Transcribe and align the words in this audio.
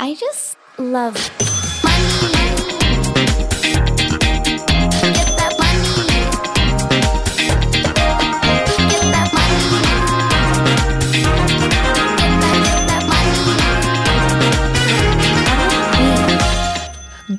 I 0.00 0.14
just 0.14 0.56
love 0.76 1.14
money. 1.84 2.63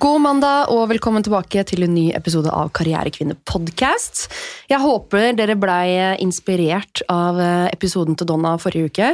God 0.06 0.22
mandag 0.22 0.68
og 0.70 0.84
velkommen 0.92 1.24
tilbake 1.26 1.64
til 1.66 1.82
en 1.82 1.96
ny 1.96 2.04
episode 2.14 2.52
av 2.54 2.68
Karrierekvinne 2.78 3.34
podcast. 3.50 4.28
Jeg 4.70 4.78
håper 4.84 5.32
dere 5.34 5.56
blei 5.58 5.96
inspirert 6.22 7.02
av 7.10 7.40
episoden 7.72 8.14
til 8.14 8.28
Donna 8.30 8.52
forrige 8.62 8.92
uke. 8.92 9.08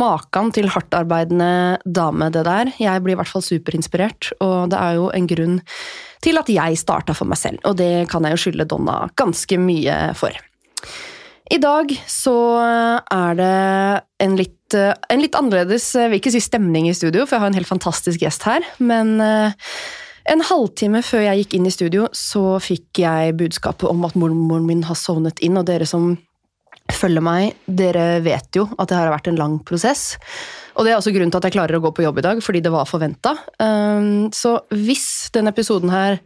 Makan 0.00 0.48
til 0.56 0.70
hardtarbeidende 0.72 1.82
dame, 1.84 2.30
det 2.32 2.46
der. 2.48 2.70
Jeg 2.80 3.02
blir 3.04 3.12
i 3.12 3.18
hvert 3.20 3.28
fall 3.28 3.44
superinspirert, 3.44 4.30
og 4.40 4.72
det 4.72 4.78
er 4.80 4.96
jo 4.96 5.10
en 5.12 5.28
grunn 5.28 5.58
til 6.24 6.40
at 6.40 6.48
jeg 6.54 6.80
starta 6.80 7.12
for 7.12 7.28
meg 7.28 7.42
selv, 7.42 7.60
og 7.68 7.76
det 7.82 8.06
kan 8.08 8.24
jeg 8.24 8.32
jo 8.32 8.40
skylde 8.46 8.68
Donna 8.70 9.02
ganske 9.20 9.58
mye 9.60 9.98
for. 10.16 10.38
I 11.52 11.58
dag 11.60 11.92
så 12.08 12.38
er 13.12 13.36
det 13.42 13.56
en 14.24 14.38
litt, 14.40 14.78
en 14.78 15.20
litt 15.20 15.36
annerledes, 15.36 15.90
jeg 15.92 16.14
vil 16.14 16.22
ikke 16.22 16.32
si 16.32 16.40
stemning 16.40 16.88
i 16.88 16.96
studio, 16.96 17.26
for 17.26 17.36
jeg 17.36 17.44
har 17.44 17.52
en 17.52 17.60
helt 17.60 17.68
fantastisk 17.68 18.24
gjest 18.24 18.48
her, 18.48 18.64
men 18.80 19.18
eh, 19.20 19.68
en 20.30 20.44
halvtime 20.48 21.02
før 21.04 21.26
jeg 21.26 21.42
gikk 21.42 21.56
inn 21.58 21.66
i 21.68 21.74
studio, 21.74 22.06
så 22.16 22.56
fikk 22.62 23.02
jeg 23.02 23.34
budskapet 23.40 23.88
om 23.90 24.06
at 24.08 24.16
mormoren 24.16 24.68
min 24.68 24.84
har 24.88 24.96
sovnet 24.98 25.42
inn, 25.44 25.58
og 25.60 25.66
dere 25.68 25.88
som 25.88 26.14
følger 26.92 27.24
meg, 27.24 27.54
dere 27.64 28.20
vet 28.24 28.56
jo 28.56 28.66
at 28.76 28.90
det 28.90 28.96
har 28.98 29.12
vært 29.12 29.30
en 29.30 29.38
lang 29.40 29.56
prosess. 29.64 30.18
Og 30.74 30.84
det 30.84 30.92
er 30.92 30.98
også 30.98 31.14
grunnen 31.14 31.32
til 31.32 31.40
at 31.40 31.48
jeg 31.48 31.56
klarer 31.56 31.78
å 31.78 31.84
gå 31.84 31.92
på 31.96 32.04
jobb 32.04 32.18
i 32.20 32.24
dag, 32.26 32.42
fordi 32.44 32.60
det 32.64 32.72
var 32.74 32.88
forventa. 32.88 33.32
Så 34.34 34.52
hvis 34.74 35.06
denne 35.32 35.52
episoden 35.54 35.92
her 35.94 36.18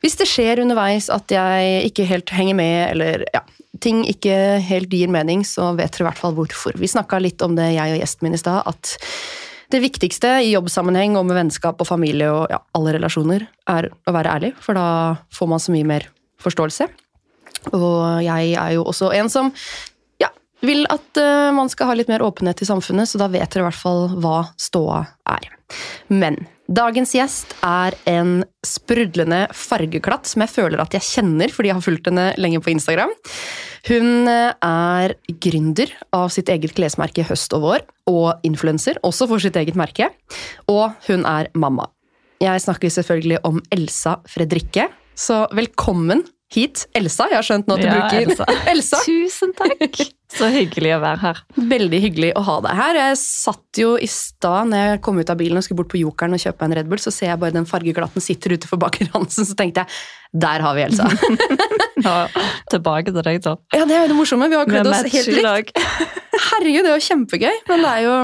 Hvis 0.00 0.16
det 0.16 0.30
skjer 0.30 0.62
underveis 0.62 1.10
at 1.12 1.28
jeg 1.28 1.90
ikke 1.90 2.06
helt 2.08 2.30
henger 2.32 2.56
med, 2.56 2.76
eller 2.94 3.26
ja, 3.34 3.42
ting 3.84 4.00
ikke 4.08 4.56
helt 4.64 4.88
gir 4.96 5.10
mening, 5.12 5.42
så 5.44 5.74
vet 5.76 5.92
dere 5.92 6.06
i 6.06 6.08
hvert 6.08 6.22
fall 6.22 6.32
hvorfor. 6.38 6.72
Vi 6.80 6.88
snakka 6.88 7.20
litt 7.20 7.44
om 7.44 7.52
det, 7.58 7.74
jeg 7.74 7.98
og 7.98 8.00
gjesten 8.00 8.24
min 8.24 8.38
i 8.38 8.40
stad, 8.40 8.64
at 8.64 8.94
det 9.70 9.82
viktigste 9.82 10.32
i 10.44 10.52
jobbsammenheng 10.54 11.16
og 11.18 11.26
med 11.28 11.38
vennskap 11.38 11.80
og 11.80 11.88
familie 11.88 12.30
og 12.32 12.50
ja, 12.52 12.60
alle 12.76 12.96
relasjoner, 12.96 13.46
er 13.70 13.90
å 13.90 14.14
være 14.14 14.34
ærlig, 14.38 14.52
for 14.62 14.78
da 14.78 14.86
får 15.34 15.50
man 15.50 15.62
så 15.62 15.74
mye 15.74 15.88
mer 15.88 16.08
forståelse. 16.42 16.88
Og 17.76 18.22
jeg 18.24 18.54
er 18.56 18.74
jo 18.76 18.86
også 18.88 19.10
en 19.16 19.30
som 19.32 19.50
ja, 20.22 20.30
vil 20.64 20.86
at 20.92 21.20
eh, 21.20 21.50
man 21.56 21.70
skal 21.72 21.90
ha 21.90 21.96
litt 21.98 22.10
mer 22.10 22.24
åpenhet 22.24 22.62
i 22.64 22.68
samfunnet, 22.68 23.10
så 23.10 23.20
da 23.20 23.28
vet 23.32 23.50
dere 23.52 23.66
i 23.66 23.68
hvert 23.68 23.82
fall 23.82 24.06
hva 24.22 24.38
ståa 24.60 25.04
er. 25.28 25.50
Men 26.08 26.40
dagens 26.70 27.12
gjest 27.16 27.54
er 27.66 27.96
en 28.10 28.40
sprudlende 28.66 29.42
fargeklatt 29.56 30.28
som 30.30 30.44
jeg 30.44 30.52
føler 30.52 30.82
at 30.82 30.94
jeg 30.94 31.06
kjenner 31.06 31.52
fordi 31.52 31.70
jeg 31.70 31.78
har 31.78 31.84
fulgt 31.84 32.10
henne 32.10 32.26
lenge 32.40 32.62
på 32.62 32.72
Instagram. 32.72 33.12
Hun 33.88 34.28
er 34.30 35.14
gründer 35.42 35.92
av 36.14 36.28
sitt 36.34 36.50
eget 36.52 36.74
klesmerke 36.76 37.24
Høst 37.26 37.54
og 37.56 37.64
Vår, 37.64 37.86
og 38.10 38.44
influenser, 38.46 39.00
også 39.06 39.28
for 39.30 39.42
sitt 39.42 39.56
eget 39.56 39.78
merke. 39.78 40.10
Og 40.68 40.92
hun 41.08 41.24
er 41.28 41.48
mamma. 41.54 41.88
Jeg 42.40 42.62
snakker 42.64 42.92
selvfølgelig 42.92 43.40
om 43.48 43.60
Elsa 43.72 44.18
Fredrikke, 44.28 44.88
så 45.16 45.44
velkommen 45.56 46.24
hit, 46.50 46.86
Elsa. 46.98 47.28
Jeg 47.30 47.38
har 47.38 47.46
skjønt 47.46 47.68
nå 47.70 47.76
at 47.76 47.82
du 47.82 47.86
Ja, 47.88 47.98
bruker 47.98 48.24
Elsa. 48.26 48.46
Elsa. 48.72 49.00
Tusen 49.06 49.52
takk! 49.58 50.00
Så 50.30 50.46
hyggelig 50.54 50.92
å 50.94 51.00
være 51.02 51.18
her. 51.24 51.38
Veldig 51.72 51.98
hyggelig 52.04 52.30
å 52.38 52.42
ha 52.46 52.56
deg 52.62 52.76
her. 52.78 52.98
Jeg 53.00 53.18
satt 53.18 53.80
jo 53.82 53.96
i 53.98 54.06
stad 54.10 54.70
når 54.70 54.84
jeg 54.84 55.00
kom 55.06 55.18
ut 55.18 55.32
av 55.32 55.38
bilen 55.40 55.58
og 55.58 55.66
skulle 55.66 55.80
bort 55.82 55.90
på 55.90 55.98
Jokeren 55.98 56.36
og 56.36 56.42
kjøpe 56.42 56.66
en 56.68 56.74
Red 56.78 56.90
Bull, 56.90 57.00
så 57.02 57.10
ser 57.14 57.32
jeg 57.32 57.40
bare 57.42 57.56
den 57.56 57.66
fargeglatten 57.70 58.22
sitter 58.22 58.54
ute 58.54 58.70
for 58.70 58.78
Baker 58.82 59.10
Hansen, 59.14 59.48
så 59.48 59.56
tenkte 59.58 59.82
jeg 59.82 60.42
der 60.46 60.62
har 60.62 60.76
vi 60.78 60.86
Elsa. 60.86 61.08
Ja, 62.00 62.30
tilbake 62.72 63.12
til 63.12 63.20
deg, 63.26 63.42
da. 63.44 63.52
Ja, 63.76 63.84
det 63.84 63.92
er 63.92 64.06
jo 64.06 64.12
det 64.14 64.16
morsomme. 64.16 64.46
Vi 64.48 64.56
har 64.56 64.64
kledd 64.64 64.86
oss 64.88 65.02
helt 65.12 65.34
likt. 65.36 65.80
Herregud, 66.46 66.86
det 66.86 66.88
er 66.88 66.94
jo 66.94 67.02
kjempegøy, 67.10 67.58
men 67.68 67.82
det 67.84 67.90
er 67.90 68.06
jo 68.06 68.14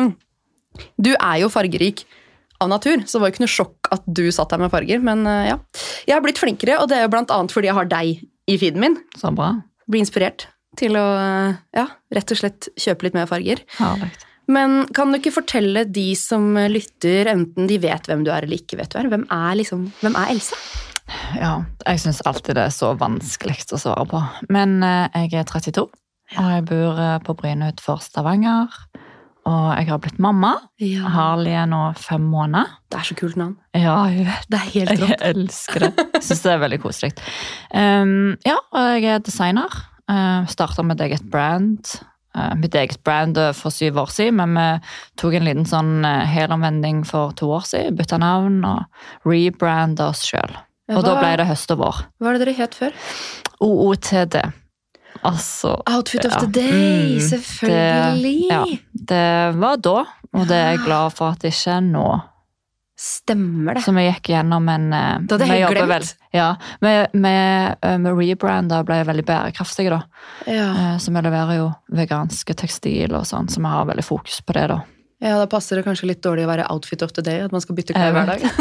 Du 1.05 1.11
er 1.13 1.43
jo 1.43 1.51
fargerik 1.53 2.07
av 2.63 2.71
natur, 2.73 3.03
så 3.05 3.17
det 3.17 3.23
var 3.23 3.31
jo 3.31 3.35
ikke 3.35 3.45
noe 3.45 3.53
sjokk 3.53 3.91
at 3.95 4.05
du 4.19 4.25
satt 4.35 4.53
der 4.53 4.63
med 4.63 4.73
farger, 4.73 5.03
men 5.05 5.25
eh, 5.29 5.53
ja. 5.53 5.57
Jeg 6.09 6.17
har 6.17 6.25
blitt 6.25 6.41
flinkere, 6.41 6.79
og 6.81 6.91
det 6.91 6.99
er 6.99 7.07
jo 7.07 7.13
blant 7.13 7.33
annet 7.35 7.55
fordi 7.55 7.71
jeg 7.71 7.79
har 7.79 7.91
deg 7.91 8.23
i 8.47 8.59
feeden 8.61 8.83
min. 8.83 8.97
Så 9.19 9.33
bra. 9.37 9.53
Blir 9.91 10.05
inspirert 10.05 10.49
til 10.79 10.97
å 10.99 11.05
eh, 11.19 11.59
ja, 11.77 11.87
rett 12.17 12.33
og 12.33 12.41
slett 12.41 12.71
kjøpe 12.81 13.09
litt 13.09 13.19
mer 13.19 13.29
farger. 13.31 13.63
Herlig. 13.81 14.11
Men 14.53 14.85
kan 14.95 15.11
du 15.11 15.19
ikke 15.19 15.35
fortelle 15.35 15.83
de 15.91 16.11
som 16.19 16.53
lytter, 16.71 17.27
enten 17.33 17.67
de 17.67 17.81
vet 17.83 18.05
hvem 18.07 18.23
du 18.23 18.31
er 18.31 18.47
eller 18.47 18.61
ikke 18.61 18.79
vet 18.79 18.93
du 18.93 19.01
er, 19.01 19.09
hvem 19.11 19.25
er, 19.27 19.57
liksom, 19.59 19.89
hvem 20.05 20.19
er 20.21 20.35
Elsa? 20.37 20.59
Ja, 21.39 21.51
jeg 21.83 22.03
syns 22.03 22.23
alltid 22.27 22.55
det 22.59 22.69
er 22.69 22.75
så 22.75 22.93
vanskelig 22.99 23.59
å 23.75 23.81
svare 23.83 24.07
på. 24.11 24.23
Men 24.55 24.79
eh, 24.87 25.25
jeg 25.27 25.43
er 25.43 25.51
32, 25.51 25.89
og 26.37 26.53
jeg 26.55 26.67
bor 26.71 27.03
på 27.27 27.37
Bryne 27.39 27.73
utenfor 27.75 28.01
Stavanger. 28.03 28.79
Og 29.47 29.67
jeg 29.79 29.87
har 29.93 30.01
blitt 30.03 30.19
mamma. 30.23 30.57
Harley 31.15 31.55
er 31.55 31.69
nå 31.71 31.81
fem 32.01 32.25
måneder. 32.33 32.73
Det 32.91 32.99
er 32.99 33.07
så 33.07 33.17
kult 33.19 33.37
navn. 33.39 33.55
Ja, 33.77 33.95
jeg 34.11 34.27
vet. 34.27 34.49
Det 34.51 34.59
er 34.59 34.73
helt 34.73 34.93
rått. 35.05 35.13
Jeg 35.13 35.37
elsker 35.37 35.87
det. 35.87 36.07
Syns 36.19 36.43
det 36.43 36.51
er 36.51 36.61
veldig 36.65 36.81
koselig. 36.83 37.13
Um, 37.71 38.35
ja, 38.47 38.59
og 38.59 38.91
jeg 38.97 39.07
er 39.15 39.23
designer. 39.23 39.79
Uh, 40.11 40.43
Starta 40.51 40.83
med 40.87 40.99
et 40.99 41.13
eget 41.13 41.31
brand. 41.31 41.95
Uh, 42.37 42.53
mitt 42.59 42.75
eget 42.75 42.99
brand 43.07 43.39
for 43.57 43.75
syv 43.75 44.03
år 44.03 44.11
siden, 44.13 44.43
men 44.43 44.59
vi 44.59 45.23
tok 45.23 45.39
en 45.39 45.47
liten 45.47 45.71
sånn 45.71 45.95
uh, 46.03 46.27
helomvending 46.27 47.05
for 47.07 47.37
to 47.39 47.53
år 47.55 47.71
siden. 47.71 47.97
Bytta 48.01 48.19
navn 48.23 48.61
og 48.67 49.31
rebranda 49.31 50.11
oss 50.11 50.27
sjøl. 50.27 50.59
Og 50.91 51.03
da 51.07 51.17
ble 51.19 51.33
det 51.39 51.49
høst 51.49 51.71
og 51.75 51.83
vår. 51.83 52.05
Hva 52.19 52.31
er 52.31 52.37
det 52.37 52.47
dere 52.47 52.59
het 52.61 52.79
før? 52.79 52.95
OOTD. 53.63 54.41
Altså 55.27 55.75
Outfit 55.91 56.25
of 56.29 56.37
the 56.41 56.47
day, 56.55 57.17
Mm, 57.17 57.21
selvfølgelig. 57.27 58.39
Det, 58.49 58.53
ja, 58.53 58.63
det 59.11 59.59
var 59.61 59.77
da, 59.83 59.99
og 60.37 60.47
det 60.49 60.57
er 60.57 60.73
jeg 60.77 60.85
glad 60.87 61.13
for 61.17 61.35
at 61.35 61.43
det 61.45 61.53
ikke 61.55 61.77
er 61.77 61.85
nå. 61.91 62.07
Stemmer 62.97 63.77
det. 63.77 63.83
Så 63.85 63.93
vi 63.93 64.07
gikk 64.07 64.31
gjennom 64.33 64.69
en 64.73 64.87
Da 65.29 65.37
hadde 65.37 65.47
jeg 65.51 65.69
glemt. 65.69 65.91
Vel, 65.91 66.07
ja, 66.33 66.47
vi, 66.81 66.93
vi, 67.13 67.33
eh, 67.85 67.99
vi 68.07 68.29
rebranda 68.31 68.79
og 68.81 68.87
ble 68.89 69.03
veldig 69.05 69.25
bærekraftige, 69.29 69.91
da. 69.93 69.99
Ja. 70.49 70.69
Eh, 70.73 70.97
Så 71.03 71.13
vi 71.13 71.21
leverer 71.27 71.59
jo 71.59 71.67
veganske 71.93 72.57
tekstil 72.57 73.13
og 73.19 73.27
sånn, 73.29 73.51
så 73.53 73.61
vi 73.61 73.69
har 73.69 73.85
veldig 73.91 74.05
fokus 74.07 74.41
på 74.41 74.57
det, 74.57 74.69
da. 74.73 74.79
ja, 75.21 75.37
da 75.43 75.45
passer 75.47 75.77
det 75.77 75.85
kanskje 75.85 76.09
litt 76.09 76.23
dårlig 76.25 76.47
å 76.49 76.53
være 76.55 76.71
outfit 76.73 77.03
of 77.05 77.13
the 77.13 77.23
day, 77.23 77.41
at 77.45 77.53
man 77.53 77.61
skal 77.61 77.77
bytte 77.77 77.93
klær 77.97 78.17
hver 78.17 78.33
dag. 78.33 78.49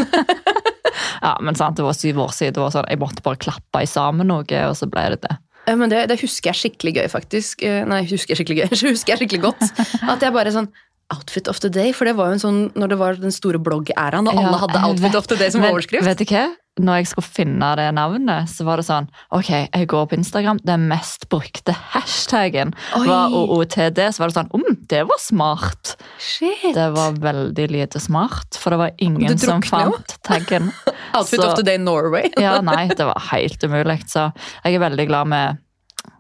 Ja, 1.26 1.38
men 1.42 1.56
sant, 1.58 1.78
det 1.78 1.84
var 1.84 1.96
syv 1.98 2.20
år 2.22 2.32
siden. 2.36 2.54
Det 2.54 2.62
var 2.62 2.72
sånn, 2.74 2.86
Jeg 2.92 3.00
måtte 3.02 3.24
bare 3.26 3.40
klappe 3.42 3.82
i 3.82 3.88
sammen 3.90 4.28
noe, 4.30 4.44
og 4.68 4.76
så 4.78 4.86
ble 4.92 5.08
det 5.16 5.22
det. 5.24 5.38
Ja, 5.66 5.76
Men 5.76 5.90
det, 5.90 6.04
det 6.12 6.20
husker 6.22 6.52
jeg 6.52 6.60
skikkelig 6.62 6.96
gøy, 7.00 7.08
faktisk. 7.10 7.64
Eh, 7.66 7.84
Nei, 7.90 8.04
husker 8.10 8.34
jeg 8.36 8.42
skikkelig 8.42 8.60
gøy. 8.64 8.76
Husker 8.94 9.16
jeg 9.16 9.24
skikkelig 9.24 9.42
godt. 9.48 9.64
At 10.06 10.22
jeg 10.22 10.36
bare 10.36 10.54
sånn 10.54 10.70
Outfit 11.14 11.48
of 11.48 11.60
the 11.62 11.70
day, 11.70 11.92
for 11.94 12.06
det 12.10 12.16
var 12.18 12.32
jo 12.32 12.34
en 12.34 12.40
sånn 12.42 12.60
når 12.74 12.90
det 12.90 12.96
var 12.98 13.18
den 13.22 13.34
store 13.34 13.60
blogg-æraen, 13.62 14.26
og 14.26 14.40
alle 14.42 14.58
hadde 14.58 14.80
Outfit 14.88 15.12
vet. 15.12 15.16
of 15.20 15.28
the 15.30 15.36
day 15.38 15.52
som 15.54 15.62
Men 15.62 15.76
overskrift. 15.76 16.06
Vet 16.08 16.18
du 16.24 16.26
hva? 16.32 16.48
Når 16.82 16.98
jeg 16.98 17.08
skulle 17.08 17.30
finne 17.30 17.68
det 17.80 17.86
navnet, 17.96 18.50
så 18.52 18.66
var 18.68 18.82
det 18.82 18.84
sånn 18.90 19.06
Ok, 19.32 19.48
jeg 19.54 19.88
går 19.88 20.08
på 20.12 20.18
Instagram, 20.18 20.58
den 20.68 20.88
mest 20.90 21.30
brukte 21.32 21.72
hashtaggen 21.94 22.74
Oi. 22.98 23.06
var 23.08 23.30
OOTD. 23.32 24.02
Så 24.12 24.20
var 24.24 24.34
det 24.34 24.36
sånn 24.36 24.50
Om, 24.58 24.66
det 24.92 25.04
var 25.08 25.22
smart! 25.22 25.94
Shit! 26.20 26.74
Det 26.76 26.90
var 26.98 27.16
veldig 27.22 27.70
lite 27.72 28.02
smart, 28.04 28.58
for 28.60 28.74
det 28.76 28.82
var 28.82 28.92
ingen 28.98 29.38
som 29.40 29.62
fant 29.62 30.18
taggen. 30.28 30.72
Outfit 31.16 31.40
så- 31.40 31.52
of 31.52 31.56
the 31.56 31.64
day 31.64 31.78
Norway. 31.78 32.34
Ja, 32.36 32.58
nei, 32.66 32.88
det 32.92 33.06
var 33.08 33.22
helt 33.30 33.64
umulig. 33.64 34.02
Så 34.10 34.32
jeg 34.66 34.76
er 34.76 34.84
veldig 34.90 35.08
glad 35.14 35.32
vi 35.32 35.44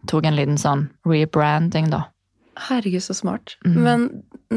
tok 0.08 0.30
en 0.30 0.38
liten 0.38 0.62
sånn 0.62 0.88
rebranding, 1.10 1.90
da. 1.92 2.06
Herregud, 2.70 3.04
så 3.04 3.12
smart. 3.18 3.58
Mm. 3.66 3.76
Men 3.84 4.08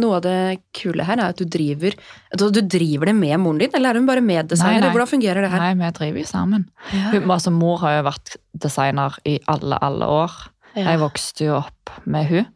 noe 0.02 0.16
av 0.18 0.22
det 0.24 0.34
kule 0.76 1.04
her 1.06 1.18
er 1.20 1.32
at 1.32 1.38
du 1.40 1.44
driver 1.48 1.94
altså, 2.32 2.48
Du 2.54 2.60
driver 2.62 3.10
det 3.10 3.14
med 3.18 3.40
moren 3.42 3.58
din, 3.62 3.70
eller 3.74 3.90
er 3.94 4.00
hun 4.00 4.06
bare 4.08 4.22
meddesigner? 4.24 4.78
Nei, 4.78 4.84
nei. 4.86 4.92
Hvordan 4.94 5.10
fungerer 5.10 5.42
det 5.44 5.50
her? 5.52 5.64
Nei, 5.64 5.72
vi 5.80 5.90
driver 5.98 6.22
jo 6.22 6.28
sammen. 6.30 6.68
Ja. 6.92 7.10
Hun, 7.14 7.26
altså, 7.30 7.52
mor 7.54 7.78
har 7.84 7.98
jo 7.98 8.06
vært 8.08 8.36
designer 8.66 9.18
i 9.28 9.38
alle, 9.46 9.78
alle 9.82 10.08
år. 10.20 10.38
Ja. 10.74 10.90
Jeg 10.92 11.00
vokste 11.02 11.44
jo 11.48 11.58
opp 11.60 11.92
med 12.04 12.26
hun. 12.30 12.46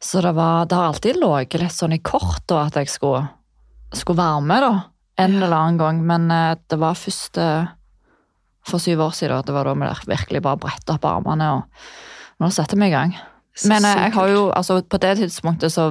Så 0.00 0.20
det, 0.22 0.30
var, 0.36 0.66
det 0.70 0.76
har 0.78 0.92
alltid 0.92 1.16
ligget 1.18 1.60
litt 1.62 1.74
sånn 1.74 1.96
i 1.96 1.98
kort 1.98 2.52
at 2.54 2.76
jeg 2.78 2.86
skulle, 2.92 3.24
skulle 3.94 4.20
være 4.22 4.44
med, 4.46 4.62
da. 4.62 4.72
En 5.18 5.32
Ja. 5.34 5.44
eller 5.46 5.56
annen 5.56 5.78
gang. 5.80 6.02
Men 6.06 6.30
eh, 6.30 6.54
det 6.70 6.78
var 6.78 6.94
først 6.94 7.38
eh, 7.42 7.66
for 8.68 8.78
syv 8.78 9.00
år 9.08 9.16
siden. 9.18 9.42
Det 9.46 9.54
var 9.56 9.66
da 9.66 9.74
vi 9.74 9.88
virkelig 10.12 10.42
bare 10.44 10.60
bretta 10.62 10.94
opp 10.94 11.04
armene. 11.10 11.48
og 11.56 12.40
Nå 12.44 12.50
setter 12.54 12.78
vi 12.78 12.86
i 12.86 12.94
gang. 12.94 13.16
Men 13.66 13.84
eh, 13.84 14.04
jeg 14.04 14.12
har 14.14 14.28
jo, 14.30 14.44
altså 14.54 14.80
på 14.86 15.00
det 15.02 15.16
tidspunktet 15.18 15.74
så 15.74 15.88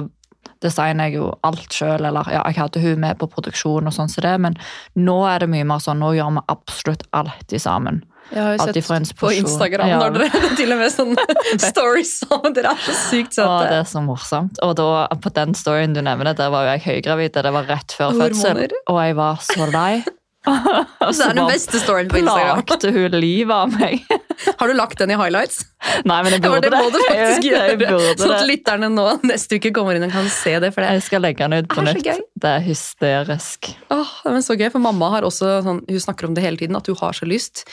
designer 0.64 1.08
jeg 1.08 1.20
jo 1.20 1.30
alt 1.46 1.72
sjøl, 1.74 2.04
eller 2.08 2.28
ja, 2.32 2.42
jeg 2.50 2.58
hadde 2.58 2.82
hun 2.82 3.02
med 3.04 3.18
på 3.20 3.28
produksjon 3.30 3.86
og 3.88 3.94
sånn 3.94 4.10
som 4.12 4.24
det, 4.26 4.36
men 4.42 4.58
nå 4.98 5.18
er 5.30 5.44
det 5.44 5.50
mye 5.52 5.66
mer 5.68 5.82
sånn, 5.82 6.00
nå 6.02 6.12
gjør 6.16 6.38
vi 6.38 6.46
absolutt 6.54 7.04
alltid 7.16 7.62
sammen. 7.62 8.02
Jeg 8.28 8.44
har 8.44 8.56
jo 8.58 8.64
sett 8.66 9.16
på. 9.16 9.30
Instagram 9.32 9.88
Ja. 9.88 9.98
når 10.02 10.18
dere 10.18 10.50
til 10.58 10.72
og 10.74 10.82
med 10.82 10.92
sånne 10.92 11.24
stories 11.70 12.18
sammen. 12.20 12.52
Dere 12.52 12.74
er 12.74 12.82
så 12.84 12.96
sykt 13.08 13.38
Å, 13.40 13.48
det 13.64 13.78
er 13.80 13.88
så 13.88 14.02
morsomt. 14.04 14.60
Og 14.64 14.74
da, 14.76 15.06
på 15.16 15.32
den 15.32 15.54
storyen 15.56 15.96
du 15.96 16.02
nevner, 16.04 16.34
der 16.36 16.52
var 16.52 16.66
jo 16.66 16.74
jeg 16.76 16.84
høygravid. 16.84 17.32
Det 17.32 17.54
var 17.56 17.70
rett 17.70 17.96
før 17.96 18.12
fødsel. 18.18 18.66
Og 18.92 19.00
jeg 19.00 19.16
var 19.16 19.40
så 19.48 19.70
lei. 19.72 20.02
Det 20.46 21.24
er 21.24 21.34
den 21.36 21.48
beste 21.50 21.80
storyen 21.82 22.08
på 22.08 22.20
Instagram. 22.20 22.62
plagte 22.68 22.92
hun 22.94 23.16
livet 23.20 23.52
av 23.52 23.72
meg. 23.74 24.04
Har 24.60 24.70
du 24.70 24.74
lagt 24.78 25.00
den 25.00 25.10
i 25.12 25.16
highlights? 25.18 25.64
Nei, 26.08 26.20
men 26.24 26.36
jeg 26.36 26.42
burde 26.44 26.70
det 26.70 26.78
må 26.78 26.86
du 26.94 26.98
faktisk 27.08 27.48
gjøre. 27.50 27.98
Sånn 28.20 28.34
at 28.36 28.46
lytterne 28.48 28.88
nå 28.94 29.06
neste 29.28 29.58
uke 29.58 29.72
kommer 29.76 29.98
inn 29.98 30.06
og 30.06 30.14
kan 30.14 30.30
se 30.32 30.54
det. 30.62 30.70
For 30.76 30.84
det 30.84 30.94
Jeg 30.96 31.04
skal 31.08 31.24
legge 31.26 31.44
den 31.48 31.58
ut 31.66 31.68
på 31.72 31.82
Det 31.84 31.96
nytt. 31.98 32.22
Det 32.38 32.52
er 32.54 32.64
hysterisk. 32.64 33.72
Åh, 33.94 34.14
det 34.24 34.36
er 34.38 34.46
så 34.46 34.56
gøy, 34.60 34.68
for 34.74 34.84
mamma 34.84 35.10
har 35.16 35.26
også 35.26 35.58
sånn, 35.66 35.82
hun 35.90 36.04
snakker 36.06 36.30
om 36.30 36.38
det 36.38 36.46
hele 36.46 36.60
tiden, 36.60 36.78
at 36.78 36.86
hun 36.88 36.98
har 37.02 37.18
så 37.18 37.28
lyst 37.28 37.66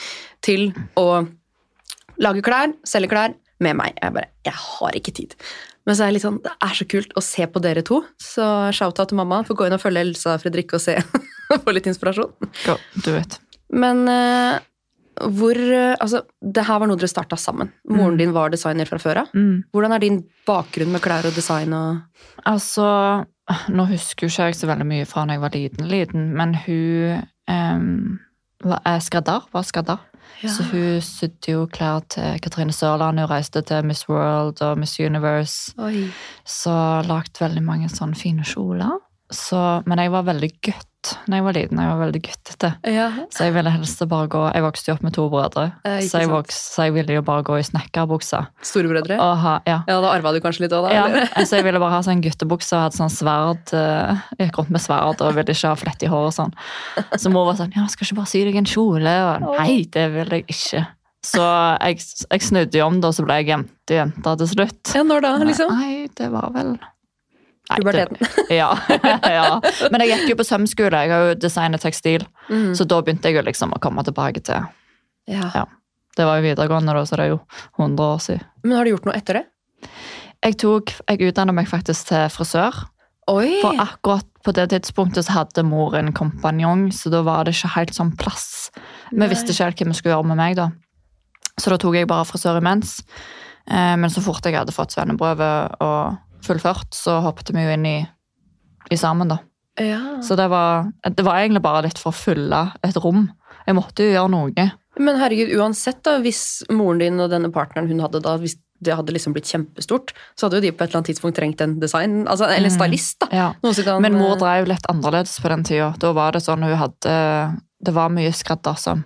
til 0.44 0.68
å 0.98 1.06
lage 2.22 2.42
klær, 2.44 2.74
selge 2.88 3.12
klær 3.14 3.34
med 3.62 3.78
meg. 3.78 3.94
Jeg 4.02 4.12
bare, 4.18 4.30
jeg 4.44 4.58
har 4.66 4.98
ikke 4.98 5.14
tid. 5.16 5.38
Men 5.86 5.94
så 5.94 6.02
er 6.02 6.10
det 6.10 6.16
litt 6.18 6.26
sånn, 6.26 6.40
det 6.42 6.50
er 6.66 6.74
så 6.74 6.84
kult 6.90 7.12
å 7.16 7.22
se 7.22 7.46
på 7.46 7.62
dere 7.62 7.82
to, 7.86 8.00
så 8.20 8.46
shout-out 8.74 9.12
til 9.12 9.20
mamma. 9.20 9.44
Få 9.46 9.54
gå 9.56 9.68
inn 9.68 9.76
og 9.76 9.82
følge 9.84 10.02
Elsa 10.02 10.34
og 10.34 10.42
Fredrikke 10.42 10.80
og 10.80 10.82
se, 10.82 10.96
få 11.64 11.74
litt 11.76 11.86
inspirasjon. 11.90 12.32
Go, 12.64 12.76
do 13.04 13.16
it. 13.18 13.38
Men 13.72 14.04
uh, 14.08 14.58
hvor, 15.32 15.56
eh, 15.56 15.94
altså, 16.02 16.20
det 16.42 16.64
her 16.68 16.78
var 16.82 16.90
noe 16.90 16.98
dere 17.00 17.08
startet 17.08 17.40
sammen. 17.40 17.70
Moren 17.88 18.14
Mm. 18.14 18.18
din 18.20 18.32
var 18.36 18.50
designer 18.52 18.84
fra 18.88 18.98
før 19.00 19.22
av. 19.22 19.30
Mm. 19.34 19.64
Hvordan 19.72 19.94
er 19.96 20.02
din 20.02 20.18
bakgrunn 20.46 20.92
med 20.92 21.00
klær 21.04 21.24
og 21.26 21.34
design 21.34 21.72
og... 21.72 22.02
Altså, 22.44 22.88
nå 23.72 23.86
husker 23.88 24.26
jo 24.26 24.30
ikke 24.32 24.50
jeg 24.50 24.58
så 24.58 24.68
veldig 24.68 24.86
mye 24.90 25.06
fra 25.08 25.24
da 25.24 25.32
jeg 25.38 25.40
var 25.40 25.54
liten, 25.56 25.88
liten 25.88 26.28
men 26.36 26.52
hun 26.66 27.22
um, 27.48 28.18
var- 28.66 28.82
er 28.84 29.00
skredder, 29.00 29.46
var 29.54 29.64
skredder. 29.64 30.04
Så 30.44 30.66
hun 30.68 31.00
sydde 31.00 31.52
jo 31.54 31.64
klær 31.72 32.02
til 32.12 32.36
Katrine 32.44 32.74
Sørland. 32.74 33.18
Hun 33.22 33.28
reiste 33.30 33.62
til 33.64 33.84
Miss 33.88 34.04
World 34.10 34.60
og 34.66 34.76
Miss 34.78 34.98
Universe. 35.00 35.72
Oi. 35.80 36.10
Så 36.44 36.74
lagde 37.08 37.40
veldig 37.40 37.62
mange 37.64 37.88
sånne 37.88 38.18
fine 38.20 38.44
kjoler. 38.44 38.98
Så, 39.32 39.58
men 39.90 39.98
jeg 39.98 40.12
var 40.14 40.22
veldig 40.28 40.52
gutt 40.62 40.84
da 41.06 41.36
jeg 41.38 41.44
var 41.46 41.54
liten. 41.54 41.78
Jeg 41.78 41.86
var 41.92 41.98
veldig 42.00 42.20
guttete. 42.26 42.68
Ja. 42.90 43.04
Så 43.30 43.44
jeg 43.46 43.52
ville 43.54 43.70
helst 43.70 44.00
bare 44.10 44.26
gå 44.26 44.40
Jeg 44.56 44.64
vokste 44.64 44.88
jo 44.90 44.94
opp 44.96 45.04
med 45.06 45.14
to 45.14 45.28
brødre, 45.30 45.66
Eh, 45.86 46.00
så, 46.02 46.18
jeg 46.18 46.26
sant. 46.32 46.50
så 46.56 46.86
jeg 46.88 46.94
ville 46.96 47.14
jo 47.14 47.22
bare 47.22 47.44
gå 47.46 47.58
i 47.60 47.62
snekkerbuksa. 47.62 48.40
Storebrødre? 48.66 49.14
Ha, 49.20 49.52
ja. 49.70 49.76
Ja, 49.86 50.00
da 50.02 50.10
arva 50.16 50.32
du 50.34 50.40
kanskje 50.42 50.64
litt 50.64 50.74
òg, 50.74 50.88
da? 50.88 50.96
Ja, 50.96 51.04
eller? 51.06 51.28
altså 51.38 51.60
jeg 51.60 51.66
ville 51.68 51.78
bare 51.78 51.94
ha 51.94 52.00
sånn 52.02 52.24
guttebukse 52.24 52.74
og 52.74 52.82
hadde 52.88 52.98
sånn 52.98 53.14
sverd. 53.14 53.70
eh, 53.78 54.18
Jeg 54.40 54.48
gikk 54.50 54.58
rundt 54.64 54.74
med 54.74 54.82
sverd 54.82 55.22
og 55.22 55.38
ville 55.38 55.54
ikke 55.54 55.70
ha 55.70 55.78
flett 55.78 56.02
i 56.02 56.10
håret 56.10 56.32
og 56.32 56.36
sånn. 56.40 56.56
Så 57.22 57.30
mor 57.30 57.46
var 57.52 57.60
sånn 57.62 57.70
Ja, 57.78 57.86
skal 57.92 58.08
ikke 58.10 58.18
bare 58.24 58.32
sy 58.34 58.42
deg 58.50 58.58
en 58.58 58.66
kjole? 58.74 59.14
Og 59.46 59.46
nei, 59.60 59.78
det 59.94 60.08
vil 60.16 60.34
jeg 60.40 60.46
ikke. 60.50 60.82
Så 61.26 61.42
jeg, 61.86 62.02
jeg 62.30 62.42
snudde 62.50 62.78
jo 62.82 62.86
om, 62.90 62.98
da, 63.02 63.14
så 63.14 63.22
ble 63.26 63.38
jeg 63.44 63.52
jente, 63.54 63.94
jente 64.02 64.34
til 64.42 64.50
slutt. 64.56 64.90
Ja, 64.94 65.06
når 65.06 65.22
da, 65.22 65.32
liksom? 65.46 65.70
Nei, 65.70 66.06
det 66.18 66.28
var 66.34 66.50
vel 66.54 66.74
Puberteten. 67.70 68.16
Ja, 68.60 68.70
ja. 69.38 69.60
Men 69.90 70.04
jeg 70.04 70.12
gikk 70.12 70.28
jo 70.34 70.36
på 70.38 70.46
sømskole. 70.46 71.00
Jeg 71.02 71.10
har 71.10 71.24
jo 71.32 71.38
designet 71.42 71.82
tekstil. 71.82 72.22
Mm. 72.50 72.74
Så 72.78 72.86
da 72.86 73.00
begynte 73.02 73.26
jeg 73.30 73.40
jo 73.40 73.42
liksom 73.46 73.74
å 73.74 73.80
komme 73.82 74.04
tilbake 74.06 74.42
til 74.46 74.62
Ja. 75.26 75.50
Ja. 75.54 75.64
Det 76.16 76.24
var 76.24 76.38
jo 76.38 76.46
videregående, 76.46 76.94
da, 76.96 77.02
så 77.04 77.16
det 77.18 77.24
er 77.26 77.32
jo 77.34 77.40
100 77.76 78.04
år 78.06 78.20
siden. 78.24 78.44
Men 78.64 78.76
har 78.78 78.86
du 78.86 78.92
gjort 78.94 79.04
noe 79.10 79.16
etter 79.18 79.40
det? 79.40 79.42
Jeg, 80.46 80.54
tok, 80.62 80.92
jeg 81.10 81.26
utdannet 81.28 81.56
meg 81.58 81.66
faktisk 81.68 82.08
til 82.08 82.30
frisør. 82.32 82.78
Oi! 83.28 83.58
For 83.60 83.76
akkurat 83.82 84.24
på 84.46 84.54
det 84.54 84.68
tidspunktet 84.70 85.26
så 85.26 85.34
hadde 85.40 85.64
mor 85.66 85.96
en 85.98 86.12
kompanjong, 86.16 86.86
så 86.94 87.10
da 87.12 87.20
var 87.26 87.44
det 87.44 87.56
ikke 87.56 87.72
helt 87.74 87.92
sånn 87.98 88.14
plass. 88.16 88.70
Vi 89.10 89.18
Nei. 89.18 89.28
visste 89.28 89.50
ikke 89.52 89.66
helt 89.66 89.82
hva 89.82 89.90
vi 89.90 89.98
skulle 89.98 90.14
gjøre 90.14 90.30
med 90.30 90.38
meg, 90.40 90.56
da. 90.56 90.70
Så 91.58 91.72
da 91.74 91.78
tok 91.82 91.98
jeg 91.98 92.08
bare 92.08 92.24
frisør 92.28 92.60
imens. 92.62 93.00
Eh, 93.66 93.96
Men 93.98 94.08
så 94.14 94.22
fort 94.22 94.46
jeg 94.46 94.54
hadde 94.56 94.72
fått 94.72 94.94
svenneprøve 94.94 95.50
og 95.82 96.16
fullført, 96.44 96.90
så 96.94 97.20
hoppet 97.24 97.52
vi 97.54 97.62
jo 97.64 97.70
inn 97.76 97.86
i, 97.86 97.96
i 98.90 98.96
sammen, 99.00 99.28
da. 99.28 99.38
Ja. 99.80 100.22
Så 100.24 100.36
det 100.36 100.48
var, 100.48 100.90
det 101.04 101.24
var 101.24 101.40
egentlig 101.42 101.62
bare 101.62 101.82
litt 101.84 101.98
for 102.00 102.12
å 102.12 102.16
fylle 102.16 102.72
et 102.86 102.96
rom. 102.96 103.26
Jeg 103.66 103.74
måtte 103.76 104.04
jo 104.06 104.12
gjøre 104.14 104.30
noe. 104.32 104.68
Men 104.98 105.18
herregud, 105.20 105.50
uansett 105.58 106.02
da, 106.06 106.18
hvis 106.24 106.62
moren 106.72 106.98
din 107.02 107.20
og 107.20 107.28
denne 107.30 107.50
partneren 107.52 107.88
hun 107.90 108.00
hadde 108.00 108.22
da, 108.24 108.36
hvis 108.40 108.56
det 108.80 108.92
hadde 108.96 109.12
liksom 109.12 109.32
blitt 109.32 109.48
kjempestort, 109.48 110.12
så 110.36 110.46
hadde 110.46 110.58
jo 110.60 110.66
de 110.66 110.70
på 110.76 110.84
et 110.84 110.90
eller 110.90 110.98
annet 111.00 111.10
tidspunkt 111.10 111.36
trengt 111.38 111.60
en 111.64 111.78
design, 111.80 112.26
altså, 112.28 112.44
eller 112.44 112.68
en 112.68 112.72
Mm. 112.72 112.78
stylist 112.78 113.18
da. 113.20 113.28
Ja. 113.32 113.46
Kan, 113.84 114.02
Men 114.02 114.16
mor 114.16 114.34
eh, 114.36 114.40
drev 114.40 114.68
litt 114.68 114.86
annerledes 114.88 115.38
på 115.40 115.48
den 115.48 115.64
tida. 115.64 115.94
Da 115.98 116.12
var 116.12 116.32
det 116.32 116.42
sånn 116.44 116.62
hun 116.64 116.76
hadde 116.76 117.60
Det 117.84 117.92
var 117.92 118.08
mye 118.08 118.32
skreddersøm. 118.32 119.04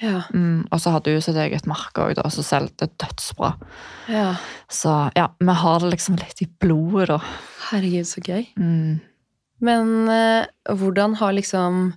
Ja, 0.00 0.22
Mm, 0.30 0.68
og 0.70 0.80
så 0.80 0.92
hadde 0.94 1.10
hun 1.10 1.22
sitt 1.24 1.36
eget 1.36 1.66
merke 1.66 2.04
òg, 2.06 2.18
som 2.30 2.44
solgte 2.46 2.86
dødsbra. 3.00 3.54
ja. 4.08 4.36
Så 4.70 5.10
ja, 5.16 5.28
vi 5.40 5.54
har 5.54 5.80
det 5.80 5.90
liksom 5.90 6.16
litt 6.16 6.42
i 6.42 6.46
blodet, 6.60 7.08
da. 7.08 7.18
Herregud, 7.70 8.06
så 8.06 8.20
gøy. 8.20 8.46
Mm. 8.56 9.00
Men 9.60 10.08
eh, 10.08 10.46
hvordan 10.70 11.16
har 11.18 11.32
liksom 11.32 11.94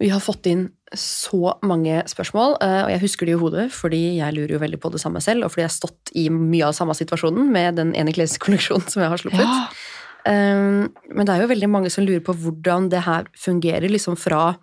Vi 0.00 0.08
har 0.08 0.20
fått 0.20 0.46
inn 0.46 0.70
så 0.96 1.58
mange 1.62 2.00
spørsmål, 2.08 2.56
eh, 2.64 2.82
og 2.86 2.90
jeg 2.90 3.00
husker 3.02 3.26
det 3.26 3.34
i 3.34 3.38
hodet, 3.38 3.66
fordi 3.70 4.16
jeg 4.16 4.32
lurer 4.32 4.54
jo 4.54 4.58
veldig 4.62 4.80
på 4.80 4.90
det 4.90 5.00
samme 5.02 5.20
selv, 5.20 5.44
og 5.44 5.52
fordi 5.52 5.66
jeg 5.66 5.68
har 5.68 5.76
stått 5.76 6.12
i 6.16 6.24
mye 6.32 6.70
av 6.70 6.72
samme 6.72 6.96
situasjonen 6.96 7.50
med 7.52 7.76
den 7.76 7.92
ene 7.94 8.14
kleskolleksjonen 8.16 8.88
som 8.88 9.02
jeg 9.02 9.12
har 9.12 9.20
sluppet. 9.20 9.44
Ja. 9.44 9.68
Um, 10.24 10.88
men 11.12 11.26
det 11.28 11.34
er 11.34 11.44
jo 11.44 11.52
veldig 11.52 11.68
mange 11.68 11.92
som 11.92 12.04
lurer 12.04 12.24
på 12.24 12.32
hvordan 12.32 12.88
det 12.90 13.04
her 13.04 13.28
fungerer, 13.36 13.86
liksom 13.92 14.16
fra 14.16 14.56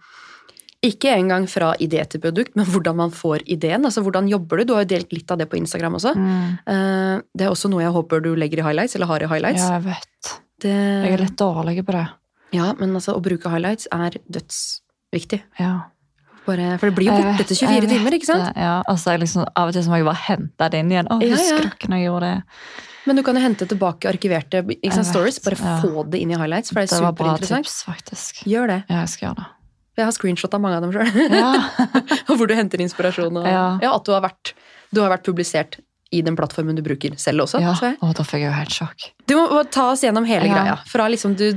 Ikke 0.87 1.11
engang 1.13 1.47
fra 1.51 1.73
idé 1.83 2.03
til 2.07 2.21
produkt, 2.23 2.55
men 2.55 2.67
hvordan 2.69 2.95
man 2.99 3.11
får 3.11 3.43
ideen. 3.45 3.85
altså 3.85 4.03
Hvordan 4.05 4.29
jobber 4.31 4.61
du? 4.61 4.69
Du 4.69 4.73
har 4.77 4.85
jo 4.85 4.91
delt 4.95 5.11
litt 5.13 5.33
av 5.33 5.41
det 5.41 5.49
på 5.51 5.59
Instagram 5.59 5.97
også. 5.99 6.13
Mm. 6.15 6.45
Uh, 6.69 7.15
det 7.35 7.47
er 7.47 7.51
også 7.51 7.71
noe 7.71 7.83
jeg 7.83 7.95
håper 7.95 8.23
du 8.23 8.31
legger 8.39 8.61
i 8.61 8.67
highlights, 8.69 8.95
eller 8.95 9.11
har 9.11 9.25
i 9.25 9.29
highlights. 9.33 9.65
ja, 9.65 9.75
jeg 9.79 9.87
vet. 9.89 10.31
Det, 10.57 10.73
Jeg 10.73 11.13
er 11.13 11.21
litt 11.21 11.37
dårlig 11.37 11.83
på 11.85 11.93
det. 11.93 12.07
ja, 12.55 12.71
men 12.79 12.95
altså, 12.97 13.13
å 13.13 13.21
bruke 13.21 13.51
highlights 13.51 13.89
er 13.93 14.17
dødsviktig. 14.25 15.43
Ja. 15.59 15.75
Bare, 16.47 16.77
for 16.79 16.87
det 16.87 16.95
blir 16.95 17.09
jo 17.11 17.15
borte 17.19 17.43
etter 17.43 17.57
24 17.59 17.75
jeg 17.75 17.89
timer, 17.91 18.15
ikke 18.15 18.29
sant? 18.29 18.45
det, 18.47 18.63
Ja, 18.63 18.77
altså 18.87 19.17
liksom, 19.19 19.43
Av 19.51 19.67
og 19.67 19.75
til 19.75 19.83
så 19.83 19.91
må 19.91 19.99
jeg 19.99 20.07
bare 20.07 20.23
hente 20.29 20.69
det 20.71 20.79
inn 20.79 20.93
igjen. 20.93 21.09
Å, 21.11 21.17
Ja, 21.19 21.35
husker 21.35 21.67
ikke 21.73 21.91
når 21.91 21.99
jeg 21.99 22.07
gjorde 22.07 22.29
det? 22.31 22.61
Men 23.07 23.19
du 23.19 23.23
kan 23.23 23.39
jo 23.39 23.43
hente 23.43 23.67
tilbake 23.67 24.09
arkiverte 24.09 24.63
sant, 24.91 25.07
stories. 25.07 25.39
Bare 25.43 25.59
ja. 25.59 25.75
få 25.83 26.03
det 26.11 26.23
inn 26.23 26.31
i 26.31 26.39
highlights, 26.39 26.71
for 26.71 26.81
det 26.81 26.89
er 26.91 26.95
Det 26.95 27.05
var 27.05 27.15
bra 27.19 27.35
tips, 27.43 27.83
faktisk. 27.87 28.41
Gjør 28.47 28.73
det. 28.73 28.79
Ja, 28.87 29.03
jeg 29.03 29.11
skal 29.13 29.29
gjøre 29.29 29.43
det. 29.43 29.47
Jeg 29.97 30.05
har 30.05 30.13
screenshotta 30.13 30.59
mange 30.61 30.77
av 30.77 30.85
dem 30.85 30.94
sjøl. 30.94 31.09
Ja. 31.33 31.51
Hvor 32.38 32.45
du 32.47 32.53
henter 32.57 32.81
inspirasjon. 32.83 33.38
Og, 33.41 33.47
ja. 33.49 33.65
Ja. 33.81 33.95
at 33.97 34.05
du 34.05 34.11
har, 34.13 34.21
vært, 34.27 34.53
du 34.94 35.01
har 35.01 35.09
vært 35.15 35.25
publisert 35.25 35.79
i 36.13 36.21
den 36.23 36.38
plattformen 36.39 36.77
du 36.77 36.83
bruker 36.85 37.17
selv 37.19 37.44
også. 37.44 37.59
ja. 37.59 37.73
og 38.05 38.13
da 38.15 38.23
fikk 38.23 38.45
jeg 38.45 38.47
jo 38.47 38.53
helt 38.55 38.75
sjokk. 38.77 39.07
Du 39.27 39.33
må 39.35 39.47
må 39.57 39.63
ta 39.73 39.89
oss 39.91 40.05
gjennom 40.05 40.27
hele 40.29 40.47
Ja. 40.47 40.53
greia. 40.61 40.77
Fra 40.88 41.09
liksom 41.11 41.33
du 41.35 41.49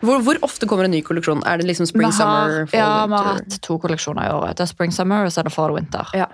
hvor, 0.00 0.22
hvor 0.24 0.38
ofte 0.42 0.64
kommer 0.66 0.86
en 0.88 0.94
ny 0.96 1.02
kolleksjon? 1.04 1.42
Er 1.46 1.60
det 1.60 1.66
liksom 1.68 1.86
spring, 1.86 2.08
har- 2.08 2.16
summer, 2.16 2.66
fall, 2.66 2.78
ja, 2.80 3.06
vi 3.06 3.12
har 3.20 3.34
hatt 3.34 3.58
to 3.60 3.76
kolleksjoner 3.78 4.30
i 4.30 4.32
året. 4.32 4.56
Det 4.56 4.64
er 4.64 4.70
spring 4.72 4.90
summer, 4.96 5.26
og 5.28 5.30
så 5.34 5.42
er 5.42 5.50
det 5.50 5.52
fall 5.52 5.74
winter. 5.76 6.08
Ja. 6.16 6.26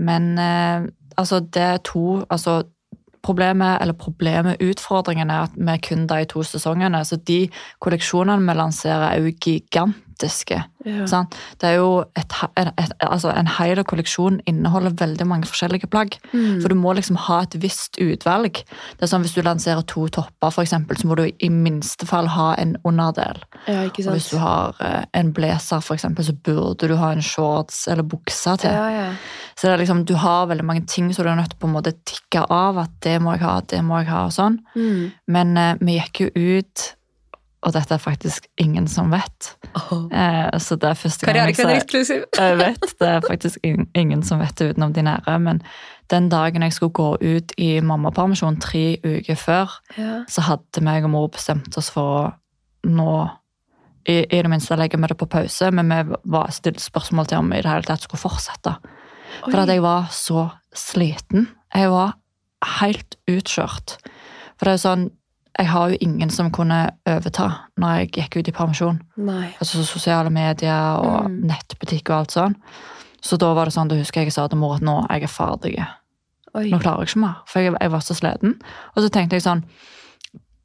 Men 0.00 0.38
eh, 0.40 0.86
altså, 1.20 1.40
det 1.44 1.62
er 1.62 1.78
to 1.84 2.24
altså, 2.30 2.62
Problemet, 3.20 3.82
eller 3.82 3.92
problemet, 3.92 4.56
utfordringen 4.64 5.28
er 5.28 5.42
at 5.44 5.50
vi 5.52 5.74
kun 5.84 6.06
de 6.08 6.22
to 6.24 6.40
sesongene. 6.40 7.02
Så 7.04 7.18
de 7.28 7.50
kolleksjonene 7.84 8.40
vi 8.48 8.54
lanserer, 8.56 9.10
er 9.12 9.20
jo 9.20 9.34
gigantiske. 10.20 10.62
Ja. 10.84 11.06
Sant? 11.06 11.34
Det 11.60 11.68
er 11.68 11.74
jo 11.76 12.04
et, 12.16 12.32
et, 12.56 12.92
altså 13.04 13.30
En 13.36 13.46
hel 13.58 13.82
kolleksjon 13.84 14.40
inneholder 14.48 14.94
veldig 14.96 15.26
mange 15.26 15.46
forskjellige 15.46 15.90
plagg. 15.90 16.16
Mm. 16.32 16.60
For 16.62 16.68
du 16.68 16.74
må 16.74 16.94
liksom 16.94 17.16
ha 17.16 17.42
et 17.42 17.56
visst 17.60 17.98
utvalg. 18.00 18.62
Det 18.96 19.04
er 19.04 19.10
sånn 19.10 19.22
Hvis 19.22 19.34
du 19.34 19.42
lanserer 19.42 19.82
to 19.82 20.08
topper, 20.08 20.50
for 20.50 20.62
eksempel, 20.62 20.96
så 20.96 21.06
må 21.06 21.16
du 21.16 21.26
i 21.28 21.50
minste 21.50 22.06
fall 22.06 22.28
ha 22.28 22.54
en 22.56 22.76
underdel. 22.84 23.42
ja, 23.66 23.84
ikke 23.84 24.06
Og 24.08 24.16
hvis 24.16 24.30
du 24.30 24.38
har 24.38 24.74
eh, 24.80 25.04
en 25.14 25.32
blazer, 25.32 25.80
for 25.80 25.94
eksempel, 25.94 26.24
så 26.24 26.32
burde 26.32 26.88
du 26.88 26.96
ha 26.96 27.12
en 27.12 27.22
shorts 27.22 27.86
eller 27.88 28.02
bukse 28.02 28.56
til. 28.60 28.72
Ja, 28.72 28.88
ja. 28.88 29.10
Så 29.56 29.68
det 29.68 29.74
er 29.74 29.82
liksom, 29.82 30.04
du 30.04 30.14
har 30.16 30.46
veldig 30.48 30.64
mange 30.64 30.86
ting 30.86 31.12
som 31.12 31.24
du 31.24 31.30
er 31.30 31.36
nødt 31.36 31.52
til 31.52 31.60
på 31.60 31.68
en 31.68 31.76
måte 31.76 31.92
tikke 32.08 32.46
av. 32.48 32.78
At 32.80 32.96
det 33.04 33.18
må 33.20 33.36
jeg 33.36 33.44
ha, 33.44 33.60
det 33.60 33.82
må 33.84 34.00
jeg 34.00 34.10
ha, 34.10 34.24
og 34.30 34.34
sånn. 34.34 34.60
Mm. 34.74 35.12
Men 35.28 35.56
eh, 35.60 35.76
vi 35.80 35.98
gikk 35.98 36.24
jo 36.24 36.56
ut, 36.56 36.86
og 37.62 37.72
dette 37.76 37.92
er 37.94 38.00
faktisk 38.00 38.46
ingen 38.58 38.86
som 38.88 39.10
vet. 39.12 39.50
Oh. 39.76 40.06
Eh, 40.12 40.58
så 40.58 40.76
det 40.80 40.88
er 40.90 40.94
første 40.96 41.26
gang 41.26 41.36
jeg 41.36 41.56
jeg 42.38 42.56
vet, 42.58 42.86
det 43.00 43.08
er 43.08 43.20
faktisk 43.26 43.58
ing- 43.66 43.88
ingen 43.94 44.22
som 44.22 44.40
vet 44.40 44.54
det 44.56 44.70
utenom 44.74 44.94
de 44.96 45.02
nære. 45.04 45.34
Men 45.44 45.60
den 46.10 46.28
dagen 46.32 46.62
jeg 46.62 46.72
skulle 46.72 46.92
gå 46.96 47.10
ut 47.20 47.52
i 47.58 47.80
mammapermisjon 47.80 48.56
tre 48.60 48.96
uker 49.04 49.34
før, 49.36 49.74
Ja. 49.98 50.24
så 50.28 50.40
hadde 50.48 50.80
meg 50.82 51.04
og 51.04 51.10
mor 51.10 51.28
bestemt 51.28 51.76
oss 51.76 51.90
for 51.90 52.16
å 52.22 52.32
nå 52.88 53.28
i, 54.08 54.22
i 54.24 54.40
det 54.42 54.48
minste 54.48 54.74
legge 54.80 54.96
vi 54.96 55.06
det 55.12 55.18
på 55.20 55.28
pause, 55.28 55.68
men 55.70 55.92
vi 55.92 56.16
var 56.32 56.48
stilte 56.50 56.80
spørsmål 56.80 57.26
til 57.28 57.38
om 57.42 57.50
vi 57.52 57.58
i 57.58 57.62
det 57.62 57.70
hele 57.70 57.84
tatt 57.84 58.00
skulle 58.08 58.22
fortsette. 58.24 58.72
For 59.44 59.60
at 59.60 59.68
jeg 59.68 59.82
var 59.84 60.08
så 60.10 60.48
sliten. 60.74 61.44
Jeg 61.76 61.90
var 61.92 62.16
helt 62.80 63.16
utkjørt. 63.28 63.98
For 64.56 64.64
det 64.64 64.72
er 64.72 64.78
jo 64.78 64.82
sånn, 64.88 65.04
jeg 65.58 65.66
har 65.68 65.90
jo 65.90 65.96
ingen 66.00 66.30
som 66.30 66.50
kunne 66.50 66.90
overta 67.06 67.48
når 67.80 67.96
jeg 67.98 68.10
gikk 68.12 68.36
ut 68.40 68.48
i 68.48 68.52
permisjon 68.52 69.00
Nei. 69.16 69.48
altså 69.60 69.82
sosiale 69.84 70.30
medier 70.30 70.96
og 71.00 71.26
Mm. 71.30 71.40
nettbutikk 71.50 72.10
og 72.10 72.16
alt 72.18 72.30
sånn. 72.32 72.54
Så 73.22 73.36
da 73.38 73.52
var 73.54 73.64
det 73.66 73.74
sånn, 73.74 73.88
da 73.88 73.96
husker 73.96 74.20
jeg 74.20 74.26
jeg 74.30 74.32
sa 74.32 74.46
til 74.48 74.58
mor 74.58 74.76
at 74.76 74.80
nå 74.82 75.06
er 75.10 75.20
jeg 75.20 75.28
ferdig. 75.28 75.74
Nå 76.54 76.78
klarer 76.80 77.00
jeg 77.04 77.08
ikke 77.08 77.20
mer, 77.20 77.34
for 77.46 77.60
jeg, 77.60 77.74
jeg 77.80 77.90
var 77.90 78.00
så 78.00 78.14
sliten. 78.14 78.54
Og 78.96 79.02
så 79.04 79.10
tenkte 79.10 79.36
jeg 79.36 79.42
sånn, 79.42 79.64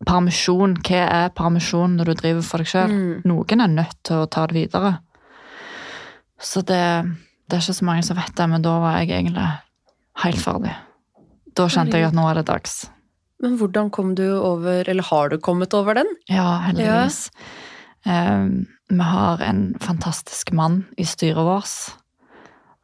permisjon, 0.05 0.75
hva 0.85 1.01
er 1.25 1.29
permisjon 1.35 1.97
når 1.97 2.05
du 2.05 2.13
driver 2.13 2.41
for 2.41 2.57
deg 2.63 2.67
selv? 2.67 2.91
Mm. 2.93 3.21
Noen 3.25 3.61
er 3.61 3.67
nødt 3.67 3.97
til 4.03 4.15
å 4.23 4.29
ta 4.29 4.45
det 4.47 4.55
videre. 4.55 4.97
Så 6.39 6.61
det, 6.61 6.81
det 7.49 7.57
er 7.57 7.61
ikke 7.63 7.73
så 7.79 7.85
mange 7.87 8.03
som 8.03 8.17
vet 8.17 8.35
det, 8.35 8.49
men 8.49 8.61
da 8.65 8.79
var 8.79 8.97
jeg 8.99 9.09
egentlig 9.09 9.45
helt 10.23 10.41
ferdig. 10.43 10.73
Da 11.55 11.67
kjente 11.71 11.97
jeg 11.99 12.09
at 12.09 12.13
nå 12.17 12.25
er 12.29 12.35
det 12.41 12.45
dags. 12.49 12.89
Men 13.43 13.57
hvordan 13.59 13.89
kom 13.91 14.13
du 14.15 14.25
over, 14.37 14.87
eller 14.89 15.03
har 15.03 15.29
du 15.29 15.37
kommet 15.43 15.73
over 15.75 15.97
den? 15.97 16.09
Ja, 16.31 16.57
heldigvis. 16.69 17.29
Eh, 18.05 18.45
vi 18.89 19.01
har 19.11 19.41
en 19.41 19.75
fantastisk 19.81 20.51
mann 20.51 20.83
i 20.97 21.05
styret 21.05 21.45
vårt 21.45 21.95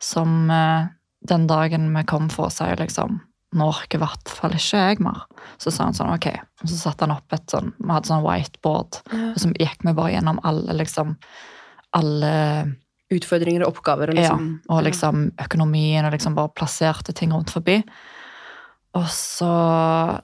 som 0.01 0.49
uh, 0.49 0.85
den 1.21 1.47
dagen 1.47 1.91
vi 1.93 2.03
kom 2.09 2.29
for 2.33 2.49
å 2.49 2.53
si 2.53 2.65
liksom 2.79 3.19
Nå 3.51 3.65
orker 3.67 3.99
i 3.99 3.99
hvert 3.99 4.29
fall 4.31 4.53
ikke 4.55 4.79
jeg 4.79 5.01
mer. 5.03 5.25
Så 5.59 5.73
sa 5.75 5.83
han 5.83 5.95
sånn, 5.97 6.13
ok. 6.15 6.29
Og 6.63 6.69
så 6.71 6.77
satte 6.79 7.03
han 7.03 7.11
opp 7.11 7.33
et 7.35 7.51
sånn 7.51 7.73
Vi 7.75 7.89
hadde 7.91 8.07
sånn 8.07 8.23
whiteboard, 8.23 9.01
Ja. 9.11 9.33
og 9.33 9.41
så 9.43 9.51
gikk 9.51 9.83
vi 9.83 9.93
bare 9.97 10.13
gjennom 10.13 10.39
alle 10.47 10.77
liksom 10.79 11.17
Alle 11.99 12.31
Utfordringer 13.11 13.65
og 13.65 13.73
oppgaver 13.73 14.13
liksom 14.15 14.45
ja, 14.55 14.71
og 14.71 14.85
liksom 14.87 15.25
økonomien, 15.43 16.05
og 16.07 16.13
liksom 16.15 16.37
bare 16.37 16.53
plasserte 16.55 17.11
ting 17.11 17.33
rundt 17.35 17.51
forbi. 17.51 17.81
Og 18.99 19.07
så 19.07 19.51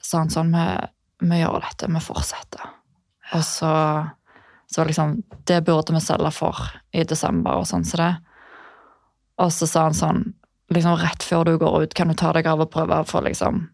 sa 0.03 0.21
han 0.21 0.31
sånn, 0.33 0.51
vi, 0.51 0.65
vi 1.29 1.39
gjør 1.39 1.61
dette, 1.63 1.89
vi 1.91 2.01
fortsetter. 2.03 2.73
Og 3.37 3.43
så, 3.43 3.71
så 4.71 4.85
liksom, 4.87 5.21
det 5.47 5.61
burde 5.67 5.95
vi 5.95 6.01
selge 6.03 6.31
for 6.35 6.59
i 6.91 7.05
desember 7.07 7.61
og 7.61 7.67
sånn 7.69 7.87
som 7.87 8.03
det. 8.03 8.11
Og 9.43 9.53
så 9.53 9.69
sa 9.69 9.85
han 9.87 9.95
sånn, 9.95 10.21
liksom 10.73 10.97
rett 10.99 11.23
før 11.23 11.45
du 11.47 11.55
går 11.61 11.83
ut, 11.85 11.95
kan 11.95 12.11
du 12.11 12.17
ta 12.17 12.33
deg 12.35 12.47
av 12.49 12.63
og 12.63 12.71
prøve 12.73 12.99
å 12.99 13.07
få 13.07 13.21
liksom 13.23 13.67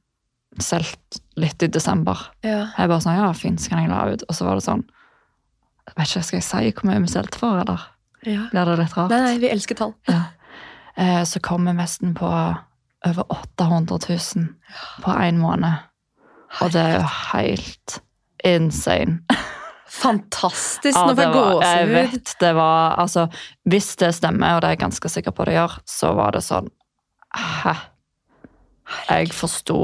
solgt 0.62 1.22
litt 1.42 1.64
i 1.66 1.72
desember. 1.72 2.20
ja. 2.46 2.68
Jeg 2.78 2.92
bare 2.92 3.02
sånn, 3.02 3.18
ja, 3.18 3.32
fint, 3.34 3.62
så 3.62 3.72
kan 3.74 3.82
jeg 3.82 3.90
la 3.90 4.04
ut. 4.14 4.26
Og 4.30 4.38
så 4.38 4.46
var 4.46 4.60
det 4.60 4.68
sånn, 4.68 4.84
jeg 5.88 5.96
vet 5.98 6.12
ikke, 6.12 6.24
skal 6.28 6.38
jeg 6.38 6.48
si 6.48 6.74
hvor 6.78 6.90
mye 6.90 7.02
vi 7.02 7.12
solgte 7.12 7.42
for, 7.42 7.58
eller? 7.64 7.90
ja. 8.28 8.46
Blir 8.52 8.70
det 8.70 8.78
litt 8.84 8.94
rart? 8.98 9.12
Nei, 9.12 9.22
nei, 9.26 9.40
vi 9.42 9.50
elsker 9.52 9.80
tall. 9.80 9.96
Ja. 10.08 10.22
Eh, 10.96 11.24
så 11.28 11.42
kom 11.44 11.66
vi 11.68 11.74
nesten 11.76 12.14
på 12.16 12.30
over 13.08 13.26
800 13.30 14.00
000 14.10 14.48
på 15.04 15.12
én 15.12 15.40
måned. 15.42 15.74
Og 16.62 16.72
det 16.74 16.82
er 16.82 16.96
jo 17.00 17.10
helt 17.34 18.00
insane. 18.46 19.24
Fantastisk! 19.94 20.98
Nå 20.98 21.14
får 21.14 21.22
jeg 21.22 21.34
gåsehud. 21.34 21.64
jeg 21.64 21.90
vet, 21.92 22.36
det 22.42 22.54
var 22.58 22.96
Altså, 23.02 23.28
hvis 23.70 23.96
det 24.02 24.14
stemmer, 24.18 24.56
og 24.56 24.62
det 24.62 24.68
er 24.68 24.76
jeg 24.78 24.86
ganske 24.86 25.10
sikker 25.10 25.36
på 25.36 25.46
det 25.46 25.58
gjør, 25.58 25.78
så 25.86 26.14
var 26.18 26.34
det 26.34 26.44
sånn 26.46 26.72
Hæ? 27.34 27.74
Jeg 29.10 29.34
forsto 29.34 29.78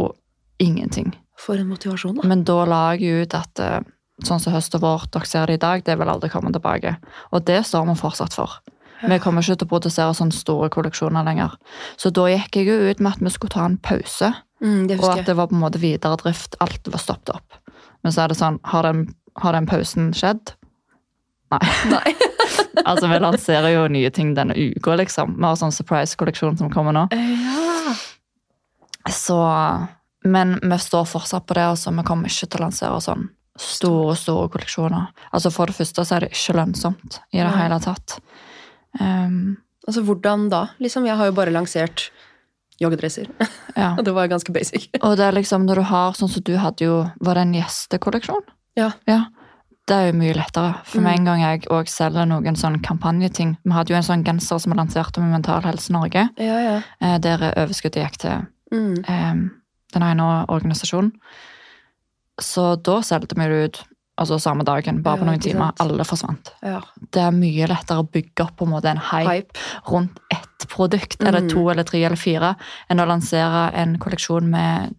ingenting. 0.62 1.14
For 1.40 1.58
en 1.58 1.70
motivasjon, 1.70 2.20
da. 2.20 2.28
Men 2.28 2.44
da 2.46 2.66
la 2.68 2.82
jeg 2.94 3.24
ut 3.24 3.34
at 3.38 3.62
eh, 3.64 3.80
sånn 4.28 4.42
som 4.44 4.54
høst 4.54 4.76
og 4.78 4.84
vår, 4.84 5.08
dere 5.14 5.30
ser 5.30 5.50
det 5.50 5.58
i 5.58 5.62
dag, 5.64 5.86
det 5.88 5.96
vil 5.98 6.12
aldri 6.12 6.30
komme 6.30 6.52
tilbake. 6.54 6.98
Og 7.34 7.46
det 7.48 7.62
står 7.66 7.88
vi 7.88 7.96
fortsatt 7.98 8.36
for. 8.38 8.60
Vi 9.02 9.20
kommer 9.24 9.46
ikke 9.46 9.56
til 9.62 9.68
å 9.68 9.72
produsere 9.72 10.16
sånne 10.18 10.36
store 10.36 10.70
kolleksjoner 10.74 11.24
lenger. 11.24 11.56
Så 12.00 12.12
da 12.12 12.28
gikk 12.32 12.60
jeg 12.60 12.68
jo 12.68 12.78
ut 12.90 13.00
med 13.00 13.14
at 13.16 13.24
vi 13.24 13.32
skulle 13.34 13.56
ta 13.56 13.66
en 13.66 13.78
pause, 13.78 14.34
Mm, 14.60 14.90
og 15.00 15.06
at 15.14 15.26
det 15.26 15.38
var 15.40 15.48
på 15.48 15.56
en 15.56 15.62
måte 15.62 15.80
videre 15.80 16.18
drift. 16.20 16.58
Alt 16.60 16.88
var 16.92 17.00
stoppet 17.00 17.30
opp. 17.32 17.54
Men 18.04 18.12
så 18.12 18.26
er 18.26 18.32
det 18.32 18.36
sånn, 18.40 18.58
har 18.68 18.84
den, 18.84 19.06
har 19.40 19.56
den 19.56 19.68
pausen 19.70 20.10
skjedd? 20.16 20.56
Nei. 21.54 21.64
Nei. 21.94 22.16
Altså, 22.86 23.10
vi 23.12 23.18
lanserer 23.20 23.74
jo 23.74 23.82
nye 23.92 24.10
ting 24.14 24.30
denne 24.38 24.56
uka, 24.56 24.94
liksom. 24.96 25.34
Vi 25.36 25.44
har 25.44 25.58
sånn 25.60 25.74
surprise-kolleksjon 25.76 26.56
som 26.58 26.70
kommer 26.72 26.96
nå. 26.96 27.02
Ja. 27.12 27.94
Så, 29.12 29.36
men 30.24 30.56
vi 30.64 30.78
står 30.80 31.08
fortsatt 31.10 31.46
på 31.50 31.58
det, 31.58 31.66
altså 31.74 31.92
vi 31.98 32.06
kommer 32.08 32.32
ikke 32.32 32.48
til 32.48 32.62
å 32.62 32.64
lansere 32.68 33.02
sånn 33.04 33.28
store, 33.60 34.16
store 34.18 34.48
kolleksjoner. 34.54 35.10
Altså 35.36 35.52
For 35.54 35.70
det 35.70 35.76
første 35.78 36.06
så 36.08 36.16
er 36.18 36.26
det 36.26 36.32
ikke 36.38 36.56
lønnsomt 36.62 37.20
i 37.34 37.42
det 37.42 37.50
Nei. 37.50 37.58
hele 37.60 37.82
tatt. 37.84 38.20
Um, 39.00 39.58
Altså, 39.88 40.02
hvordan 40.06 40.50
da? 40.52 40.68
Liksom, 40.80 41.06
jeg 41.08 41.16
har 41.18 41.26
jo 41.26 41.32
bare 41.34 41.50
lansert 41.52 42.12
joggedresser. 42.80 43.26
ja. 43.76 43.96
Og 43.98 44.04
det 44.06 44.14
var 44.14 44.28
ganske 44.30 44.52
basic. 44.54 44.90
Og 45.02 45.16
det 45.18 45.26
er 45.26 45.32
liksom 45.34 45.66
når 45.66 45.76
du 45.82 45.86
har, 45.90 46.14
sånn 46.14 46.30
som 46.30 46.44
du 46.46 46.52
hadde 46.62 46.86
jo, 46.86 46.98
var 47.26 47.36
det 47.40 47.42
en 47.48 47.54
gjestekolleksjon? 47.58 48.44
Ja. 48.78 48.92
Ja. 49.10 49.24
Det 49.90 49.96
er 49.98 50.12
jo 50.12 50.20
mye 50.20 50.36
lettere. 50.38 50.76
For 50.86 51.02
med 51.02 51.16
Mm. 51.16 51.20
en 51.20 51.26
gang 51.26 51.42
jeg 51.42 51.66
òg 51.74 51.90
selger 51.90 52.28
noen 52.30 52.56
sånn 52.60 52.78
kampanjeting 52.86 53.56
Vi 53.66 53.72
hadde 53.74 53.90
jo 53.90 53.98
en 53.98 54.04
sånn 54.06 54.24
genser 54.24 54.60
som 54.62 54.72
vi 54.72 54.78
lanserte 54.78 55.18
med 55.24 55.32
Mental 55.32 55.62
Helse 55.66 55.90
Norge, 55.92 56.30
Ja, 56.38 56.60
ja. 56.62 56.76
eh, 57.02 57.18
der 57.18 57.48
overskuddet 57.58 58.04
gikk 58.04 58.18
til 58.18 58.46
Mm. 58.72 59.00
eh, 59.10 59.34
den 59.94 60.04
ene 60.04 60.46
organisasjonen. 60.48 61.12
Så 62.40 62.76
da 62.84 63.00
solgte 63.02 63.36
vi 63.36 63.48
det 63.50 63.64
ut 63.66 63.84
altså 64.20 64.38
samme 64.42 64.66
dagen, 64.68 65.02
bare 65.06 65.18
på 65.22 65.26
noen 65.28 65.40
timer. 65.44 65.72
Alle 65.80 66.04
forsvant. 66.08 66.52
ja. 66.66 66.82
Det 67.12 67.22
er 67.24 67.32
mye 67.36 67.68
lettere 67.72 68.04
å 68.04 68.08
bygge 68.12 68.44
opp 68.46 68.56
på 68.60 68.66
en 68.68 68.74
måte 68.76 68.92
en 68.92 69.00
hype, 69.02 69.30
Hype. 69.32 69.64
rundt 69.90 70.20
ett 70.32 70.68
produkt, 70.70 71.18
eller 71.24 71.42
Mm. 71.42 71.50
to 71.50 71.70
eller 71.72 71.84
tre 71.88 72.04
eller 72.04 72.20
fire, 72.20 72.56
enn 72.90 73.00
å 73.00 73.08
lansere 73.08 73.74
en 73.74 73.98
kolleksjon 73.98 74.50
med 74.50 74.94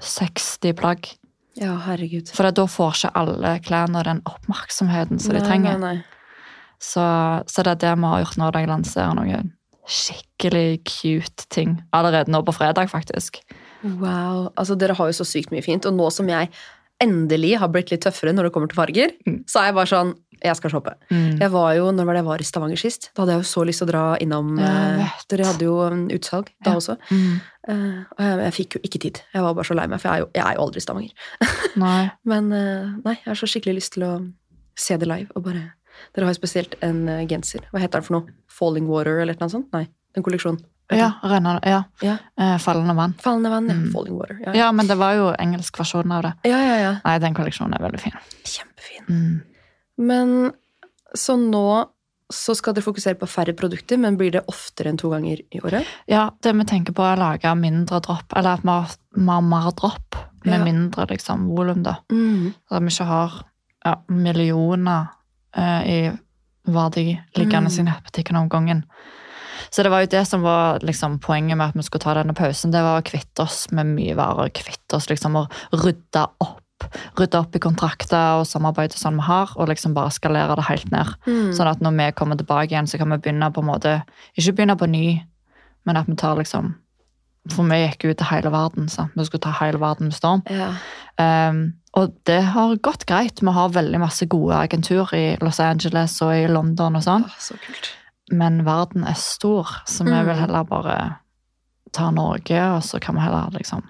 60 0.00 0.72
plagg. 0.78 1.08
Ja, 1.54 1.74
herregud. 1.86 2.30
For 2.32 2.50
da 2.50 2.64
får 2.66 2.92
ikke 2.96 3.10
alle 3.14 3.58
klærne 3.60 4.02
den 4.04 4.22
oppmerksomheten 4.28 5.20
som 5.20 5.34
de 5.36 5.40
trenger. 5.44 5.78
Nei, 5.78 5.94
nei. 5.96 6.04
Så, 6.80 7.02
så 7.46 7.62
det 7.62 7.74
er 7.76 7.82
det 7.82 7.98
vi 8.00 8.08
har 8.10 8.22
gjort 8.24 8.38
nå, 8.40 8.52
da 8.52 8.58
jeg 8.62 8.68
lanserer 8.70 9.14
noen 9.18 9.52
skikkelig 9.86 10.80
cute 10.86 11.46
ting. 11.52 11.76
Allerede 11.94 12.30
nå 12.32 12.40
på 12.46 12.54
fredag, 12.54 12.88
faktisk. 12.90 13.40
Wow. 13.82 14.52
Altså, 14.56 14.76
dere 14.78 14.94
har 14.94 15.10
jo 15.10 15.16
så 15.18 15.26
sykt 15.26 15.50
mye 15.52 15.62
fint, 15.64 15.86
og 15.86 15.94
nå 15.98 16.08
som 16.14 16.28
jeg 16.30 16.48
endelig 17.02 17.56
har 17.60 17.68
blitt 17.74 17.90
litt 17.92 18.02
tøffere 18.06 18.32
når 18.34 18.48
det 18.48 18.52
kommer 18.54 18.70
til 18.72 18.78
farger, 18.78 19.12
Mm. 19.26 19.42
så 19.50 19.60
er 19.60 19.70
jeg 19.70 19.74
bare 19.80 19.90
sånn 19.92 20.14
Jeg 20.42 20.56
skal 20.58 20.70
shoppe. 20.72 20.92
Mm. 21.12 21.38
Jeg 21.38 21.50
var 21.52 21.68
jo, 21.76 21.84
Når 21.94 22.04
var 22.08 22.14
det 22.16 22.18
jeg 22.18 22.26
var 22.26 22.40
i 22.42 22.46
Stavanger 22.48 22.76
sist? 22.80 23.10
Da 23.14 23.22
hadde 23.22 23.34
jeg 23.36 23.42
jo 23.44 23.50
så 23.52 23.62
lyst 23.68 23.78
til 23.78 23.86
å 23.86 23.90
dra 23.92 24.16
innom 24.18 24.48
eh. 24.58 25.12
Dere 25.30 25.44
hadde 25.46 25.62
jo 25.68 25.76
utsalg 26.16 26.48
da 26.64 26.72
Ja. 26.72 26.76
også. 26.80 26.96
Mm. 27.12 27.36
Eh, 27.68 28.00
og 28.10 28.18
jeg, 28.26 28.38
jeg 28.42 28.52
fikk 28.56 28.74
jo 28.74 28.80
ikke 28.88 29.00
tid. 29.04 29.20
Jeg 29.34 29.42
var 29.44 29.54
bare 29.54 29.64
så 29.70 29.76
lei 29.78 29.86
meg, 29.86 30.00
for 30.00 30.08
jeg 30.08 30.16
er 30.16 30.24
jo, 30.24 30.30
jeg 30.34 30.44
er 30.48 30.54
jo 30.56 30.62
aldri 30.64 30.82
i 30.82 30.86
Stavanger. 30.86 31.12
Nei. 31.84 32.10
Men 32.26 32.50
eh, 32.52 32.90
nei, 33.04 33.14
jeg 33.22 33.28
har 33.30 33.38
så 33.38 33.46
skikkelig 33.46 33.76
lyst 33.78 33.92
til 33.94 34.02
å 34.08 34.12
se 34.74 34.96
det 34.98 35.06
live. 35.06 35.30
og 35.36 35.44
bare... 35.46 35.62
Dere 36.16 36.24
har 36.26 36.32
jo 36.34 36.40
spesielt 36.40 36.74
en 36.82 37.06
genser. 37.30 37.60
Hva 37.70 37.78
heter 37.78 38.00
den 38.00 38.06
for 38.08 38.16
noe? 38.18 38.34
Falling 38.50 38.88
Water 38.90 39.20
eller 39.22 39.36
noe 39.38 39.48
sånt? 39.52 39.68
Nei, 39.76 39.86
en 40.16 40.24
kolleksjon. 40.26 40.58
Ja, 40.90 41.12
renner, 41.22 41.60
ja. 41.64 41.82
Ja. 42.02 42.16
Eh, 42.40 42.58
fallende 42.58 42.94
vann. 42.94 43.14
Fallende 43.22 43.50
vann, 43.50 43.68
ja. 43.68 43.74
Mm. 43.74 43.92
Falling 43.92 44.16
Water. 44.18 44.40
Ja, 44.46 44.52
Ja, 44.54 44.72
men 44.72 44.86
det 44.86 44.96
var 44.98 45.14
jo 45.14 45.30
engelsk 45.38 45.78
versjon 45.78 46.12
av 46.12 46.22
det. 46.22 46.32
ja, 46.44 46.58
ja. 46.58 46.76
ja. 46.82 46.96
Nei, 47.04 47.18
den 47.18 47.34
kolleksjonen 47.34 47.74
er 47.78 47.82
veldig 47.86 48.00
fin. 48.00 48.12
Kjempefin. 48.44 49.06
Mm. 49.08 49.40
Men 49.98 50.52
så 51.14 51.36
nå 51.38 51.86
så 52.32 52.54
skal 52.56 52.72
dere 52.74 52.84
fokusere 52.86 53.14
på 53.20 53.26
færre 53.28 53.52
produkter, 53.52 53.98
men 54.00 54.16
blir 54.16 54.30
det 54.32 54.40
oftere 54.48 54.88
enn 54.88 54.96
to 54.96 55.10
ganger 55.12 55.40
i 55.52 55.60
året? 55.60 55.84
Ja, 56.08 56.30
det 56.42 56.54
vi 56.56 56.64
tenker 56.64 56.92
på 56.96 57.04
er 57.04 57.16
å 57.16 57.20
lage 57.20 57.50
mindre 57.60 58.00
dropp, 58.00 58.32
eller 58.36 58.54
at 58.56 58.62
vi 58.64 58.68
har, 58.72 58.88
har 59.28 59.42
mer 59.42 59.70
dropp 59.76 60.16
med 60.44 60.58
Ja. 60.58 60.64
mindre 60.64 61.06
liksom, 61.10 61.44
volum, 61.48 61.82
da. 61.82 61.96
Mm. 62.10 62.52
Så 62.68 62.76
at 62.76 62.82
vi 62.82 62.88
ikke 62.88 63.04
har 63.04 63.32
ja, 63.84 63.96
millioner 64.08 65.08
eh, 65.56 65.82
i 65.84 66.12
verdi 66.72 67.20
liggende 67.36 67.68
Mm. 67.70 67.80
i 67.80 67.82
nettbutikken 67.90 68.36
om 68.36 68.48
gangen. 68.48 68.84
Så 69.72 69.82
det 69.82 69.92
var 69.92 70.02
jo 70.04 70.10
det 70.12 70.24
som 70.28 70.42
var 70.44 70.82
liksom, 70.84 71.16
poenget 71.24 71.56
med 71.56 71.70
at 71.70 71.76
vi 71.78 71.84
skulle 71.86 72.04
ta 72.04 72.12
denne 72.18 72.34
pausen. 72.36 72.74
Det 72.74 72.82
var 72.84 73.00
å 73.00 73.06
kvitte 73.06 73.46
oss 73.46 73.70
med 73.72 73.88
mye 73.94 74.16
varer, 74.18 74.52
kvitte 74.52 74.98
oss 74.98 75.08
liksom 75.08 75.38
og 75.40 75.54
rydde 75.72 76.26
opp. 76.44 76.58
Rydde 77.16 77.38
opp 77.38 77.56
i 77.56 77.62
kontrakter 77.62 78.40
og 78.40 78.48
samarbeid 78.50 78.92
sånn 78.98 79.16
vi 79.20 79.24
har, 79.30 79.54
og 79.56 79.70
liksom 79.70 79.94
bare 79.96 80.12
skalere 80.12 80.58
det 80.58 80.66
helt 80.68 80.92
ned. 80.92 81.14
Mm. 81.24 81.52
Sånn 81.56 81.70
at 81.70 81.80
når 81.84 81.96
vi 82.00 82.08
kommer 82.18 82.36
tilbake 82.40 82.74
igjen, 82.74 82.90
så 82.90 83.00
kan 83.00 83.14
vi 83.14 83.20
begynne 83.22 83.48
på 83.54 83.62
en 83.62 83.70
måte 83.70 83.94
Ikke 84.36 84.56
begynne 84.58 84.76
på 84.76 84.90
ny, 84.90 85.06
men 85.88 86.00
at 86.00 86.10
vi 86.10 86.18
tar 86.20 86.36
liksom 86.36 86.74
For 87.50 87.66
vi 87.66 87.80
gikk 87.80 88.04
ut 88.04 88.18
til 88.18 88.28
hele 88.28 88.52
verden. 88.54 88.90
sant? 88.92 89.16
Vi 89.16 89.24
skulle 89.26 89.46
ta 89.46 89.54
hele 89.62 89.80
verden 89.82 90.10
med 90.10 90.14
storm. 90.14 90.44
Ja. 90.46 90.74
Um, 91.18 91.72
og 91.98 92.12
det 92.28 92.38
har 92.54 92.76
gått 92.76 93.06
greit. 93.08 93.42
Vi 93.42 93.56
har 93.56 93.72
veldig 93.72 93.98
masse 93.98 94.28
gode 94.30 94.54
agentur 94.54 95.10
i 95.16 95.36
Los 95.40 95.58
Angeles 95.60 96.20
og 96.22 96.36
i 96.36 96.46
London 96.46 96.96
og 96.96 97.02
sånn. 97.02 97.26
Så 97.42 97.58
kult. 97.64 97.90
Men 98.32 98.62
verden 98.64 99.04
er 99.08 99.14
stor, 99.20 99.68
så 99.86 100.04
vi 100.06 100.10
Mm. 100.12 100.26
vil 100.26 100.40
heller 100.40 100.64
bare 100.64 101.16
ta 101.92 102.10
Norge, 102.10 102.60
og 102.76 102.82
så 102.82 103.00
kan 103.00 103.14
vi 103.14 103.20
heller 103.20 103.50
liksom 103.52 103.82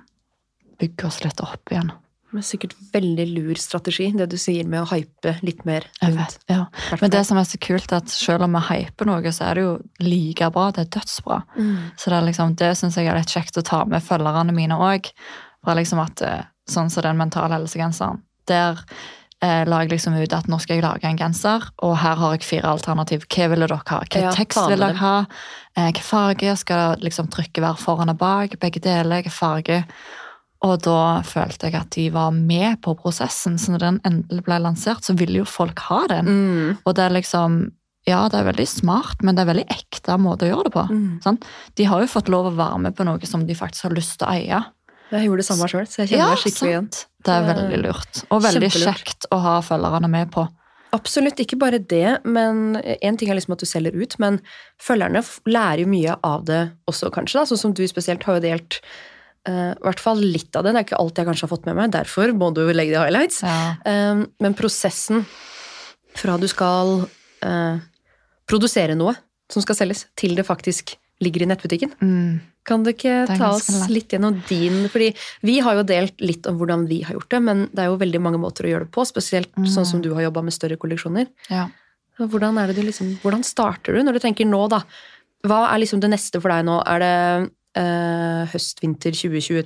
bygge 0.80 1.04
oss 1.06 1.20
litt 1.24 1.40
opp 1.40 1.70
igjen. 1.70 1.92
Det 2.32 2.38
er 2.40 2.46
sikkert 2.48 2.74
veldig 2.94 3.26
lur 3.34 3.54
strategi, 3.60 4.06
det 4.16 4.30
du 4.32 4.38
sier 4.40 4.64
med 4.66 4.80
å 4.82 4.88
hype 4.88 5.34
litt 5.44 5.66
mer. 5.68 5.84
Vet, 6.00 6.38
ja. 6.48 6.64
Men 7.00 7.10
det 7.10 7.26
som 7.28 7.36
er 7.36 7.44
så 7.44 7.58
kult, 7.60 7.92
er 7.92 7.96
at 8.00 8.08
selv 8.08 8.42
om 8.46 8.52
vi 8.56 8.62
hyper 8.70 9.04
noe, 9.06 9.22
så 9.36 9.50
er 9.50 9.54
det 9.54 9.62
jo 9.66 9.74
like 10.00 10.48
bra. 10.50 10.70
Det 10.72 10.86
er 10.86 10.98
dødsbra. 10.98 11.42
Mm. 11.58 11.76
Så 11.94 12.08
det, 12.08 12.16
er 12.16 12.26
liksom, 12.30 12.54
det 12.56 12.70
syns 12.78 12.96
jeg 12.96 13.06
er 13.06 13.18
litt 13.20 13.28
kjekt 13.28 13.58
å 13.60 13.62
ta 13.62 13.84
med 13.84 14.02
følgerne 14.02 14.54
mine 14.56 14.72
òg. 14.80 15.12
Liksom 15.66 16.00
at, 16.02 16.22
eh, 16.22 16.42
sånn 16.66 16.90
som 16.90 17.02
den 17.02 17.18
mentale 17.20 17.52
helsegenseren. 17.60 18.22
Der 18.48 18.80
eh, 19.42 19.62
jeg 19.66 19.90
liksom 19.90 20.16
ut 20.16 20.36
at 20.36 20.48
nå 20.48 20.58
skal 20.62 20.78
jeg 20.78 20.84
lage 20.84 21.08
en 21.08 21.18
genser, 21.18 21.68
og 21.82 21.96
her 22.00 22.16
har 22.20 22.36
jeg 22.36 22.46
fire 22.46 22.72
alternativ. 22.72 23.26
Hva 23.26 23.50
ville 23.52 23.68
dere 23.68 23.82
ha? 23.82 24.00
Hva 24.06 24.22
Ja, 24.22 24.32
tekst 24.36 24.62
vil 24.70 24.78
dere 24.82 25.00
ha? 25.00 25.14
Eh, 25.76 25.90
hva 25.90 26.02
farge 26.06 26.56
skal 26.60 27.02
liksom 27.02 27.30
trykket 27.32 27.62
være 27.64 27.80
foran 27.80 28.12
og 28.12 28.18
bak? 28.18 28.58
Begge 28.62 28.82
deler, 28.82 29.22
hva 29.26 29.32
farge? 29.34 29.84
Og 30.62 30.78
da 30.84 31.22
følte 31.26 31.66
jeg 31.66 31.74
at 31.74 31.90
de 31.96 32.08
var 32.14 32.30
med 32.30 32.78
på 32.84 32.94
prosessen, 32.94 33.56
så 33.58 33.74
når 33.74 33.82
den 33.82 34.00
endelig 34.06 34.44
ble 34.46 34.60
lansert, 34.62 35.02
så 35.02 35.16
ville 35.18 35.40
jo 35.40 35.46
folk 35.48 35.80
ha 35.88 36.04
den. 36.12 36.28
Mm. 36.28 36.76
Og 36.84 36.94
det 36.94 37.06
er 37.08 37.16
liksom 37.18 37.62
Ja, 38.02 38.24
det 38.26 38.34
er 38.34 38.48
veldig 38.48 38.66
smart, 38.66 39.20
men 39.22 39.36
det 39.36 39.44
er 39.44 39.52
veldig 39.52 39.66
ekte 39.70 40.16
måte 40.18 40.42
å 40.42 40.48
gjøre 40.48 40.64
det 40.66 40.72
på. 40.74 40.82
Mm. 40.90 41.20
Sant? 41.22 41.44
De 41.78 41.84
har 41.86 42.00
jo 42.02 42.08
fått 42.10 42.28
lov 42.34 42.48
å 42.50 42.56
være 42.58 42.80
med 42.82 42.96
på 42.98 43.04
noe 43.06 43.26
som 43.30 43.44
de 43.46 43.54
faktisk 43.54 43.86
har 43.86 43.94
lyst 43.94 44.16
til 44.18 44.26
å 44.26 44.32
eie. 44.32 44.58
Jeg 45.12 45.28
gjorde 45.28 45.38
det 45.38 45.46
samme 45.46 45.68
sjøl, 45.70 45.86
så 45.86 46.00
jeg 46.00 46.08
kjenner 46.10 46.32
meg 46.32 46.40
skikkelig 46.40 46.70
igjen. 46.72 46.88
sant? 46.88 46.98
Det 46.98 47.11
er 47.11 47.11
Det 47.22 47.34
er 47.34 47.46
veldig 47.46 47.78
lurt. 47.84 48.24
Og 48.30 48.42
veldig 48.44 48.68
kjempelurt. 48.72 49.06
kjekt 49.06 49.28
å 49.32 49.38
ha 49.42 49.54
følgerne 49.64 50.10
med 50.10 50.32
på. 50.34 50.46
Absolutt, 50.92 51.38
ikke 51.40 51.56
bare 51.56 51.78
det, 51.78 52.18
men 52.28 52.76
en 52.76 53.16
ting 53.16 53.30
er 53.32 53.38
liksom 53.38 53.54
at 53.54 53.62
du 53.62 53.68
selger 53.68 53.94
ut, 53.96 54.18
men 54.20 54.42
følgerne 54.82 55.22
lærer 55.48 55.86
jo 55.86 55.88
mye 55.88 56.18
av 56.28 56.44
det 56.48 56.60
også, 56.90 57.08
kanskje. 57.14 57.40
da, 57.40 57.48
Sånn 57.48 57.62
som 57.62 57.72
du 57.76 57.80
spesielt 57.88 58.26
har 58.28 58.36
jo 58.36 58.44
delt 58.44 58.76
uh, 59.48 59.72
i 59.72 59.86
hvert 59.86 60.02
fall 60.02 60.20
litt 60.20 60.52
av 60.52 60.66
det. 60.66 60.74
Det 60.74 60.82
er 60.82 60.86
ikke 60.90 61.00
alt 61.00 61.22
jeg 61.22 61.30
kanskje 61.30 61.46
har 61.48 61.52
fått 61.54 61.70
med 61.70 61.78
meg, 61.78 61.94
derfor 61.96 62.34
må 62.36 62.50
du 62.52 62.66
legge 62.68 62.92
det 62.92 63.00
i 63.00 63.06
highlights. 63.06 63.40
Ja. 63.46 63.56
Um, 63.88 64.26
men 64.44 64.58
prosessen 64.58 65.24
fra 66.18 66.36
du 66.36 66.44
skal 66.50 67.06
uh, 67.46 67.80
produsere 68.50 68.98
noe 68.98 69.16
som 69.52 69.64
skal 69.64 69.78
selges, 69.78 70.06
til 70.18 70.36
det 70.36 70.44
faktisk 70.48 70.98
ligger 71.24 71.46
i 71.46 71.48
nettbutikken. 71.48 71.96
Mm. 72.04 72.40
Kan 72.64 72.84
du 72.84 72.92
ikke 72.92 73.26
ta 73.26 73.48
oss 73.56 73.88
litt 73.90 74.12
gjennom 74.14 74.36
din 74.46 74.84
Fordi 74.88 75.08
vi 75.42 75.56
har 75.60 75.74
jo 75.74 75.82
delt 75.82 76.20
litt 76.22 76.46
om 76.46 76.58
hvordan 76.60 76.84
vi 76.86 77.00
har 77.02 77.16
gjort 77.16 77.28
det, 77.34 77.40
men 77.42 77.64
det 77.72 77.78
er 77.82 77.88
jo 77.90 77.96
veldig 77.98 78.20
mange 78.22 78.38
måter 78.38 78.68
å 78.68 78.70
gjøre 78.70 78.86
det 78.86 78.92
på, 78.94 79.02
spesielt 79.08 79.50
Mm. 79.58 79.66
sånn 79.66 79.86
som 79.86 80.00
du 80.02 80.12
har 80.14 80.22
jobba 80.22 80.42
med 80.44 80.52
større 80.52 80.76
kolleksjoner. 80.78 81.26
ja. 81.50 81.68
Hvordan, 82.18 82.58
er 82.60 82.68
det 82.68 82.76
du 82.76 82.82
liksom, 82.82 83.16
hvordan 83.22 83.42
starter 83.42 83.94
du 83.96 84.02
når 84.04 84.12
du 84.12 84.18
tenker 84.20 84.44
nå, 84.46 84.68
da? 84.68 84.82
Hva 85.44 85.72
er 85.74 85.78
liksom 85.80 85.98
det 85.98 86.10
neste 86.12 86.40
for 86.40 86.50
deg 86.52 86.64
nå? 86.68 86.76
Er 86.86 86.98
det 87.02 87.50
eh, 87.74 88.46
høst-vinter 88.52 89.10
2023 89.16 89.64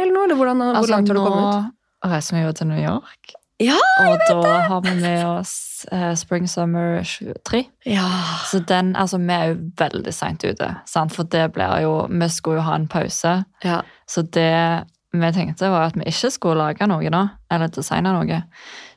eller 0.00 0.12
noe? 0.14 0.24
Eller 0.24 0.36
hvordan, 0.38 0.62
hvor 0.62 0.76
Altså, 0.78 0.90
langt 0.94 1.08
har 1.08 1.14
du 1.14 1.20
kommet? 1.20 1.74
nå 2.04 2.10
reiser 2.14 2.36
vi 2.38 2.42
jo 2.46 2.52
til 2.56 2.66
New 2.70 2.80
York, 2.80 3.34
Ja, 3.60 3.76
og 4.06 4.22
da 4.28 4.54
har 4.70 4.80
vi 4.86 4.94
med 5.02 5.20
oss 5.26 5.84
eh, 5.92 6.14
Spring 6.16 6.48
Summer 6.48 7.02
23. 7.04 7.64
Ja. 7.84 8.06
Så 8.48 8.62
den, 8.68 8.94
altså, 8.96 9.20
vi 9.20 9.34
er 9.36 9.52
jo 9.52 9.58
veldig 9.80 10.14
seint 10.16 10.44
ute, 10.44 10.70
sant? 10.88 11.12
for 11.12 11.28
det 11.28 11.50
blir 11.52 11.82
jo 11.84 12.06
Vi 12.08 12.28
skulle 12.32 12.60
jo 12.60 12.68
ha 12.68 12.78
en 12.78 12.88
pause. 12.88 13.42
ja. 13.64 13.82
Så 14.10 14.22
det 14.22 14.86
vi 15.12 15.32
tenkte 15.34 15.70
var 15.70 15.88
at 15.88 15.96
vi 15.98 16.06
ikke 16.06 16.30
skulle 16.30 16.62
lage 16.62 16.86
noe 16.86 17.10
da, 17.10 17.24
eller 17.50 17.70
designe 17.74 18.12
noe. 18.14 18.42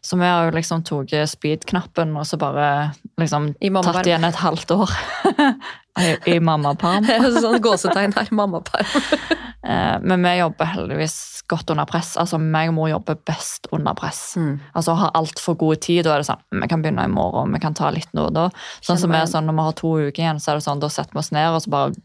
Så 0.04 0.18
vi 0.20 0.28
har 0.30 0.46
jo 0.46 0.54
liksom 0.54 0.84
tatt 0.86 1.14
speed-knappen 1.32 2.14
og 2.20 2.28
så 2.30 2.38
bare 2.38 2.92
liksom 3.18 3.54
tatt 3.58 4.06
igjen 4.06 4.28
et 4.28 4.42
halvt 4.44 4.76
år 4.76 4.94
i, 6.28 6.40
mammaperm. 6.42 7.06
sånn 7.44 7.60
gåsetegn 7.62 8.14
her. 8.18 8.32
Mammaperm. 8.32 8.86
Eh, 9.64 10.00
Men 10.04 10.20
vi 10.26 10.32
jobber 10.42 10.66
heldigvis 10.68 11.14
godt 11.48 11.70
under 11.72 11.86
press. 11.88 12.18
Altså, 12.20 12.36
meg 12.36 12.68
og 12.68 12.74
mor 12.76 12.90
jobber 12.92 13.16
best 13.30 13.70
under 13.72 13.94
press. 13.96 14.34
Mm. 14.36 14.58
Altså, 14.76 14.92
har 15.00 15.14
altfor 15.16 15.56
god 15.56 15.80
tid, 15.86 16.02
da 16.04 16.18
er 16.18 16.20
det 16.20 16.28
sånn, 16.28 16.42
vi 16.60 16.68
kan 16.68 16.84
begynne 16.84 17.06
i 17.08 17.12
morgen, 17.14 17.54
vi 17.56 17.62
kan 17.64 17.74
ta 17.74 17.88
litt 17.96 18.12
nå 18.12 18.26
da. 18.36 18.50
Sånn 18.84 19.00
som 19.00 19.16
er 19.16 19.24
sånn, 19.32 19.48
når 19.48 19.56
vi 19.56 19.66
har 19.70 19.78
to 19.80 19.94
uker 20.10 20.20
igjen, 20.26 20.42
så 20.44 20.52
er 20.52 20.60
det 20.60 20.66
sånn, 20.68 20.82
da 20.84 20.90
setter 20.92 21.16
vi 21.16 21.22
oss 21.24 21.32
ned, 21.32 21.48
og 21.56 21.64
så 21.64 21.72
bare 21.78 21.96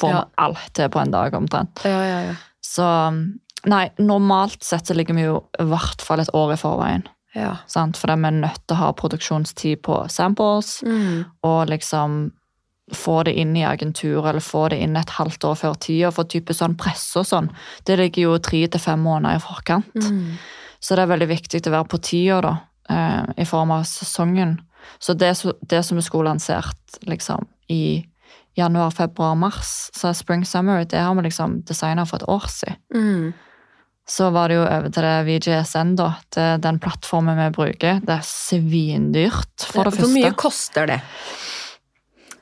får 0.00 0.08
Ja. 0.14 0.22
vi 0.24 0.42
alt 0.46 0.72
til 0.72 0.88
på 0.88 1.02
en 1.04 1.12
dag 1.12 1.36
omtrent. 1.36 1.84
Ja, 1.84 2.00
ja, 2.08 2.18
ja. 2.30 2.34
Så 2.64 2.88
nei, 3.68 3.84
normalt 4.00 4.64
sett 4.64 4.88
så 4.88 4.96
ligger 4.96 5.14
vi 5.20 5.28
jo 5.28 5.36
i 5.60 5.68
hvert 5.68 6.00
fall 6.00 6.24
et 6.24 6.32
år 6.32 6.54
i 6.56 6.60
forveien. 6.64 7.04
ja. 7.36 7.58
Sant? 7.68 8.00
For 8.00 8.08
vi 8.08 8.24
er 8.24 8.40
nødt 8.40 8.64
til 8.66 8.72
å 8.76 8.80
ha 8.86 8.92
produksjonstid 8.96 9.82
på 9.84 10.00
samples, 10.08 10.78
Mm. 10.88 11.26
og 11.44 11.68
liksom 11.68 12.32
få 12.96 13.22
det 13.26 13.34
inn 13.40 13.56
i 13.56 13.64
agentur, 13.66 14.26
eller 14.28 14.40
få 14.44 14.68
det 14.72 14.80
inn 14.84 14.96
et 14.96 15.14
halvt 15.18 15.44
år 15.48 15.58
før 15.60 15.78
tida, 15.80 16.10
for 16.14 16.28
type 16.28 16.54
sånn 16.56 16.76
presse 16.80 17.20
og 17.20 17.28
sånn. 17.28 17.50
Det 17.86 17.98
ligger 18.00 18.28
jo 18.28 18.38
tre 18.42 18.64
til 18.68 18.82
fem 18.82 19.00
måneder 19.02 19.38
i 19.38 19.42
forkant. 19.42 19.94
Mm. 19.96 20.36
Så 20.82 20.96
det 20.96 21.04
er 21.04 21.12
veldig 21.12 21.30
viktig 21.30 21.62
å 21.66 21.74
være 21.76 21.90
på 21.92 22.02
tida, 22.02 22.40
da, 22.44 22.54
eh, 22.90 23.42
i 23.44 23.48
form 23.48 23.74
av 23.74 23.84
sesongen. 23.88 24.58
Så 24.98 25.14
det, 25.14 25.34
det 25.70 25.82
som 25.86 25.98
vi 25.98 26.02
skulle 26.02 26.30
lansert 26.30 26.98
liksom 27.06 27.46
i 27.70 28.04
januar, 28.58 28.90
februar, 28.90 29.34
mars, 29.34 29.90
så 29.94 30.10
er 30.10 30.18
Spring 30.18 30.44
Summer, 30.44 30.84
det 30.84 31.00
har 31.00 31.14
vi 31.14 31.24
liksom 31.28 31.62
designa 31.68 32.04
for 32.06 32.20
et 32.20 32.28
år 32.28 32.48
siden. 32.50 32.76
Mm. 32.94 33.32
Så 34.08 34.30
var 34.34 34.50
det 34.50 34.58
jo 34.58 34.64
over 34.66 34.90
til 34.90 35.06
det 35.06 35.14
VGSN, 35.28 35.94
da. 35.96 36.08
Det, 36.34 36.46
den 36.64 36.80
plattformen 36.82 37.38
vi 37.38 37.48
bruker. 37.54 38.00
Det 38.02 38.16
er 38.18 38.26
svindyrt, 38.26 39.62
for 39.62 39.86
det 39.86 39.94
Hvor 39.94 40.02
første. 40.02 40.14
mye 40.16 40.32
koster 40.36 40.90
det? 40.90 40.98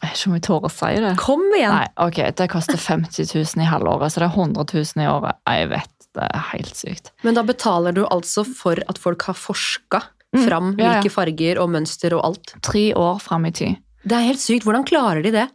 Jeg 0.00 0.08
vet 0.10 0.18
ikke 0.20 0.30
om 0.30 0.36
jeg 0.38 0.44
tør 0.48 0.66
å 0.66 0.70
si 0.72 0.92
det. 1.04 1.10
Kom 1.20 1.42
igjen! 1.56 1.74
Nei, 1.74 1.88
ok, 2.06 2.20
Det 2.36 2.46
koster 2.52 2.78
50 2.80 3.34
000 3.36 3.64
i 3.64 3.68
halvåret, 3.68 4.12
så 4.14 4.22
det 4.22 4.28
er 4.30 4.38
100 4.38 4.64
000 4.72 5.04
i 5.04 5.08
året. 5.10 5.36
Jeg 5.46 5.68
vet, 5.74 5.92
det 6.16 6.28
er 6.30 6.46
helt 6.54 6.74
sykt. 6.78 7.12
Men 7.26 7.36
da 7.36 7.42
betaler 7.46 7.92
du 7.96 8.06
altså 8.06 8.44
for 8.48 8.80
at 8.88 8.98
folk 8.98 9.22
har 9.30 9.34
forska 9.38 10.02
Mm, 10.30 10.44
fram 10.46 10.66
ja, 10.78 10.84
ja. 10.84 10.90
hvilke 11.02 11.10
farger 11.10 11.58
og 11.58 11.72
mønster 11.74 12.14
og 12.14 12.20
alt. 12.22 12.52
Tre 12.62 12.92
år 12.94 13.16
fram 13.18 13.48
i 13.48 13.50
tid. 13.50 13.80
Det 14.06 14.14
er 14.14 14.28
helt 14.28 14.38
sykt. 14.38 14.62
Hvordan 14.62 14.84
klarer 14.86 15.24
de 15.26 15.32
det? 15.34 15.48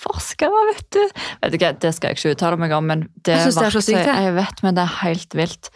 Forskere, 0.00 0.62
vet 0.70 0.86
du. 0.96 1.02
Vet 1.42 1.52
du 1.52 1.58
Det 1.84 1.90
skal 1.92 2.08
jeg 2.14 2.16
ikke 2.16 2.32
uttale 2.32 2.56
meg 2.56 2.72
om, 2.72 2.86
men 2.88 3.02
det 3.20 3.34
Jeg 3.36 3.42
synes 3.50 3.58
det 3.60 3.66
er 3.66 3.74
så 3.76 3.82
sykt, 3.84 3.98
jeg. 4.08 4.24
jeg 4.24 4.34
vet, 4.38 4.62
men 4.64 4.74
det 4.78 4.82
er 4.86 4.94
helt 5.02 5.36
vilt. 5.36 5.68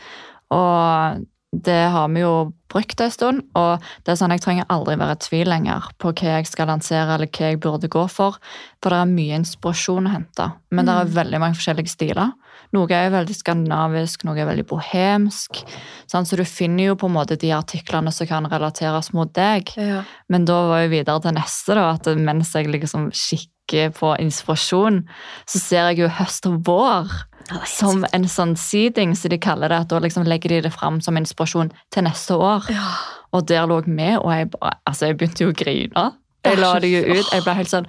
Og 0.48 1.26
det 1.52 1.90
har 1.92 2.08
vi 2.08 2.22
jo 2.22 2.52
brukt 2.72 3.00
en 3.04 3.10
stund, 3.12 3.42
og 3.54 3.82
det 4.04 4.12
er 4.12 4.16
sånn, 4.16 4.32
jeg 4.32 4.40
trenger 4.40 4.70
aldri 4.72 4.96
være 4.96 5.18
i 5.18 5.20
tvil 5.20 5.50
lenger 5.52 5.90
på 6.00 6.12
hva 6.16 6.38
jeg 6.38 6.46
skal 6.48 6.70
lansere, 6.72 7.14
eller 7.14 7.28
hva 7.28 7.50
jeg 7.50 7.60
burde 7.60 7.90
gå 7.92 8.06
for, 8.08 8.38
for 8.80 8.94
det 8.94 9.00
er 9.02 9.10
mye 9.12 9.36
inspirasjon 9.42 10.08
å 10.08 10.14
hente. 10.14 10.52
Men 10.70 10.86
det 10.86 10.94
er 10.94 11.04
Mm. 11.04 11.12
veldig 11.12 11.40
mange 11.40 11.58
forskjellige 11.60 11.92
stiler. 11.92 12.32
Noe 12.72 12.88
er 12.96 13.08
jo 13.08 13.16
veldig 13.16 13.34
skandinavisk, 13.36 14.22
noe 14.24 14.38
er 14.40 14.48
veldig 14.48 14.64
bohemsk, 14.70 15.60
sånn, 16.08 16.24
så 16.28 16.38
du 16.40 16.44
finner 16.48 16.90
jo 16.90 16.98
på 17.00 17.10
en 17.10 17.16
måte 17.18 17.36
de 17.40 17.50
artiklene 17.52 18.12
som 18.14 18.28
kan 18.30 18.48
relateres 18.48 19.12
mot 19.16 19.32
deg. 19.36 19.74
Ja. 19.76 20.02
Men 20.32 20.46
da 20.48 20.56
var 20.70 20.84
jeg 20.84 20.94
videre 20.94 21.20
til 21.20 21.36
neste, 21.36 21.76
da, 21.76 21.90
at 21.98 22.08
mens 22.16 22.54
jeg 22.56 22.72
liksom 22.72 23.10
kikker 23.12 23.92
på 23.96 24.14
inspirasjon, 24.20 25.02
så 25.48 25.60
ser 25.60 25.92
jeg 25.92 26.04
jo 26.04 26.14
høst 26.16 26.48
og 26.48 26.62
vår 26.68 27.12
som 27.68 28.06
en 28.12 28.26
sånn 28.30 28.54
seeding, 28.56 29.14
som 29.18 29.32
de 29.32 29.38
kaller 29.42 29.72
det. 29.72 29.82
at 29.84 29.90
Da 29.90 30.00
liksom 30.02 30.26
legger 30.28 30.54
de 30.54 30.60
det 30.68 30.72
fram 30.74 31.00
som 31.04 31.16
inspirasjon 31.18 31.72
til 31.92 32.06
neste 32.06 32.36
år. 32.38 32.68
Ja. 32.72 32.88
Og 33.32 33.46
der 33.48 33.66
lå 33.66 33.82
med, 33.86 34.18
og 34.18 34.32
jeg, 34.32 34.50
bare, 34.50 34.76
altså, 34.86 35.06
jeg 35.06 35.18
begynte 35.18 35.44
jo 35.44 35.52
å 35.52 35.56
grine. 35.56 36.10
Jeg 36.44 36.58
la 36.58 36.74
det 36.82 36.90
jo 36.90 37.02
ut. 37.06 37.32
Jeg 37.32 37.44
ble 37.44 37.54
helt 37.54 37.70
sånn 37.72 37.88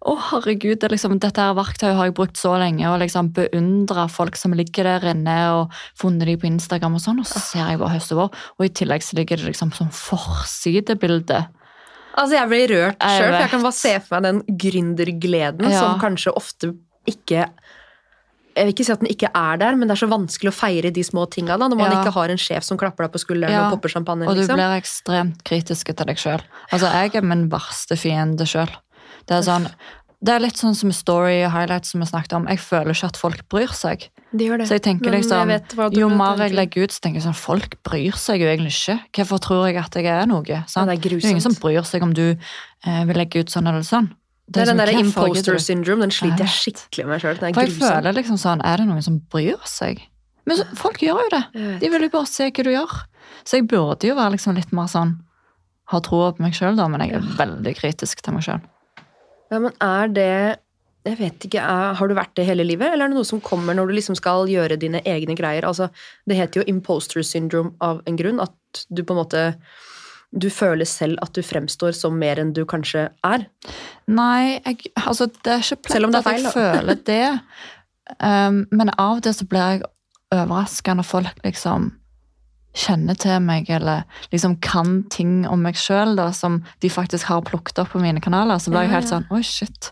å, 0.00 0.14
herregud, 0.30 0.78
det 0.80 0.88
liksom, 0.94 1.18
dette 1.20 1.42
her 1.44 1.52
verktøyet 1.58 1.96
har 1.98 2.08
jeg 2.08 2.14
brukt 2.16 2.38
så 2.40 2.54
lenge, 2.60 2.86
og 2.88 3.02
liksom 3.02 3.32
beundra 3.36 4.06
folk 4.08 4.38
som 4.40 4.54
ligger 4.56 4.88
der 4.88 5.10
inne, 5.12 5.36
og 5.58 5.74
funnet 6.00 6.30
de 6.30 6.36
på 6.40 6.48
Instagram 6.48 6.96
og 6.96 7.02
sånn, 7.04 7.20
og 7.20 7.28
så 7.28 7.42
ser 7.42 7.66
jeg 7.68 7.80
bare 7.82 7.98
høst 7.98 8.14
og 8.16 8.64
i 8.64 8.70
tillegg 8.72 9.04
så 9.04 9.18
ligger 9.20 9.36
det 9.42 9.50
liksom 9.50 9.74
som 9.76 9.90
forsidebilde. 9.92 11.42
Altså, 12.16 12.34
jeg 12.38 12.48
blir 12.50 12.72
rørt 12.72 13.04
sjøl, 13.04 13.26
for 13.28 13.42
jeg 13.44 13.52
kan 13.52 13.66
bare 13.66 13.76
se 13.76 13.92
for 14.00 14.16
meg 14.16 14.24
den 14.26 14.58
gründergleden 14.64 15.68
Ja. 15.70 15.78
som 15.78 16.00
kanskje 16.00 16.34
ofte 16.34 16.74
ikke 17.06 17.46
jeg 18.56 18.66
vil 18.66 18.74
ikke 18.74 18.84
si 18.84 18.92
at 18.92 19.00
den 19.00 19.08
ikke 19.12 19.28
er 19.32 19.56
der, 19.60 19.76
men 19.78 19.86
det 19.86 19.94
er 19.94 20.00
så 20.02 20.08
vanskelig 20.10 20.50
å 20.50 20.56
feire 20.56 20.90
de 20.92 21.02
små 21.06 21.22
tinga 21.30 21.56
når 21.56 21.76
man 21.78 21.92
Ja. 21.92 22.00
ikke 22.02 22.12
har 22.12 22.28
en 22.28 22.36
sjef 22.36 22.64
som 22.64 22.76
klapper 22.76 23.06
deg 23.06 23.12
på 23.12 23.20
skulderen 23.22 23.52
Ja, 23.52 23.66
og 23.70 23.78
popper 23.78 23.88
champagne. 23.88 24.26
Og 24.26 24.34
du 24.34 24.40
liksom. 24.42 24.56
blir 24.56 24.74
ekstremt 24.76 25.44
kritisk 25.44 25.86
til 25.86 26.06
deg 26.06 26.16
sjøl. 26.18 26.42
Altså, 26.72 26.90
jeg 26.90 27.14
er 27.14 27.22
min 27.22 27.48
verste 27.48 27.96
fiende 27.96 28.44
sjøl. 28.44 28.68
Det 29.30 29.38
er 29.38 29.46
sånn 29.46 29.70
det 30.20 30.34
er 30.34 30.42
litt 30.42 30.58
sånn 30.60 30.74
som 30.76 30.90
story 30.92 31.38
og 31.46 31.52
highlights 31.54 31.94
som 31.94 32.02
vi 32.02 32.06
snakket 32.10 32.34
om. 32.36 32.46
Jeg 32.50 32.60
føler 32.60 32.92
ikke 32.92 33.08
at 33.08 33.16
folk 33.16 33.44
bryr 33.52 33.70
seg. 33.72 34.02
De 34.36 34.46
gjør 34.50 34.60
det. 34.60 34.66
Så 34.68 34.76
jeg 34.76 34.82
tenker 34.84 35.14
liksom, 35.14 35.48
jeg 35.48 35.94
Jo 35.96 36.10
mer 36.12 36.42
jeg 36.44 36.52
legger 36.58 36.84
ut, 36.84 36.92
så 36.92 37.00
tenker 37.06 37.22
jeg 37.22 37.24
sånn, 37.24 37.38
folk 37.38 37.78
bryr 37.88 38.18
seg 38.20 38.44
jo 38.44 38.50
egentlig 38.50 38.74
ikke. 38.74 38.98
Hvorfor 39.16 39.40
tror 39.46 39.62
jeg 39.70 39.78
at 39.80 39.96
jeg 39.96 40.10
er 40.12 40.28
noe? 40.28 40.44
Ja, 40.44 40.60
det 40.68 40.82
er 40.82 40.90
det 41.00 41.12
er 41.14 41.30
ingen 41.32 41.44
som 41.46 41.56
bryr 41.56 41.86
seg 41.88 42.04
om 42.04 42.12
du 42.16 42.26
eh, 42.28 43.00
vil 43.08 43.16
legge 43.16 43.40
ut 43.40 43.52
sånn 43.52 43.70
eller 43.70 43.86
sånn. 43.86 44.10
Det 44.50 44.64
er 44.64 44.68
den 44.72 44.82
der 44.82 44.92
imposter 44.98 45.56
syndrome, 45.62 46.04
den 46.04 46.12
sliter 46.12 46.44
jeg 46.44 46.52
skikkelig 46.52 47.06
med 47.08 47.22
sjøl. 47.22 47.38
For 47.40 47.62
jeg 47.64 47.76
føler 47.78 48.16
liksom 48.18 48.36
sånn, 48.42 48.64
er 48.66 48.82
det 48.82 48.88
noen 48.90 49.06
som 49.06 49.16
bryr 49.32 49.62
seg? 49.70 50.02
Men 50.44 50.58
så, 50.58 50.66
folk 50.76 51.00
gjør 51.00 51.22
jo 51.22 51.30
det. 51.32 51.42
De 51.80 51.90
vil 51.94 52.04
jo 52.04 52.10
bare 52.12 52.28
se 52.28 52.50
hva 52.50 52.66
du 52.66 52.72
gjør. 52.74 52.98
Så 53.46 53.60
jeg 53.60 53.70
burde 53.70 54.10
jo 54.10 54.18
være 54.18 54.34
liksom 54.34 54.58
litt 54.58 54.74
mer 54.76 54.90
sånn, 54.90 55.14
ha 55.94 56.02
troa 56.04 56.34
på 56.34 56.44
meg 56.44 56.58
sjøl, 56.58 56.76
da, 56.76 56.90
men 56.92 57.06
jeg 57.06 57.16
er 57.16 57.32
veldig 57.38 57.74
kritisk 57.78 58.20
til 58.26 58.36
meg 58.36 58.44
sjøl. 58.44 58.60
Ja, 59.50 59.58
men 59.58 59.74
er 59.82 60.12
det 60.14 60.32
jeg 61.08 61.16
vet 61.16 61.44
ikke, 61.46 61.62
er, 61.64 61.94
Har 61.96 62.08
du 62.08 62.14
vært 62.16 62.34
det 62.36 62.44
hele 62.44 62.64
livet, 62.66 62.92
eller 62.92 63.06
er 63.06 63.12
det 63.12 63.16
noe 63.16 63.28
som 63.28 63.40
kommer 63.40 63.76
når 63.76 63.88
du 63.88 63.96
liksom 63.96 64.18
skal 64.18 64.50
gjøre 64.50 64.76
dine 64.80 65.00
egne 65.08 65.36
greier? 65.38 65.64
Altså, 65.64 65.88
Det 66.28 66.36
heter 66.36 66.60
jo 66.60 66.68
imposter 66.68 67.24
syndrome 67.24 67.72
av 67.80 68.02
en 68.06 68.18
grunn. 68.20 68.40
At 68.40 68.84
du 68.88 69.02
på 69.02 69.16
en 69.16 69.22
måte 69.22 69.44
Du 70.30 70.46
føler 70.50 70.86
selv 70.86 71.18
at 71.22 71.32
du 71.34 71.42
fremstår 71.42 71.90
som 71.96 72.14
mer 72.14 72.38
enn 72.38 72.52
du 72.54 72.62
kanskje 72.64 73.08
er. 73.26 73.46
Nei, 74.06 74.60
jeg, 74.62 74.92
altså 74.94 75.26
det 75.26 75.50
er 75.56 75.64
ikke 75.64 75.88
plett 75.88 76.14
at 76.14 76.28
jeg 76.30 76.52
føler 76.54 77.04
det. 77.06 77.26
Um, 78.18 78.64
men 78.74 78.88
av 78.98 79.20
og 79.20 79.22
til 79.22 79.34
så 79.38 79.44
blir 79.46 79.60
jeg 79.70 79.82
overraska 80.34 80.96
når 80.98 81.06
folk 81.06 81.44
liksom 81.44 81.92
kjenner 82.76 83.16
til 83.18 83.40
meg, 83.42 83.68
eller 83.70 84.04
liksom 84.32 84.58
kan 84.62 85.02
ting 85.10 85.46
om 85.50 85.62
meg 85.62 85.74
sjøl 85.74 86.16
som 86.36 86.60
de 86.80 86.88
faktisk 86.92 87.26
har 87.26 87.42
plukket 87.42 87.78
opp 87.82 87.90
på 87.94 88.00
mine 88.02 88.20
kanaler, 88.22 88.58
så 88.62 88.70
blir 88.70 88.86
jeg 88.86 88.94
helt 88.94 89.08
sånn 89.10 89.26
Oi, 89.34 89.42
shit. 89.42 89.90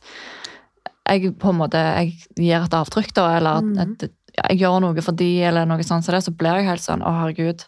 Jeg 1.09 1.33
på 1.41 1.51
en 1.51 1.59
måte, 1.59 1.81
jeg 1.81 2.12
gir 2.37 2.62
et 2.67 2.75
avtrykk, 2.77 3.12
da, 3.17 3.37
eller 3.38 3.62
at, 3.62 3.64
Mm. 3.64 3.79
at 3.81 4.11
jeg 4.51 4.59
gjør 4.61 4.81
noe 4.85 5.03
for 5.03 5.12
de, 5.12 5.43
eller 5.43 5.67
noe 5.67 5.83
sånt, 5.83 6.05
så, 6.05 6.12
det, 6.12 6.23
så 6.23 6.31
blir 6.37 6.55
jeg 6.61 6.69
helt 6.69 6.85
sånn 6.85 7.03
Å, 7.03 7.12
herregud. 7.23 7.64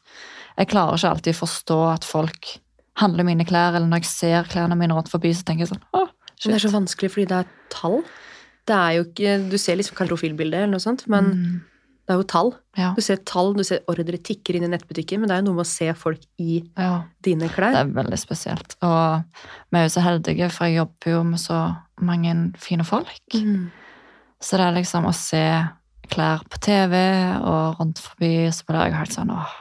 Jeg 0.59 0.68
klarer 0.68 0.94
ikke 0.99 1.11
alltid 1.11 1.35
forstå 1.38 1.79
at 1.94 2.05
folk 2.05 2.59
handler 3.01 3.25
mine 3.25 3.44
klær, 3.49 3.75
eller 3.75 3.88
når 3.88 4.03
jeg 4.03 4.11
ser 4.11 4.44
klærne 4.44 4.77
mine 4.77 4.92
rundt 4.94 5.09
forbi, 5.11 5.33
så 5.35 5.42
tenker 5.44 5.64
jeg 5.66 5.73
sånn 5.73 5.83
Å, 5.96 6.05
Men 6.44 6.55
det 6.55 6.59
er 6.61 6.68
så 6.68 6.75
vanskelig 6.77 7.11
fordi 7.11 7.27
det 7.33 7.38
er 7.40 7.49
tall. 7.70 8.03
Det 8.66 8.77
er 8.77 8.92
jo 8.99 9.05
ikke, 9.09 9.51
Du 9.51 9.59
ser 9.59 9.77
liksom 9.81 9.96
kalorofilbildet 9.96 10.55
eller 10.62 10.75
noe 10.77 10.85
sånt, 10.85 11.09
men 11.09 11.25
Mm, 11.35 11.61
det 12.11 12.16
er 12.16 12.23
jo 12.25 12.27
tall. 12.27 12.49
ja, 12.75 12.88
Du 12.96 13.03
ser 13.07 13.20
tall, 13.23 13.53
du 13.55 13.62
ser 13.62 13.85
ordre 13.87 14.18
tikker 14.18 14.57
inn 14.59 14.64
i 14.66 14.70
nettbutikken, 14.73 15.20
men 15.23 15.31
det 15.31 15.37
er 15.37 15.44
jo 15.44 15.46
noe 15.46 15.61
med 15.61 15.62
å 15.62 15.70
se 15.70 15.87
folk 15.94 16.25
i 16.42 16.57
ja. 16.75 17.05
dine 17.23 17.46
klær. 17.55 17.77
Det 17.77 17.83
er 17.85 17.92
veldig 18.01 18.18
spesielt. 18.18 18.75
Og 18.83 19.44
vi 19.70 19.79
er 19.79 19.87
jo 19.87 19.92
så 19.94 20.03
heldige, 20.03 20.49
for 20.51 20.66
jeg 20.66 20.81
jobber 20.81 21.14
jo 21.14 21.20
med 21.29 21.38
så 21.38 21.61
mange 22.03 22.35
fine 22.59 22.87
folk. 22.88 23.23
Mm. 23.31 23.70
Så 24.42 24.59
det 24.59 24.66
er 24.66 24.77
liksom 24.81 25.07
å 25.07 25.14
se 25.14 25.44
klær 26.11 26.42
på 26.51 26.59
TV 26.66 26.99
og 27.38 27.79
rundt 27.79 28.03
forbi, 28.03 28.35
så 28.59 28.66
blir 28.66 28.88
jeg 28.88 28.99
helt 28.99 29.14
sånn 29.20 29.31
åh. 29.37 29.57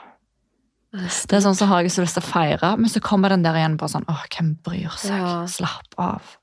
Det 0.98 1.38
er 1.38 1.46
sånn 1.46 1.58
så 1.62 1.70
har 1.70 1.86
jeg 1.86 1.94
så 1.94 2.02
lyst 2.02 2.18
til 2.18 2.26
å 2.26 2.32
feire, 2.32 2.76
men 2.82 2.90
så 2.90 3.06
kommer 3.06 3.30
den 3.30 3.46
der 3.46 3.62
igjen 3.62 3.78
bare 3.78 3.94
sånn 3.94 4.10
åh, 4.10 4.26
hvem 4.34 4.56
bryr 4.66 4.98
seg? 4.98 5.22
Ja. 5.22 5.34
Slapp 5.46 6.02
av. 6.02 6.38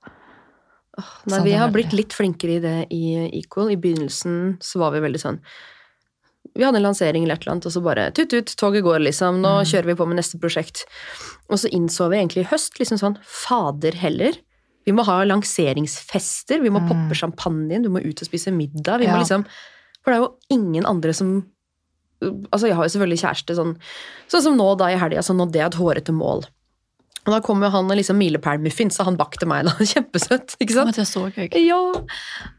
Nei, 0.94 1.08
sånn, 1.34 1.42
vi 1.50 1.58
har 1.58 1.74
blitt 1.74 1.98
litt 1.98 2.14
flinkere 2.14 2.60
i 2.60 2.62
det 2.62 2.76
i 2.94 3.06
Equal. 3.42 3.74
I 3.74 3.80
begynnelsen 3.80 4.60
så 4.62 4.86
var 4.86 4.94
vi 4.94 5.02
veldig 5.02 5.26
sånn 5.26 5.42
Vi 6.54 6.62
hadde 6.64 6.76
en 6.78 6.82
lansering 6.86 7.24
eller 7.24 7.34
et 7.34 7.42
eller 7.46 7.52
annet, 7.56 7.66
og 7.66 7.72
så 7.72 7.82
bare 7.82 8.10
tut-tut, 8.12 8.54
toget 8.56 8.84
går, 8.84 9.00
liksom. 9.02 9.40
Nå 9.42 9.52
Mm. 9.60 9.64
kjører 9.70 9.84
vi 9.86 9.94
på 9.94 10.06
med 10.06 10.16
neste 10.18 10.38
prosjekt. 10.38 10.84
Og 11.50 11.58
så 11.58 11.70
innså 11.72 12.08
vi 12.10 12.16
egentlig 12.18 12.44
i 12.44 12.50
høst 12.52 12.78
liksom 12.78 12.98
sånn 12.98 13.18
Fader 13.22 13.92
heller. 13.94 14.32
Vi 14.86 14.92
må 14.92 15.04
ha 15.04 15.24
lanseringsfester, 15.24 16.60
vi 16.62 16.68
må 16.70 16.80
Mm. 16.80 16.88
poppe 16.88 17.14
champagnen, 17.16 17.82
du 17.82 17.88
må 17.90 17.98
ut 18.04 18.22
og 18.22 18.28
spise 18.28 18.52
middag. 18.52 18.98
Vi 19.00 19.06
Ja. 19.06 19.14
må 19.16 19.18
liksom 19.24 19.44
For 20.04 20.12
det 20.12 20.18
er 20.20 20.22
jo 20.22 20.36
ingen 20.50 20.86
andre 20.86 21.12
som 21.12 21.46
Altså, 22.22 22.68
jeg 22.68 22.74
har 22.76 22.84
jo 22.84 22.98
selvfølgelig 22.98 23.20
kjæreste 23.20 23.54
sånn 23.56 23.76
Sånn 24.28 24.42
som 24.42 24.56
nå, 24.56 24.78
da, 24.78 24.86
i 24.86 24.96
helga. 24.96 25.18
Så 25.18 25.34
nådde 25.36 25.52
jeg 25.54 25.66
et 25.66 25.74
hårete 25.74 26.14
mål. 26.14 26.44
Og 27.26 27.32
da 27.34 27.40
kom 27.40 27.60
jo 27.60 27.68
han 27.68 27.90
og 27.90 27.96
liksom 27.96 28.16
milepælmuffins, 28.16 28.98
og 29.00 29.04
han 29.06 29.16
bakte 29.18 29.46
meg 29.46 29.64
da. 29.66 29.72
Kjempesøtt, 29.84 30.56
ikke 30.60 30.72
sant? 30.72 30.86
Men 30.86 30.92
det 30.94 31.06
så 31.06 31.30
gøy. 31.34 31.66
Ja. 31.66 31.92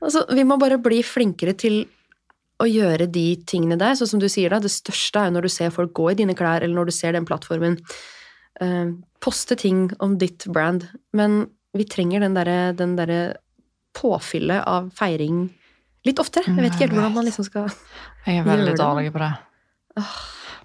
Altså, 0.04 0.26
vi 0.36 0.43
må 0.43 0.60
bare 0.60 0.78
bli 0.78 1.02
flinkere 1.02 1.58
til 1.58 1.86
å 2.58 2.67
gjøre 2.67 3.08
de 3.13 3.26
tingene 3.50 3.78
der. 3.80 3.96
Sånn 3.98 4.15
som 4.15 4.22
du 4.22 4.28
sier 4.32 4.54
da, 4.54 4.62
det 4.62 4.74
største 4.74 5.22
er 5.22 5.30
jo 5.30 5.38
når 5.38 5.48
du 5.48 5.54
ser 5.54 5.74
folk 5.74 5.93
gå 5.98 6.12
i 6.12 6.17
dine 6.22 6.36
klær, 6.38 6.63
eller 6.63 6.76
når 6.80 6.89
du 6.89 6.96
ser 6.96 7.13
den 7.13 7.28
plattformen. 7.28 7.78
Eh, 8.62 8.93
poste 9.24 9.58
ting 9.60 9.88
om 10.04 10.17
ditt 10.22 10.48
brand. 10.54 10.88
Men 11.17 11.46
vi 11.78 11.86
trenger 11.89 12.26
den 12.26 12.38
derre 12.38 12.74
den 12.78 12.96
derre 12.98 13.22
påfyllet 13.98 14.65
av 14.70 14.89
feiring 14.98 15.48
litt 16.08 16.22
oftere. 16.22 16.50
Jeg 16.54 16.63
vet 16.63 16.74
ikke 16.74 16.88
helt 16.88 16.98
hvordan 16.98 17.17
man 17.17 17.28
liksom 17.28 17.46
skal 17.48 17.70
Jeg 18.26 18.41
er 18.41 18.48
veldig 18.48 18.78
dårlig 18.80 19.12
på 19.13 19.22
det. 19.22 19.34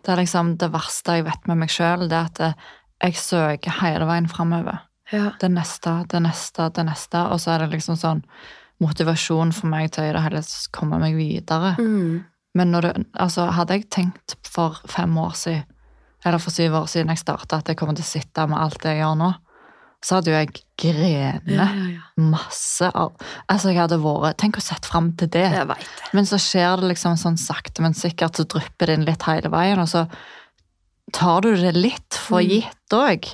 Det 0.02 0.12
er 0.12 0.18
liksom 0.18 0.56
det 0.60 0.68
verste 0.72 1.18
jeg 1.18 1.26
vet 1.28 1.44
med 1.48 1.60
meg 1.62 1.72
sjøl, 1.72 2.08
det 2.10 2.18
er 2.18 2.30
at 2.32 2.40
eh, 2.42 2.64
jeg 3.02 3.18
søker 3.18 3.78
hele 3.82 4.08
veien 4.08 4.28
framover. 4.30 4.82
Ja. 5.12 5.34
det 5.40 5.50
neste, 5.52 5.90
det 6.08 6.22
neste, 6.24 6.70
det 6.72 6.86
neste. 6.88 7.20
Og 7.34 7.40
så 7.42 7.52
er 7.52 7.64
det 7.64 7.74
liksom 7.74 7.98
sånn 8.00 8.22
motivasjon 8.82 9.52
for 9.56 9.70
meg 9.72 9.92
til 9.94 10.16
å 10.18 10.22
hele 10.24 10.42
komme 10.74 10.98
meg 11.02 11.16
videre. 11.18 11.74
Mm. 11.78 12.24
Men 12.58 12.74
det, 12.84 12.92
altså, 13.16 13.46
hadde 13.56 13.78
jeg 13.78 13.88
tenkt 13.94 14.34
for 14.44 14.76
fem 14.90 15.14
år 15.22 15.32
siden, 15.38 15.64
eller 16.24 16.38
for 16.42 16.54
syv 16.54 16.74
år 16.82 16.90
siden 16.90 17.10
jeg 17.14 17.22
starta, 17.22 17.62
at 17.62 17.70
jeg 17.70 17.78
kommer 17.80 17.96
til 17.98 18.04
å 18.04 18.10
sitte 18.12 18.44
med 18.50 18.60
alt 18.60 18.82
det 18.84 18.92
jeg 18.96 19.00
gjør 19.02 19.16
nå, 19.22 19.30
så 20.02 20.16
hadde 20.18 20.32
jo 20.32 20.34
jeg 20.34 20.48
grenet 20.82 21.46
Ja, 21.46 21.64
ja, 21.70 21.84
ja. 21.94 22.00
masse 22.18 22.88
av 22.90 23.12
Altså, 23.46 23.70
jeg 23.70 23.78
hadde 23.78 24.00
vært 24.02 24.40
Tenk 24.42 24.56
å 24.58 24.62
sette 24.64 24.90
fram 24.90 25.12
til 25.14 25.30
det. 25.30 25.44
Jeg. 25.54 25.76
Men 26.12 26.26
så 26.26 26.40
skjer 26.42 26.80
det 26.82 26.88
liksom 26.90 27.14
sånn 27.20 27.38
sakte, 27.38 27.84
men 27.86 27.94
sikkert, 27.94 28.34
så 28.34 28.42
drypper 28.50 28.90
det 28.90 28.96
inn 28.98 29.06
litt 29.06 29.22
hele 29.28 29.52
veien, 29.52 29.78
og 29.78 29.86
så 29.90 30.08
tar 31.14 31.44
du 31.46 31.52
det 31.54 31.74
litt 31.76 32.18
for 32.18 32.40
Mm. 32.42 32.50
gitt 32.50 32.96
òg. 32.98 33.30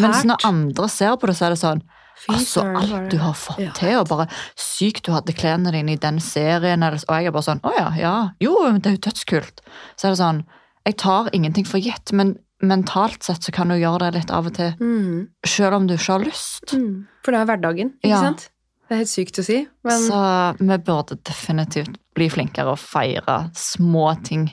Mens 0.00 0.24
når 0.28 0.44
andre 0.44 0.88
ser 0.92 1.16
på 1.16 1.26
det, 1.30 1.36
så 1.36 1.46
er 1.46 1.50
det 1.56 1.62
sånn 1.62 1.82
Altså, 2.28 2.62
alt 2.76 3.10
du 3.10 3.16
har 3.18 3.32
fått 3.32 3.58
Ja. 3.58 3.70
til, 3.72 3.96
og 4.00 4.08
bare 4.08 4.26
sykt 4.56 5.02
du 5.06 5.12
hadde 5.12 5.32
klærne 5.32 5.72
dine 5.72 5.92
i 5.92 5.96
den 5.96 6.18
serien, 6.20 6.82
eller, 6.82 6.98
og 7.08 7.14
jeg 7.16 7.26
er 7.26 7.30
bare 7.32 7.42
sånn, 7.42 7.60
å 7.62 7.72
ja, 7.76 7.90
ja, 7.96 8.30
jo, 8.40 8.54
det 8.78 8.86
er 8.86 8.96
jo 8.98 9.04
dødskult. 9.10 9.60
Så 9.96 10.04
er 10.04 10.10
det 10.10 10.18
sånn, 10.20 10.44
jeg 10.86 10.96
tar 10.98 11.30
ingenting 11.32 11.64
for 11.66 11.78
gitt, 11.78 12.12
men 12.12 12.38
mentalt 12.62 13.22
sett 13.24 13.40
så 13.42 13.52
kan 13.52 13.68
du 13.68 13.74
gjøre 13.74 14.00
det 14.12 14.14
litt 14.14 14.30
av 14.30 14.46
og 14.46 14.54
til, 14.54 14.72
Mm. 14.78 15.28
selv 15.46 15.74
om 15.74 15.86
du 15.86 15.94
ikke 15.94 16.12
har 16.12 16.24
lyst. 16.24 16.72
Mm. 16.74 17.06
For 17.22 17.32
det 17.32 17.40
er 17.40 17.46
hverdagen, 17.46 17.92
ikke 18.04 18.08
Ja. 18.10 18.20
sant? 18.20 18.50
Det 18.88 18.94
er 18.96 18.98
helt 19.04 19.08
sykt 19.08 19.38
å 19.38 19.44
si, 19.44 19.68
men 19.84 20.00
Så 20.02 20.56
vi 20.58 20.76
burde 20.78 21.16
definitivt 21.24 21.96
bli 22.14 22.28
flinkere 22.28 22.72
å 22.74 22.78
feire 22.78 23.50
små 23.54 24.22
ting. 24.24 24.50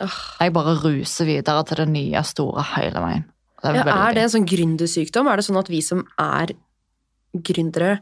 Oh. 0.00 0.08
Jeg 0.40 0.52
bare 0.54 0.74
ruser 0.82 1.26
videre 1.26 1.62
til 1.68 1.76
det 1.76 1.88
nye 1.88 2.22
store 2.24 2.62
hele 2.62 2.92
veien. 2.98 3.24
Det 3.62 3.70
er 3.70 3.74
ja, 3.86 4.08
Er 4.08 4.14
det 4.14 4.22
en 4.24 4.30
sånn 4.30 4.46
gründersykdom? 4.48 5.28
Er 5.30 5.36
det 5.36 5.44
sånn 5.44 5.58
at 5.58 5.68
vi 5.68 5.80
som 5.82 6.02
er 6.18 6.48
gründere, 7.32 7.98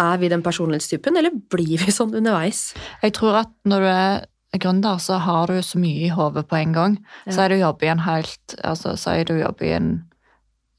er 0.00 0.18
vi 0.18 0.30
den 0.30 0.42
personlighetstypen, 0.42 1.16
eller 1.16 1.34
blir 1.52 1.78
vi 1.78 1.92
sånn 1.94 2.14
underveis? 2.18 2.72
Jeg 3.02 3.14
tror 3.18 3.44
at 3.44 3.52
når 3.68 3.84
du 3.84 3.90
er 3.90 4.24
gründer, 4.58 4.98
så 4.98 5.18
har 5.22 5.50
du 5.50 5.62
så 5.62 5.78
mye 5.78 6.08
i 6.08 6.14
hodet 6.14 6.46
på 6.50 6.58
en 6.58 6.74
gang. 6.74 6.98
Så 7.26 7.44
er 7.44 7.52
du 7.52 7.60
jobber 7.60 7.88
i 7.88 7.92
en 7.94 8.02
helt 8.04 8.56
altså, 8.62 8.96
Så 8.98 9.14
er 9.14 9.24
du 9.28 9.34
jobber 9.38 9.66
i 9.66 9.72
en 9.74 9.88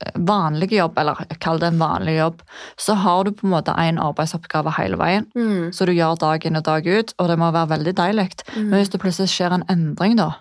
eh, 0.04 0.16
vanlig 0.16 0.72
jobb, 0.76 0.98
eller 1.00 1.26
kall 1.44 1.60
det 1.60 1.74
en 1.74 1.82
vanlig 1.82 2.18
jobb, 2.18 2.44
så 2.80 2.96
har 3.00 3.24
du 3.26 3.34
på 3.36 3.48
en 3.48 3.56
måte 3.56 3.76
en 3.76 4.00
arbeidsoppgave 4.00 4.76
hele 4.80 5.00
veien. 5.00 5.28
Mm. 5.36 5.72
Så 5.76 5.88
du 5.88 5.94
gjør 5.96 6.20
dag 6.20 6.46
inn 6.46 6.60
og 6.60 6.66
dag 6.68 6.88
ut, 6.88 7.16
og 7.20 7.32
det 7.32 7.40
må 7.40 7.52
være 7.52 7.74
veldig 7.76 7.96
deilig. 8.00 8.30
Mm. 8.56 8.70
Men 8.70 8.80
hvis 8.80 8.94
det 8.94 9.04
plutselig 9.04 9.32
skjer 9.34 9.58
en 9.58 9.68
endring 9.72 10.20
da, 10.20 10.32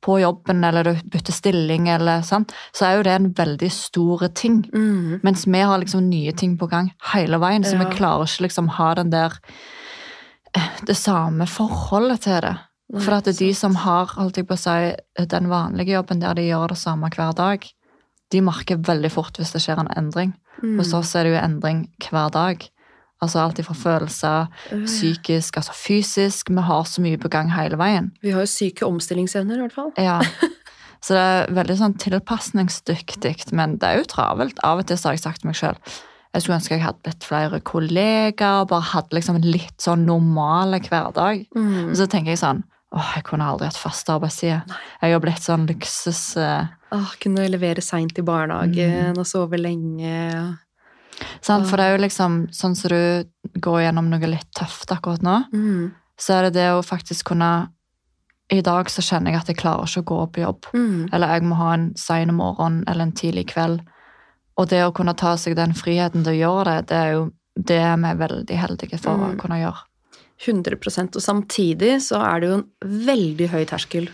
på 0.00 0.20
jobben, 0.20 0.64
eller 0.64 0.84
du 0.84 0.94
bytter 1.12 1.32
stilling, 1.32 1.88
eller 1.88 2.22
sant, 2.22 2.54
så 2.72 2.86
er 2.86 2.96
jo 2.96 3.02
det 3.04 3.12
en 3.12 3.32
veldig 3.36 3.70
stor 3.72 4.28
ting. 4.34 4.62
Mm. 4.72 5.20
Mens 5.22 5.46
vi 5.46 5.60
har 5.60 5.78
liksom 5.82 6.08
nye 6.08 6.32
ting 6.32 6.56
på 6.58 6.68
gang 6.70 6.92
hele 7.12 7.36
veien, 7.42 7.64
så 7.64 7.76
Ja. 7.76 7.84
vi 7.84 7.96
klarer 7.96 8.24
ikke 8.24 8.46
liksom 8.48 8.68
ha 8.68 8.94
den 8.94 9.10
der 9.10 9.36
eh, 10.56 10.70
det 10.86 10.96
samme 10.96 11.46
forholdet 11.46 12.20
til 12.22 12.40
det. 12.40 12.56
For 12.98 13.14
at 13.14 13.24
det 13.24 13.36
er 13.36 13.46
de 13.46 13.54
som 13.54 13.74
har 13.76 14.06
holdt 14.06 14.36
jeg 14.40 14.48
på 14.48 14.56
å 14.56 14.58
si, 14.58 15.26
den 15.26 15.46
vanlige 15.48 15.94
jobben 15.94 16.18
der 16.18 16.34
de 16.34 16.48
gjør 16.48 16.68
det 16.72 16.78
samme 16.78 17.08
hver 17.14 17.36
dag, 17.38 17.62
de 18.32 18.40
merker 18.40 18.76
veldig 18.76 19.10
fort 19.12 19.38
hvis 19.38 19.52
det 19.52 19.62
skjer 19.62 19.78
en 19.78 19.92
endring. 19.96 20.34
Mm. 20.62 20.76
Hos 20.78 20.92
oss 20.94 21.14
er 21.14 21.24
det 21.24 21.34
jo 21.34 21.44
endring 21.44 21.84
hver 22.10 22.30
dag. 22.34 22.68
Altså 23.20 23.42
alt 23.42 23.58
ifra 23.60 23.74
følelser, 23.76 24.46
psykisk, 24.86 25.56
altså 25.60 25.74
fysisk. 25.76 26.48
Vi 26.50 26.62
har 26.64 26.84
så 26.88 27.02
mye 27.04 27.18
på 27.20 27.28
gang 27.28 27.50
hele 27.52 27.76
veien. 27.76 28.10
Vi 28.24 28.32
har 28.32 28.46
jo 28.46 28.48
syke 28.48 28.86
omstillingsevner, 28.88 29.58
i 29.58 29.66
hvert 29.66 29.76
fall. 29.76 29.90
Ja. 30.00 30.20
Så 31.04 31.14
det 31.16 31.20
er 31.20 31.52
veldig 31.56 31.76
sånn 31.78 31.94
tilpasningsdyktig, 32.00 33.52
men 33.56 33.78
det 33.80 33.88
er 33.88 34.00
jo 34.02 34.08
travelt. 34.08 34.58
Av 34.64 34.82
og 34.82 34.88
til 34.88 34.98
så 35.00 35.08
har 35.08 35.14
jeg 35.16 35.22
sagt 35.24 35.40
til 35.40 35.48
meg 35.48 35.56
sjøl 35.56 35.78
jeg 36.30 36.44
skulle 36.44 36.58
ønske 36.60 36.76
jeg 36.76 36.84
hadde 36.84 37.10
litt 37.10 37.24
flere 37.26 37.58
kollegaer, 37.66 38.66
bare 38.70 38.86
hadde 38.92 39.16
liksom 39.16 39.40
en 39.40 39.48
litt 39.50 39.82
sånn 39.82 40.04
normal 40.06 40.76
hverdag. 40.78 41.40
Mm. 41.56 41.88
Og 41.90 41.96
så 41.98 42.06
tenker 42.06 42.36
jeg 42.36 42.42
sånn 42.44 42.62
åh, 42.94 43.08
jeg 43.16 43.24
kunne 43.26 43.46
aldri 43.46 43.68
hatt 43.68 43.78
fast 43.78 44.08
arbeidstid. 44.10 44.72
Jeg 45.02 45.14
har 45.14 45.22
blitt 45.22 45.42
sånn 45.46 45.66
luksus... 45.68 46.22
Uh... 46.38 46.70
Åh, 46.94 47.12
kunne 47.22 47.46
levere 47.50 47.82
seint 47.82 48.18
i 48.18 48.24
barnehagen 48.26 49.14
Mm. 49.14 49.18
og 49.18 49.26
sove 49.30 49.58
lenge. 49.58 50.14
Sant? 51.42 51.66
For 51.68 51.76
det 51.76 51.84
er 51.86 51.96
jo 51.96 52.02
liksom 52.04 52.48
sånn 52.52 52.76
som 52.76 52.88
du 52.90 53.24
går 53.60 53.82
gjennom 53.86 54.10
noe 54.10 54.26
litt 54.30 54.50
tøft 54.56 54.90
akkurat 54.94 55.22
nå, 55.22 55.44
Mm. 55.52 55.92
så 56.18 56.34
er 56.38 56.42
det 56.50 56.54
det 56.54 56.68
å 56.72 56.82
faktisk 56.84 57.24
kunne 57.32 57.68
I 58.52 58.62
dag 58.62 58.86
så 58.90 58.98
kjenner 59.00 59.30
jeg 59.30 59.40
at 59.40 59.46
jeg 59.46 59.56
klarer 59.58 59.86
ikke 59.86 60.02
å 60.02 60.04
gå 60.10 60.32
på 60.32 60.40
jobb. 60.42 60.64
Mm. 60.74 61.08
Eller 61.12 61.28
jeg 61.28 61.42
må 61.46 61.54
ha 61.54 61.72
en 61.74 61.92
sein 61.94 62.34
morgen 62.34 62.82
eller 62.88 63.02
en 63.02 63.12
tidlig 63.12 63.46
kveld. 63.52 63.80
Og 64.58 64.66
det 64.68 64.80
å 64.82 64.92
kunne 64.92 65.14
ta 65.14 65.36
seg 65.36 65.54
den 65.54 65.70
friheten 65.72 66.24
til 66.24 66.32
å 66.34 66.40
gjøre 66.40 66.64
det, 66.80 66.86
det 66.88 66.96
er 66.96 67.12
jo 67.12 67.30
det 67.56 67.78
er 67.78 67.96
veldig 67.96 68.56
heldige 68.58 68.98
for 68.98 69.12
å 69.14 69.30
Mm. 69.34 69.38
kunne 69.38 69.60
gjøre. 69.62 69.78
100% 70.40 71.14
Og 71.16 71.22
samtidig 71.22 72.00
så 72.02 72.18
er 72.24 72.40
det 72.40 72.48
jo 72.48 72.54
en 72.58 72.66
veldig 73.06 73.48
høy 73.50 73.64
terskel 73.66 74.08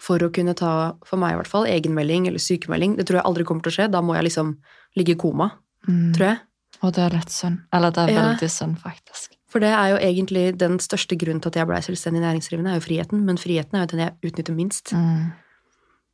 for 0.00 0.18
å 0.22 0.30
kunne 0.32 0.54
ta, 0.54 0.94
for 1.04 1.18
meg 1.18 1.34
i 1.34 1.36
hvert 1.40 1.50
fall, 1.50 1.64
egenmelding 1.66 2.28
eller 2.28 2.38
sykemelding. 2.38 2.96
Det 2.96 3.06
tror 3.06 3.18
jeg 3.20 3.24
aldri 3.26 3.44
kommer 3.44 3.62
til 3.62 3.72
å 3.72 3.76
skje. 3.76 3.90
Da 3.90 4.00
må 4.00 4.14
jeg 4.14 4.24
liksom 4.30 4.56
ligge 4.96 5.10
i 5.16 5.18
koma, 5.20 5.50
Mm. 5.88 6.12
tror 6.14 6.26
jeg. 6.26 6.38
Og 6.82 6.92
det 6.92 7.02
er 7.06 7.10
litt 7.16 7.30
synd. 7.32 7.58
Eller 7.72 7.90
det 7.90 8.02
er 8.04 8.12
Ja. 8.12 8.22
veldig 8.32 8.50
synd, 8.50 8.78
faktisk. 8.78 9.28
For 9.48 9.60
det 9.60 9.70
er 9.72 9.88
jo 9.94 9.96
egentlig 9.96 10.58
den 10.58 10.78
største 10.78 11.16
grunnen 11.16 11.40
til 11.40 11.48
at 11.48 11.54
jeg 11.56 11.66
blei 11.66 11.78
selvstendig 11.80 12.20
næringsdrivende, 12.20 12.70
er 12.70 12.80
jo 12.80 12.84
friheten. 12.86 13.24
Men 13.24 13.36
friheten 13.38 13.74
er 13.74 13.86
jo 13.86 13.96
den 13.96 14.00
jeg 14.00 14.14
utnytter 14.32 14.54
minst. 14.54 14.92
Mm. 14.92 15.32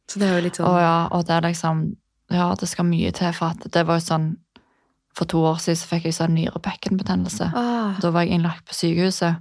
Så 0.09 0.19
det 0.19 0.29
er 0.29 0.37
jo 0.39 0.43
litt 0.45 0.57
sånn 0.57 0.67
Å 0.67 0.79
ja, 0.81 1.09
og 1.11 1.25
det 1.27 1.31
er 1.37 1.41
liksom 1.49 1.97
Ja, 2.31 2.55
det 2.55 2.69
skal 2.69 2.85
mye 2.85 3.13
til 3.13 3.33
for 3.33 3.47
at 3.53 3.71
det 3.71 3.87
var 3.87 3.99
jo 3.99 4.05
sånn 4.07 4.37
For 5.15 5.25
to 5.27 5.39
år 5.39 5.57
siden 5.61 5.77
så 5.77 5.87
fikk 5.89 6.05
jeg 6.05 6.15
sånn 6.15 6.35
nyrebekkenbetennelse. 6.37 7.53
ah, 7.55 7.99
Da 8.01 8.11
var 8.11 8.23
jeg 8.25 8.33
innlagt 8.41 8.65
på 8.67 8.73
sykehuset. 8.75 9.37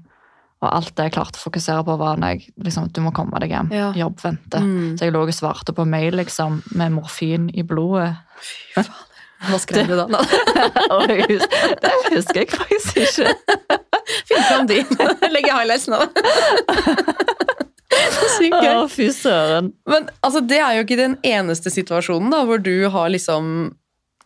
Og 0.61 0.69
alt 0.73 0.93
det 0.95 1.03
jeg 1.05 1.13
klarte 1.13 1.39
å 1.39 1.49
fokusere 1.49 1.83
på, 1.85 1.97
var 1.97 2.17
når 2.17 2.27
jeg 2.35 2.53
liksom, 2.61 2.91
du 2.93 3.01
må 3.01 3.11
komme 3.13 3.39
deg 3.39 3.49
hjem. 3.49 3.71
Ja. 3.71 3.91
Jobb 3.93 4.19
venter. 4.21 4.59
Mm. 4.59 4.97
Så 4.97 5.05
jeg 5.05 5.13
lå 5.13 5.23
og 5.23 5.29
svarte 5.33 5.73
på 5.73 5.87
mail 5.87 6.13
liksom, 6.13 6.61
med 6.75 6.91
morfin 6.91 7.49
i 7.55 7.63
blodet. 7.63 8.15
Hva 9.41 9.57
skrev 9.61 9.89
du 9.89 9.95
da? 9.97 10.05
Jeg 11.09 11.25
hus 11.31 11.45
det 11.81 11.91
husker 12.11 12.43
jeg 12.43 12.49
faktisk 12.53 12.99
ikke. 13.01 13.33
Finn 14.29 14.43
fram 14.47 14.67
de. 14.69 14.81
Legger 15.35 15.57
highlights 15.57 15.87
nå. 15.91 15.99
Sykt 18.37 18.55
gøy. 18.55 18.73
Å, 18.75 18.85
fy 18.91 19.09
søren. 19.15 19.71
Men 19.89 20.07
altså, 20.21 20.43
det 20.45 20.59
er 20.61 20.77
jo 20.77 20.85
ikke 20.85 20.99
den 20.99 21.17
eneste 21.27 21.73
situasjonen 21.73 22.31
da, 22.33 22.43
hvor 22.47 22.61
du 22.61 22.75
har 22.93 23.11
liksom 23.13 23.71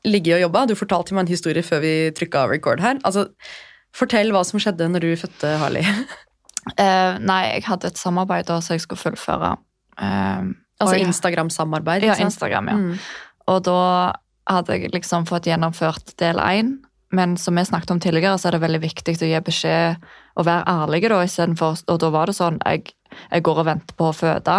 ligget 0.06 0.38
og 0.38 0.44
jobba. 0.46 0.66
Du 0.70 0.76
fortalte 0.78 1.16
meg 1.16 1.26
en 1.26 1.34
historie 1.34 1.66
før 1.66 1.82
vi 1.86 1.94
trykka 2.16 2.46
record 2.52 2.84
her. 2.84 3.00
Altså, 3.08 3.30
fortell 3.96 4.36
hva 4.36 4.44
som 4.46 4.62
skjedde 4.62 4.90
når 4.92 5.08
du 5.08 5.10
fødte 5.24 5.56
Harley. 5.62 5.88
Uh, 6.76 7.18
nei, 7.24 7.42
jeg 7.56 7.66
hadde 7.70 7.90
et 7.94 8.00
samarbeid 8.02 8.48
da, 8.52 8.60
så 8.62 8.76
jeg 8.76 8.86
skulle 8.86 9.02
fullføre. 9.02 9.56
Uh, 9.96 10.54
Altså 10.82 10.96
Instagram-samarbeid. 11.00 12.04
Ja. 12.04 12.16
Instagram, 12.20 12.68
ja. 12.68 12.76
Mm. 12.76 12.98
Og 13.48 13.62
da 13.64 13.80
hadde 14.50 14.78
jeg 14.78 14.94
liksom 14.94 15.26
fått 15.30 15.50
gjennomført 15.50 16.16
del 16.22 16.42
én. 16.42 16.78
Men 17.16 17.38
som 17.38 17.56
vi 17.56 17.66
snakket 17.66 17.92
om 17.92 18.00
tidligere, 18.00 18.38
så 18.38 18.50
er 18.50 18.58
det 18.58 18.64
veldig 18.66 18.82
viktig 18.84 19.16
å 19.22 19.30
gi 19.30 19.42
beskjed 19.46 20.06
og 20.36 20.48
være 20.48 20.66
ærlig. 20.68 21.04
da, 21.10 21.22
for, 21.56 21.78
Og 21.88 22.00
da 22.00 22.10
var 22.12 22.28
det 22.28 22.36
sånn 22.36 22.60
jeg, 22.66 22.94
jeg 23.32 23.44
går 23.44 23.62
og 23.62 23.66
venter 23.66 23.96
på 23.96 24.10
å 24.10 24.16
føde, 24.16 24.58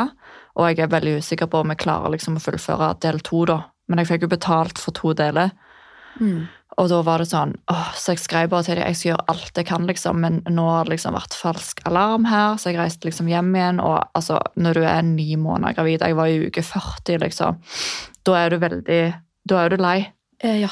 og 0.57 0.69
jeg 0.71 0.81
er 0.81 0.93
veldig 0.95 1.19
usikker 1.21 1.51
på 1.53 1.61
om 1.61 1.73
jeg 1.75 1.83
klarer 1.85 2.15
liksom 2.15 2.39
å 2.39 2.45
fullføre 2.45 2.95
del 3.01 3.21
to. 3.21 3.45
da. 3.45 3.63
Men 3.89 3.99
jeg 3.99 4.09
fikk 4.09 4.23
jo 4.23 4.29
betalt 4.33 4.79
for 4.79 4.97
to 4.97 5.13
deler. 5.13 5.51
Mm. 6.21 6.47
Og 6.77 6.89
da 6.93 6.99
var 7.07 7.23
det 7.23 7.31
sånn, 7.31 7.55
åh, 7.73 7.93
så 7.97 8.13
jeg 8.13 8.21
skrev 8.21 8.51
bare 8.53 8.67
til 8.67 8.77
dem, 8.77 8.85
jeg 8.85 8.99
skal 8.99 9.11
gjøre 9.11 9.27
alt 9.33 9.61
jeg 9.61 9.69
kan, 9.69 9.87
liksom, 9.89 10.19
men 10.21 10.43
nå 10.53 10.65
har 10.69 10.85
det 10.85 10.93
liksom 10.93 11.15
vært 11.17 11.37
falsk 11.39 11.81
alarm 11.89 12.27
her, 12.29 12.59
så 12.61 12.69
jeg 12.69 12.77
reiste 12.77 13.09
liksom 13.09 13.31
hjem 13.33 13.55
igjen, 13.57 13.81
og 13.81 14.03
altså, 14.17 14.43
når 14.61 14.77
du 14.77 14.83
er 14.85 15.07
ni 15.07 15.39
måneder 15.41 15.79
gravid, 15.79 16.05
jeg 16.05 16.19
var 16.19 16.29
i 16.29 16.51
uke 16.51 16.65
40, 16.67 17.23
liksom, 17.25 17.63
da 18.29 18.37
er 18.43 18.53
du 18.53 18.59
veldig, 18.61 19.01
da 19.47 19.65
er 19.65 19.75
du 19.75 19.77
lei. 19.83 19.99
Eh, 20.45 20.59
ja. 20.65 20.71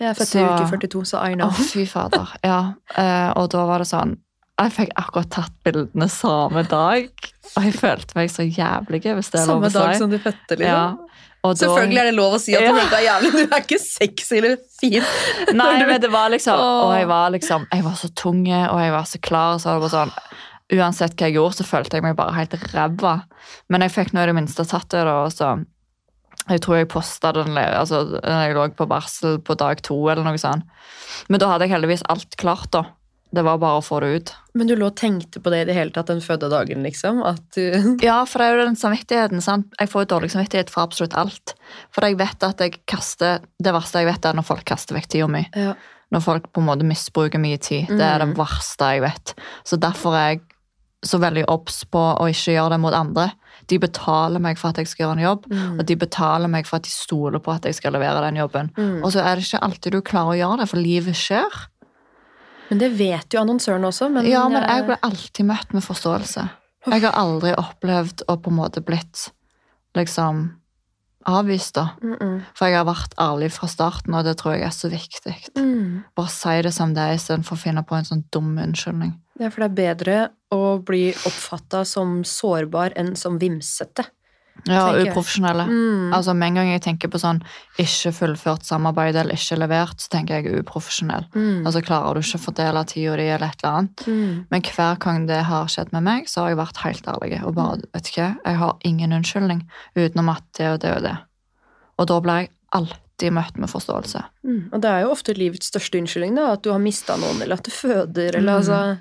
Jeg 0.00 0.08
er 0.12 0.16
født 0.16 0.34
i 0.40 0.42
uke 0.46 0.66
42, 0.88 1.02
så 1.12 1.20
I 1.28 1.34
Å, 1.34 1.40
know. 1.42 1.50
fy 1.68 1.84
fader, 1.90 2.30
ja. 2.46 2.60
Eh, 2.96 3.30
og 3.36 3.50
da 3.52 3.64
var 3.68 3.82
det 3.84 3.88
sånn, 3.90 4.14
jeg 4.62 4.72
fikk 4.76 4.92
akkurat 5.00 5.30
tatt 5.34 5.54
bildene 5.66 6.06
samme 6.12 6.62
dag, 6.70 7.08
og 7.56 7.66
jeg 7.66 7.74
følte 7.76 8.16
meg 8.18 8.30
så 8.32 8.46
jævlig, 8.46 9.02
hvis 9.04 9.32
det 9.34 9.40
er 9.42 9.48
lov 9.50 9.64
å 9.64 9.68
si. 9.68 9.74
Samme 9.74 9.90
dag 9.92 9.98
som 10.00 10.12
du 10.12 10.18
fødte, 10.22 10.56
liksom. 10.60 10.68
Ja. 10.70 11.18
Og 11.42 11.56
da- 11.58 11.66
Selvfølgelig 11.66 11.98
er 11.98 12.04
det 12.06 12.14
lov 12.14 12.34
å 12.36 12.38
si 12.40 12.54
at 12.54 12.62
du 12.62 12.76
følte 12.78 12.94
deg 12.94 13.04
jævlig. 13.08 13.30
Du 13.32 13.42
er 13.56 13.62
ikke 13.64 13.78
sexy 13.82 14.36
eller 14.38 14.56
fin. 14.78 15.02
Nei, 15.60 15.72
men 15.88 16.00
det 16.00 16.10
var 16.12 16.30
liksom 16.30 16.60
Og 16.62 16.92
jeg 16.94 17.08
var 17.10 17.32
liksom 17.34 17.64
Jeg 17.72 17.82
var 17.82 17.96
så 17.98 18.10
tung, 18.14 18.44
og 18.46 18.78
jeg 18.78 18.92
var 18.94 19.08
så 19.10 19.18
klar, 19.20 19.58
så 19.58 19.72
var 19.72 19.80
det 19.80 19.88
bare 19.88 19.96
sånn 19.96 20.12
Uansett 20.78 21.16
hva 21.18 21.26
jeg 21.28 21.34
gjorde, 21.36 21.56
så 21.58 21.66
følte 21.66 21.98
jeg 21.98 22.04
meg 22.06 22.14
bare 22.16 22.32
helt 22.32 22.54
ræva. 22.72 23.16
Men 23.68 23.82
jeg 23.84 23.92
fikk 23.92 24.14
nå 24.14 24.22
i 24.22 24.28
det 24.30 24.34
minste 24.38 24.64
tatt 24.64 24.86
det, 24.94 25.02
da, 25.04 25.16
og 25.26 25.34
så 25.34 25.50
Jeg 26.48 26.60
tror 26.64 26.76
jeg 26.80 26.88
posta 26.90 27.30
den 27.36 27.54
altså, 27.56 28.18
jeg 28.22 28.54
lå 28.56 28.64
på 28.74 28.88
barsel 28.90 29.38
på 29.38 29.54
dag 29.56 29.82
to, 29.82 29.98
eller 30.10 30.24
noe 30.26 30.40
sånt. 30.40 30.64
Men 31.28 31.38
da 31.40 31.52
hadde 31.52 31.68
jeg 31.68 31.74
heldigvis 31.76 32.02
alt 32.10 32.36
klart, 32.40 32.70
da. 32.74 32.84
Det 33.32 33.40
var 33.46 33.56
bare 33.62 33.78
å 33.80 33.84
få 33.84 34.00
det 34.02 34.08
ut. 34.12 34.30
Men 34.58 34.66
du 34.68 34.74
lå 34.76 34.90
og 34.90 34.96
tenkte 35.00 35.40
på 35.40 35.48
det 35.54 35.62
i 35.62 35.68
det 35.70 35.76
hele 35.78 35.90
tatt 35.94 36.10
den 36.10 36.20
fødedagen, 36.20 36.82
liksom? 36.84 37.22
Du 37.54 37.62
Ja, 38.04 38.18
for 38.28 38.42
det 38.42 38.48
er 38.48 38.58
jo 38.58 38.66
den 38.66 38.76
samvittigheten. 38.76 39.40
sant? 39.40 39.70
Jeg 39.80 39.88
får 39.88 40.04
jo 40.04 40.10
dårlig 40.18 40.30
samvittighet 40.34 40.68
for 40.68 40.82
absolutt 40.84 41.14
alt. 41.16 41.54
For 41.94 42.04
jeg 42.04 42.18
vet 42.20 42.44
at 42.44 42.60
jeg 42.60 42.82
kaster 42.86 43.40
Det 43.62 43.72
verste 43.72 44.02
jeg 44.02 44.10
vet, 44.10 44.24
er 44.28 44.34
når 44.36 44.44
folk 44.44 44.64
kaster 44.68 44.94
vekk 44.98 45.08
tida 45.08 45.28
mi. 45.28 45.46
ja. 45.56 45.74
når 46.12 46.20
folk 46.20 46.52
på 46.52 46.60
en 46.60 46.66
måte 46.66 46.84
misbruker 46.84 47.40
mye 47.40 47.56
tid. 47.56 47.86
Det 47.88 48.04
er 48.04 48.18
det 48.20 48.28
Mm. 48.28 48.36
verste 48.36 48.84
jeg 48.92 49.00
vet. 49.00 49.34
Så 49.64 49.78
derfor 49.80 50.12
er 50.12 50.28
jeg 50.34 50.40
så 51.02 51.18
veldig 51.18 51.46
obs 51.48 51.84
på 51.84 51.98
å 52.20 52.28
ikke 52.28 52.52
gjøre 52.52 52.70
det 52.76 52.80
mot 52.80 52.92
andre. 52.92 53.32
De 53.72 53.78
betaler 53.80 54.42
meg 54.44 54.58
for 54.60 54.68
at 54.74 54.80
jeg 54.82 54.90
skal 54.90 55.06
gjøre 55.06 55.16
en 55.18 55.24
jobb, 55.24 55.46
Mm. 55.52 55.78
og 55.80 55.86
de 55.88 55.96
betaler 55.96 56.50
meg 56.52 56.66
for 56.68 56.76
at 56.76 56.84
de 56.84 56.92
stoler 56.92 57.40
på 57.40 57.54
at 57.54 57.64
jeg 57.64 57.78
skal 57.80 57.94
levere 57.96 58.20
den 58.26 58.36
jobben. 58.42 58.68
Mm. 58.76 58.98
Og 59.02 59.12
så 59.14 59.24
er 59.24 59.36
det 59.40 59.46
ikke 59.48 59.62
alltid 59.64 59.92
du 59.96 60.00
klarer 60.04 60.34
å 60.34 60.40
gjøre 60.42 60.58
det, 60.62 60.68
for 60.68 60.82
livet 60.82 61.16
skjer. 61.16 61.60
Men 62.70 62.78
det 62.80 62.90
vet 62.98 63.32
jo 63.32 63.40
annonsøren 63.40 63.84
også. 63.88 64.10
Men, 64.12 64.26
Ja, 64.28 64.46
men 64.48 64.62
jeg 64.64 64.82
eh, 64.82 64.86
ble 64.90 64.96
alltid 65.08 65.46
møtt 65.48 65.72
med 65.76 65.84
forståelse. 65.84 66.48
Jeg 66.88 67.02
har 67.04 67.12
aldri 67.14 67.52
opplevd 67.54 68.24
å 68.28 68.36
på 68.42 68.50
en 68.50 68.56
måte 68.58 68.80
blitt 68.84 69.28
liksom 69.94 70.50
avvist, 71.28 71.74
da. 71.76 71.84
mm, 72.02 72.16
mm. 72.18 72.38
For 72.58 72.66
jeg 72.66 72.76
har 72.80 72.86
vært 72.88 73.12
ærlig 73.20 73.52
fra 73.54 73.68
starten, 73.70 74.14
og 74.18 74.24
det 74.26 74.36
tror 74.40 74.56
jeg 74.56 74.64
er 74.66 74.74
så 74.74 74.88
viktig. 74.90 75.34
Mm. 75.56 76.02
Bare 76.18 76.32
si 76.34 76.56
det 76.66 76.72
som 76.74 76.94
det 76.96 77.02
er, 77.04 77.14
istedenfor 77.18 77.54
å 77.56 77.62
finne 77.62 77.84
på 77.86 77.94
en 77.98 78.08
sånn 78.08 78.24
dum 78.34 78.56
unnskyldning. 78.58 79.12
Ja, 79.42 79.50
for 79.50 79.64
det 79.64 79.70
er 79.70 79.78
bedre 79.82 80.16
å 80.54 80.78
bli 80.86 81.08
oppfatta 81.26 81.84
som 81.88 82.20
sårbar 82.28 82.94
enn 83.00 83.14
som 83.18 83.38
vimsete. 83.42 84.04
Ja, 84.68 84.92
uprofesjonelle. 84.94 85.64
Mm. 85.64 86.12
Altså, 86.14 86.34
Med 86.36 86.50
en 86.52 86.58
gang 86.60 86.68
jeg 86.70 86.82
tenker 86.84 87.08
på 87.10 87.18
sånn 87.18 87.40
ikke 87.80 88.12
fullført 88.14 88.66
samarbeid 88.68 89.16
eller 89.16 89.34
ikke 89.34 89.56
levert, 89.58 89.96
så 90.04 90.10
tenker 90.12 90.38
jeg 90.38 90.60
uprofesjonell. 90.60 91.24
Mm. 91.34 91.64
Altså, 91.66 91.80
Klarer 91.82 92.14
du 92.14 92.20
ikke 92.22 92.38
å 92.38 92.44
fordele 92.44 92.82
tida 92.86 93.16
di 93.18 93.26
eller 93.32 93.48
et 93.48 93.64
eller 93.64 93.78
annet. 93.80 94.04
Mm. 94.06 94.34
Men 94.52 94.66
hver 94.68 94.98
gang 95.02 95.26
det 95.26 95.40
har 95.48 95.70
skjedd 95.72 95.92
med 95.96 96.04
meg, 96.06 96.28
så 96.30 96.44
har 96.44 96.52
jeg 96.52 96.60
vært 96.60 96.82
helt 96.84 97.08
ærlig. 97.14 97.38
Og 97.48 97.54
bare, 97.58 97.80
vet 97.96 98.10
du 98.12 98.20
hva, 98.20 98.28
jeg 98.44 98.60
har 98.60 98.76
ingen 98.92 99.16
unnskyldning 99.18 99.64
utenom 99.96 100.28
at 100.36 100.44
det 100.58 100.68
og 100.74 100.82
det 100.84 100.92
og 100.98 101.02
det. 101.08 101.16
Og 101.98 102.10
da 102.12 102.20
blir 102.20 102.42
jeg 102.44 102.52
alltid 102.76 103.32
møtt 103.40 103.58
med 103.58 103.72
forståelse. 103.72 104.20
Mm. 104.44 104.60
Og 104.72 104.80
det 104.84 104.90
er 104.92 105.00
jo 105.06 105.14
ofte 105.16 105.34
livets 105.38 105.72
største 105.72 105.98
unnskyldning, 105.98 106.36
da. 106.38 106.52
At 106.52 106.62
du 106.62 106.70
har 106.70 106.78
mista 106.82 107.16
noen, 107.16 107.40
eller 107.42 107.56
at 107.58 107.64
du 107.66 107.72
føder, 107.72 108.36
eller 108.36 108.52
Mm. 108.52 108.58
altså 108.60 108.98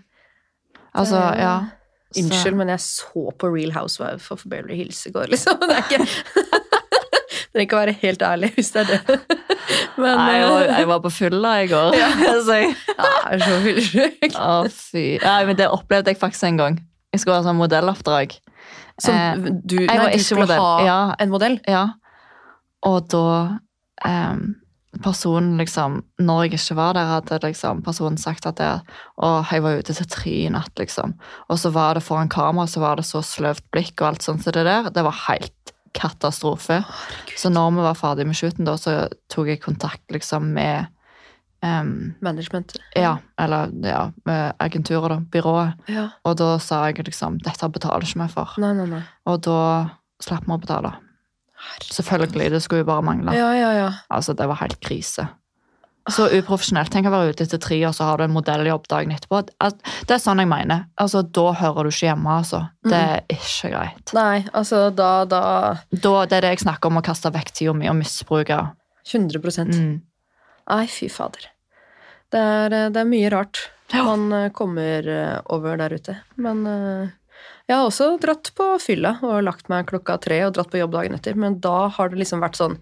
Altså, 0.95 1.21
ja. 1.39 1.53
Så- 2.13 2.19
Unnskyld, 2.25 2.55
men 2.59 2.67
jeg 2.73 2.79
så 2.83 3.31
på 3.39 3.47
Real 3.55 3.71
Housewife 3.71 4.31
of 4.33 4.41
Beverly 4.49 4.75
Hills 4.75 5.05
i 5.07 5.11
går, 5.15 5.29
liksom. 5.31 5.59
Det 5.61 5.77
er 5.77 5.83
ikke 5.87 6.05
trenger 7.51 7.61
ikke 7.65 7.77
være 7.81 7.93
helt 8.01 8.21
ærlig 8.23 8.49
hvis 8.55 8.69
det 8.71 8.81
er 8.81 8.89
det. 8.91 9.19
Men 9.97 10.17
Nei, 10.17 10.35
jeg, 10.37 10.45
var, 10.49 10.61
eh, 10.65 10.77
jeg 10.79 10.87
var 10.87 10.99
på 11.03 11.09
fylla 11.11 11.51
i 11.63 11.67
går. 11.71 11.97
så 12.47 12.57
jeg, 12.61 12.75
ja, 12.97 13.09
er 13.31 13.43
så 13.43 13.57
fyllesyk. 13.65 14.37
å, 14.39 14.53
fy. 14.71 15.05
Nei, 15.23 15.39
men 15.49 15.59
det 15.59 15.67
opplevde 15.71 16.11
jeg 16.13 16.19
faktisk 16.21 16.47
en 16.47 16.57
gang. 16.61 16.77
Jeg 17.11 17.23
skulle 17.23 17.39
ha 17.41 17.43
sånn 17.47 17.59
modelloppdrag. 17.59 18.37
Som 19.01 19.15
Eh, 19.15 19.49
du, 19.65 19.77
nei, 19.87 19.97
du 20.15 20.23
skulle 20.23 20.45
modell. 20.45 20.59
ha 20.63 20.85
Ja. 20.85 20.99
en 21.19 21.31
modell? 21.33 21.59
Ja. 21.67 21.85
Og 22.87 23.07
da 23.11 23.23
em, 24.07 24.55
Personen 24.99 25.55
liksom 25.55 26.01
Når 26.19 26.41
jeg 26.43 26.57
ikke 26.57 26.75
var 26.75 26.97
der, 26.97 27.07
hadde 27.07 27.37
liksom 27.45 27.79
personen 27.85 28.19
sagt 28.19 28.45
at 28.49 28.59
jeg, 28.59 28.81
å, 29.15 29.29
jeg 29.47 29.63
var 29.63 29.79
ute 29.79 29.95
til 29.95 30.09
tre 30.11 30.33
i 30.43 30.49
natt, 30.51 30.73
liksom. 30.79 31.15
Og 31.47 31.61
så 31.61 31.71
var 31.71 31.95
det 31.95 32.03
foran 32.03 32.31
kamera, 32.31 32.67
så 32.67 32.83
var 32.83 32.99
det 32.99 33.07
så 33.07 33.23
sløvt 33.23 33.63
blikk 33.71 34.01
og 34.01 34.09
alt 34.11 34.25
sånt 34.27 34.43
som 34.43 34.55
det 34.57 34.65
der. 34.67 34.89
Det 34.91 35.05
var 35.07 35.15
helt 35.29 35.75
katastrofe. 35.95 36.81
Så 37.37 37.49
når 37.49 37.71
vi 37.75 37.85
var 37.85 37.99
ferdig 37.99 38.25
med 38.27 38.37
shooten, 38.37 38.67
da, 38.67 38.75
så 38.79 39.05
tok 39.31 39.51
jeg 39.51 39.61
kontakt 39.63 40.11
liksom 40.11 40.51
med 40.55 40.91
um, 41.63 42.13
Management. 42.19 42.75
Ja, 42.95 43.17
eller 43.39 43.71
ja, 43.85 44.03
agenturet, 44.59 45.11
da. 45.11 45.19
Byrået. 45.31 45.87
ja. 45.87 46.09
Og 46.23 46.37
da 46.39 46.55
sa 46.59 46.83
jeg 46.89 47.05
liksom 47.07 47.39
Dette 47.45 47.69
betaler 47.71 48.07
ikke 48.07 48.23
vi 48.23 48.29
for. 48.35 48.59
Nei, 48.61 48.73
nei, 48.77 48.89
nei. 48.91 49.01
Og 49.29 49.41
da 49.47 49.61
slapp 50.23 50.47
vi 50.47 50.55
å 50.55 50.61
betale. 50.61 50.95
Selvfølgelig, 51.91 52.49
det 52.51 52.61
skulle 52.63 52.83
jo 52.85 52.89
bare 52.89 53.05
mangle. 53.05 53.35
Ja, 53.35 53.51
ja, 53.57 53.71
ja. 53.77 53.91
Altså, 54.13 54.33
det 54.37 54.47
var 54.49 54.59
helt 54.61 54.79
krise. 54.83 55.27
Så 56.09 56.25
uprofesjonelt. 56.33 56.89
Tenk 56.89 57.05
å 57.05 57.11
være 57.13 57.35
ute 57.35 57.45
etter 57.45 57.59
tre, 57.61 57.77
og 57.85 57.93
så 57.93 58.07
har 58.07 58.17
du 58.17 58.23
en 58.25 58.33
modelljobb 58.33 58.87
dagen 58.89 59.11
etterpå. 59.13 59.43
Det 59.45 60.15
er 60.15 60.21
sånn 60.21 60.41
jeg 60.41 60.49
mener. 60.49 60.87
Altså, 60.97 61.21
Da 61.21 61.51
hører 61.59 61.85
du 61.85 61.91
ikke 61.93 62.07
hjemme, 62.09 62.37
altså. 62.41 62.63
Det 62.87 62.97
er 62.97 63.21
ikke 63.29 63.69
greit. 63.75 64.13
Nei, 64.17 64.41
altså 64.57 64.87
da, 64.95 65.11
da 65.29 65.41
Da, 65.91 66.13
det 66.25 66.39
er 66.39 66.47
det 66.47 66.53
jeg 66.55 66.63
snakker 66.65 66.89
om, 66.89 66.97
å 66.97 67.05
kaste 67.05 67.29
vekk 67.33 67.53
tida 67.53 67.75
mi 67.77 67.89
og 67.91 67.99
misbruke. 68.01 68.57
100 69.11 69.67
Mm. 69.67 70.01
Nei, 70.71 70.85
fy 70.87 71.07
fader. 71.09 71.45
Det 72.31 72.39
er, 72.39 72.73
eh, 72.73 72.89
det 72.89 73.01
er 73.01 73.09
mye 73.09 73.29
rart 73.33 73.59
man 73.93 74.31
eh, 74.33 74.49
kommer 74.55 75.07
eh, 75.07 75.39
over 75.51 75.77
der 75.77 75.93
ute. 75.97 76.17
Men 76.37 76.63
jeg 77.67 77.77
har 77.77 77.85
også 77.87 78.19
dratt 78.19 78.51
på 78.55 78.65
fylla 78.83 79.19
og 79.23 79.43
lagt 79.43 79.69
meg 79.69 79.85
klokka 79.87 80.17
tre 80.19 80.41
og 80.45 80.53
dratt 80.53 80.71
på 80.71 80.77
jobb 80.81 80.91
dagen 80.91 81.13
etter. 81.15 81.35
Men 81.35 81.59
da 81.63 81.87
har 81.87 82.09
det 82.09 82.17
liksom 82.19 82.41
vært 82.43 82.59
sånn 82.59 82.77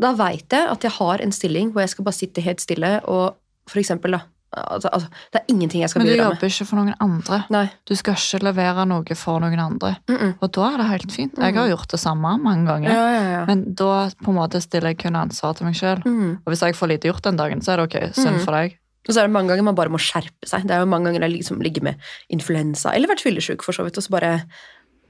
Da 0.00 0.12
veit 0.16 0.48
jeg 0.50 0.68
at 0.68 0.82
jeg 0.82 0.92
har 0.96 1.20
en 1.20 1.32
stilling 1.32 1.72
hvor 1.72 1.82
jeg 1.82 1.90
skal 1.90 2.04
bare 2.04 2.16
sitte 2.16 2.40
helt 2.40 2.60
stille 2.60 3.00
og 3.04 3.34
for 3.68 3.78
eksempel, 3.78 4.10
da 4.16 4.20
altså, 4.56 4.88
altså, 4.92 5.08
Det 5.32 5.40
er 5.40 5.52
ingenting 5.52 5.82
jeg 5.82 5.90
skal 5.90 6.00
Men 6.00 6.06
du 6.08 6.12
bidra 6.12 6.24
med. 6.24 6.34
jobber 6.34 6.48
ikke 6.50 6.66
for 6.66 6.76
noen 6.80 6.94
andre. 7.00 7.44
Nei. 7.50 7.66
Du 7.86 7.94
skal 7.94 8.14
ikke 8.14 8.40
levere 8.48 8.86
noe 8.88 9.14
for 9.14 9.40
noen 9.40 9.60
andre. 9.60 9.96
Mm 10.08 10.16
-mm. 10.16 10.32
Og 10.40 10.52
da 10.52 10.72
er 10.72 10.76
det 10.78 10.86
helt 10.86 11.12
fint. 11.12 11.38
Jeg 11.38 11.54
har 11.54 11.68
gjort 11.68 11.88
det 11.90 12.00
samme 12.00 12.38
mange 12.42 12.66
ganger. 12.66 12.90
Ja, 12.90 13.12
ja, 13.14 13.30
ja. 13.30 13.44
Men 13.46 13.74
da 13.74 14.10
på 14.24 14.28
en 14.30 14.34
måte 14.36 14.60
stiller 14.60 14.88
jeg 14.88 14.98
kun 14.98 15.16
ansvar 15.16 15.54
til 15.56 15.66
meg 15.66 15.74
sjøl. 15.74 16.02
Mm. 16.04 16.38
Og 16.46 16.52
hvis 16.52 16.60
jeg 16.62 16.74
får 16.74 16.88
lite 16.88 17.08
gjort 17.08 17.22
den 17.22 17.36
dagen, 17.36 17.60
så 17.60 17.72
er 17.72 17.76
det 17.76 17.94
ok. 17.94 18.14
Synd 18.14 18.36
Mm. 18.36 18.44
for 18.44 18.52
deg. 18.52 18.76
Og 19.08 19.14
så 19.14 19.22
er 19.22 19.28
det 19.28 19.34
mange 19.34 19.52
ganger 19.52 19.66
man 19.70 19.78
bare 19.78 19.92
må 19.92 20.00
skjerpe 20.02 20.48
seg. 20.48 20.66
Det 20.68 20.76
er 20.76 20.82
jo 20.82 20.90
mange 20.90 21.08
ganger 21.08 21.24
jeg 21.26 21.38
liksom 21.38 21.62
ligger 21.64 21.86
med 21.88 22.10
influensa, 22.32 22.92
eller 22.94 23.10
vært 23.10 23.24
fyllesyk 23.24 23.64
for 23.64 23.76
så 23.76 23.86
vidt, 23.86 23.98
og 23.98 24.06
så 24.06 24.16
bare 24.16 24.34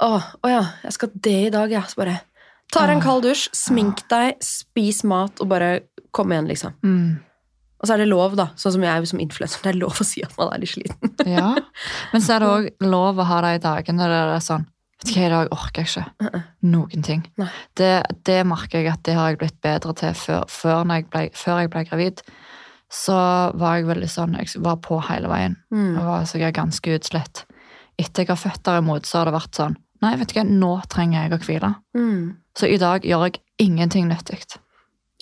Å, 0.00 0.14
å 0.16 0.48
ja, 0.48 0.61
jeg 0.87 0.94
skal 0.96 1.11
det 1.12 1.38
i 1.50 1.53
dag, 1.53 1.72
ja. 1.74 1.83
Så 1.85 1.98
bare 2.00 2.20
tar 2.72 2.88
en 2.88 3.03
kald 3.05 3.26
dusj, 3.26 3.50
smink 3.53 4.07
deg, 4.09 4.38
spis 4.40 5.03
mat 5.05 5.42
og 5.42 5.50
bare 5.50 5.83
kom 6.16 6.33
igjen, 6.33 6.48
liksom. 6.48 6.79
Mm. 6.87 7.18
Og 7.81 7.88
så 7.88 7.94
er 7.94 8.03
det 8.03 8.11
lov, 8.11 8.35
da, 8.37 8.50
sånn 8.61 8.74
som 8.76 8.85
jeg 8.85 9.09
som 9.09 9.22
influenser, 9.22 9.62
det 9.64 9.72
er 9.72 9.81
lov 9.81 10.00
å 10.00 10.07
si 10.07 10.22
at 10.24 10.35
man 10.38 10.53
er 10.55 10.62
litt 10.62 10.74
sliten. 10.74 11.16
Ja. 11.29 11.55
Men 12.12 12.24
så 12.24 12.37
er 12.37 12.42
det 12.42 12.50
òg 12.50 12.87
lov 12.88 13.20
å 13.20 13.26
ha 13.29 13.40
de 13.44 13.55
dagene 13.62 14.05
der 14.07 14.14
det 14.33 14.37
er 14.38 14.44
sånn 14.44 14.68
Vet 15.00 15.14
du 15.14 15.16
hva, 15.16 15.22
i 15.24 15.33
dag 15.33 15.53
orker 15.55 15.87
jeg 15.87 16.05
ikke 16.05 16.40
noen 16.68 17.05
ting. 17.07 17.22
Det, 17.79 18.03
det 18.29 18.42
merker 18.44 18.83
jeg 18.83 18.90
at 18.92 19.00
det 19.09 19.14
har 19.16 19.31
jeg 19.31 19.38
blitt 19.40 19.57
bedre 19.64 19.94
til 19.96 20.12
før, 20.12 20.42
før, 20.53 20.83
jeg, 20.92 21.07
ble, 21.09 21.22
før 21.33 21.62
jeg 21.62 21.70
ble 21.72 21.85
gravid. 21.88 22.20
Så 22.90 23.14
var 23.55 23.76
jeg 23.79 23.87
veldig 23.87 24.09
sånn 24.11 24.33
Jeg 24.35 24.62
var 24.64 24.81
på 24.83 24.98
hele 25.07 25.29
veien. 25.31 25.57
Mm. 25.70 25.94
Jeg 25.94 26.07
var 26.09 26.24
er 26.48 26.57
ganske 26.57 26.96
utslitt. 26.98 27.44
Etter 28.00 28.24
jeg 28.24 28.33
har 28.33 28.40
født 28.40 28.64
derimot, 28.66 29.07
så 29.07 29.20
har 29.20 29.31
det 29.31 29.37
vært 29.37 29.55
sånn 29.61 29.76
Nei, 30.00 30.14
vet 30.16 30.31
du 30.33 30.38
hva, 30.38 30.46
nå 30.48 30.70
trenger 30.88 31.26
jeg 31.26 31.35
å 31.37 31.38
hvile. 31.44 31.74
Mm. 31.92 32.37
Så 32.57 32.70
i 32.72 32.79
dag 32.81 33.05
gjør 33.05 33.26
jeg 33.29 33.42
ingenting 33.61 34.07
nyttig. 34.09 34.40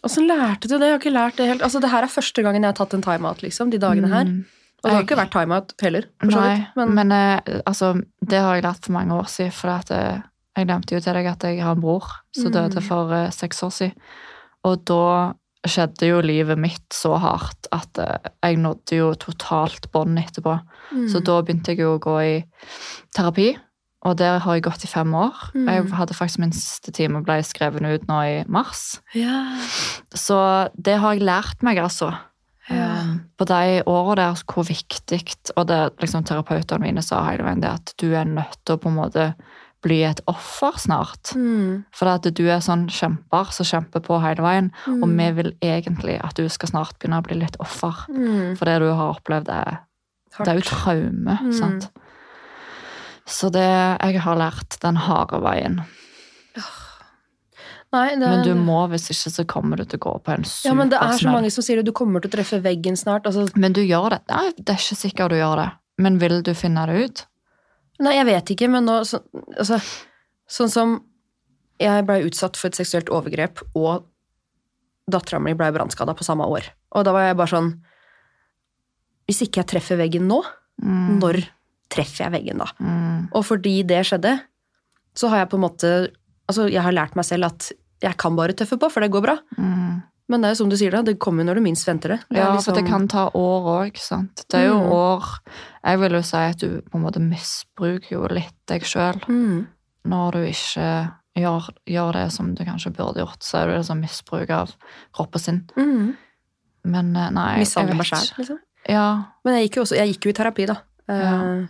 Åssen 0.07 0.29
lærte 0.31 0.69
du 0.71 0.77
det? 0.77 0.87
Jeg 0.87 0.95
har 0.95 1.01
ikke 1.01 1.11
lært 1.11 1.41
det 1.41 1.49
helt. 1.49 1.65
Altså, 1.67 1.81
det 1.83 1.91
her 1.91 2.07
er 2.07 2.13
første 2.13 2.45
gangen 2.47 2.63
jeg 2.63 2.71
har 2.71 2.79
tatt 2.79 2.95
en 2.95 3.03
timeout, 3.03 3.43
liksom, 3.43 3.73
de 3.75 3.81
dagene 3.83 4.11
her. 4.13 4.29
Mm. 4.31 4.45
Og 4.79 4.87
det 4.87 4.95
har 4.95 5.03
ikke 5.03 5.19
vært 5.19 5.35
timeout 5.35 5.75
heller, 5.83 6.07
for 6.23 6.31
så 6.37 6.45
vidt. 6.45 6.77
men, 6.79 6.95
Men, 6.95 7.13
eh, 7.13 7.61
altså, 7.67 7.91
det 8.23 8.39
har 8.39 8.55
jeg 8.55 8.63
lært 8.69 8.85
for 8.87 8.95
mange 8.95 9.19
år 9.19 9.27
siden. 9.27 9.53
For 9.59 9.75
at, 9.75 9.91
eh, 9.91 10.21
jeg 10.57 10.67
nevnte 10.71 10.95
jo 10.95 11.01
til 11.01 11.19
deg 11.19 11.27
at 11.27 11.43
jeg 11.43 11.63
har 11.63 11.75
en 11.75 11.83
bror 11.83 12.07
som 12.33 12.53
Mm. 12.53 12.53
døde 12.53 12.83
for 12.87 13.13
eh, 13.13 13.31
seks 13.31 13.63
år 13.63 13.75
siden. 13.75 13.99
Og 14.65 14.85
da 14.85 15.35
skjedde 15.67 16.11
jo 16.11 16.21
livet 16.23 16.61
mitt 16.61 16.95
så 16.95 17.17
hardt 17.19 17.69
at 17.75 17.99
eh, 18.03 18.29
jeg 18.45 18.61
nådde 18.63 18.99
jo 19.01 19.09
totalt 19.19 19.89
bånd 19.95 20.21
etterpå. 20.21 20.59
Mm. 20.93 21.09
Så 21.11 21.23
da 21.25 21.41
begynte 21.43 21.75
jeg 21.75 21.83
jo 21.83 21.97
å 21.97 22.03
gå 22.03 22.19
i 22.23 22.37
terapi, 23.17 23.51
og 24.07 24.15
der 24.21 24.39
har 24.45 24.55
jeg 24.55 24.65
gått 24.69 24.87
i 24.87 24.91
fem 24.91 25.15
år. 25.19 25.35
Mm. 25.57 25.67
Jeg 25.67 25.91
hadde 25.99 26.17
faktisk 26.17 26.43
min 26.45 26.55
siste 26.55 26.95
time 26.95 27.19
og 27.19 27.27
ble 27.27 27.41
skrevet 27.47 27.83
ut 27.83 28.07
nå 28.11 28.23
i 28.23 28.39
mars. 28.47 29.01
ja. 29.19 29.43
Så 30.15 30.39
det 30.79 31.01
har 31.03 31.17
jeg 31.17 31.27
lært 31.27 31.67
meg, 31.67 31.81
altså. 31.83 32.13
Ja. 32.69 33.01
Um, 33.01 33.21
På 33.39 33.47
de 33.49 33.81
årene 33.89 34.17
der 34.21 34.41
hvor 34.45 34.67
viktig 34.69 35.23
Og 35.57 35.63
det 35.71 35.79
liksom 36.03 36.27
terapeutene 36.29 36.83
mine 36.85 37.01
sa 37.01 37.23
hele 37.25 37.47
veien 37.47 37.63
det 37.63 37.71
at 37.71 37.95
du 37.97 38.11
er 38.13 38.29
nødt 38.29 38.59
til 38.61 38.77
å 38.77 38.83
på 38.83 38.91
en 38.91 38.99
måte 38.99 39.31
bli 39.83 40.01
et 40.03 40.21
offer 40.27 40.75
snart. 40.79 41.33
Mm. 41.39 41.85
For 41.95 42.11
at 42.11 42.27
du 42.35 42.43
er 42.51 42.59
sånn 42.65 42.89
kjemper 42.91 43.53
som 43.55 43.67
kjemper 43.69 44.03
på 44.03 44.19
hele 44.25 44.43
veien, 44.43 44.73
Mm. 44.87 45.03
og 45.03 45.09
vi 45.19 45.29
vil 45.43 45.53
egentlig 45.63 46.19
at 46.25 46.35
du 46.35 46.49
skal 46.49 46.69
snart 46.73 46.99
begynne 46.99 47.21
å 47.23 47.27
bli 47.27 47.39
litt 47.39 47.57
offer. 47.61 47.95
Mm. 48.11 48.57
For 48.59 48.65
det 48.65 48.79
du 48.81 48.89
har 48.93 49.15
opplevd, 49.15 49.49
er, 49.49 49.79
det 50.39 50.49
er 50.49 50.59
jo 50.59 50.67
traume. 50.67 51.39
Mm. 51.43 51.53
sant? 51.55 51.91
Så 53.29 53.51
det 53.53 53.61
jeg 54.03 54.21
har 54.25 54.37
lært 54.41 54.81
den 54.81 54.97
harde 54.97 55.39
veien. 55.45 55.83
Nei, 57.89 58.11
det, 58.17 58.27
Men 58.29 58.43
du 58.45 58.53
må, 58.55 58.83
hvis 58.93 59.07
ikke 59.15 59.31
så 59.33 59.45
kommer 59.49 59.81
du 59.81 59.85
til 59.89 59.97
å 59.97 60.03
gå 60.05 60.15
på 60.27 60.35
en 60.35 60.45
Ja, 60.67 60.75
men 60.77 60.91
det 60.93 60.99
er 61.01 61.15
så 61.17 61.31
mange 61.33 61.49
som 61.51 61.65
sier 61.65 61.81
at 61.81 61.87
du 61.89 61.93
kommer 61.97 62.21
til 62.21 62.29
å 62.29 62.35
treffe 62.37 62.59
veggen 62.61 62.99
snart. 63.01 63.25
Altså, 63.25 63.47
Men 63.57 63.73
du 63.73 63.81
gjør 63.81 64.11
det. 64.19 64.21
Nei, 64.29 64.51
det 64.59 64.75
er 64.75 64.83
ikke 64.83 64.99
sikkert 65.01 65.33
du 65.33 65.39
gjør 65.41 65.57
det. 65.63 65.69
Men 66.05 66.19
vil 66.21 66.43
du 66.45 66.53
finne 66.55 66.85
det 66.91 66.99
ut? 67.05 67.23
Nei, 68.01 68.15
jeg 68.17 68.27
vet 68.29 68.51
ikke, 68.55 68.69
men 68.71 68.85
nå 68.89 69.01
så, 69.09 69.21
altså, 69.57 69.81
Sånn 70.49 70.71
som 70.73 70.95
jeg 71.79 72.05
blei 72.09 72.23
utsatt 72.25 72.57
for 72.57 72.71
et 72.71 72.79
seksuelt 72.79 73.11
overgrep, 73.13 73.61
og 73.77 74.07
dattera 75.13 75.39
mi 75.41 75.53
blei 75.57 75.69
brannskada 75.75 76.15
på 76.17 76.25
samme 76.25 76.47
år. 76.49 76.71
Og 76.97 77.05
da 77.05 77.13
var 77.13 77.27
jeg 77.29 77.37
bare 77.37 77.53
sånn 77.53 77.69
Hvis 79.29 79.43
ikke 79.45 79.61
jeg 79.63 79.71
treffer 79.75 80.01
veggen 80.01 80.29
nå, 80.31 80.43
Mm. 80.79 81.19
når 81.19 81.41
treffer 81.91 82.25
jeg 82.29 82.33
veggen 82.37 82.59
da? 82.63 82.69
Mm. 82.79 83.29
Og 83.35 83.43
fordi 83.45 83.81
det 83.85 84.05
skjedde, 84.07 84.37
så 85.19 85.29
har 85.29 85.41
jeg 85.43 85.49
på 85.51 85.59
en 85.59 85.65
måte 85.67 85.91
Altså, 86.49 86.69
jeg 86.71 86.81
har 86.81 86.93
lært 86.95 87.17
meg 87.19 87.27
selv 87.27 87.45
at 87.51 87.73
jeg 88.01 88.17
kan 88.17 88.37
bare 88.39 88.55
tøffe 88.57 88.79
på, 88.81 88.89
for 88.91 89.01
det 89.05 89.11
går 89.11 89.21
bra. 89.27 89.35
Mm. 89.59 89.99
Men 90.29 90.43
det 90.43 90.49
er 90.49 90.53
jo 90.55 90.59
som 90.65 90.69
du 90.69 90.77
sier, 90.77 90.91
da, 90.93 91.01
det 91.03 91.19
kommer 91.19 91.45
når 91.45 91.55
du 91.57 91.61
minst 91.65 91.87
venter 91.89 92.09
det. 92.09 92.19
det 92.29 92.37
Ja, 92.39 92.53
liksom- 92.53 92.75
for 92.75 92.81
det 92.83 92.89
kan 92.91 93.09
ta 93.09 93.31
år 93.31 93.69
òg. 93.89 93.93
Det 94.49 94.55
er 94.61 94.67
jo 94.69 94.79
Mm. 94.81 94.93
år 94.93 95.25
Jeg 95.85 95.99
vil 96.01 96.13
jo 96.13 96.23
si 96.23 96.37
at 96.37 96.59
du 96.59 96.83
på 96.83 96.95
en 96.99 97.03
måte 97.03 97.21
misbruker 97.21 98.11
jo 98.11 98.27
litt 98.29 98.53
deg 98.67 98.83
sjøl 98.83 99.21
mm. 99.27 99.67
når 100.05 100.33
du 100.33 100.39
ikke 100.45 101.13
gjør, 101.37 101.69
gjør 101.87 102.13
det 102.13 102.33
som 102.33 102.55
du 102.55 102.65
kanskje 102.65 102.93
burde 102.95 103.17
gjort. 103.25 103.41
Så 103.41 103.63
er 103.63 103.67
det 103.69 103.79
liksom 103.79 104.01
misbruk 104.03 104.51
av 104.51 104.75
kroppen 105.15 105.41
sin. 105.41 105.71
Mm. 105.77 106.17
Men 106.85 107.17
eh, 107.17 107.31
nei, 107.31 107.59
Mishandle 107.59 107.95
meg 107.97 108.07
sjæl, 108.07 108.37
liksom. 108.39 108.59
Ja. 108.89 109.25
Men 109.45 109.55
jeg 109.55 109.71
gikk 109.71 109.77
jo, 109.77 109.83
også, 109.83 109.97
jeg 109.97 110.15
gikk 110.15 110.25
jo 110.25 110.31
i 110.31 110.33
terapi, 110.33 110.67
da. 110.67 110.77
Eh, 111.09 111.23
Ja. 111.23 111.67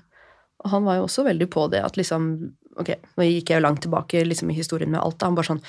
og 0.64 0.70
han 0.70 0.84
var 0.84 0.96
jo 0.96 1.04
også 1.04 1.24
veldig 1.24 1.48
på 1.50 1.70
det 1.70 1.84
at 1.84 1.96
liksom 1.96 2.52
Ok, 2.78 2.90
nå 3.18 3.24
gikk 3.26 3.48
jeg 3.50 3.60
jo 3.60 3.66
langt 3.66 3.80
tilbake 3.82 4.24
liksom, 4.24 4.50
i 4.52 4.54
historien 4.54 4.88
med 4.88 5.00
alt. 5.00 5.18
da, 5.18 5.26
Han 5.26 5.34
bare 5.34 5.46
sånn 5.46 5.62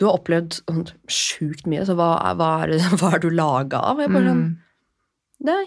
Du 0.00 0.06
har 0.08 0.16
opplevd 0.16 0.56
sånn 0.62 0.86
sjukt 1.12 1.68
mye, 1.68 1.84
så 1.84 1.94
hva, 1.98 2.14
hva, 2.38 2.48
er, 2.64 2.72
hva 3.00 3.12
er 3.16 3.22
du 3.22 3.28
laga 3.34 3.82
av? 3.92 4.00
Jeg 4.02 4.12
bare 4.14 4.32
sånn 4.32 4.48
Mm. 4.48 4.56
Nei. 5.40 5.62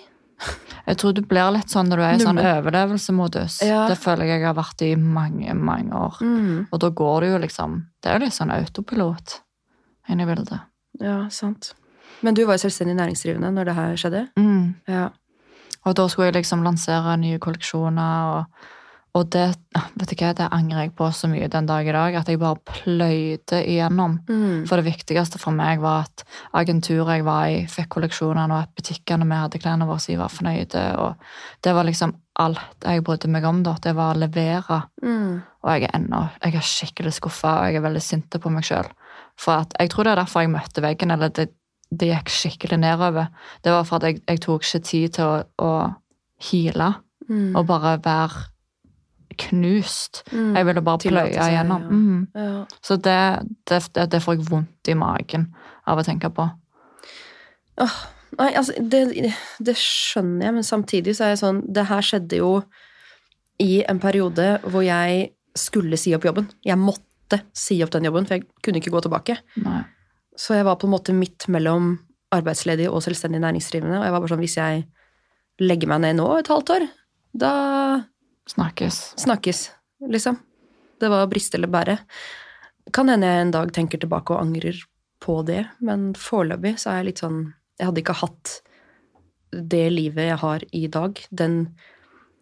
Jeg 0.85 0.97
tror 0.99 1.13
du 1.15 1.21
blir 1.25 1.47
litt 1.55 1.71
sånn 1.71 1.87
når 1.89 1.97
du 1.97 2.03
er 2.03 2.17
i 2.17 2.21
sånn 2.21 2.39
overlevelsesmodus. 2.41 3.61
Ja. 3.65 3.85
Det 3.89 3.95
føler 3.97 4.27
jeg 4.27 4.41
jeg 4.41 4.49
har 4.49 4.57
vært 4.57 4.83
i 4.85 4.91
mange, 4.99 5.53
mange 5.55 5.95
år. 5.97 6.19
Mm. 6.21 6.67
Og 6.67 6.81
da 6.83 6.89
går 6.93 7.23
det 7.23 7.29
jo 7.31 7.39
liksom 7.45 7.77
Det 8.03 8.11
er 8.11 8.19
jo 8.19 8.25
litt 8.25 8.35
sånn 8.35 8.51
autopilot 8.53 9.37
inni 10.11 10.27
bildet. 10.27 10.65
Ja, 11.01 11.29
sant. 11.33 11.71
Men 12.21 12.35
du 12.35 12.43
var 12.45 12.57
jo 12.57 12.65
selvstendig 12.65 12.97
næringsdrivende 12.99 13.49
når 13.55 13.69
det 13.69 13.75
her 13.77 13.95
skjedde? 14.01 14.23
Mm. 14.37 14.75
Ja. 14.91 15.07
Og 15.85 15.95
da 15.99 16.05
skulle 16.11 16.29
jeg 16.29 16.37
liksom 16.41 16.63
lansere 16.63 17.15
nye 17.19 17.39
kolleksjoner, 17.43 18.37
og, 18.37 18.67
og 19.13 19.27
det 19.29 19.43
vet 19.99 20.13
hva, 20.17 20.31
det 20.33 20.47
angrer 20.55 20.87
jeg 20.87 20.91
på 20.97 21.07
så 21.13 21.27
mye 21.29 21.45
den 21.51 21.67
dag 21.69 21.85
i 21.85 21.93
dag, 21.93 22.15
at 22.17 22.29
jeg 22.31 22.39
bare 22.41 22.57
pløyde 22.65 23.59
igjennom. 23.61 24.15
Mm. 24.25 24.63
For 24.65 24.81
det 24.81 24.87
viktigste 24.87 25.37
for 25.41 25.53
meg 25.53 25.83
var 25.83 26.07
at 26.07 26.23
agenturet 26.57 27.19
jeg 27.19 27.25
var 27.27 27.51
i, 27.51 27.59
fikk 27.69 27.91
kolleksjonene, 27.93 28.49
og 28.49 28.65
at 28.65 28.73
butikkene 28.73 29.27
vi 29.29 29.37
hadde 29.37 29.61
klærne 29.61 29.85
våre 29.89 30.01
i, 30.09 30.17
var 30.17 30.33
fornøyde. 30.33 30.85
Og 31.03 31.61
det 31.61 31.75
var 31.77 31.85
liksom 31.85 32.15
alt 32.41 32.87
jeg 32.89 33.05
brydde 33.05 33.29
meg 33.29 33.45
om, 33.45 33.61
da. 33.65 33.75
Det 33.85 33.93
var 33.93 34.15
å 34.15 34.21
levere. 34.23 34.81
Mm. 35.05 35.43
Og 35.61 35.71
jeg 35.75 35.85
er 35.85 35.95
ennå 35.99 36.23
jeg 36.39 36.57
er 36.57 36.69
skikkelig 36.73 37.13
skuffa, 37.19 37.53
og 37.59 37.69
jeg 37.69 37.77
er 37.77 37.85
veldig 37.85 38.03
sint 38.03 38.41
på 38.41 38.53
meg 38.53 38.65
sjøl. 38.65 38.89
For 39.37 39.61
at, 39.61 39.77
jeg 39.77 39.93
tror 39.93 40.09
det 40.09 40.15
er 40.15 40.23
derfor 40.23 40.41
jeg 40.41 40.55
møtte 40.57 40.81
veggen, 40.81 41.13
eller 41.13 41.29
det, 41.29 41.51
det 41.93 42.09
gikk 42.09 42.33
skikkelig 42.33 42.81
nedover. 42.81 43.29
Det 43.61 43.77
var 43.77 43.85
for 43.85 44.01
at 44.01 44.09
jeg, 44.09 44.23
jeg 44.25 44.41
tok 44.41 44.65
ikke 44.65 44.85
tid 44.89 45.17
til 45.19 45.29
å, 45.29 45.41
å 45.61 45.73
heale 46.49 46.95
Mm. 47.29 47.55
og 47.55 47.67
bare 47.67 47.99
være 48.03 48.41
knust. 49.45 50.23
Mm. 50.31 50.55
Jeg 50.57 50.67
ville 50.69 50.83
bare 50.85 51.01
pløye 51.03 51.29
seg, 51.33 51.53
igjennom. 51.53 51.85
Mm. 51.89 52.23
Ja. 52.37 52.63
Så 52.85 52.97
det, 52.97 53.19
det, 53.69 53.81
det, 53.95 54.21
får 54.23 54.37
jeg 54.37 54.47
vondt 54.49 54.91
i 54.91 54.97
magen 54.97 55.49
av 55.89 56.01
å 56.01 56.05
tenke 56.05 56.31
på. 56.33 56.47
Nei, 58.37 58.49
altså, 58.57 58.75
det, 58.79 59.31
det 59.61 59.75
skjønner 59.79 60.47
jeg, 60.47 60.55
men 60.57 60.65
samtidig 60.65 61.15
så 61.17 61.25
er 61.25 61.31
jeg 61.33 61.39
sånn 61.41 61.63
Det 61.73 61.87
her 61.89 62.05
skjedde 62.05 62.37
jo 62.37 62.51
i 63.61 63.81
en 63.89 63.99
periode 64.01 64.47
hvor 64.65 64.85
jeg 64.85 65.31
skulle 65.57 65.97
si 66.01 66.13
opp 66.17 66.25
jobben. 66.25 66.47
Jeg 66.65 66.79
måtte 66.81 67.43
si 67.57 67.77
opp 67.85 67.91
den 67.93 68.07
jobben, 68.09 68.25
for 68.27 68.39
jeg 68.39 68.47
kunne 68.65 68.81
ikke 68.81 68.93
gå 68.93 69.03
tilbake. 69.05 69.37
Nei. 69.61 69.83
Så 70.37 70.57
jeg 70.57 70.65
var 70.65 70.79
på 70.81 70.89
en 70.89 70.95
måte 70.95 71.13
midt 71.13 71.45
mellom 71.53 71.93
arbeidsledig 72.33 72.87
og 72.89 73.03
selvstendig 73.05 73.41
næringsdrivende. 73.43 73.99
Og 73.99 74.07
jeg 74.07 74.15
var 74.15 74.23
bare 74.23 74.33
sånn, 74.33 74.41
hvis 74.41 74.57
jeg 74.57 74.83
legger 75.61 75.91
meg 75.91 76.01
ned 76.01 76.17
nå 76.17 76.27
et 76.39 76.49
halvt 76.49 76.73
år, 76.73 76.87
da 77.37 77.53
Snakkes. 78.49 79.13
snakkes, 79.17 79.71
liksom. 80.09 80.37
Det 80.99 81.09
var 81.09 81.27
briste 81.27 81.55
eller 81.57 81.67
bære. 81.71 81.97
Kan 82.93 83.09
hende 83.09 83.27
jeg 83.27 83.41
en 83.41 83.51
dag 83.51 83.71
tenker 83.73 83.97
tilbake 83.99 84.33
og 84.35 84.41
angrer 84.41 84.75
på 85.23 85.37
det, 85.47 85.65
men 85.79 86.13
foreløpig 86.13 86.75
så 86.79 86.91
er 86.91 86.97
jeg 87.01 87.05
litt 87.11 87.23
sånn 87.23 87.53
Jeg 87.79 87.87
hadde 87.87 88.01
ikke 88.03 88.13
hatt 88.19 88.51
det 89.51 89.85
livet 89.91 90.27
jeg 90.27 90.37
har 90.37 90.63
i 90.71 90.87
dag. 90.87 91.19
Den 91.31 91.55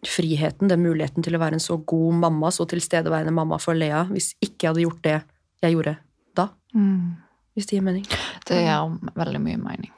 friheten, 0.06 0.68
den 0.68 0.82
muligheten 0.82 1.22
til 1.24 1.36
å 1.36 1.40
være 1.40 1.56
en 1.56 1.62
så 1.62 1.78
god 1.86 2.14
mamma, 2.24 2.50
så 2.50 2.66
tilstedeværende 2.68 3.32
mamma 3.32 3.58
for 3.62 3.74
Lea, 3.78 4.02
hvis 4.10 4.32
ikke 4.42 4.66
jeg 4.66 4.70
hadde 4.72 4.84
gjort 4.84 5.02
det 5.06 5.16
jeg 5.62 5.76
gjorde 5.76 5.96
da. 6.34 6.48
Mm. 6.74 7.16
Hvis 7.54 7.66
det 7.68 7.76
gir 7.78 7.84
mening. 7.86 8.06
Det 8.48 8.60
gir 8.64 9.12
veldig 9.14 9.40
mye 9.44 9.60
mening. 9.60 9.92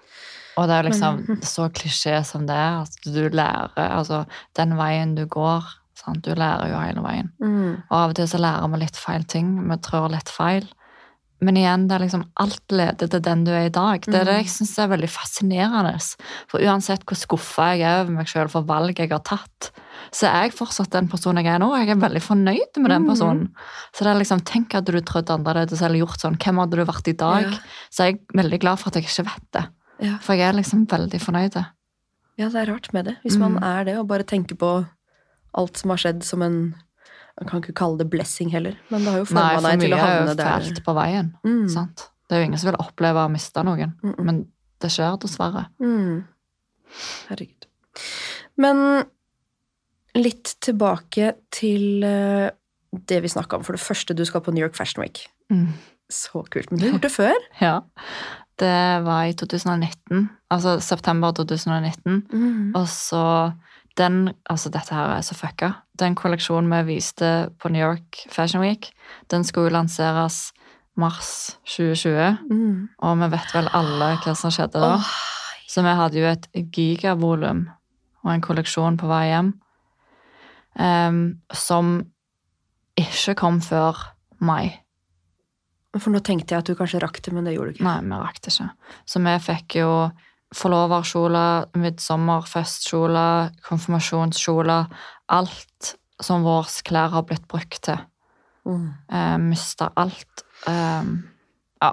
Og 0.59 0.69
det 0.69 0.75
er 0.77 0.88
liksom 0.90 1.25
Men- 1.29 1.40
så 1.43 1.69
klisjé 1.73 2.25
som 2.25 2.47
det 2.47 2.55
er. 2.55 2.83
At 2.83 2.97
du 3.05 3.29
lærer 3.31 3.71
altså 3.77 4.27
den 4.55 4.77
veien 4.77 5.14
du 5.17 5.27
går. 5.27 5.64
Sant? 6.05 6.23
Du 6.23 6.35
lærer 6.35 6.69
jo 6.71 6.79
hele 6.81 7.03
veien. 7.03 7.31
Mm. 7.40 7.83
Og 7.90 7.99
av 7.99 8.11
og 8.11 8.17
til 8.17 8.27
så 8.29 8.38
lærer 8.38 8.71
vi 8.75 8.79
litt 8.85 8.97
feil 8.97 9.25
ting. 9.25 9.55
Vi 9.71 9.77
trår 9.77 10.11
litt 10.12 10.29
feil. 10.29 10.67
Men 11.45 11.57
igjen, 11.57 11.88
det 11.88 11.97
er 11.97 12.05
liksom 12.07 12.23
alt 12.40 12.62
leder 12.73 13.09
til 13.11 13.21
den 13.21 13.43
du 13.45 13.51
er 13.53 13.67
i 13.67 13.73
dag. 13.75 14.01
Det 14.01 14.14
er 14.14 14.25
det 14.25 14.37
jeg 14.38 14.49
syns 14.53 14.79
er 14.81 14.88
veldig 14.88 15.09
fascinerende. 15.11 15.97
For 16.49 16.62
uansett 16.64 17.03
hvor 17.05 17.19
skuffa 17.19 17.67
jeg 17.77 17.83
er 17.85 18.05
over 18.05 18.12
meg 18.17 18.27
sjøl 18.31 18.49
for 18.49 18.62
valg 18.64 18.97
jeg 19.03 19.11
har 19.11 19.21
tatt, 19.27 19.71
så 20.14 20.29
er 20.31 20.47
jeg 20.47 20.55
fortsatt 20.57 20.90
den 20.95 21.09
personen 21.11 21.45
jeg 21.45 21.53
er 21.53 21.59
nå. 21.61 21.69
Jeg 21.77 21.90
er 21.90 22.01
veldig 22.01 22.23
fornøyd 22.23 22.79
med 22.81 22.90
den 22.90 23.03
Mhm. 23.03 23.09
personen. 23.11 23.49
Så 23.93 24.05
det 24.05 24.12
er 24.14 24.21
liksom, 24.23 24.40
tenk 24.45 24.75
at 24.75 24.85
du 24.87 25.01
trodde 25.01 25.35
annerledes 25.35 25.83
eller 25.83 25.98
gjort 25.98 26.21
sånn. 26.23 26.38
Hvem 26.38 26.57
hadde 26.63 26.77
du 26.77 26.85
vært 26.85 27.09
i 27.09 27.13
dag? 27.13 27.42
Ja. 27.42 27.59
Så 27.90 28.05
jeg 28.07 28.15
er 28.15 28.42
veldig 28.42 28.61
glad 28.61 28.79
for 28.79 28.88
at 28.88 28.94
jeg 28.94 29.05
ikke 29.05 29.25
vet 29.27 29.52
det. 29.52 29.67
Ja. 30.00 30.19
For 30.19 30.35
jeg 30.35 30.48
er 30.48 30.52
liksom 30.63 30.87
veldig 30.87 31.21
fornøyd. 31.21 31.67
ja, 32.38 32.48
det 32.48 32.57
er 32.69 32.73
rart 32.73 32.92
med 32.94 33.05
det. 33.05 33.17
Hvis 33.23 33.37
man 33.38 33.55
Mm. 33.59 33.63
er 33.65 33.85
det 33.85 33.98
og 33.98 34.09
bare 34.09 34.25
tenker 34.25 34.57
på 34.57 34.87
alt 35.61 35.81
som 35.81 35.92
har 35.94 36.02
skjedd 36.02 36.25
som 36.27 36.44
en 36.46 36.59
Man 37.35 37.48
kan 37.50 37.59
ikke 37.59 37.75
kalle 37.75 37.98
det 37.98 38.07
blessing 38.13 38.52
heller, 38.52 38.77
men 38.94 39.02
det 39.02 39.11
har 39.11 39.17
jo 39.19 39.25
Nei, 39.25 39.31
forma 39.33 39.55
for 39.57 39.65
deg 39.67 39.81
til 39.83 39.90
mye 39.90 39.96
er 39.96 40.13
jo 40.13 40.19
havne 40.23 40.35
fælt 40.38 40.77
på 40.87 40.92
veien. 40.94 41.31
Mm. 41.42 41.65
Sant? 41.73 42.05
Det 42.29 42.37
er 42.37 42.40
jo 42.40 42.46
ingen 42.46 42.61
som 42.63 42.69
vil 42.71 42.79
oppleve 42.79 43.25
å 43.27 43.33
miste 43.33 43.65
noen. 43.67 43.96
Mm, 44.05 44.13
mm. 44.13 44.21
Men 44.29 44.38
det 44.85 44.90
skjer 44.94 45.17
dessverre. 45.25 45.65
Mm. 45.83 46.23
Herregud. 47.33 47.67
Men 48.63 48.85
litt 50.15 50.55
tilbake 50.63 51.33
til 51.55 52.07
eh, 52.07 52.55
det 52.94 53.21
vi 53.25 53.33
snakka 53.35 53.59
om. 53.59 53.67
For 53.67 53.77
det 53.77 53.83
første, 53.83 54.15
du 54.15 54.23
skal 54.29 54.44
på 54.44 54.55
New 54.55 54.63
York 54.63 54.79
Fashion 54.79 55.02
Week. 55.02 55.25
Mm. 55.50 55.73
Så 56.13 56.44
kult. 56.55 56.71
Men 56.71 56.79
du 56.79 56.87
har 56.87 56.94
gjort 56.94 57.09
det 57.09 57.15
før? 57.17 57.46
Ja. 57.65 57.77
Det 58.55 59.02
var 59.02 59.27
i 59.27 59.33
2019. 59.35 60.29
Altså 60.55 60.77
september 60.79 61.33
2019. 61.35 62.21
Og 62.79 62.85
så 62.87 63.25
den 63.99 64.35
Altså, 64.51 64.71
dette 64.71 64.95
her 64.95 65.17
er 65.17 65.23
så 65.23 65.37
fucka. 65.38 65.73
Den 65.99 66.15
kolleksjonen 66.19 66.71
vi 66.73 66.95
viste 66.95 67.51
på 67.59 67.71
New 67.71 67.83
York 67.83 68.25
Fashion 68.31 68.63
Week, 68.63 68.90
den 69.31 69.45
skulle 69.45 69.71
lanseres 69.71 70.53
mars 70.97 71.59
2020. 71.65 72.38
Mm. 72.51 72.88
Og 72.99 73.19
vi 73.19 73.31
vet 73.35 73.55
vel 73.55 73.71
alle 73.73 74.15
hva 74.25 74.35
som 74.38 74.53
skjedde 74.55 74.83
da. 74.83 74.97
Oh. 74.99 75.13
Så 75.67 75.83
vi 75.83 75.95
hadde 75.99 76.21
jo 76.21 76.27
et 76.31 76.49
gigavolum 76.75 77.69
og 78.25 78.33
en 78.33 78.45
kolleksjon 78.45 78.99
på 79.01 79.09
vei 79.11 79.27
hjem 79.29 79.55
um, 80.79 81.21
som 81.53 81.97
ikke 82.99 83.35
kom 83.38 83.61
før 83.65 83.99
mai. 84.45 84.71
For 85.95 86.11
nå 86.11 86.21
tenkte 86.27 86.55
jeg 86.55 86.63
at 86.63 86.71
du 86.71 86.79
kanskje 86.79 87.03
rakk 87.03 87.21
det, 87.23 87.33
men 87.35 87.47
det 87.47 87.55
gjorde 87.55 87.75
du 87.75 87.79
ikke. 87.79 87.87
Nei, 87.87 87.99
vi 88.03 88.21
rakk 88.23 88.40
det 88.42 88.55
ikke. 88.55 88.71
Så 89.11 89.23
vi 89.23 89.35
fikk 89.42 89.77
jo 89.79 89.90
forloverkjoler, 90.55 91.69
midsommerfestkjoler, 91.81 93.52
konfirmasjonskjoler. 93.67 94.90
Alt 95.35 95.94
som 96.23 96.44
våre 96.46 96.83
klær 96.87 97.15
har 97.15 97.27
blitt 97.29 97.46
brukt 97.50 97.83
til. 97.88 98.00
Mm. 98.65 98.88
Eh, 99.13 99.38
Mista 99.44 99.90
alt. 100.00 100.44
Em, 100.71 101.17
ja, 101.83 101.92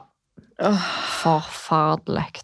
forferdelig. 1.21 2.43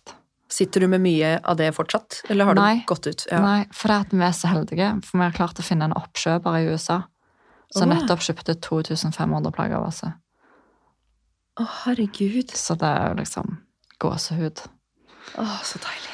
Sitter 0.50 0.80
du 0.80 0.88
med 0.88 1.04
mye 1.04 1.36
av 1.44 1.58
det 1.60 1.74
fortsatt, 1.76 2.22
eller 2.32 2.48
har 2.48 2.56
Nei. 2.56 2.76
du 2.80 2.88
gått 2.88 3.08
ut? 3.08 3.26
Ja. 3.32 3.42
Nei, 3.44 3.66
for 3.76 3.92
det 3.92 3.96
er 3.96 4.06
at 4.06 4.14
vi 4.16 4.24
er 4.26 4.36
så 4.36 4.52
heldige, 4.52 4.88
for 5.04 5.20
vi 5.20 5.28
har 5.28 5.36
klart 5.36 5.60
å 5.60 5.66
finne 5.66 5.90
en 5.90 5.96
oppkjøper 5.98 6.60
i 6.62 6.70
USA 6.72 7.02
som 7.74 7.90
oh. 7.90 7.94
nettopp 7.94 8.24
kjøpte 8.24 8.56
2500 8.64 9.52
plagg 9.56 9.76
av 9.76 9.90
oss. 9.90 10.06
Å, 10.08 11.68
herregud. 11.84 12.54
Så 12.56 12.78
det 12.80 12.88
er 12.88 13.12
jo 13.12 13.20
liksom 13.20 13.58
gåsehud. 14.00 14.64
Å, 15.36 15.46
så 15.68 15.82
deilig. 15.84 16.14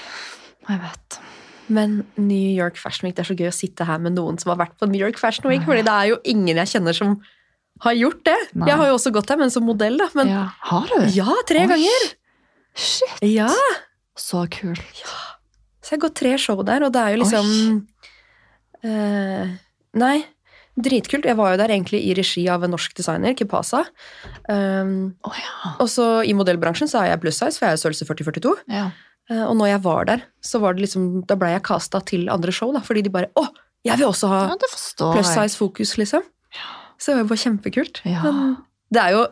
Jeg 0.69 0.81
vet. 0.81 1.19
Men 1.73 2.01
New 2.19 2.49
York 2.57 2.79
Fashion 2.79 3.07
Week, 3.07 3.15
det 3.15 3.23
er 3.23 3.29
så 3.29 3.37
gøy 3.39 3.49
å 3.51 3.55
sitte 3.55 3.85
her 3.87 4.01
med 4.03 4.17
noen 4.17 4.39
som 4.41 4.51
har 4.53 4.59
vært 4.65 4.75
på 4.79 4.89
New 4.89 4.99
York 4.99 5.19
Fashion 5.21 5.47
Week, 5.51 5.63
fordi 5.67 5.85
det 5.85 5.93
er 5.93 6.09
jo 6.11 6.19
ingen 6.33 6.59
jeg 6.59 6.73
kjenner 6.75 6.97
som 6.97 7.15
har 7.83 7.95
gjort 7.97 8.21
det. 8.27 8.35
Nei. 8.55 8.67
Jeg 8.69 8.79
har 8.79 8.89
jo 8.91 8.97
også 8.97 9.13
gått 9.15 9.31
der, 9.31 9.39
men 9.41 9.53
som 9.53 9.65
modell, 9.67 9.97
da. 9.99 10.09
Men 10.17 10.31
ja, 10.31 10.43
har 10.71 10.91
du? 10.91 11.07
ja, 11.15 11.37
tre 11.49 11.63
Oi. 11.65 11.69
ganger! 11.71 12.05
Shit! 12.73 13.15
Ja! 13.27 13.49
Så 14.19 14.43
kult. 14.53 15.03
Så 15.83 15.93
jeg 15.93 15.97
har 15.97 16.03
gått 16.05 16.19
tre 16.19 16.35
show 16.41 16.61
der, 16.65 16.85
og 16.85 16.93
det 16.95 17.01
er 17.01 17.15
jo 17.15 17.21
liksom 17.23 17.47
eh, 18.85 19.55
Nei, 19.99 20.15
dritkult. 20.79 21.27
Jeg 21.29 21.37
var 21.37 21.53
jo 21.53 21.61
der 21.61 21.73
egentlig 21.75 22.01
i 22.07 22.13
regi 22.17 22.43
av 22.49 22.63
en 22.65 22.73
norsk 22.73 22.95
designer, 22.97 23.35
Kipasa. 23.37 23.83
Um, 24.49 25.13
oh, 25.27 25.37
ja. 25.37 25.73
og 25.83 25.89
så 25.91 26.07
i 26.25 26.33
modellbransjen 26.37 26.89
så 26.89 27.03
er 27.03 27.11
jeg 27.13 27.23
pluss 27.23 27.41
size, 27.41 27.59
for 27.59 27.69
jeg 27.69 27.77
er 27.77 27.83
størrelse 27.83 28.09
40-42. 28.09 28.55
ja. 28.73 28.91
Uh, 29.31 29.45
og 29.47 29.53
når 29.55 29.69
jeg 29.69 29.79
var 29.85 30.07
der, 30.09 30.23
så 30.43 30.59
var 30.59 30.75
det 30.75 30.83
liksom, 30.83 31.03
da 31.29 31.37
ble 31.39 31.53
jeg 31.53 31.63
casta 31.63 32.01
til 32.03 32.25
andre 32.27 32.51
show, 32.51 32.73
da, 32.75 32.81
fordi 32.83 33.05
de 33.05 33.11
bare 33.13 33.29
Å, 33.39 33.45
jeg 33.87 34.01
vil 34.01 34.09
også 34.09 34.27
ha 34.27 34.41
Ja, 34.49 34.57
pluss 34.59 35.29
size 35.31 35.55
fokus, 35.55 35.93
liksom. 35.95 36.25
Så 36.99 37.15
det 37.15 37.23
var 37.23 37.37
jo 37.37 37.39
kjempekult. 37.39 38.01
Ja. 38.03 38.19
Men 38.25 38.57
det 38.93 38.99
er 38.99 39.15
jo, 39.15 39.23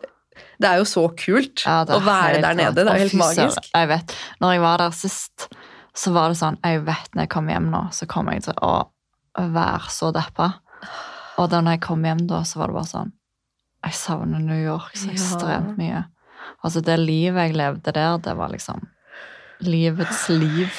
det 0.63 0.69
er 0.69 0.79
jo 0.81 0.87
så 0.87 1.03
kult 1.19 1.65
Ja, 1.65 1.81
å 1.83 1.99
være 2.03 2.39
der 2.43 2.57
nede. 2.57 2.83
Det 2.83 2.87
er 2.87 3.03
helt 3.03 3.19
magisk. 3.19 3.67
Jeg 3.67 3.91
vet. 3.91 4.15
Når 4.43 4.55
jeg 4.55 4.63
var 4.63 4.81
der 4.81 4.95
sist, 4.95 5.47
så 5.91 6.15
var 6.15 6.31
det 6.31 6.39
sånn 6.39 6.59
Jeg 6.63 6.83
vet 6.87 7.15
når 7.15 7.25
jeg 7.25 7.31
kommer 7.35 7.55
hjem 7.55 7.69
nå, 7.73 7.85
så 7.95 8.07
kommer 8.11 8.35
jeg 8.37 8.47
til 8.49 8.59
å 8.63 8.73
være 9.35 9.91
så 9.91 10.11
deppa. 10.15 10.53
Og 11.37 11.49
da 11.49 11.61
når 11.61 11.71
jeg 11.77 11.81
kom 11.81 12.03
hjem 12.03 12.25
da, 12.27 12.41
så 12.43 12.57
var 12.59 12.67
det 12.67 12.75
bare 12.75 12.91
sånn 12.91 13.11
Jeg 13.83 13.93
savner 13.93 14.39
New 14.39 14.57
York 14.63 14.93
så 14.95 15.07
Ja. 15.07 15.13
ekstremt 15.13 15.77
mye. 15.77 16.05
Altså, 16.63 16.81
det 16.83 16.99
livet 16.99 17.47
jeg 17.49 17.55
levde 17.55 17.91
der, 17.93 18.17
det 18.17 18.35
var 18.37 18.49
liksom 18.49 18.87
livets 19.61 20.29
liv. 20.29 20.69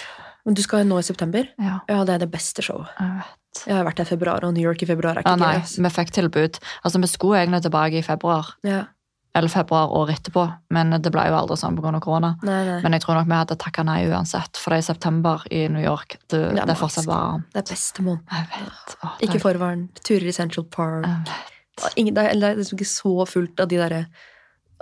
Men 0.45 0.55
du 0.55 0.63
skal 0.63 0.85
nå 0.87 0.99
i 0.99 1.03
september. 1.07 1.47
Ja, 1.59 1.81
Ja, 1.89 2.05
det 2.05 2.15
er 2.15 2.19
det 2.27 2.31
beste 2.31 2.63
showet. 2.63 2.89
jeg 2.99 3.09
vet. 3.19 3.67
Jeg 3.67 3.77
har 3.77 3.85
vært 3.85 3.97
der 3.97 4.05
i 4.05 4.17
februar, 4.17 4.45
og 4.45 4.55
New 4.55 4.63
York 4.65 4.83
i 4.83 4.87
februar 4.87 5.19
er 5.19 5.23
Ja, 5.27 5.35
ikke 5.35 5.39
nei, 5.41 5.55
gøy. 5.55 5.63
ass. 5.63 5.77
vi 5.77 5.89
fikk 5.91 6.11
tilbud. 6.11 6.59
Altså, 6.85 7.01
vi 7.01 7.07
skulle 7.07 7.39
egentlig 7.47 7.63
tilbake 7.63 7.99
i 7.99 8.03
februar, 8.03 8.55
Ja. 8.65 8.85
Eller 9.35 9.49
februar 9.49 9.89
året 9.97 10.19
etterpå, 10.19 10.43
men 10.71 10.91
det 11.01 11.11
ble 11.13 11.23
jo 11.31 11.37
aldri 11.39 11.57
sånn 11.57 11.77
pga. 11.79 12.01
korona. 12.05 12.35
Nei, 12.45 12.65
nei. 12.69 12.81
Men 12.83 12.93
jeg 12.93 13.01
tror 13.05 13.15
nok 13.17 13.27
vi 13.31 13.39
hadde 13.39 13.57
takka 13.57 13.85
nei 13.89 14.03
uansett, 14.11 14.57
for 14.61 14.71
det 14.71 14.77
er 14.77 14.85
i 14.85 14.89
september 14.91 15.47
i 15.51 15.63
New 15.73 15.83
York. 15.83 16.19
Det, 16.29 16.41
Det 16.53 16.61
er 16.61 16.67
det 16.67 16.75
er 16.77 16.81
fortsatt 16.83 17.07
varmt. 17.09 17.47
Det 17.53 17.63
er 17.63 17.71
beste 17.73 18.03
måneden. 18.03 18.51
Vet. 18.53 18.97
Ikke 19.25 19.41
for 19.41 19.55
varmt. 19.63 20.03
Turer 20.05 20.29
i 20.29 20.33
Central 20.37 20.65
Park. 20.69 21.07
Ingen, 21.97 22.15
det, 22.15 22.23
er, 22.23 22.37
det 22.37 22.51
er 22.51 22.57
liksom 22.61 22.77
ikke 22.79 22.91
så 22.93 23.15
fullt 23.27 23.61
av 23.65 23.69
de 23.71 23.79
derre 23.81 24.03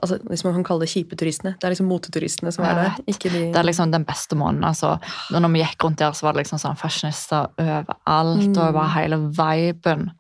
altså, 0.03 0.19
Hvis 0.27 0.43
man 0.45 0.57
kan 0.59 0.65
kalle 0.67 0.81
det 0.85 0.91
kjipe 0.91 1.17
turistene. 1.17 1.53
Det 1.61 1.69
er 1.69 1.71
liksom 1.77 1.87
moteturistene 1.87 2.51
som 2.53 2.65
er 2.67 2.75
der. 2.81 2.97
De 3.07 3.15
Det 3.15 3.57
er 3.57 3.69
liksom 3.69 3.93
den 3.93 4.05
beste 4.05 4.35
måneden. 4.35 4.65
altså. 4.65 4.97
Når 5.31 5.53
vi 5.55 5.63
gikk 5.63 5.85
rundt 5.85 5.99
der, 6.03 6.11
så 6.13 6.27
var 6.27 6.33
det 6.35 6.43
liksom 6.43 6.59
sånn 6.59 6.77
fashionister 6.81 7.47
overalt, 7.59 8.49
Mm. 8.51 8.57
og 8.59 8.75
bare 8.75 8.89
hele 8.99 9.17
viben. 9.31 10.11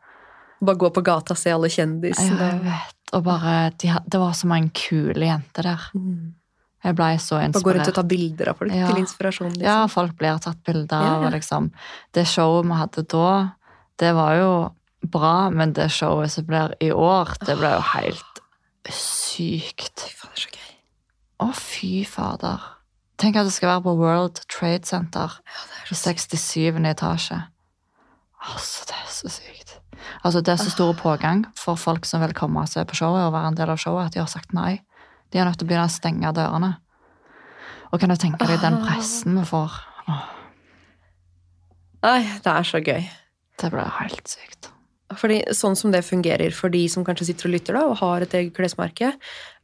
Bare 0.62 0.76
gå 0.76 0.90
på 0.92 1.02
gata 1.02 1.32
og 1.32 1.38
se 1.38 1.50
alle 1.50 1.68
Jeg 1.68 1.88
vet. 1.98 2.99
Og 3.12 3.24
bare, 3.26 3.70
de, 3.82 3.88
Det 4.06 4.20
var 4.20 4.32
så 4.38 4.46
mange 4.46 4.70
kule 4.70 5.26
jenter 5.26 5.62
der. 5.62 5.86
Mm. 5.94 6.34
Jeg 6.84 6.96
ble 6.96 7.08
så 7.20 7.40
inspirert. 7.42 7.52
Bare 7.52 7.62
går 7.66 7.78
rundt 7.78 7.88
og 7.88 7.94
tar 7.98 8.08
bilder 8.08 8.48
av 8.48 8.56
folk 8.56 8.72
Ja. 8.72 8.86
til 8.88 9.02
inspirasjon. 9.02 9.50
Liksom. 9.52 9.66
Ja, 9.66 9.86
folk 9.86 10.16
blir 10.16 10.38
tatt 10.40 10.62
bilder 10.64 10.96
av. 10.96 11.22
ja. 11.22 11.28
ja. 11.28 11.30
liksom, 11.34 11.70
Det 12.12 12.24
showet 12.26 12.66
vi 12.70 12.78
hadde 12.78 13.02
da, 13.10 13.50
det 13.98 14.14
var 14.16 14.34
jo 14.38 14.52
bra, 15.02 15.50
men 15.50 15.72
det 15.76 15.90
showet 15.92 16.30
som 16.30 16.44
blir 16.46 16.72
i 16.80 16.90
år, 16.92 17.34
det 17.44 17.58
ble 17.58 17.74
jo 17.74 17.80
helt 17.94 18.40
sykt. 18.88 20.00
Fy 20.00 20.14
fader, 20.16 20.32
er 20.32 20.40
så 20.40 20.48
gøy. 20.54 20.70
Å, 21.40 21.52
fy 21.56 22.04
fader. 22.04 22.60
Tenk 23.20 23.36
at 23.36 23.44
det 23.44 23.52
skal 23.52 23.74
være 23.74 23.84
på 23.84 23.96
World 24.00 24.40
Trade 24.48 24.86
Center 24.88 25.28
Ja, 25.44 25.60
det 25.68 25.90
i 25.90 25.92
er 25.92 25.96
så 26.00 26.14
67. 26.14 26.86
etasje. 26.88 27.42
Altså, 28.40 28.86
det 28.88 28.96
er 28.96 29.10
så 29.12 29.28
sykt. 29.28 29.59
Altså, 30.24 30.42
det 30.44 30.54
er 30.54 30.62
så 30.62 30.72
stor 30.72 30.92
pågang 30.98 31.44
for 31.58 31.78
folk 31.80 32.06
som 32.08 32.22
vil 32.24 32.34
komme 32.36 32.62
og 32.62 32.70
se 32.70 32.84
på 32.84 32.98
showet 32.98 33.26
og 33.26 33.34
være 33.36 33.52
en 33.52 33.58
del 33.58 33.72
av 33.72 33.80
showet, 33.80 34.10
at 34.10 34.16
de 34.16 34.22
har 34.22 34.30
sagt 34.30 34.54
nei. 34.56 34.80
De 35.30 35.38
er 35.38 35.46
nødt 35.46 35.60
til 35.60 35.68
å 35.68 35.70
begynne 35.70 35.88
å 35.88 35.92
stenge 35.92 36.34
dørene. 36.36 36.74
Og 37.90 38.02
kan 38.02 38.12
du 38.12 38.18
tenke 38.20 38.46
deg 38.46 38.62
den 38.62 38.80
pressen 38.84 39.38
vi 39.38 39.46
får? 39.48 39.78
Åh, 40.10 40.28
Nei, 42.00 42.20
det 42.40 42.52
er 42.52 42.64
så 42.64 42.80
gøy. 42.80 43.08
det 43.60 43.68
blir 43.68 43.96
helt 43.98 44.30
sykt. 44.30 44.70
Fordi 45.20 45.42
sånn 45.56 45.76
som 45.76 45.92
det 45.92 46.06
fungerer 46.06 46.54
for 46.54 46.72
de 46.72 46.86
som 46.88 47.04
kanskje 47.04 47.26
sitter 47.28 47.48
og 47.48 47.54
lytter 47.56 47.76
da, 47.76 47.82
og 47.90 47.98
har 48.00 48.24
et 48.24 48.36
eget 48.38 48.54
klesmerke, 48.56 49.10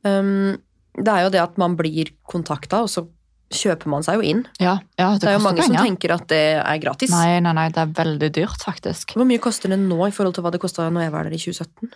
um, 0.05 0.59
det 0.97 1.13
er 1.13 1.25
jo 1.25 1.31
det 1.33 1.41
at 1.41 1.57
man 1.61 1.77
blir 1.79 2.11
kontakta, 2.29 2.83
og 2.85 2.91
så 2.93 3.07
kjøper 3.53 3.91
man 3.93 4.03
seg 4.03 4.19
jo 4.19 4.27
inn. 4.27 4.41
Ja, 4.59 4.79
ja 4.99 5.13
det, 5.15 5.21
Det 5.23 5.29
er 5.31 5.37
jo 5.37 5.43
mange 5.45 5.63
mange 5.63 5.69
som 5.69 5.77
tenker 5.87 6.15
at 6.17 6.27
det 6.29 6.43
er 6.59 6.79
gratis. 6.83 7.11
Nei, 7.15 7.39
nei, 7.41 7.53
nei, 7.55 7.69
det 7.71 7.83
er 7.85 7.93
veldig 7.95 8.31
dyrt, 8.35 8.65
faktisk. 8.67 9.15
Hvor 9.15 9.29
mye 9.29 9.43
koster 9.43 9.71
det 9.71 9.79
nå 9.79 10.01
i 10.09 10.15
forhold 10.15 10.35
til 10.35 10.43
hva 10.47 10.51
det 10.55 10.61
kosta 10.63 10.89
når 10.91 11.07
jeg 11.07 11.15
var 11.15 11.29
der 11.29 11.37
i 11.37 11.39
2017? 11.39 11.93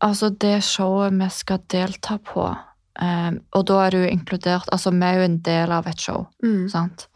Altså, 0.00 0.30
det 0.32 0.58
showet 0.64 1.12
vi 1.12 1.28
skal 1.32 1.60
delta 1.68 2.16
på, 2.24 2.46
um, 3.00 3.38
og 3.56 3.66
da 3.68 3.80
er 3.84 3.96
du 3.96 4.00
inkludert 4.08 4.68
Altså, 4.72 4.92
vi 4.96 5.04
er 5.04 5.18
jo 5.20 5.26
en 5.28 5.38
del 5.44 5.72
av 5.76 5.86
et 5.90 6.00
show, 6.00 6.26
Mm. 6.44 6.68
sant? 6.72 7.06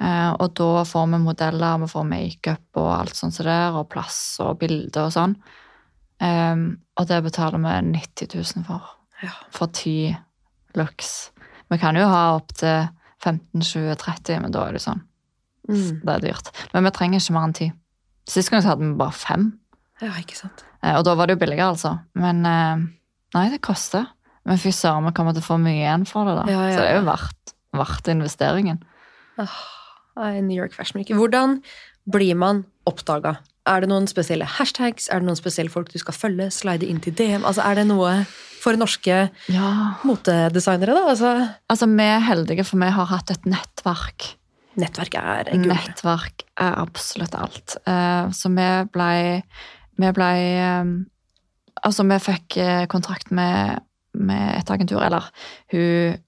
Uh, 0.00 0.30
og 0.38 0.52
da 0.54 0.84
får 0.86 1.06
vi 1.10 1.18
modeller, 1.18 1.78
vi 1.82 1.86
får 1.90 2.04
makeup 2.06 2.76
og 2.78 2.90
alt 3.00 3.16
sånt 3.18 3.34
som 3.34 3.46
der, 3.46 3.74
og 3.74 3.88
plass 3.90 4.38
og 4.42 4.58
bilder 4.60 5.08
og 5.08 5.14
sånn. 5.14 5.34
Um, 6.22 6.78
og 6.98 7.06
det 7.10 7.18
betaler 7.26 7.58
vi 7.58 7.98
90 7.98 8.30
000 8.34 8.64
for. 8.66 8.82
Ja. 9.22 9.34
For 9.50 9.66
ti 9.74 10.14
looks. 10.78 11.30
Vi 11.70 11.78
kan 11.78 11.96
jo 11.98 12.06
ha 12.08 12.22
opptil 12.36 12.88
15, 13.24 13.60
20, 13.60 13.96
30, 14.00 14.40
men 14.44 14.52
da 14.54 14.66
er 14.68 14.76
det 14.78 14.82
sånn. 14.84 15.00
Mm. 15.68 16.00
Det 16.04 16.12
er 16.14 16.22
dyrt. 16.28 16.50
Men 16.72 16.86
vi 16.86 16.92
trenger 16.96 17.20
ikke 17.20 17.34
mer 17.36 17.48
enn 17.48 17.56
ti. 17.58 17.66
Sist 18.28 18.50
gang 18.52 18.62
så 18.64 18.72
hadde 18.74 18.86
vi 18.86 18.94
bare 19.00 19.12
fem. 19.16 19.50
ja, 20.00 20.12
ikke 20.20 20.36
sant. 20.38 20.64
Eh, 20.82 20.94
Og 20.96 21.04
da 21.04 21.14
var 21.18 21.26
det 21.26 21.34
jo 21.36 21.42
billigere, 21.42 21.72
altså. 21.74 21.96
Men 22.14 22.44
eh, 22.46 22.86
nei, 23.34 23.48
det 23.52 23.60
koster. 23.64 24.06
Men 24.48 24.56
fy 24.62 24.70
søren, 24.72 25.04
vi 25.04 25.12
kommer 25.16 25.34
til 25.36 25.42
å 25.42 25.48
få 25.48 25.58
mye 25.60 25.82
igjen 25.82 26.06
for 26.08 26.24
det, 26.24 26.36
da. 26.38 26.44
Ja, 26.48 26.62
ja, 26.68 26.76
Så 26.76 26.80
det 26.84 26.88
er 26.92 26.98
jo 27.00 27.06
verdt, 27.10 27.54
verdt 27.76 28.08
investeringen. 28.14 28.78
Ah, 29.36 30.32
New 30.40 30.56
York 30.56 30.72
Fashion 30.72 30.98
Week. 31.00 31.10
Hvordan 31.12 31.58
blir 32.10 32.34
man 32.38 32.64
oppdaga? 32.88 33.36
Er 33.68 33.82
det 33.84 33.90
noen 33.90 34.06
spesielle 34.08 34.46
hashtags? 34.48 35.08
Er 35.12 35.20
det 35.20 35.28
noen 35.28 35.36
spesielle 35.38 35.70
folk 35.70 35.90
du 35.92 35.98
skal 36.00 36.16
følge? 36.16 36.48
Slide 36.54 36.86
inn 36.88 37.00
til 37.04 37.12
DM? 37.18 37.44
Altså, 37.44 37.60
er 37.68 37.74
det 37.82 37.86
noe 37.90 38.14
for 38.62 38.76
norske 38.78 39.30
Ja. 39.48 39.70
motedesignere, 40.04 40.94
da? 40.94 41.04
Altså, 41.12 41.32
Altså, 41.70 41.86
vi 41.86 42.02
er 42.02 42.20
heldige, 42.26 42.64
for 42.66 42.78
vi 42.78 42.90
har 42.90 43.06
hatt 43.06 43.30
et 43.30 43.44
nettverk. 43.46 44.34
nettverk 44.78 45.14
er 45.18 45.44
gull. 45.50 45.66
Nettverk 45.72 46.42
er 46.58 46.74
absolutt 46.82 47.34
alt. 47.34 47.76
Eh, 47.86 48.28
Så 48.30 48.48
vi 48.54 48.68
blei 48.92 49.42
Vi 49.98 50.12
blei 50.12 50.38
eh, 50.58 50.84
Altså, 51.84 52.02
vi 52.06 52.18
fikk 52.18 52.56
eh, 52.58 52.86
kontrakt 52.86 53.30
med, 53.30 53.80
med 54.14 54.58
et 54.58 54.70
agentur, 54.70 55.00
eller 55.02 55.22
hun 55.72 56.18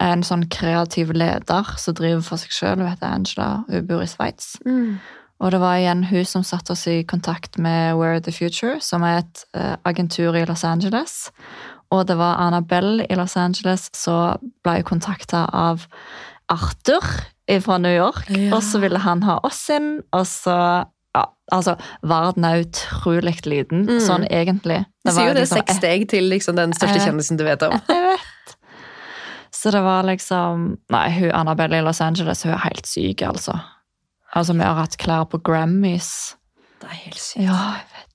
er 0.00 0.12
en 0.12 0.22
sånn 0.22 0.44
kreativ 0.50 1.10
leder 1.12 1.64
som 1.78 1.94
driver 1.94 2.22
for 2.22 2.36
seg 2.38 2.50
sjøl. 2.50 2.78
Hun 2.78 2.88
heter 2.88 3.06
Angela, 3.12 3.64
hun 3.68 3.86
bor 3.86 4.02
i 4.02 4.06
Sveits. 4.06 4.56
Mm. 4.66 4.98
Og 5.42 5.50
det 5.50 5.58
var 5.58 5.80
igjen 5.80 6.04
hun 6.06 6.24
som 6.28 6.44
satte 6.46 6.72
oss 6.76 6.84
i 6.86 7.00
kontakt 7.08 7.58
med 7.58 7.96
Where 7.98 8.20
the 8.22 8.30
Future, 8.32 8.78
som 8.80 9.02
er 9.02 9.24
et 9.24 9.44
eh, 9.58 9.74
agentur 9.88 10.36
i 10.38 10.44
Los 10.46 10.62
Angeles. 10.64 11.32
Og 11.92 12.06
det 12.08 12.14
var 12.16 12.38
Annabelle 12.40 13.04
i 13.10 13.16
Los 13.18 13.34
Angeles 13.36 13.88
som 13.96 14.38
ble 14.64 14.78
kontakta 14.86 15.44
av 15.52 15.86
Arthur 16.52 17.02
fra 17.60 17.78
New 17.82 17.92
York. 17.92 18.30
Ja. 18.30 18.54
Og 18.56 18.62
så 18.64 18.78
ville 18.80 18.98
han 19.02 19.22
ha 19.26 19.40
oss 19.44 19.64
inn, 19.74 19.96
og 20.14 20.24
så 20.30 20.54
ja, 21.12 21.24
altså, 21.52 21.74
Verden 22.08 22.46
er 22.48 22.62
utrolig 22.62 23.42
liten, 23.44 23.82
Mm. 23.90 23.98
sånn 24.00 24.24
egentlig. 24.30 24.84
Du 25.04 25.10
sier 25.12 25.28
jo 25.28 25.34
det 25.34 25.42
det 25.42 25.48
liksom 25.50 25.58
seks 25.66 25.76
steg 25.82 26.06
til 26.08 26.24
liksom, 26.30 26.56
den 26.56 26.72
største 26.72 27.02
kjendisen 27.02 27.36
du 27.36 27.44
vet 27.44 27.62
om. 27.66 27.74
Jeg 27.88 28.06
vet. 28.06 28.56
Så 29.52 29.70
det 29.70 29.82
var 29.84 30.02
liksom 30.08 30.78
Nei, 30.90 31.10
hun 31.18 31.30
Annabelle 31.36 31.78
i 31.78 31.84
Los 31.84 32.00
Angeles 32.00 32.42
hun 32.46 32.54
er 32.54 32.62
helt 32.64 32.86
syk, 32.88 33.20
altså. 33.22 33.58
Altså, 34.32 34.56
Vi 34.56 34.64
har 34.64 34.78
hatt 34.78 34.96
klær 34.98 35.24
på 35.28 35.42
Grammys. 35.44 36.36
Det 36.80 36.88
er 36.88 36.98
helt 37.04 37.20
sykt. 37.20 37.44
Ja, 37.44 37.58
jeg 37.76 37.86
vet. 37.92 38.12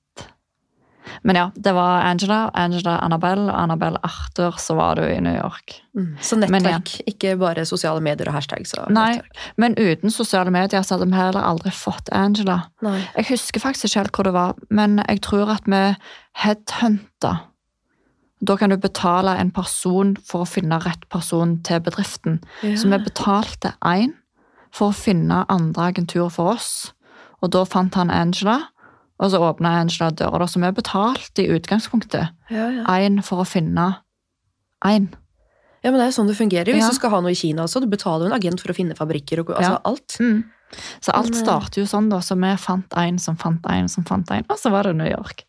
Men 1.24 1.36
ja, 1.36 1.46
det 1.56 1.72
var 1.74 2.02
Angela, 2.06 2.50
Angela 2.54 2.98
Annabelle 3.04 3.48
og 3.52 3.62
Annabelle 3.62 4.00
Arthur, 4.04 4.58
så 4.62 4.76
var 4.78 5.00
du 5.00 5.06
i 5.06 5.20
New 5.24 5.34
York. 5.34 5.78
Mm. 5.96 6.18
Så 6.22 6.38
Men 6.38 6.52
nettverk, 6.52 6.94
ikke 7.08 7.36
bare 7.40 7.66
sosiale 7.66 8.04
medier 8.04 8.30
og 8.30 8.36
hashtags. 8.38 8.74
Og 8.78 8.92
Nei, 8.92 9.16
nettverk. 9.16 9.44
men 9.58 9.78
uten 9.80 10.14
sosiale 10.14 10.52
medier 10.54 10.84
så 10.84 10.98
hadde 10.98 11.10
vi 11.10 11.18
heller 11.18 11.48
aldri 11.48 11.72
fått 11.72 12.12
Angela. 12.12 12.60
Nei. 12.86 13.00
Jeg 13.16 13.30
husker 13.32 13.64
faktisk 13.64 13.90
ikke 13.90 14.04
helt 14.04 14.16
hvor 14.20 14.30
det 14.30 14.36
var, 14.38 14.56
men 14.70 15.02
jeg 15.08 15.24
tror 15.26 15.54
at 15.56 15.66
vi 15.66 15.84
headhunta. 16.44 17.34
Da 18.48 18.56
kan 18.58 18.70
du 18.70 18.78
betale 18.78 19.34
en 19.42 19.50
person 19.52 20.16
for 20.22 20.46
å 20.46 20.50
finne 20.50 20.78
rett 20.84 21.08
person 21.10 21.58
til 21.66 21.82
bedriften. 21.82 22.42
Så 22.62 22.92
vi 22.92 23.00
betalte 23.02 23.74
én 23.82 24.14
for 24.76 24.92
å 24.92 24.96
finne 24.96 25.46
andre 25.50 25.92
agenturer 25.92 26.32
for 26.34 26.54
oss. 26.56 26.94
Og 27.42 27.52
da 27.54 27.64
fant 27.70 27.94
han 27.96 28.10
Angela, 28.10 28.70
og 29.20 29.32
så 29.32 29.40
åpna 29.42 29.76
Angela 29.82 30.10
døra. 30.12 30.48
Så 30.50 30.62
vi 30.62 30.72
betalte 30.78 31.44
i 31.44 31.50
utgangspunktet 31.54 32.30
ja, 32.50 32.68
ja. 32.70 33.22
for 33.26 33.42
å 33.44 33.48
finne 33.48 34.02
én. 34.86 35.08
ja, 35.84 35.92
men 35.92 36.00
det 36.00 36.08
er 36.08 36.12
sånn 36.18 36.28
det 36.28 36.38
fungerer. 36.38 36.74
Hvis 36.74 36.84
Ja. 36.84 36.90
du 36.90 36.96
skal 36.96 37.10
ha 37.12 37.22
noe 37.22 37.32
i 37.32 37.36
Kina 37.38 37.64
også, 37.64 37.82
du 37.82 37.88
betaler 37.88 38.28
jo 38.28 38.34
en 38.34 38.40
agent 38.40 38.62
for 38.62 38.74
å 38.74 38.76
finne 38.76 38.96
fabrikker 38.98 39.40
og 39.40 39.56
altså 39.56 39.72
Ja. 39.78 39.82
alt. 39.86 40.18
Mm. 40.20 40.44
Så 41.02 41.14
alt 41.14 41.30
Men, 41.32 41.40
eh, 41.40 41.44
starter 41.46 41.82
jo 41.82 41.86
sånn, 41.86 42.10
da. 42.10 42.18
Så 42.20 42.36
vi 42.36 42.58
fant 42.58 42.90
én 42.90 43.20
som 43.20 43.38
fant 43.38 43.62
én 43.64 43.90
som 43.90 44.04
fant 44.04 44.26
én, 44.28 44.44
og 44.50 44.58
så 44.58 44.70
var 44.70 44.84
det 44.84 44.96
New 44.96 45.08
York. 45.10 45.46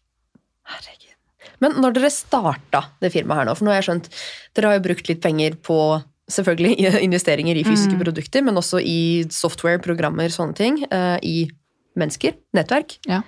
Herregud. 0.64 1.16
Men 1.60 1.72
når 1.72 1.94
dere 1.94 2.10
starta 2.10 2.84
det 3.00 3.12
firmaet 3.12 3.36
her 3.36 3.44
nå, 3.46 3.56
for 3.56 3.64
nå 3.64 3.72
har 3.72 3.82
jeg 3.82 3.88
skjønt 3.88 4.08
Dere 4.54 4.66
har 4.70 4.78
jo 4.78 4.84
brukt 4.88 5.08
litt 5.08 5.20
penger 5.20 5.56
på 5.56 6.02
selvfølgelig 6.30 6.76
investeringer 7.08 7.56
i 7.56 7.64
fysiske 7.64 7.96
Mm. 7.96 8.02
produkter, 8.04 8.42
men 8.44 8.54
også 8.60 8.80
i 8.84 9.24
software, 9.30 9.78
programmer, 9.78 10.28
sånne 10.28 10.54
ting. 10.54 10.82
eh, 10.90 11.18
I 11.22 11.50
mennesker, 11.96 12.34
nettverk. 12.54 12.98
Ja. 13.08 13.22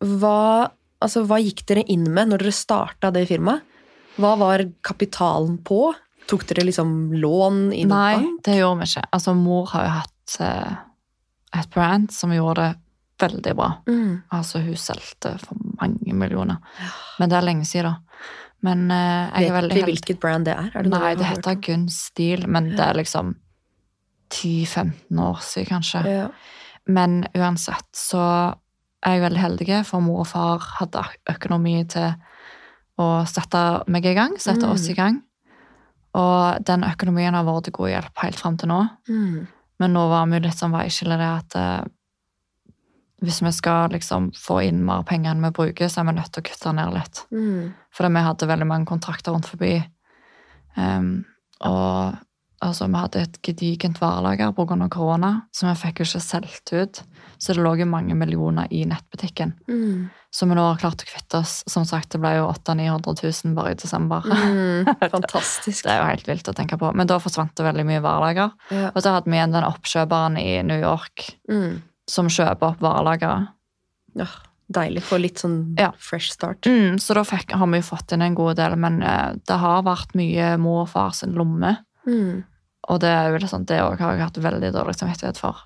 Hva, 0.00 0.70
altså, 1.02 1.24
hva 1.26 1.38
gikk 1.42 1.64
dere 1.66 1.82
inn 1.90 2.04
med 2.14 2.28
når 2.30 2.38
dere 2.44 2.52
starta 2.54 3.10
det 3.12 3.26
firmaet? 3.28 3.62
Hva 4.18 4.36
var 4.38 4.64
kapitalen 4.82 5.58
på? 5.62 5.92
Tok 6.28 6.44
dere 6.46 6.64
liksom 6.66 7.12
lån 7.14 7.72
i 7.72 7.84
noen 7.84 7.88
Nei, 7.88 8.14
bank? 8.16 8.42
det 8.44 8.56
gjorde 8.58 8.78
vi 8.82 8.88
ikke. 8.90 9.04
Altså, 9.12 9.34
mor 9.34 9.66
har 9.72 9.84
jo 9.84 9.92
hatt 9.98 10.36
uh, 10.40 10.76
et 11.60 11.70
brand 11.70 12.10
som 12.12 12.30
gjorde 12.34 12.54
det 12.68 12.78
veldig 13.18 13.54
bra. 13.56 13.68
Mm. 13.88 14.22
Altså, 14.32 14.60
hun 14.62 14.76
solgte 14.78 15.38
for 15.42 15.56
mange 15.80 16.12
millioner. 16.14 16.58
Men 17.18 17.28
det 17.30 17.38
er 17.38 17.46
lenge 17.48 17.64
siden, 17.66 17.84
da. 17.94 18.07
Men 18.66 18.90
uh, 18.90 19.30
jeg 19.38 19.50
er 19.52 19.68
Vet 19.68 19.74
vi 19.76 19.82
hvilket 19.92 20.18
brand 20.20 20.44
det 20.48 20.54
er? 20.56 20.70
er 20.74 20.82
det 20.82 20.90
Nei, 20.90 21.12
det 21.14 21.26
heter 21.28 21.54
Gunstil, 21.62 22.46
men 22.50 22.72
det 22.74 22.80
er 22.82 22.94
liksom 22.98 23.36
10-15 24.34 25.20
år 25.22 25.38
siden, 25.44 25.68
kanskje. 25.70 26.02
Ja. 26.10 26.28
Men 26.88 27.20
uansett 27.36 27.86
så 27.96 28.20
er 29.06 29.14
jeg 29.14 29.22
veldig 29.22 29.40
heldig, 29.42 29.84
for 29.86 30.02
mor 30.02 30.24
og 30.24 30.30
far 30.32 30.64
hadde 30.80 31.04
økonomi 31.30 31.76
til 31.88 32.10
å 32.98 33.06
sette 33.30 33.62
meg 33.86 34.06
i 34.10 34.14
gang, 34.16 34.34
sette 34.42 34.66
Mm. 34.66 34.72
oss 34.72 34.88
i 34.90 34.94
gang. 34.94 35.22
Og 36.14 36.64
den 36.64 36.82
økonomien 36.82 37.34
har 37.34 37.44
vært 37.44 37.64
til 37.68 37.72
god 37.78 37.88
hjelp 37.92 38.16
helt 38.24 38.36
fram 38.40 38.56
til 38.58 38.68
nå. 38.68 38.80
Mm. 39.08 39.46
Men 39.78 39.92
nå 39.92 40.08
var 40.08 40.26
vi 40.26 40.40
litt 40.40 40.58
sånn 40.58 40.72
veiskille 40.74 41.16
det 41.16 41.28
at 41.30 41.54
eh, 41.54 41.84
hvis 43.24 43.40
vi 43.42 43.50
skal 43.54 43.90
liksom 43.90 44.30
få 44.38 44.60
inn 44.68 44.84
mer 44.86 45.02
penger 45.06 45.34
enn 45.34 45.42
vi 45.42 45.50
bruker, 45.54 45.90
så 45.90 46.02
er 46.02 46.10
vi 46.10 46.16
nødt 46.20 46.30
til 46.34 46.44
å 46.44 46.48
kutte 46.48 46.74
ned 46.76 46.94
litt. 46.94 47.24
Mm. 47.34 47.74
Fordi 47.94 48.14
vi 48.14 48.24
hadde 48.28 48.50
veldig 48.52 48.68
mange 48.70 48.90
kontrakter 48.90 49.34
rundt 49.34 49.48
forbi. 49.50 49.74
Um, 50.78 51.24
og 51.66 52.14
altså, 52.62 52.86
vi 52.86 53.00
hadde 53.00 53.24
et 53.26 53.40
gedigent 53.42 53.98
varelager 53.98 54.54
pga. 54.54 54.78
korona, 54.94 55.32
så 55.50 55.66
vi 55.66 55.74
fikk 55.80 56.00
jo 56.00 56.06
ikke 56.06 56.22
solgt 56.22 56.72
ut. 56.72 57.02
Så 57.38 57.54
det 57.54 57.62
lå 57.62 57.74
jo 57.78 57.86
mange 57.90 58.14
millioner 58.18 58.70
i 58.70 58.84
nettbutikken. 58.86 59.56
Mm. 59.70 60.08
Så 60.30 60.46
vi 60.46 60.54
nå 60.54 60.62
har 60.62 60.78
klart 60.78 61.02
å 61.02 61.08
kvitte 61.08 61.40
oss. 61.40 61.62
Som 61.70 61.86
sagt, 61.88 62.10
det 62.12 62.20
ble 62.22 62.34
jo 62.36 62.48
800 62.50 62.98
000-900 62.98 63.46
000 63.46 63.54
bare 63.58 63.74
i 63.74 63.78
desember. 63.78 64.26
Mm. 64.26 64.90
Fantastisk. 65.16 65.86
Det 65.86 65.94
er 65.94 66.02
jo 66.02 66.08
helt 66.10 66.30
vilt 66.30 66.50
å 66.50 66.54
tenke 66.54 66.78
på. 66.78 66.90
Men 66.94 67.10
da 67.10 67.18
forsvant 67.22 67.54
det 67.58 67.66
veldig 67.66 67.86
mye 67.88 68.02
varelager. 68.04 68.54
Ja. 68.74 68.90
Og 68.92 69.02
så 69.02 69.14
hadde 69.14 69.30
vi 69.30 69.38
igjen 69.38 69.54
den 69.54 69.66
oppkjøperen 69.66 70.38
i 70.38 70.50
New 70.66 70.78
York 70.78 71.30
Mm. 71.48 71.80
Som 72.08 72.28
kjøper 72.32 72.72
opp 72.72 72.80
varelageret. 72.84 73.48
Ja, 74.18 74.26
deilig 74.72 75.02
for 75.06 75.18
litt 75.22 75.38
sånn 75.42 75.76
Ja. 75.78 75.92
fresh 75.98 76.30
start. 76.32 76.62
Mm, 76.66 76.96
så 77.00 77.14
da 77.14 77.22
fikk, 77.24 77.52
har 77.52 77.66
vi 77.66 77.80
jo 77.80 77.86
fått 77.96 78.12
inn 78.12 78.22
en 78.22 78.34
god 78.34 78.56
del, 78.56 78.76
men 78.76 79.02
eh, 79.02 79.34
det 79.46 79.58
har 79.58 79.82
vært 79.86 80.14
mye 80.18 80.56
mor 80.58 80.82
og 80.86 80.88
far 80.88 81.12
sin 81.12 81.34
lomme. 81.34 81.76
Mm. 82.06 82.44
Og 82.88 83.00
det 83.00 83.08
er 83.12 83.38
sånn, 83.46 83.66
det 83.66 83.78
har 83.80 83.96
jeg 83.98 84.20
hatt 84.24 84.40
veldig 84.40 84.72
dårlig 84.72 84.96
samvittighet 84.96 85.36
for. 85.36 85.56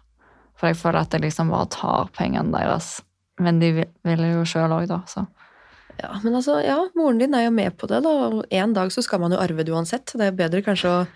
For 0.58 0.68
jeg 0.68 0.76
føler 0.76 1.00
at 1.00 1.10
jeg 1.14 1.22
liksom 1.22 1.50
bare 1.50 1.66
tar 1.70 2.08
pengene 2.16 2.52
deres. 2.52 3.00
Men 3.40 3.58
de 3.58 3.72
vil- 3.72 3.92
vil 4.04 4.18
jo 4.18 4.42
sjøl 4.44 4.70
òg, 4.70 4.88
da. 4.88 5.02
Så. 5.06 5.26
Ja, 6.02 6.18
men 6.22 6.34
altså, 6.34 6.62
ja, 6.64 6.78
moren 6.96 7.18
din 7.18 7.34
er 7.34 7.44
jo 7.44 7.50
med 7.50 7.76
på 7.78 7.86
det, 7.86 8.02
da. 8.02 8.08
Og 8.08 8.44
en 8.50 8.72
dag 8.72 8.88
så 8.90 9.02
skal 9.02 9.20
man 9.20 9.30
jo 9.30 9.38
arve 9.38 9.64
det 9.64 9.68
uansett. 9.72 10.06
Det 10.12 10.20
er 10.20 10.32
bedre 10.32 10.62
kanskje 10.62 10.88
å 10.90 11.06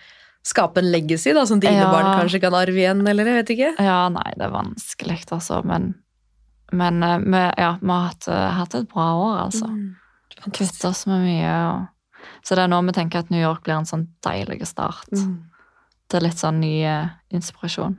skape 0.46 0.80
en 0.82 0.90
legacy, 0.92 1.32
da, 1.34 1.46
som 1.46 1.60
dine 1.60 1.82
Ja. 1.82 1.90
barn 1.90 2.20
kanskje 2.20 2.40
kan 2.40 2.54
arve 2.54 2.78
igjen, 2.78 3.06
eller 3.08 3.26
jeg 3.26 3.40
vet 3.40 3.52
ikke. 3.56 3.70
Ja, 3.82 4.08
nei, 4.08 4.32
det 4.36 4.46
er 4.46 4.54
vanskelig, 4.54 5.24
altså. 5.34 5.64
Men, 5.66 5.94
men 6.72 7.02
eh, 7.02 7.18
vi, 7.18 7.42
ja, 7.58 7.72
vi 7.82 7.90
har 7.90 8.06
hatt, 8.12 8.28
eh, 8.28 8.50
hatt 8.60 8.74
et 8.78 8.88
bra 8.92 9.08
år, 9.14 9.38
altså. 9.46 9.66
Mm. 9.66 9.96
Kvitt 10.52 10.84
oss 10.84 11.06
med 11.10 11.24
mye. 11.24 11.54
Og... 11.72 12.26
Så 12.46 12.54
det 12.54 12.66
er 12.66 12.70
nå 12.70 12.78
vi 12.86 12.94
tenker 12.94 13.24
at 13.24 13.30
New 13.30 13.42
York 13.42 13.64
blir 13.66 13.74
en 13.80 13.88
sånn 13.88 14.06
deilig 14.22 14.60
start. 14.66 15.10
Mm. 15.12 15.42
Det 16.06 16.20
er 16.20 16.26
litt 16.28 16.38
sånn 16.38 16.60
ny 16.62 16.74
eh, 16.86 17.08
inspirasjon. 17.34 17.98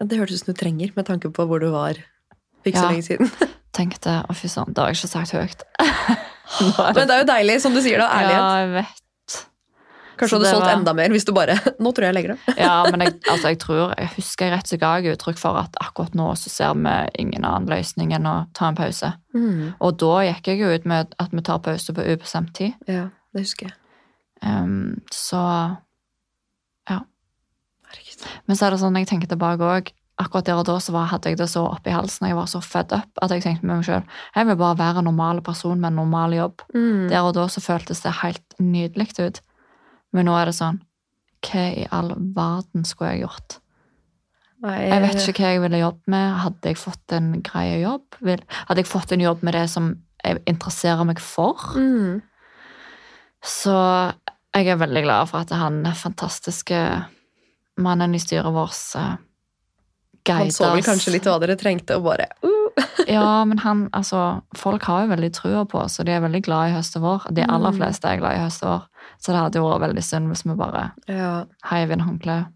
Ja, 0.00 0.06
det 0.10 0.18
hørtes 0.18 0.42
ut 0.42 0.46
som 0.46 0.54
du 0.54 0.58
trenger, 0.58 0.90
med 0.96 1.06
tanke 1.06 1.30
på 1.30 1.46
hvor 1.46 1.62
du 1.62 1.70
var 1.70 1.94
for 1.94 2.72
ikke 2.72 2.82
så 2.82 2.90
lenge 2.90 3.06
siden. 3.06 3.30
Tenkte, 3.78 4.22
å 4.30 4.34
fy 4.34 4.50
søren, 4.50 4.74
det 4.74 4.82
har 4.82 4.90
jeg 4.90 4.98
ikke 5.02 5.12
sagt 5.12 5.34
høyt. 5.34 5.64
Men 6.94 7.06
det 7.06 7.14
er 7.14 7.22
jo 7.22 7.30
deilig, 7.30 7.60
som 7.62 7.74
du 7.74 7.82
sier, 7.82 8.02
da. 8.02 8.10
Ærlighet. 8.18 8.40
Ja, 8.40 8.50
jeg 8.64 8.74
vet. 8.80 9.03
Kanskje 10.18 10.38
du 10.38 10.44
hadde 10.44 10.52
solgt 10.54 10.66
var- 10.66 10.76
enda 10.78 10.94
mer 10.96 11.14
hvis 11.14 11.26
du 11.26 11.32
bare 11.36 11.56
Nå 11.82 11.92
tror 11.92 12.06
jeg 12.06 12.12
jeg 12.12 12.18
legger 12.18 12.34
det. 12.34 12.56
Ja, 12.64 12.74
men 12.90 13.04
jeg, 13.06 13.14
altså, 13.30 13.52
jeg 13.52 13.60
tror, 13.64 13.94
jeg 13.98 14.10
husker 14.16 14.46
jeg 14.48 14.54
rett 14.56 14.70
så 14.70 14.80
ga 14.80 14.92
jeg 14.98 15.16
uttrykk 15.18 15.40
for 15.40 15.60
at 15.60 15.78
akkurat 15.82 16.14
nå 16.18 16.30
så 16.40 16.52
ser 16.52 16.74
vi 16.78 16.96
ingen 17.24 17.44
annen 17.44 17.70
løsning 17.70 18.12
enn 18.16 18.28
å 18.30 18.36
ta 18.56 18.70
en 18.70 18.78
pause. 18.78 19.14
Mm. 19.34 19.74
Og 19.80 19.96
da 20.02 20.12
gikk 20.30 20.52
jeg 20.52 20.62
jo 20.62 20.74
ut 20.74 20.86
med 20.90 21.16
at 21.18 21.34
vi 21.34 21.46
tar 21.46 21.62
pause 21.64 21.96
på 21.96 22.06
ubestemt 22.14 22.54
tid. 22.54 22.76
Ja, 22.90 23.08
det 23.34 23.46
husker 23.46 23.70
jeg. 23.70 23.78
Um, 24.44 25.00
så 25.14 25.40
Herregud. 27.94 28.24
Men 28.48 28.58
så 28.58 28.66
er 28.66 28.74
det 28.74 28.80
sånn, 28.82 28.96
jeg 28.98 29.10
tenker 29.10 29.30
tilbake 29.30 29.68
òg 29.76 29.94
Akkurat 30.22 30.46
der 30.46 30.60
og 30.60 30.66
da 30.68 30.76
så 30.78 30.92
var, 30.94 31.08
hadde 31.10 31.32
jeg 31.32 31.40
det 31.40 31.48
så 31.50 31.64
oppi 31.66 31.90
halsen, 31.90 32.28
jeg 32.30 32.36
var 32.38 32.46
så 32.46 32.60
fed 32.62 32.92
up 32.94 33.18
at 33.18 33.32
jeg 33.34 33.42
tenkte 33.42 33.66
med 33.66 33.80
meg 33.80 33.86
sjøl 33.88 34.04
jeg 34.36 34.46
vil 34.46 34.58
bare 34.60 34.76
være 34.78 35.00
en 35.02 35.08
normal 35.08 35.40
person 35.42 35.80
med 35.80 35.90
en 35.90 35.98
normal 35.98 36.36
jobb. 36.36 36.62
Mm. 36.70 37.08
Der 37.10 37.26
og 37.26 37.32
da 37.34 37.48
så 37.50 37.58
føltes 37.64 38.04
det 38.04 38.12
helt 38.20 38.54
nydelig 38.62 39.08
ut. 39.18 39.40
Men 40.14 40.28
nå 40.28 40.38
er 40.38 40.50
det 40.50 40.56
sånn 40.56 40.80
Hva 41.44 41.66
i 41.74 41.84
all 41.92 42.14
verden 42.36 42.86
skulle 42.88 43.14
jeg 43.14 43.26
gjort? 43.26 43.58
Jeg 44.64 45.00
vet 45.02 45.26
ikke 45.28 45.42
hva 45.42 45.48
jeg 45.52 45.60
ville 45.60 45.80
jobbet 45.82 46.06
med. 46.14 46.28
Hadde 46.40 46.70
jeg 46.70 46.80
fått 46.80 47.12
en 47.12 47.26
grei 47.44 47.66
jobb? 47.82 48.16
Hadde 48.24 48.80
jeg 48.80 48.88
fått 48.88 49.12
en 49.12 49.24
jobb 49.24 49.42
med 49.44 49.58
det 49.58 49.66
som 49.68 49.90
jeg 50.24 50.40
interesserer 50.48 51.04
meg 51.04 51.20
for? 51.20 51.74
Mm. 51.76 52.22
Så 53.44 53.74
jeg 54.54 54.70
er 54.72 54.80
veldig 54.80 55.02
glad 55.04 55.28
for 55.28 55.44
at 55.44 55.52
han 55.52 55.82
fantastiske 55.98 56.80
mannen 57.84 58.16
i 58.16 58.22
styret 58.22 58.54
vårt 58.54 58.80
uh, 58.96 59.16
Han 60.30 60.52
så 60.54 60.70
vel 60.72 60.84
kanskje 60.86 61.16
litt 61.16 61.28
hva 61.28 61.36
dere 61.42 61.58
trengte, 61.60 61.98
og 61.98 62.06
bare 62.06 62.30
uh. 62.46 62.53
Ja, 63.08 63.44
men 63.44 63.58
han, 63.58 63.88
altså, 63.92 64.42
folk 64.56 64.82
har 64.88 65.04
jo 65.04 65.12
veldig 65.12 65.30
trua 65.36 65.64
på 65.68 65.78
oss, 65.84 65.98
og 66.00 66.06
de 66.06 66.12
er 66.16 66.20
veldig 66.24 66.40
glad 66.46 66.70
i 66.70 66.74
høst 66.74 66.96
og 66.96 67.02
vår. 67.02 67.26
De 67.36 67.44
aller 67.46 67.70
Mm. 67.72 67.78
fleste 67.78 68.08
er 68.08 68.16
glad 68.18 68.34
i 68.38 68.42
høst 68.44 68.62
og 68.64 68.70
vår. 68.70 68.82
Så 69.20 69.32
det 69.32 69.40
hadde 69.40 69.60
jo 69.60 69.68
vært 69.68 69.84
veldig 69.88 70.02
synd 70.04 70.28
hvis 70.32 70.44
vi 70.44 70.54
bare 70.58 70.92
Ja. 71.08 71.44
heiv 71.70 71.90
inn 71.92 72.00
håndkleet. 72.00 72.46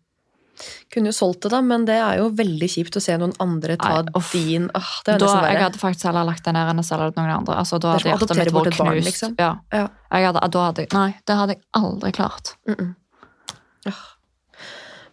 Kunne 0.91 1.07
jo 1.13 1.13
solgt 1.15 1.43
det, 1.43 1.51
da, 1.53 1.61
men 1.63 1.85
det 1.85 1.95
er 2.03 2.17
jo 2.19 2.31
veldig 2.35 2.67
kjipt 2.69 2.97
å 2.99 3.01
se 3.01 3.15
noen 3.17 3.33
andre 3.39 3.77
ta 3.77 4.03
Nei, 4.03 4.23
din 4.33 4.65
er 4.75 5.19
Da, 5.19 5.29
jeg 5.53 5.61
hadde 5.63 5.79
faktisk 5.79 6.03
heller 6.09 6.25
lagt 6.27 6.43
det 6.43 6.53
ned 6.53 6.69
enn 6.73 6.81
å 6.83 6.85
selge 6.85 7.07
det 7.07 7.15
til 7.15 7.23
noen 7.23 7.37
andre. 7.39 7.55
Altså, 7.55 7.79
da 7.79 7.93
hadde 7.93 8.11
hjertet 8.11 8.37
mitt 8.37 8.53
vært 8.53 8.65
knust. 8.73 8.79
barn, 8.79 9.01
liksom. 9.05 9.35
Ja. 9.39 9.53
Ja. 9.73 9.89
Jeg 10.11 10.27
hadde, 10.27 10.51
da 10.51 10.65
hadde, 10.73 10.87
nei, 10.93 11.15
det 11.27 11.37
hadde 11.37 11.55
jeg 11.55 11.63
aldri 11.75 12.11
klart. 12.13 12.57
Mm 12.67 12.75
-mm. 12.75 12.95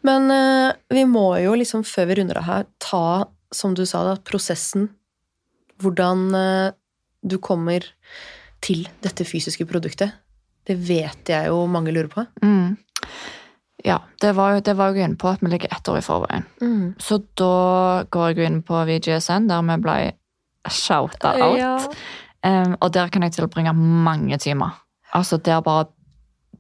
Men 0.06 0.32
eh, 0.32 0.74
vi 0.90 1.06
må 1.06 1.38
jo 1.44 1.54
liksom, 1.58 1.84
før 1.84 2.06
vi 2.08 2.16
runder 2.20 2.38
av 2.38 2.44
her, 2.44 2.66
ta, 2.80 3.26
som 3.56 3.76
du 3.78 3.86
sa, 3.88 4.04
da, 4.08 4.16
prosessen. 4.22 4.90
Hvordan 5.82 6.28
eh, 6.38 6.76
du 7.26 7.38
kommer 7.42 7.84
til 8.66 8.86
dette 9.04 9.26
fysiske 9.28 9.66
produktet. 9.70 10.14
Det 10.66 10.78
vet 10.88 11.30
jeg 11.30 11.50
jo 11.52 11.66
mange 11.70 11.94
lurer 11.94 12.10
på. 12.12 12.26
Mm. 12.46 12.78
Ja, 13.86 14.00
det 14.22 14.32
var, 14.38 14.58
det 14.66 14.74
var 14.78 14.92
jeg 14.92 14.98
jo 14.98 15.08
inne 15.10 15.20
på 15.22 15.30
at 15.30 15.44
vi 15.46 15.52
ligger 15.52 15.74
ett 15.74 15.90
år 15.92 16.00
i 16.00 16.06
forveien. 16.06 16.46
Så 16.98 17.20
da 17.38 18.06
går 18.10 18.32
jeg 18.32 18.40
jo 18.40 18.48
inn 18.50 18.62
på 18.66 18.80
VGSN, 18.90 19.50
der 19.52 19.66
vi 19.68 19.76
ble 19.84 19.98
shouta 20.74 21.36
out. 21.38 21.60
Ja. 21.60 21.76
Um, 22.46 22.74
og 22.82 22.94
der 22.94 23.12
kan 23.14 23.26
jeg 23.26 23.36
tilbringe 23.38 23.74
mange 23.78 24.38
timer. 24.42 24.74
Altså, 25.14 25.38
der 25.38 25.62
bare 25.66 25.92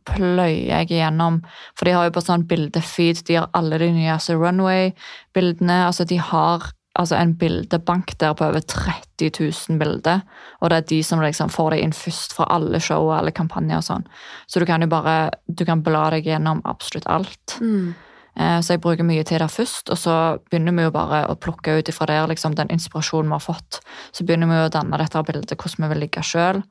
pløyer 0.05 0.69
jeg 0.69 0.91
igjennom. 0.91 1.41
For 1.73 1.89
de 1.89 1.95
har 1.97 2.05
jo 2.05 2.13
på 2.13 2.21
sånn 2.21 2.45
bildefeed, 2.49 3.23
de 3.25 3.39
har 3.39 3.49
alle 3.57 3.81
de 3.81 3.89
nyeste 3.95 4.37
runway-bildene. 4.37 5.79
Altså, 5.87 6.05
de 6.05 6.19
har 6.21 6.69
altså, 6.95 7.17
en 7.19 7.35
bildebank 7.37 8.15
der 8.19 8.33
på 8.33 8.47
over 8.47 8.59
30 8.59 9.31
000 9.39 9.79
bilder. 9.79 10.23
Og 10.61 10.69
det 10.69 10.77
er 10.77 10.89
de 10.89 11.03
som 11.03 11.21
liksom 11.23 11.51
får 11.53 11.75
deg 11.75 11.83
inn 11.85 11.95
først 11.95 12.35
fra 12.37 12.47
alle 12.55 12.79
show 12.83 13.09
og 13.09 13.17
alle 13.17 13.35
kampanjer 13.35 13.81
og 13.81 13.87
sånn. 13.87 14.07
Så 14.47 14.59
du 14.59 14.65
kan 14.69 14.81
jo 14.83 14.89
bare 14.91 15.31
du 15.47 15.65
kan 15.67 15.83
bla 15.83 16.09
deg 16.13 16.27
gjennom 16.27 16.63
absolutt 16.65 17.07
alt. 17.07 17.57
Mm. 17.61 17.93
Eh, 18.35 18.59
Så 18.61 18.73
jeg 18.75 18.81
bruker 18.83 19.07
mye 19.07 19.23
tid 19.23 19.39
der 19.39 19.51
først, 19.51 19.89
og 19.89 19.97
så 19.97 20.15
begynner 20.49 20.75
vi 20.75 20.83
jo 20.83 20.91
bare 20.91 21.25
å 21.31 21.35
plukke 21.39 21.77
ut 21.79 21.89
ifra 21.89 22.07
der 22.07 22.27
liksom, 22.27 22.55
den 22.55 22.71
inspirasjonen 22.73 23.31
vi 23.31 23.37
har 23.37 23.45
fått. 23.45 23.79
Så 24.11 24.25
begynner 24.25 24.47
vi 24.47 24.59
jo 24.59 24.67
å 24.67 24.73
danne 24.73 24.99
dette 24.99 25.23
bildet 25.23 25.55
hvordan 25.55 25.85
vi 25.85 25.93
vil 25.93 26.03
ligge 26.03 26.23
sjøl. 26.23 26.63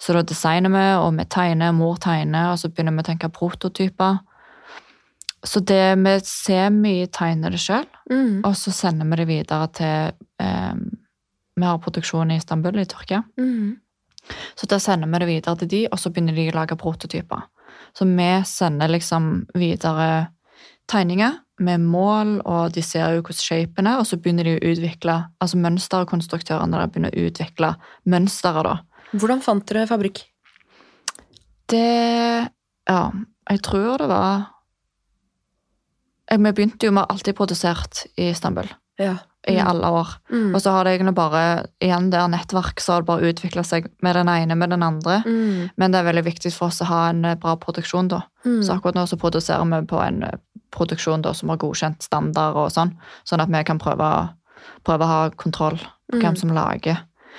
Så 0.00 0.14
da 0.16 0.22
designer 0.22 0.70
vi, 0.72 0.84
og 0.96 1.12
vi 1.18 1.24
tegner, 1.28 1.72
mor 1.76 1.98
tegner, 2.00 2.52
og 2.52 2.58
så 2.58 2.70
begynner 2.70 2.94
vi 2.96 3.02
å 3.04 3.08
tenke 3.10 3.28
prototyper. 3.28 4.20
Så 5.46 5.60
det 5.64 5.96
vi 5.98 6.14
ser 6.28 6.70
vi 6.82 7.06
tegner 7.06 7.50
det 7.50 7.60
sjøl, 7.62 7.86
Mm. 8.10 8.40
og 8.44 8.54
så 8.58 8.72
sender 8.74 9.06
vi 9.06 9.16
det 9.16 9.26
videre 9.28 9.68
til 9.72 10.12
um, 10.42 10.90
Vi 11.56 11.66
har 11.66 11.78
produksjon 11.78 12.30
i 12.30 12.36
Istanbul, 12.36 12.78
i 12.78 12.84
Tyrkia. 12.84 13.22
Mm. 13.38 13.76
Så 14.56 14.66
da 14.66 14.78
sender 14.78 15.08
vi 15.08 15.18
det 15.18 15.28
videre 15.28 15.56
til 15.56 15.68
de, 15.68 15.80
og 15.92 15.98
så 15.98 16.10
begynner 16.10 16.34
de 16.34 16.48
å 16.50 16.54
lage 16.54 16.76
prototyper. 16.76 17.42
Så 17.96 18.04
vi 18.06 18.28
sender 18.44 18.88
liksom 18.88 19.46
videre 19.54 20.28
tegninger 20.88 21.38
med 21.60 21.80
mål, 21.80 22.40
og 22.46 22.72
de 22.72 22.82
ser 22.82 23.12
jo 23.14 23.22
hvordan 23.22 23.42
shapen 23.44 23.86
er, 23.86 23.98
og 24.00 24.06
så 24.06 24.16
begynner 24.16 24.44
de 24.44 24.56
å 24.56 24.72
utvikle, 24.72 25.16
altså 25.40 25.60
mønsterkonstruktørene 25.60 26.86
begynner 26.88 27.12
å 27.12 27.26
utvikle 27.28 27.74
mønstere 28.08 28.62
da. 28.64 28.76
Hvordan 29.12 29.42
fant 29.44 29.66
dere 29.68 29.86
fabrikk? 29.90 30.22
Det, 31.70 32.48
ja, 32.88 33.02
jeg 33.50 33.62
tror 33.66 33.98
det 34.00 34.08
var, 34.10 34.48
vi 36.30 36.52
begynte 36.52 36.86
jo 36.86 36.92
med 36.92 37.06
alltid 37.10 37.34
produsert 37.36 38.04
i 38.16 38.30
Istanbul, 38.30 38.68
Ja. 38.98 39.16
i 39.48 39.56
alle 39.58 39.86
år. 39.88 40.08
Mm. 40.30 40.54
Og 40.54 40.60
så 40.60 40.70
har 40.70 40.84
det 40.84 40.92
egentlig 41.00 41.14
bare, 41.14 41.66
igjen 41.80 42.10
der 42.10 42.28
nettverk, 42.28 42.78
så 42.80 42.92
har 42.92 43.00
det 43.02 43.06
bare 43.06 43.32
utviklet 43.32 43.66
seg 43.66 43.88
med 44.02 44.14
den 44.14 44.28
ene 44.28 44.54
med 44.54 44.70
den 44.70 44.82
andre. 44.82 45.22
Mm. 45.26 45.70
Men 45.76 45.90
det 45.90 45.98
er 46.00 46.12
veldig 46.12 46.24
viktig 46.24 46.52
for 46.52 46.66
oss 46.68 46.80
å 46.82 46.84
ha 46.90 47.08
en 47.10 47.24
eh, 47.24 47.34
bra 47.40 47.56
produksjon 47.56 48.08
da. 48.08 48.22
Mm. 48.44 48.62
Så 48.62 48.76
akkurat 48.76 48.94
nå 48.94 49.06
så 49.08 49.16
produserer 49.18 49.64
vi 49.64 49.86
på 49.86 50.00
en 50.06 50.22
eh, 50.22 50.36
produksjon 50.70 51.22
da, 51.22 51.32
som 51.34 51.48
har 51.48 51.56
godkjent 51.58 52.02
standard 52.02 52.54
og 52.56 52.70
sånn, 52.70 52.92
sånn 53.24 53.40
at 53.40 53.48
vi 53.48 53.64
kan 53.64 53.78
prøve, 53.78 54.28
prøve 54.84 55.02
å 55.02 55.06
ha 55.08 55.30
kontroll 55.30 55.78
på 55.78 56.16
Mm. 56.18 56.20
hvem 56.22 56.36
som 56.36 56.50
lager. 56.50 56.98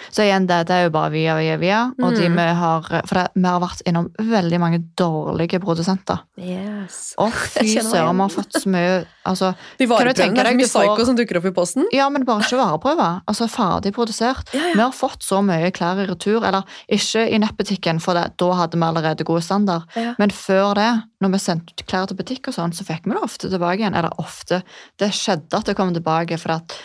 Så 0.09 0.23
igjen, 0.25 0.47
det, 0.49 0.57
det 0.67 0.75
er 0.75 0.83
jo 0.87 0.93
bare 0.95 1.11
via, 1.13 1.35
via, 1.37 1.57
via. 1.61 1.81
Og 2.01 2.15
de 2.17 2.27
Mm. 2.31 2.35
vi 2.39 2.47
har, 2.57 2.81
for 3.05 3.15
det, 3.19 3.27
vi 3.35 3.45
har 3.47 3.59
vært 3.61 3.81
innom 3.85 4.07
veldig 4.17 4.59
mange 4.59 4.79
dårlige 4.97 5.59
produsenter. 5.61 6.21
Yes. 6.37 7.13
Å 7.21 7.27
fy 7.53 7.67
søren, 7.77 8.15
vi 8.17 8.25
har 8.25 8.33
fått 8.33 8.57
så 8.61 8.69
mye, 8.71 9.05
altså, 9.27 9.51
De 9.79 9.87
vareprøvene 9.89 10.39
er 10.41 10.51
så 10.51 10.55
mye 10.57 10.69
psyko 10.71 11.05
som 11.05 11.15
dukker 11.19 11.37
opp 11.41 11.45
i 11.51 11.53
posten. 11.55 11.85
ja, 11.93 12.07
men 12.09 12.25
bare 12.25 12.45
ikke 12.47 12.59
vareprøver. 12.61 13.21
Altså 13.29 13.47
ferdig 13.51 13.93
produsert. 13.93 14.49
Ja, 14.55 14.63
ja. 14.71 14.73
Vi 14.79 14.81
har 14.85 14.95
fått 14.95 15.23
så 15.27 15.41
mye 15.45 15.71
klær 15.75 16.01
i 16.01 16.07
retur, 16.09 16.41
eller 16.47 16.63
ikke 16.89 17.27
i 17.29 17.37
nettbutikken, 17.41 17.99
for 18.01 18.17
det, 18.17 18.25
da 18.41 18.51
hadde 18.61 18.79
vi 18.79 18.87
allerede 18.87 19.27
gode 19.27 19.43
standard. 19.45 19.85
Ja. 19.95 20.15
Men 20.19 20.31
før 20.33 20.73
det, 20.79 20.89
når 21.21 21.35
vi 21.35 21.39
sendte 21.43 21.73
ut 21.75 21.85
klær 21.87 22.07
til 22.09 22.17
butikk 22.17 22.47
og 22.49 22.55
sånn, 22.57 22.73
så 22.73 22.83
fikk 22.87 23.05
vi 23.05 23.13
det 23.17 23.21
ofte 23.23 23.49
tilbake 23.51 23.83
igjen. 23.83 23.95
Eller 23.97 24.13
ofte. 24.21 24.61
Det 24.99 25.11
skjedde 25.13 25.59
at 25.59 25.69
det 25.69 25.75
kom 25.77 25.93
tilbake, 25.93 26.37
for 26.41 26.57
at 26.57 26.75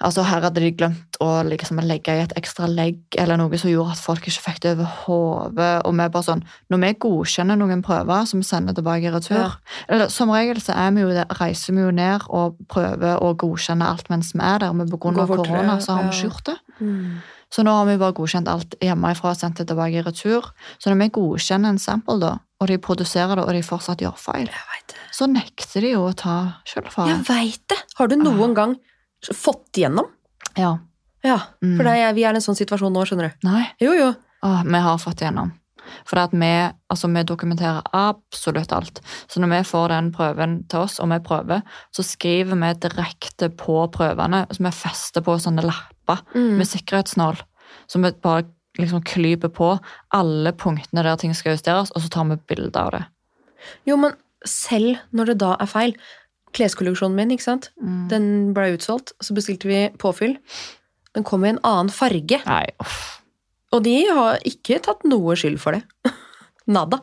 altså 0.00 0.22
her 0.24 0.40
hadde 0.46 0.60
de 0.62 0.70
glemt 0.72 1.18
å 1.20 1.28
liksom 1.44 1.80
legge 1.84 2.14
i 2.16 2.22
et 2.24 2.32
ekstra 2.38 2.68
legg, 2.70 2.98
eller 3.20 3.36
noe 3.40 3.58
som 3.60 3.70
gjorde 3.70 3.92
at 3.96 4.02
folk 4.02 4.26
ikke 4.28 4.44
fikk 4.46 4.60
det 4.64 4.72
over 4.76 4.92
hodet. 5.04 5.72
Og 5.84 5.92
vi 5.98 6.06
bare 6.14 6.26
sånn, 6.26 6.44
når 6.72 6.82
vi 6.84 6.92
godkjenner 7.04 7.58
noen 7.60 7.82
prøver 7.84 8.24
som 8.30 8.40
vi 8.40 8.48
sender 8.48 8.76
tilbake 8.76 9.08
i 9.08 9.12
retur, 9.12 9.36
Ja. 9.42 9.50
eller 9.88 10.08
som 10.08 10.30
regel 10.30 10.60
så 10.60 10.76
vi 10.94 11.02
det, 11.14 11.26
reiser 11.40 11.74
vi 11.74 11.80
jo 11.84 11.90
ned 11.90 12.22
og 12.28 12.56
prøver 12.68 13.20
å 13.20 13.34
godkjenne 13.36 13.86
alt 13.86 14.08
mens 14.10 14.32
vi 14.32 14.40
er 14.40 14.58
der, 14.58 14.72
men 14.72 14.88
av 14.90 15.28
korona 15.28 15.78
så 15.80 15.96
har 15.96 16.02
vi 16.04 16.08
ikke 16.16 16.30
gjort 16.30 16.44
det. 16.44 16.58
Mm. 16.80 17.20
Så 17.50 17.64
nå 17.66 17.70
har 17.74 17.86
vi 17.86 17.96
bare 17.98 18.14
godkjent 18.14 18.48
alt 18.48 18.74
hjemmefra 18.80 19.30
og 19.32 19.36
sendt 19.36 19.58
det 19.58 19.66
tilbake 19.66 19.98
i 19.98 20.02
retur. 20.06 20.52
Så 20.78 20.90
når 20.90 21.00
vi 21.02 21.08
godkjenner 21.18 21.68
en 21.74 21.78
sample, 21.82 22.20
da, 22.20 22.38
og 22.60 22.68
de 22.68 22.78
produserer 22.78 23.34
det, 23.36 23.44
og 23.44 23.52
de 23.52 23.62
fortsatt 23.62 23.98
gjør 24.04 24.16
feil, 24.16 24.46
Jeg 24.46 25.16
så 25.16 25.26
nekter 25.26 25.80
de 25.82 25.90
jo 25.92 26.06
å 26.08 26.14
ta 26.16 26.36
Jeg 26.64 26.84
skyldfare. 26.84 27.16
veit 27.28 27.60
det! 27.68 27.78
Har 27.98 28.06
du 28.08 28.16
noen 28.16 28.54
gang 28.54 28.76
fått 29.34 29.76
igjennom? 29.76 30.06
Ja. 30.56 30.78
Ja, 31.22 31.38
Mm. 31.62 31.76
for 31.76 31.84
det 31.84 31.92
er, 31.98 32.12
vi 32.16 32.22
er 32.24 32.32
i 32.32 32.36
en 32.36 32.40
sånn 32.40 32.56
situasjon 32.56 32.92
nå, 32.92 33.02
skjønner 33.04 33.28
du. 33.30 33.48
Nei. 33.48 33.66
Jo, 33.80 33.92
jo. 33.92 34.14
Åh, 34.42 34.62
vi 34.64 34.78
har 34.80 34.96
fått 34.98 35.20
igjennom. 35.20 35.52
For 36.06 36.16
vi, 36.32 36.70
altså 36.90 37.08
vi 37.12 37.22
dokumenterer 37.24 37.82
absolutt 37.92 38.72
alt. 38.72 39.00
Så 39.28 39.40
når 39.40 39.50
vi 39.58 39.64
får 39.68 39.88
den 39.88 40.12
prøven 40.12 40.54
til 40.68 40.80
oss, 40.80 40.98
og 41.00 41.08
vi 41.10 41.18
prøver, 41.18 41.62
så 41.92 42.02
skriver 42.06 42.56
vi 42.56 42.72
direkte 42.88 43.50
på 43.50 43.90
prøvene, 43.92 44.46
så 44.50 44.64
vi 44.64 44.70
fester 44.70 45.20
på 45.20 45.36
sånne 45.36 45.62
lapper 45.66 46.22
Mm. 46.34 46.56
med 46.58 46.66
sikkerhetsnål, 46.66 47.42
som 47.86 48.02
vi 48.02 48.12
bare 48.12 48.46
liksom 48.78 49.02
klyper 49.04 49.48
på 49.52 49.78
alle 50.12 50.52
punktene 50.52 51.02
der 51.02 51.16
ting 51.16 51.34
skal 51.34 51.52
justeres, 51.56 51.90
og 51.94 52.00
så 52.02 52.08
tar 52.08 52.24
vi 52.30 52.36
bilde 52.54 52.76
av 52.76 52.90
det. 52.92 53.04
Jo, 53.86 53.96
men 53.96 54.12
selv 54.46 54.96
når 55.12 55.26
det 55.26 55.38
da 55.38 55.56
er 55.60 55.66
feil 55.66 55.94
Kleskolleksjonen 56.56 57.14
min, 57.16 57.30
ikke 57.36 57.46
sant? 57.46 57.70
Mm. 57.80 58.08
Den 58.10 58.28
ble 58.56 58.72
utsolgt, 58.76 59.12
så 59.22 59.34
bestilte 59.36 59.68
vi 59.70 59.80
påfyll. 60.02 60.36
Den 61.14 61.24
kom 61.26 61.44
i 61.44 61.50
en 61.52 61.58
annen 61.66 61.90
farge, 61.90 62.40
Nei, 62.46 62.64
uff. 62.82 63.20
og 63.74 63.82
de 63.86 63.96
har 64.10 64.38
ikke 64.46 64.80
tatt 64.82 65.02
noe 65.10 65.34
skyld 65.38 65.58
for 65.62 65.72
det. 65.78 65.82
Nada. 66.70 67.00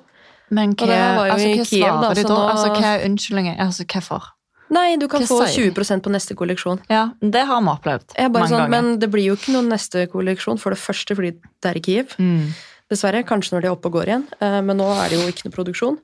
Men 0.50 0.72
Og 0.80 0.88
det 0.88 0.96
var 0.96 1.26
jo 1.28 1.34
altså, 1.34 1.48
i 1.48 1.58
hva 1.60 1.66
Kiev, 1.68 1.86
da, 1.88 1.92
svarer 2.00 2.16
de 2.16 2.22
så 2.24 2.28
da? 2.28 2.36
nå- 2.36 2.50
Altså, 2.54 2.68
hva 2.78 2.92
er 2.96 3.06
unnskyldningen? 3.10 3.58
Altså, 3.60 3.84
hvorfor? 3.92 4.30
Nei, 4.70 4.98
du 5.00 5.08
kan 5.08 5.22
Hva 5.24 5.28
få 5.28 5.40
20% 5.48 6.04
på 6.04 6.12
neste 6.12 6.36
kolleksjon. 6.36 6.80
Ja, 6.92 7.06
det 7.24 7.46
har 7.48 7.62
vi 7.64 7.72
opplevd 7.72 8.16
mange 8.20 8.48
sånn, 8.52 8.58
ganger. 8.66 8.70
men 8.70 9.00
det 9.00 9.10
blir 9.12 9.24
jo 9.30 9.36
ikke 9.40 9.54
noen 9.56 9.70
neste 9.72 10.06
kolleksjon, 10.12 10.60
for 10.60 10.76
det 10.76 10.80
første 10.80 11.16
fordi 11.16 11.32
det 11.64 11.70
er 11.72 11.78
i 11.80 11.84
Kiev. 11.86 12.16
Mm. 12.20 12.50
Dessverre. 12.88 13.24
Kanskje 13.28 13.56
når 13.56 13.66
de 13.66 13.68
er 13.68 13.76
oppe 13.76 13.90
og 13.90 13.98
går 13.98 14.12
igjen. 14.12 14.26
Eh, 14.40 14.62
Men 14.64 14.80
nå 14.80 14.88
er 14.94 15.10
det 15.12 15.20
jo 15.20 15.28
ikke 15.28 15.48
noe 15.48 15.56
produksjon. 15.58 15.98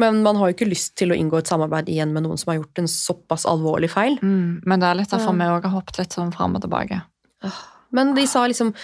Men 0.00 0.22
man 0.24 0.36
har 0.40 0.48
jo 0.50 0.56
ikke 0.56 0.70
lyst 0.70 0.94
til 0.96 1.12
å 1.12 1.18
inngå 1.18 1.38
et 1.42 1.50
samarbeid 1.50 1.90
igjen 1.92 2.14
med 2.16 2.24
noen 2.24 2.40
som 2.40 2.52
har 2.52 2.62
gjort 2.62 2.80
en 2.80 2.88
såpass 2.88 3.44
alvorlig 3.50 3.90
feil. 3.92 4.16
Mm. 4.22 4.62
Men 4.64 4.80
det 4.80 4.88
er 4.88 4.98
litt 5.02 5.10
derfor 5.12 5.34
Ja. 5.34 5.38
vi 5.38 5.52
òg 5.58 5.68
har 5.68 5.76
hoppet 5.76 5.98
litt 5.98 6.16
sånn 6.16 6.32
fram 6.32 6.56
og 6.56 6.62
tilbake. 6.62 7.02
Men 7.92 8.14
de 8.14 8.26
sa 8.26 8.46
liksom 8.46 8.74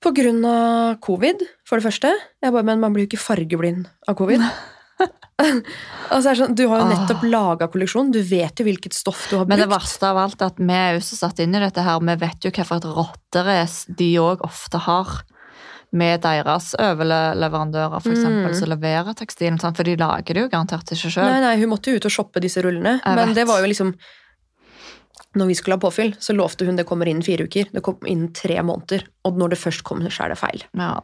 på 0.00 0.12
grunn 0.14 0.44
av 0.46 1.00
covid, 1.00 1.40
for 1.66 1.78
det 1.78 1.88
første. 1.88 2.12
Jeg 2.42 2.52
bare, 2.52 2.62
men 2.62 2.80
man 2.80 2.92
blir 2.92 3.06
jo 3.06 3.10
ikke 3.16 3.24
fargeblind 3.24 3.88
av 4.06 4.14
covid. 4.14 4.44
altså, 6.10 6.30
er 6.30 6.38
sånn, 6.38 6.54
du 6.54 6.64
har 6.70 6.82
jo 6.82 6.88
nettopp 6.90 7.24
laga 7.26 7.68
kolleksjon, 7.70 8.12
du 8.14 8.20
vet 8.22 8.58
jo 8.58 8.66
hvilket 8.66 8.94
stoff 8.94 9.28
du 9.30 9.36
har 9.38 9.44
brukt. 9.46 9.54
Men 9.54 9.62
det 9.64 9.70
verste 9.70 10.06
av 10.06 10.20
alt 10.22 10.40
er 10.42 10.52
at 10.52 10.60
vi 10.60 10.76
er 10.76 10.94
jo 10.98 11.02
så 11.06 11.18
satt 11.24 11.42
inn 11.42 11.54
i 11.54 11.62
dette 11.62 11.82
her, 11.82 11.98
vi 12.00 12.16
vet 12.20 12.46
jo 12.46 12.52
hvilket 12.52 12.88
rotterace 12.94 13.96
de 13.98 14.10
òg 14.22 14.44
ofte 14.46 14.82
har 14.86 15.20
med 15.92 16.20
deres 16.20 16.74
overleverandører, 16.78 18.02
for 18.02 18.10
eksempel, 18.12 18.50
Mm. 18.52 18.54
som 18.54 18.68
leverer 18.68 19.14
tekstilen. 19.16 19.58
For 19.60 19.82
de 19.84 19.96
lager 19.96 20.34
det 20.34 20.42
jo 20.42 20.48
garantert 20.48 20.84
ikke 20.92 21.10
sjøl. 21.10 21.24
Nei, 21.30 21.40
nei, 21.40 21.56
hun 21.60 21.70
måtte 21.70 21.90
jo 21.90 21.96
ut 21.96 22.04
og 22.04 22.10
shoppe 22.12 22.40
disse 22.40 22.60
rullene. 22.62 23.00
Jeg 23.02 23.14
Men 23.16 23.28
vet. 23.28 23.34
det 23.36 23.46
var 23.46 23.60
jo 23.60 23.66
liksom 23.72 23.94
Når 25.36 25.46
vi 25.46 25.54
skulle 25.54 25.74
ha 25.76 25.78
påfyll, 25.78 26.14
så 26.18 26.34
lovte 26.34 26.64
hun 26.64 26.74
det 26.76 26.86
kommer 26.86 27.06
innen 27.06 27.22
fire 27.22 27.44
uker. 27.44 27.66
Det 27.70 27.82
kom 27.82 27.98
innen 28.06 28.32
tre 28.32 28.56
måneder. 28.62 29.04
Og 29.26 29.36
når 29.36 29.50
det 29.50 29.58
først 29.58 29.82
kommer, 29.84 30.08
så 30.10 30.24
er 30.24 30.28
det 30.30 30.38
feil. 30.38 30.62
Ja, 30.74 31.00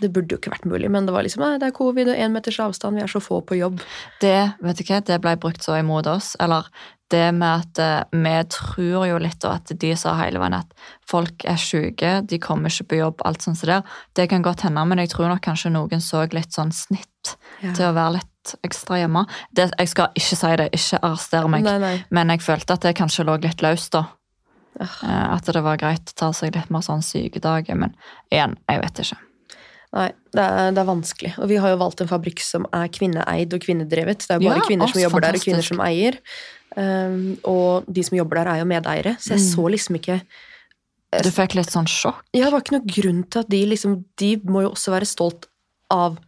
Det 0.00 0.12
burde 0.12 0.28
jo 0.32 0.38
ikke 0.38 0.50
vært 0.50 0.66
mulig, 0.66 0.90
men 0.90 1.06
det 1.06 1.12
var 1.14 1.22
liksom 1.22 1.38
nei, 1.40 1.56
det 1.56 1.68
er 1.68 1.70
covid 1.70 2.08
og 2.08 2.16
én 2.16 2.32
meters 2.32 2.58
avstand, 2.58 2.96
vi 2.96 3.02
er 3.02 3.06
så 3.06 3.20
få 3.22 3.40
på 3.46 3.56
jobb. 3.56 3.80
det 4.20 4.54
vet 4.60 4.76
du 4.76 4.82
hva, 4.82 5.04
det 5.04 5.20
ble 5.22 5.36
brukt 5.36 5.62
så 5.62 5.78
imot 5.78 6.06
oss. 6.08 6.34
Eller 6.40 6.64
det 7.12 7.34
med 7.36 7.60
at 7.60 7.78
eh, 7.78 8.20
vi 8.24 8.34
tror 8.50 9.06
jo 9.06 9.18
litt 9.20 9.44
og 9.44 9.52
at 9.58 9.72
de 9.80 9.90
sa 9.96 10.14
hele 10.18 10.40
veien 10.40 10.56
at 10.56 10.70
folk 11.08 11.44
er 11.44 11.58
syke, 11.60 12.14
de 12.24 12.38
kommer 12.42 12.72
ikke 12.72 12.88
på 12.94 12.98
jobb, 13.02 13.20
alt 13.28 13.42
sånt 13.44 13.58
som 13.60 13.68
det. 13.70 13.80
Det 14.16 14.28
kan 14.30 14.42
godt 14.42 14.64
hende, 14.66 14.84
men 14.88 14.98
jeg 15.02 15.12
tror 15.12 15.28
nok 15.28 15.42
kanskje 15.44 15.72
noen 15.74 16.00
så 16.00 16.24
litt 16.32 16.52
sånn 16.56 16.72
snitt 16.72 17.36
til 17.74 17.86
å 17.88 17.92
være 17.96 18.16
litt 18.18 18.54
ekstra 18.66 18.98
hjemme. 19.00 19.22
Det, 19.56 19.70
jeg 19.78 19.88
skal 19.88 20.10
ikke 20.16 20.36
si 20.36 20.56
det, 20.60 20.66
ikke 20.76 20.98
arrestere 21.02 21.48
meg, 21.48 21.62
Nei, 21.64 21.78
nei. 21.80 21.94
men 22.10 22.28
jeg 22.34 22.42
følte 22.44 22.76
at 22.76 22.82
det 22.84 22.96
kanskje 22.98 23.24
lå 23.24 23.38
litt 23.40 23.62
løst 23.64 23.92
da. 23.96 24.06
Eh, 24.80 25.34
At 25.36 25.46
det 25.46 25.62
var 25.62 25.78
greit 25.80 26.10
å 26.12 26.18
ta 26.18 26.32
seg 26.36 26.54
litt 26.56 26.70
mer 26.74 26.82
sånn 26.84 27.02
sykedager, 27.04 27.76
men 27.78 27.94
igjen, 28.32 28.56
jeg 28.68 28.80
vet 28.82 29.00
ikke. 29.04 29.20
Nei, 29.94 30.08
det 30.34 30.42
er, 30.42 30.72
det 30.74 30.80
er 30.82 30.88
vanskelig. 30.88 31.32
Og 31.38 31.46
vi 31.52 31.56
har 31.62 31.70
jo 31.70 31.76
valgt 31.78 32.00
en 32.02 32.08
fabrikk 32.10 32.40
som 32.42 32.64
er 32.74 32.88
kvinneeid 32.90 33.54
og 33.54 33.62
kvinnedrevet. 33.62 34.24
Det 34.26 34.34
er 34.34 34.40
jo 34.42 34.48
bare 34.50 34.58
Ja, 34.62 34.66
kvinner 34.66 34.90
som 34.90 34.98
jobber 35.00 35.20
jobber 35.22 35.26
der, 35.28 35.38
og 35.38 35.44
kvinner 35.46 35.62
som 35.68 35.82
eier. 35.84 36.18
Um, 36.74 37.36
og 37.46 37.84
de 37.86 38.02
som 38.02 38.16
jobber 38.18 38.40
der, 38.40 38.48
er 38.56 38.58
jo 38.64 38.66
medeiere, 38.66 39.12
så 39.22 39.36
jeg 39.36 39.44
Mm. 39.44 39.50
så 39.54 39.68
liksom 39.70 39.94
ikke 40.00 40.20
Du 41.22 41.30
fikk 41.30 41.54
litt 41.54 41.70
sånn 41.70 41.86
sjokk. 41.86 42.24
Ja, 42.34 42.46
det 42.48 42.52
var 42.52 42.60
ikke 42.64 42.74
noen 42.74 42.90
grunn 42.90 43.22
til 43.30 43.38
at 43.44 43.48
de 43.48 43.60
liksom 43.70 44.04
De 44.18 44.36
må 44.50 44.62
jo 44.64 44.70
også 44.74 44.90
være 44.90 45.06
stolt 45.06 45.46
av 45.88 46.18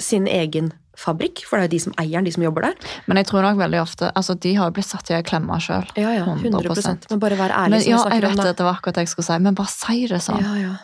sin 0.00 0.26
egen 0.26 0.72
fabrikk, 0.98 1.44
for 1.46 1.60
det 1.60 1.62
er 1.62 1.68
jo 1.68 1.74
de 1.76 1.78
som 1.84 1.92
eier 2.00 2.18
den, 2.18 2.24
de 2.24 2.32
som 2.32 2.42
jobber 2.42 2.62
der. 2.62 2.74
Men 3.06 3.18
jeg 3.18 3.26
tror 3.28 3.42
nok 3.42 3.56
veldig 3.60 3.80
ofte 3.80 4.10
Altså, 4.16 4.34
de 4.34 4.54
har 4.56 4.66
jo 4.66 4.72
blitt 4.72 4.88
satt 4.90 5.10
i 5.10 5.14
ei 5.14 5.22
klemme 5.22 5.54
sjøl. 5.62 5.86
Ja, 5.94 6.10
ja, 6.10 6.24
100 6.24 6.50
100%. 6.50 7.06
Men 7.10 7.18
bare 7.22 7.36
være 7.38 7.52
ærlig, 7.54 7.70
Men 7.70 7.80
ja, 7.86 8.02
jeg 8.10 8.22
vet 8.26 8.36
det, 8.42 8.56
det 8.56 8.64
var 8.66 8.74
akkurat 8.80 8.94
det 8.98 9.06
jeg 9.06 9.08
skulle 9.14 9.26
si, 9.30 9.38
men 9.38 9.54
bare 9.54 9.68
si 9.70 10.06
det 10.08 10.20
sånn. 10.26 10.42
Ja, 10.42 10.54
ja. 10.56 10.74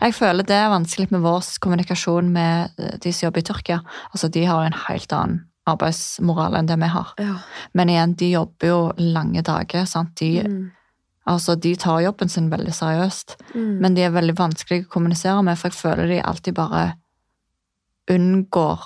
Jeg 0.00 0.14
føler 0.14 0.44
det 0.46 0.56
er 0.56 0.68
vanskelig 0.72 1.10
med 1.10 1.20
vår 1.24 1.42
kommunikasjon 1.60 2.28
med 2.32 2.70
eh, 2.78 2.96
de 3.02 3.12
som 3.12 3.26
jobber 3.28 3.40
i 3.40 3.46
Tyrkia. 3.48 3.80
Altså, 4.12 4.28
De 4.32 4.44
har 4.44 4.64
en 4.66 4.72
helt 4.86 5.12
annen 5.12 5.44
arbeidsmoral 5.66 6.54
enn 6.54 6.66
det 6.68 6.76
vi 6.78 6.86
har. 6.92 7.12
ja. 7.18 7.36
Men 7.74 7.88
igjen, 7.90 8.12
de 8.16 8.30
jobber 8.30 8.68
jo 8.68 8.80
lange 8.98 9.42
dager. 9.42 9.84
sant? 9.86 10.14
De, 10.16 10.42
Mm. 10.46 10.70
altså, 11.26 11.56
de 11.58 11.74
tar 11.76 12.00
jobben 12.04 12.28
sin 12.28 12.50
veldig 12.50 12.72
seriøst. 12.74 13.36
Mm. 13.54 13.80
Men 13.80 13.94
de 13.94 14.02
er 14.02 14.10
veldig 14.14 14.36
vanskelige 14.38 14.86
å 14.86 14.88
kommunisere 14.92 15.42
med, 15.42 15.58
for 15.58 15.68
jeg 15.68 15.74
føler 15.80 16.06
de 16.06 16.20
alltid 16.22 16.54
bare 16.54 16.92
unngår 18.10 18.80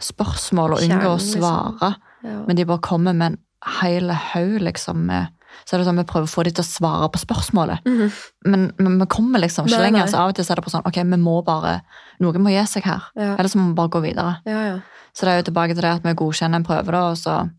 spørsmål 0.00 0.74
og 0.76 0.82
unngår 0.84 1.10
å 1.14 1.16
liksom. 1.16 1.40
å 1.42 1.44
svare. 1.44 1.94
ja. 2.24 2.42
Men 2.46 2.56
de 2.56 2.64
bare 2.68 2.84
kommer 2.84 3.12
med 3.16 3.32
en 3.32 3.38
hel 3.80 4.10
haug, 4.10 4.60
liksom. 4.60 5.06
Med, 5.06 5.28
så 5.66 5.74
er 5.74 5.78
det 5.82 5.86
sånn 5.86 6.00
vi 6.00 6.04
prøver 6.04 6.26
å 6.28 6.32
få 6.34 6.44
dem 6.44 6.52
til 6.56 6.64
å 6.64 6.68
svare 6.68 7.08
på 7.12 7.18
spørsmålet. 7.22 7.84
Mhm. 7.86 8.12
Men, 8.46 8.72
men 8.78 8.98
vi 8.98 9.06
kommer 9.06 9.40
liksom 9.40 9.66
ikke 9.66 9.82
lenger. 9.82 10.06
Så 10.10 10.18
av 10.18 10.28
og 10.30 10.34
til 10.34 10.44
så 10.44 10.52
er 10.52 10.56
det 10.60 10.64
bare 10.64 10.76
sånn 10.78 10.86
ok, 10.86 10.96
vi 11.04 11.20
må 11.20 11.44
bare 11.44 11.80
Noen 12.20 12.42
må 12.42 12.50
gi 12.52 12.64
seg 12.66 12.84
her. 12.84 13.02
ja. 13.16 13.34
Eller 13.36 13.48
så 13.48 13.58
må 13.58 13.68
vi 13.70 13.74
bare 13.74 13.88
gå 13.88 14.02
videre. 14.02 14.40
ja, 14.46 14.60
ja. 14.70 14.80
Så 15.12 15.26
det 15.26 15.32
er 15.32 15.40
jo 15.42 15.50
tilbake 15.50 15.74
til 15.74 15.82
det 15.82 15.90
at 15.90 16.02
vi 16.04 16.12
godkjenner 16.14 16.56
en 16.60 16.64
prøve, 16.64 16.90
da, 16.92 17.10
og 17.10 17.16
så 17.18 17.50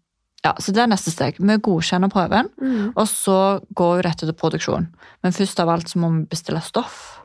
Ja, 0.43 0.53
så 0.57 0.71
det 0.73 0.81
er 0.81 0.87
neste 0.87 1.11
steg. 1.11 1.35
Vi 1.37 1.57
godkjenner 1.57 2.09
prøven, 2.09 2.47
Mm. 2.59 2.93
og 2.95 3.05
så 3.07 3.61
går 3.75 3.97
jo 3.97 4.01
dette 4.01 4.25
til 4.25 4.33
produksjon. 4.33 4.87
Men 5.21 5.31
først 5.31 5.59
av 5.59 5.69
alt 5.69 5.85
så 5.87 5.99
må 5.99 6.09
vi 6.15 6.25
bestille 6.25 6.61
stoff. 6.63 7.19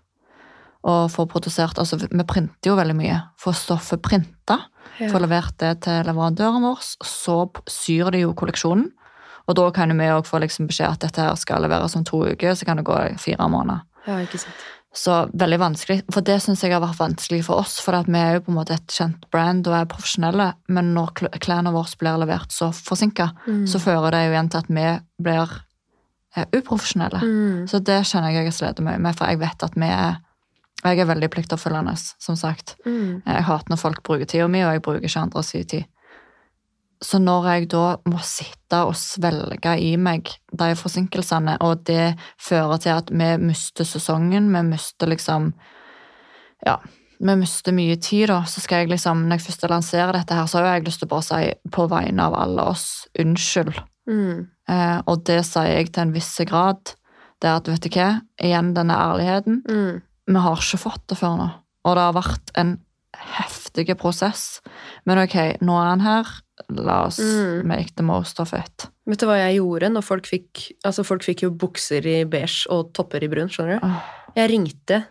Og 0.84 1.10
få 1.10 1.26
produsert 1.26 1.78
Altså, 1.78 1.96
vi 1.98 2.24
printer 2.24 2.70
jo 2.70 2.76
veldig 2.76 2.94
mye. 2.94 3.22
Få 3.40 3.52
stoffet 3.56 4.02
printa. 4.02 4.58
Ja. 5.00 5.08
Få 5.10 5.18
levert 5.20 5.56
det 5.58 5.80
til 5.82 6.04
leverandøren 6.04 6.62
vår. 6.62 6.78
Så 7.02 7.50
syr 7.66 8.10
de 8.12 8.18
jo 8.20 8.34
kolleksjonen. 8.34 8.90
Og 9.48 9.54
da 9.54 9.70
kan 9.70 9.92
vi 9.98 10.08
òg 10.10 10.26
få 10.26 10.40
liksom 10.42 10.66
beskjed 10.66 10.90
at 10.96 11.00
dette 11.06 11.22
her 11.22 11.34
skal 11.38 11.62
leveres 11.62 11.94
om 11.96 12.04
to 12.04 12.24
uker, 12.26 12.54
så 12.54 12.64
kan 12.66 12.76
det 12.80 12.84
gå 12.88 12.96
fire 13.18 13.46
måneder. 13.48 13.80
ja, 14.06 14.18
ikke 14.22 14.38
sant. 14.38 14.64
Så 14.96 15.28
veldig 15.36 15.58
vanskelig. 15.60 15.98
For 16.10 16.24
det 16.24 16.38
syns 16.40 16.62
jeg 16.64 16.72
har 16.72 16.80
vært 16.80 16.96
vanskelig 16.98 17.42
for 17.44 17.60
oss. 17.60 17.74
For 17.84 17.92
vi 18.06 18.16
er 18.18 18.38
jo 18.38 18.40
på 18.46 18.48
en 18.50 18.56
måte 18.56 18.72
et 18.78 18.86
kjent 18.88 19.26
brand 19.30 19.66
og 19.68 19.74
er 19.76 19.84
profesjonelle, 19.84 20.54
men 20.72 20.94
når 20.94 21.12
klærne 21.36 21.72
våre 21.74 21.98
blir 22.00 22.16
levert 22.22 22.50
så 22.50 22.70
forsinka, 22.72 23.26
Mm. 23.46 23.66
så 23.68 23.78
fører 23.78 24.10
det 24.10 24.22
jo 24.24 24.32
igjen 24.32 24.48
til 24.50 24.58
at 24.58 24.68
vi 24.68 24.86
blir 25.22 25.52
eh, 26.36 26.46
uprofesjonelle. 26.56 27.20
Mm. 27.20 27.66
Så 27.68 27.78
det 27.84 27.98
kjenner 28.08 28.32
jeg 28.32 28.44
jeg 28.48 28.54
sliter 28.54 28.82
mye 28.82 28.98
med, 28.98 29.14
for 29.18 29.26
jeg 29.28 29.38
vet 29.38 29.62
at 29.62 29.74
vi 29.76 29.86
er 29.86 30.16
Jeg 30.84 30.98
er 31.00 31.06
veldig 31.06 31.30
pliktoppfyllende, 31.30 31.96
som 32.20 32.36
sagt. 32.36 32.76
Mm. 32.86 33.22
Jeg 33.26 33.42
hater 33.44 33.64
når 33.70 33.76
folk 33.80 34.02
bruker 34.02 34.24
tida 34.28 34.46
mi, 34.46 34.60
og 34.62 34.72
jeg 34.72 34.82
bruker 34.82 35.00
ikke 35.08 35.20
andre 35.20 35.42
sin 35.42 35.64
tid. 35.64 35.84
Så 37.02 37.18
når 37.20 37.48
jeg 37.50 37.68
da 37.74 37.96
må 38.08 38.18
sitte 38.24 38.78
og 38.88 38.94
svelge 38.96 39.74
i 39.82 39.96
meg 40.00 40.30
de 40.52 40.68
forsinkelsene, 40.78 41.58
og 41.60 41.84
det 41.88 42.14
fører 42.40 42.80
til 42.80 42.94
at 42.94 43.10
vi 43.12 43.30
mister 43.42 43.84
sesongen, 43.84 44.52
vi 44.54 44.62
mister 44.70 45.10
liksom 45.12 45.52
Ja, 46.64 46.78
vi 47.20 47.34
mister 47.36 47.72
mye 47.72 47.96
tid, 48.00 48.28
da, 48.28 48.42
så 48.48 48.60
skal 48.60 48.84
jeg 48.84 48.94
liksom 48.94 49.26
Når 49.26 49.36
jeg 49.38 49.46
først 49.46 49.68
lanserer 49.70 50.12
dette 50.16 50.34
her, 50.34 50.46
så 50.46 50.58
har 50.62 50.76
jeg 50.78 50.86
lyst 50.86 51.02
til 51.02 51.08
å 51.08 51.14
bare 51.14 51.26
si 51.28 51.52
på 51.72 51.86
vegne 51.92 52.22
av 52.22 52.34
alle 52.34 52.64
oss 52.72 53.06
unnskyld. 53.18 53.76
Mm. 54.08 54.46
Eh, 54.68 54.98
og 55.06 55.24
det 55.26 55.42
sier 55.46 55.68
jeg 55.76 55.92
til 55.92 56.06
en 56.06 56.14
viss 56.14 56.32
grad. 56.48 56.94
Det 57.42 57.50
er 57.50 57.60
at, 57.60 57.68
vet 57.68 57.84
du 57.84 57.92
hva, 57.92 58.08
igjen 58.40 58.72
denne 58.76 58.96
ærligheten 58.96 59.62
Mm. 59.68 60.02
vi 60.26 60.42
har 60.42 60.56
ikke 60.56 60.80
fått 60.80 61.06
det 61.08 61.18
før 61.18 61.36
nå. 61.38 61.48
Og 61.84 61.94
det 61.94 62.02
har 62.02 62.16
vært 62.16 62.50
en 62.56 62.78
heftig 63.36 63.96
prosess. 63.98 64.60
Men 65.04 65.18
ok, 65.18 65.60
nå 65.60 65.76
er 65.76 65.88
han 65.92 66.00
her. 66.00 66.26
La 66.72 67.02
oss 67.06 67.18
Mm. 67.20 67.66
make 67.68 67.94
the 67.96 68.02
most 68.02 68.40
of 68.40 68.52
it. 68.54 68.86
Vet 69.06 69.18
du 69.20 69.26
hva 69.26 69.36
jeg 69.38 69.58
gjorde 69.58 69.90
når 69.92 70.02
folk 70.04 70.26
fikk 70.26 70.72
Altså, 70.84 71.04
folk 71.04 71.22
fikk 71.22 71.42
jo 71.44 71.50
bukser 71.50 72.04
i 72.06 72.24
beige 72.24 72.66
og 72.72 72.92
topper 72.96 73.22
i 73.22 73.28
brun, 73.28 73.48
skjønner 73.52 73.80
du? 73.80 73.86
Oh. 73.86 74.00
Jeg 74.36 74.50
ringte 74.50 75.02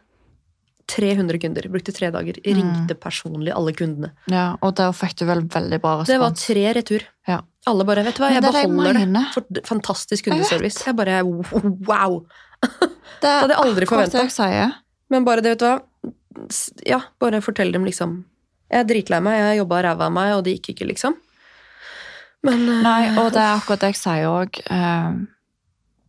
300 0.88 1.40
kunder, 1.42 1.66
brukte 1.74 1.94
tre 1.96 2.12
dager. 2.14 2.38
Mm. 2.46 2.58
Ringte 2.60 2.96
personlig 3.02 3.54
alle 3.56 3.74
kundene. 3.74 4.12
Ja, 4.30 4.56
og 4.62 4.76
da 4.78 4.92
fikk 4.94 5.16
du 5.22 5.26
vel 5.26 5.42
veldig 5.50 5.80
bra 5.82 5.96
respons? 6.02 6.12
Det 6.12 6.20
var 6.22 6.36
tre 6.38 6.66
retur. 6.78 7.06
Ja. 7.28 7.40
Alle 7.66 7.86
bare 7.88 8.04
Vet 8.06 8.18
du 8.20 8.22
hva, 8.22 8.30
jeg 8.30 8.44
er 8.44 8.46
jeg 8.52 8.70
beholder 8.70 9.00
det. 9.02 9.24
For 9.34 9.62
fantastisk 9.66 10.28
kundeservice. 10.30 10.84
Jeg 10.86 10.96
bare 10.96 11.24
wow! 11.26 12.20
Det 13.22 13.30
hadde 13.32 13.54
jeg 13.56 13.62
aldri 13.62 13.86
forventa. 13.90 14.26
jeg. 14.52 14.72
Men 15.10 15.26
bare 15.26 15.42
det, 15.42 15.56
vet 15.56 15.60
du 15.60 15.66
hva 15.66 15.82
Ja, 16.86 17.00
bare 17.22 17.42
fortell 17.42 17.72
dem 17.72 17.86
liksom 17.86 18.24
Jeg 18.72 18.80
er 18.82 18.88
dritlei 18.90 19.20
meg, 19.22 19.38
jeg 19.40 19.60
jobba 19.62 19.82
ræva 19.86 20.08
av 20.10 20.14
meg, 20.16 20.34
og 20.36 20.44
det 20.46 20.56
gikk 20.58 20.74
ikke, 20.76 20.88
liksom. 20.94 21.16
Men 22.46 22.68
uh, 22.70 22.82
Nei, 22.86 23.00
og 23.18 23.32
det 23.34 23.42
er 23.42 23.56
akkurat 23.58 23.82
det 23.86 23.94
jeg 23.96 24.02
sier 24.02 24.28
òg. 24.30 24.60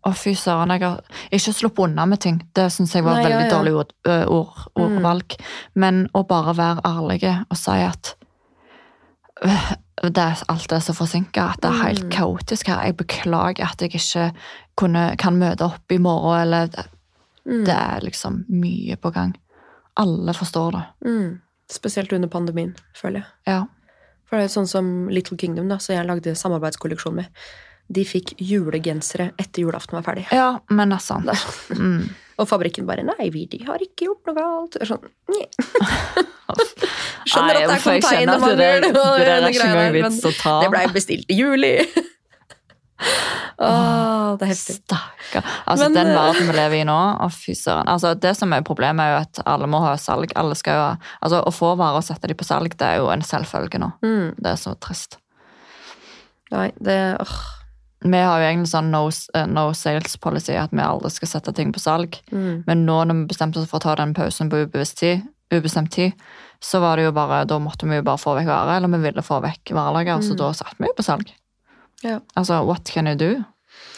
Å, 0.07 0.11
fy 0.15 0.37
søren, 0.39 0.71
jeg 0.71 0.85
har 0.85 1.01
ikke 1.35 1.53
sluppet 1.57 1.89
unna 1.89 2.05
med 2.07 2.21
ting. 2.23 2.37
Det 2.55 2.69
syns 2.71 2.93
jeg 2.95 3.03
var 3.03 3.17
Nei, 3.19 3.25
veldig 3.27 3.47
ja. 3.49 3.51
dårlig 3.51 3.73
ord, 3.75 3.89
ord, 4.31 4.61
ordvalg. 4.79 5.35
Mm. 5.35 5.49
Men 5.83 5.99
å 6.15 6.23
bare 6.31 6.55
være 6.55 6.85
ærlig 6.87 7.25
og 7.33 7.57
si 7.59 7.75
at 7.83 8.13
øh, 9.43 9.73
det 10.07 10.23
er, 10.23 10.45
alt 10.53 10.73
er 10.77 10.85
så 10.85 10.95
forsinka, 10.95 11.49
at 11.57 11.63
det 11.65 11.73
er 11.73 11.81
helt 11.83 12.05
Mm. 12.07 12.11
kaotisk 12.15 12.69
her. 12.71 12.85
Jeg 12.87 12.97
beklager 13.01 13.67
at 13.67 13.83
jeg 13.83 13.95
ikke 13.99 14.29
kunne, 14.79 15.17
kan 15.19 15.41
møte 15.41 15.65
opp 15.67 15.91
i 15.91 15.99
morgen, 15.99 16.39
eller 16.45 16.67
det, 16.71 16.85
mm, 17.47 17.65
det 17.67 17.75
er 17.75 18.01
liksom 18.07 18.45
mye 18.49 18.97
på 18.97 19.11
gang. 19.11 19.35
Alle 19.97 20.35
forstår 20.37 20.71
det. 20.77 20.85
mm. 21.09 21.41
Spesielt 21.73 22.13
under 22.13 22.29
pandemien, 22.31 22.77
føler 22.95 23.25
jeg. 23.25 23.27
Ja. 23.49 23.65
For 24.27 24.37
det 24.37 24.45
er 24.45 24.49
jo 24.49 24.55
sånn 24.61 24.67
som 24.71 24.87
Little 25.13 25.37
Kingdom, 25.39 25.69
da, 25.71 25.79
så 25.79 25.95
jeg 25.95 26.07
lagde 26.09 26.35
samarbeidskolleksjon 26.35 27.15
med. 27.21 27.27
De 27.87 28.03
fikk 28.03 28.33
julegensere 28.43 29.29
etter 29.39 29.63
julaften 29.63 29.95
var 29.95 30.03
ferdig. 30.03 30.25
ja, 30.35 30.59
men 30.71 30.91
det 30.91 30.97
er 30.99 31.05
sant. 31.05 31.31
Mm. 31.71 32.09
Og 32.37 32.49
fabrikken 32.51 32.85
bare 32.85 33.05
'nei, 33.07 33.31
vi 33.33 33.47
de 33.47 33.63
har 33.65 33.79
ikke 33.81 34.09
gjort 34.11 34.27
noe 34.27 34.35
galt'. 34.37 34.77
Sånn, 34.87 35.07
«Nye». 35.31 35.47
Nei, 35.57 36.67
Skjønner 37.31 37.55
at 37.57 37.71
det 37.71 37.77
er 37.77 37.85
konteinermangel. 37.87 38.57
det, 38.59 38.67
det, 38.67 38.81
det- 38.83 38.93
det, 38.93 39.25
det, 39.95 40.11
det 40.11 40.27
å 40.29 40.35
ta. 40.43 40.57
Det 40.63 40.71
blei 40.75 40.87
bestilt 40.93 41.31
i 41.31 41.39
juli. 41.39 41.73
Åh, 43.59 44.37
det 44.37 44.45
er 44.45 44.51
heftig. 44.53 44.75
Stakkar. 44.83 45.45
Altså, 45.67 45.87
Men, 45.89 45.95
den 45.97 46.11
eh, 46.13 46.17
verden 46.19 46.47
vi 46.51 46.57
lever 46.59 46.77
i 46.83 46.85
nå 46.85 46.97
å 47.25 47.29
fy 47.33 47.55
søren. 47.57 47.89
Altså, 47.89 48.15
det 48.21 48.35
som 48.37 48.53
er 48.53 48.65
problemet, 48.67 49.01
er 49.01 49.15
jo 49.15 49.21
at 49.25 49.41
alle 49.47 49.67
må 49.71 49.81
ha 49.81 49.95
salg. 49.97 50.33
Alle 50.37 50.55
skal 50.59 50.75
jo 50.77 50.87
Altså, 51.23 51.41
Å 51.47 51.53
få 51.55 51.75
varer 51.81 51.97
og 52.03 52.05
sette 52.05 52.29
dem 52.29 52.37
på 52.37 52.45
salg, 52.45 52.77
det 52.77 52.87
er 52.87 52.99
jo 53.01 53.09
en 53.15 53.23
selvfølge 53.25 53.81
nå. 53.81 53.93
Mm. 54.05 54.35
Det 54.37 54.53
er 54.53 54.61
så 54.61 54.75
trist. 54.79 55.17
Nei, 56.53 56.71
det 56.81 57.17
åh. 57.21 57.37
Vi 58.07 58.19
har 58.21 58.39
jo 58.39 58.45
egentlig 58.47 58.69
sånn 58.71 58.91
no, 58.93 59.07
eh, 59.35 59.47
no 59.49 59.71
sales 59.75 60.19
policy, 60.21 60.53
at 60.61 60.71
vi 60.71 60.83
aldri 60.85 61.11
skal 61.11 61.29
sette 61.29 61.55
ting 61.57 61.73
på 61.73 61.81
salg. 61.81 62.19
Mm. 62.31 62.63
Men 62.67 62.85
nå 62.87 62.99
når 63.09 63.23
vi 63.23 63.31
bestemte 63.33 63.59
oss 63.63 63.71
for 63.71 63.81
å 63.81 63.87
ta 63.87 63.95
den 63.97 64.13
pausen 64.15 64.51
på 64.53 64.61
ubevisst 64.67 64.99
tid, 65.01 65.25
ubestemt 65.51 65.91
tid, 65.97 66.13
så 66.63 66.79
var 66.81 66.97
det 67.01 67.07
jo 67.09 67.13
bare, 67.17 67.45
da 67.49 67.57
måtte 67.59 67.89
vi 67.89 67.97
jo 67.99 68.05
bare 68.07 68.21
få 68.21 68.37
vekk 68.37 68.47
varer, 68.53 68.77
eller 68.77 68.93
vi 68.93 69.01
ville 69.09 69.25
få 69.25 69.41
vekk 69.43 69.73
varelager, 69.75 70.21
så 70.23 70.35
Mm. 70.37 70.39
da 70.45 70.53
satte 70.53 70.77
vi 70.79 70.87
jo 70.87 70.95
på 70.99 71.03
salg. 71.09 71.33
Ja. 72.05 72.21
Altså, 72.37 72.65
what 72.67 72.85
can 72.85 73.07
you 73.09 73.15
do? 73.17 73.45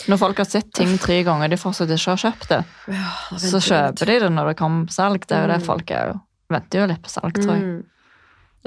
Når 0.08 0.18
folk 0.18 0.36
har 0.38 0.44
sett 0.46 0.72
ting 0.74 0.96
tre 0.98 1.22
ganger, 1.26 1.48
de 1.50 1.56
fortsatt 1.56 1.90
ikke 1.90 2.14
har 2.14 2.22
kjøpt 2.22 2.48
det, 2.48 2.64
Ja, 2.88 3.38
så 3.38 3.60
kjøper 3.62 4.06
de 4.06 4.18
det 4.20 4.30
når 4.32 4.46
det 4.52 4.56
kommer 4.58 4.90
salg. 4.90 5.26
Det 5.26 5.36
er 5.36 5.42
jo 5.46 5.52
det 5.52 5.60
Mm. 5.62 5.66
folk 5.66 5.90
er 5.90 6.06
jo, 6.12 6.20
venter 6.50 6.80
jo 6.80 6.86
litt 6.86 7.02
på 7.02 7.10
salg, 7.10 7.34
tror 7.34 7.54
jeg. 7.54 7.62
Mm. 7.62 7.84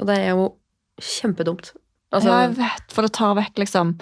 Og 0.00 0.06
det 0.06 0.18
er 0.18 0.28
jo 0.30 0.54
kjempedumt. 1.00 1.72
Altså, 2.12 2.28
ja, 2.28 2.40
jeg 2.44 2.56
vet, 2.58 2.92
for 2.92 3.02
det 3.06 3.12
tar 3.16 3.34
vekk 3.38 3.54
liksom 3.56 3.94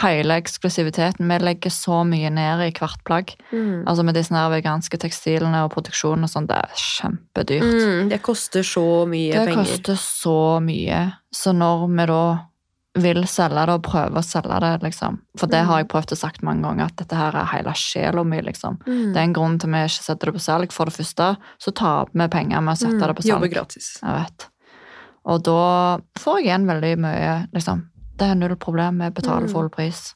hele 0.00 0.38
eksklusiviteten. 0.40 1.28
Vi 1.28 1.38
legger 1.44 1.70
så 1.70 1.98
mye 2.08 2.30
ned 2.32 2.62
i 2.64 2.70
hvert 2.72 3.02
plagg. 3.04 3.34
mm. 3.52 3.84
Altså 3.86 4.02
Med 4.04 4.14
disse 4.14 4.32
veganske 4.32 4.96
tekstilene 4.98 5.64
og 5.66 5.72
produksjonen 5.74 6.24
og 6.24 6.30
sånn, 6.32 6.46
det 6.48 6.56
er 6.56 6.70
kjempedyrt. 6.74 7.68
Mm, 7.68 8.08
det 8.08 8.22
koster 8.22 8.62
så 8.64 9.04
mye 9.06 9.32
Det 9.36 9.46
penger. 9.48 9.64
koster 9.64 9.94
så 10.00 10.60
mye. 10.64 11.12
Så 11.30 11.52
når 11.52 11.88
vi 11.88 12.06
da 12.06 12.22
vil 13.02 13.22
selge 13.26 13.66
det 13.66 13.74
og 13.74 13.82
prøve 13.82 14.18
å 14.20 14.24
selge 14.24 14.60
det, 14.60 14.82
liksom 14.82 15.18
For 15.38 15.46
det 15.46 15.62
Mm. 15.62 15.66
har 15.66 15.78
jeg 15.78 15.88
prøvd 15.88 16.12
å 16.12 16.16
sagt 16.16 16.42
mange 16.42 16.62
ganger, 16.62 16.84
at 16.86 16.96
dette 16.96 17.16
her 17.16 17.34
er 17.36 17.44
hele 17.46 17.72
sjela 17.74 18.24
mi, 18.24 18.40
liksom. 18.40 18.78
Mm. 18.86 19.12
Det 19.12 19.16
er 19.16 19.24
en 19.24 19.32
grunn 19.34 19.58
til 19.58 19.70
vi 19.70 19.76
ikke 19.84 20.02
setter 20.04 20.26
det 20.26 20.34
på 20.34 20.40
salg. 20.40 20.72
For 20.72 20.84
det 20.84 20.94
første 20.94 21.36
så 21.58 21.72
taper 21.74 22.10
vi 22.14 22.28
penger 22.28 22.60
med 22.60 22.74
å 22.74 22.78
sette 22.78 22.94
Mm, 22.98 23.06
det 23.06 23.16
på 23.16 23.22
salg. 23.22 23.34
Jobber 23.42 23.48
gratis. 23.54 23.98
Jeg 24.02 24.12
vet. 24.24 24.46
Og 25.26 25.42
da 25.42 25.98
får 26.18 26.38
jeg 26.38 26.46
igjen 26.46 26.66
veldig 26.66 26.98
mye 26.98 27.48
liksom, 27.54 27.84
Det 28.18 28.26
er 28.30 28.34
null 28.34 28.56
problem, 28.56 28.98
vi 28.98 29.10
betaler 29.10 29.46
Mm. 29.46 29.52
full 29.52 29.68
pris. 29.68 30.14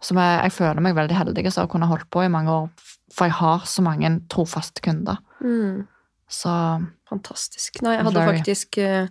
Så 0.00 0.14
jeg, 0.14 0.42
jeg 0.42 0.52
føler 0.52 0.80
meg 0.80 0.94
veldig 0.94 1.16
heldig 1.16 1.52
som 1.52 1.62
har 1.66 1.68
kunnet 1.72 1.88
holdt 1.88 2.10
på 2.10 2.22
i 2.24 2.28
mange 2.28 2.48
år, 2.48 2.68
for 3.12 3.24
jeg 3.26 3.32
har 3.32 3.58
så 3.60 3.82
mange 3.82 4.20
trofaste 4.28 4.80
kunder. 4.82 5.18
Mm. 5.42 5.86
Så 6.28 6.86
Fantastisk. 7.08 7.82
Nei, 7.82 7.96
jeg 7.96 8.04
hadde 8.04 8.22
faktisk 8.26 8.78
eh, 8.78 9.06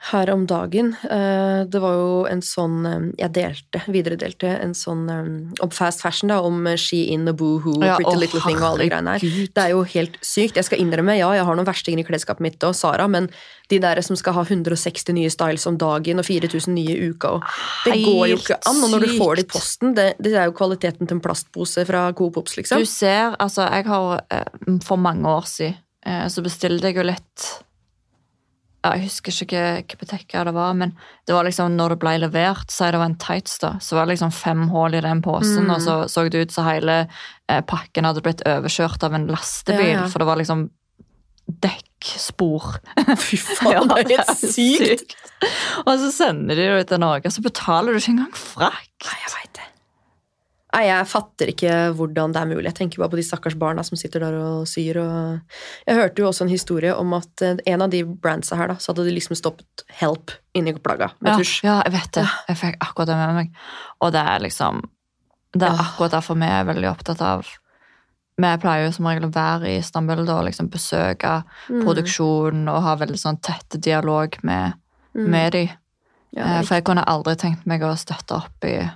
her 0.00 0.30
om 0.32 0.46
dagen 0.48 0.94
eh, 1.10 1.66
Det 1.68 1.80
var 1.82 1.96
jo 1.98 2.12
en 2.30 2.40
sånn 2.44 2.76
eh, 2.88 3.02
Jeg 3.20 3.32
delte, 3.36 3.82
videredelte 3.92 4.48
en 4.48 4.72
sånn 4.76 5.02
eh, 5.12 5.28
om 5.60 5.72
fast 5.74 6.00
fashion, 6.00 6.32
da, 6.32 6.38
om 6.40 6.64
She 6.80 7.02
In 7.12 7.28
og 7.28 7.36
Boohoo 7.42 7.76
Ja, 7.84 7.98
Pretty 7.98 8.14
oh, 8.14 8.20
Little 8.22 8.40
Thing 8.40 8.56
og 8.62 8.68
alle 8.70 8.86
de 8.86 8.88
greiene 8.88 9.16
her. 9.16 9.46
Det 9.52 9.62
er 9.62 9.74
jo 9.74 9.84
helt 9.92 10.16
sykt. 10.24 10.56
Jeg 10.56 10.68
skal 10.68 10.80
innrømme, 10.80 11.18
ja, 11.18 11.28
jeg 11.36 11.44
har 11.44 11.58
noen 11.58 11.68
verstinger 11.68 12.00
i 12.02 12.06
klesskapet 12.08 12.44
mitt 12.44 12.66
og 12.66 12.74
Sara, 12.78 13.06
men 13.12 13.28
de 13.70 13.78
der 13.82 14.00
som 14.02 14.16
skal 14.18 14.34
ha 14.38 14.44
160 14.46 15.12
nye 15.14 15.30
styles 15.30 15.68
om 15.68 15.76
dagen 15.80 16.22
og 16.22 16.26
4000 16.26 16.74
nye 16.74 16.96
i 16.96 17.10
uka 17.12 17.36
og 17.36 17.44
Det 17.84 18.00
går 18.00 18.24
jo 18.32 18.40
ikke 18.40 18.60
an. 18.66 18.82
Og 18.86 18.94
når 18.94 19.04
du 19.04 19.14
får 19.20 19.36
det 19.36 19.46
i 19.46 19.50
posten, 19.52 19.94
det, 19.98 20.08
det 20.22 20.34
er 20.34 20.48
jo 20.48 20.56
kvaliteten 20.56 21.06
til 21.06 21.18
en 21.18 21.24
plastpose 21.24 21.84
fra 21.88 22.08
Coop 22.16 22.40
Ops, 22.40 22.56
liksom. 22.58 22.80
Du 22.80 22.88
ser, 22.88 23.36
altså 23.38 23.68
jeg 23.68 23.86
har 23.90 24.24
For 24.86 25.00
mange 25.00 25.28
år 25.28 25.46
siden 25.50 25.78
så 26.32 26.40
bestilte 26.40 26.88
jeg 26.88 26.96
jo 26.96 27.02
litt 27.04 27.50
Jeg 28.82 29.02
husker 29.04 29.34
ikke 29.44 29.62
hva 29.84 29.96
butikk 30.00 30.32
det 30.32 30.54
var, 30.56 30.72
men 30.74 30.94
det 31.28 31.34
var 31.36 31.44
liksom 31.44 31.74
når 31.76 31.92
det 31.94 31.98
ble 32.00 32.14
levert, 32.22 32.70
si 32.72 32.84
det 32.88 32.96
var 33.00 33.10
en 33.10 33.18
tights, 33.20 33.58
da, 33.60 33.74
så 33.84 33.98
var 33.98 34.06
det 34.08 34.14
liksom 34.14 34.32
fem 34.32 34.62
hull 34.72 34.94
i 34.96 35.02
den 35.04 35.20
posen, 35.20 35.66
Mm. 35.66 35.74
og 35.74 35.80
så 35.84 35.96
så 36.08 36.24
det 36.30 36.46
ut 36.46 36.52
som 36.52 36.64
hele 36.64 36.94
eh, 37.48 37.60
pakken 37.60 38.04
hadde 38.08 38.22
blitt 38.24 38.40
overkjørt 38.48 39.02
av 39.04 39.12
en 39.18 39.26
lastebil, 39.28 39.86
Ja, 39.92 40.00
ja. 40.00 40.06
for 40.08 40.18
det 40.24 40.26
var 40.30 40.36
liksom 40.40 40.70
dekkspor. 41.60 42.78
Fy 43.18 43.36
faen, 43.58 43.88
det 43.90 43.98
er 44.00 44.12
helt 44.16 44.54
sykt! 44.54 45.16
Og 45.84 45.94
så 46.00 46.10
sender 46.14 46.56
de 46.56 46.68
det 46.78 46.88
til 46.88 47.00
Norge, 47.02 47.26
og 47.26 47.32
så 47.34 47.42
betaler 47.44 47.92
du 47.92 47.98
ikke 48.00 48.12
engang 48.14 48.32
frakk. 48.36 48.90
Nei, 49.08 49.18
jeg 49.26 49.32
vet 49.36 49.52
det. 49.60 49.68
Nei, 50.80 50.86
jeg 50.88 51.08
fatter 51.10 51.50
ikke 51.52 51.72
hvordan 51.98 52.32
det 52.32 52.40
er 52.40 52.48
mulig. 52.48 52.64
Jeg 52.70 52.76
tenker 52.78 53.02
bare 53.02 53.12
på 53.12 53.18
de 53.20 53.24
stakkars 53.26 53.56
barna 53.60 53.82
som 53.84 53.98
sitter 54.00 54.22
der 54.24 54.36
og 54.40 54.62
syr. 54.70 54.96
Og... 55.02 55.58
Jeg 55.84 55.98
hørte 55.98 56.22
jo 56.22 56.28
også 56.30 56.46
en 56.46 56.52
historie 56.52 56.94
om 56.96 57.12
at 57.18 57.42
eh, 57.44 57.58
en 57.68 57.84
av 57.84 57.90
de 57.92 58.00
brandsa 58.08 58.56
her, 58.56 58.70
da, 58.72 58.78
så 58.80 58.94
hadde 58.94 59.04
de 59.04 59.12
liksom 59.18 59.36
stoppet 59.36 59.84
'help' 60.00 60.38
inni 60.56 60.72
plagga 60.80 61.10
med 61.20 61.32
Ja, 61.34 61.36
tusj. 61.36 61.60
ja, 61.66 61.74
jeg 61.84 61.92
vet 61.92 62.12
det. 62.16 62.24
Jeg 62.48 62.56
fikk 62.56 62.78
akkurat 62.80 63.10
det 63.12 63.16
med 63.20 63.34
meg. 63.34 63.50
Og 64.00 64.12
det 64.12 64.22
er 64.24 64.38
liksom 64.40 64.80
Det 65.52 65.66
er 65.68 65.82
akkurat 65.82 66.12
derfor 66.16 66.34
vi 66.38 66.46
er 66.46 66.64
veldig 66.64 66.88
opptatt 66.90 67.20
av 67.20 67.44
Vi 68.38 68.56
pleier 68.56 68.86
jo 68.86 68.92
som 68.92 69.04
regel 69.06 69.28
å 69.28 69.32
være 69.34 69.68
i 69.68 69.78
Istanbul 69.82 70.24
og 70.30 70.44
liksom 70.46 70.70
besøke 70.70 71.42
Mm. 71.68 71.82
produksjonen 71.84 72.68
og 72.72 72.82
ha 72.82 72.96
veldig 72.96 73.18
sånn 73.20 73.40
tett 73.42 73.76
dialog 73.82 74.38
med, 74.42 74.72
Mm. 75.14 75.28
med 75.30 75.52
de. 75.52 75.70
Ja, 76.32 76.44
Eh, 76.44 76.62
For 76.62 76.74
jeg 76.76 76.84
kunne 76.84 77.04
aldri 77.04 77.34
tenkt 77.36 77.66
meg 77.66 77.82
å 77.82 77.92
støtte 77.98 78.36
opp 78.36 78.64
i 78.64 78.88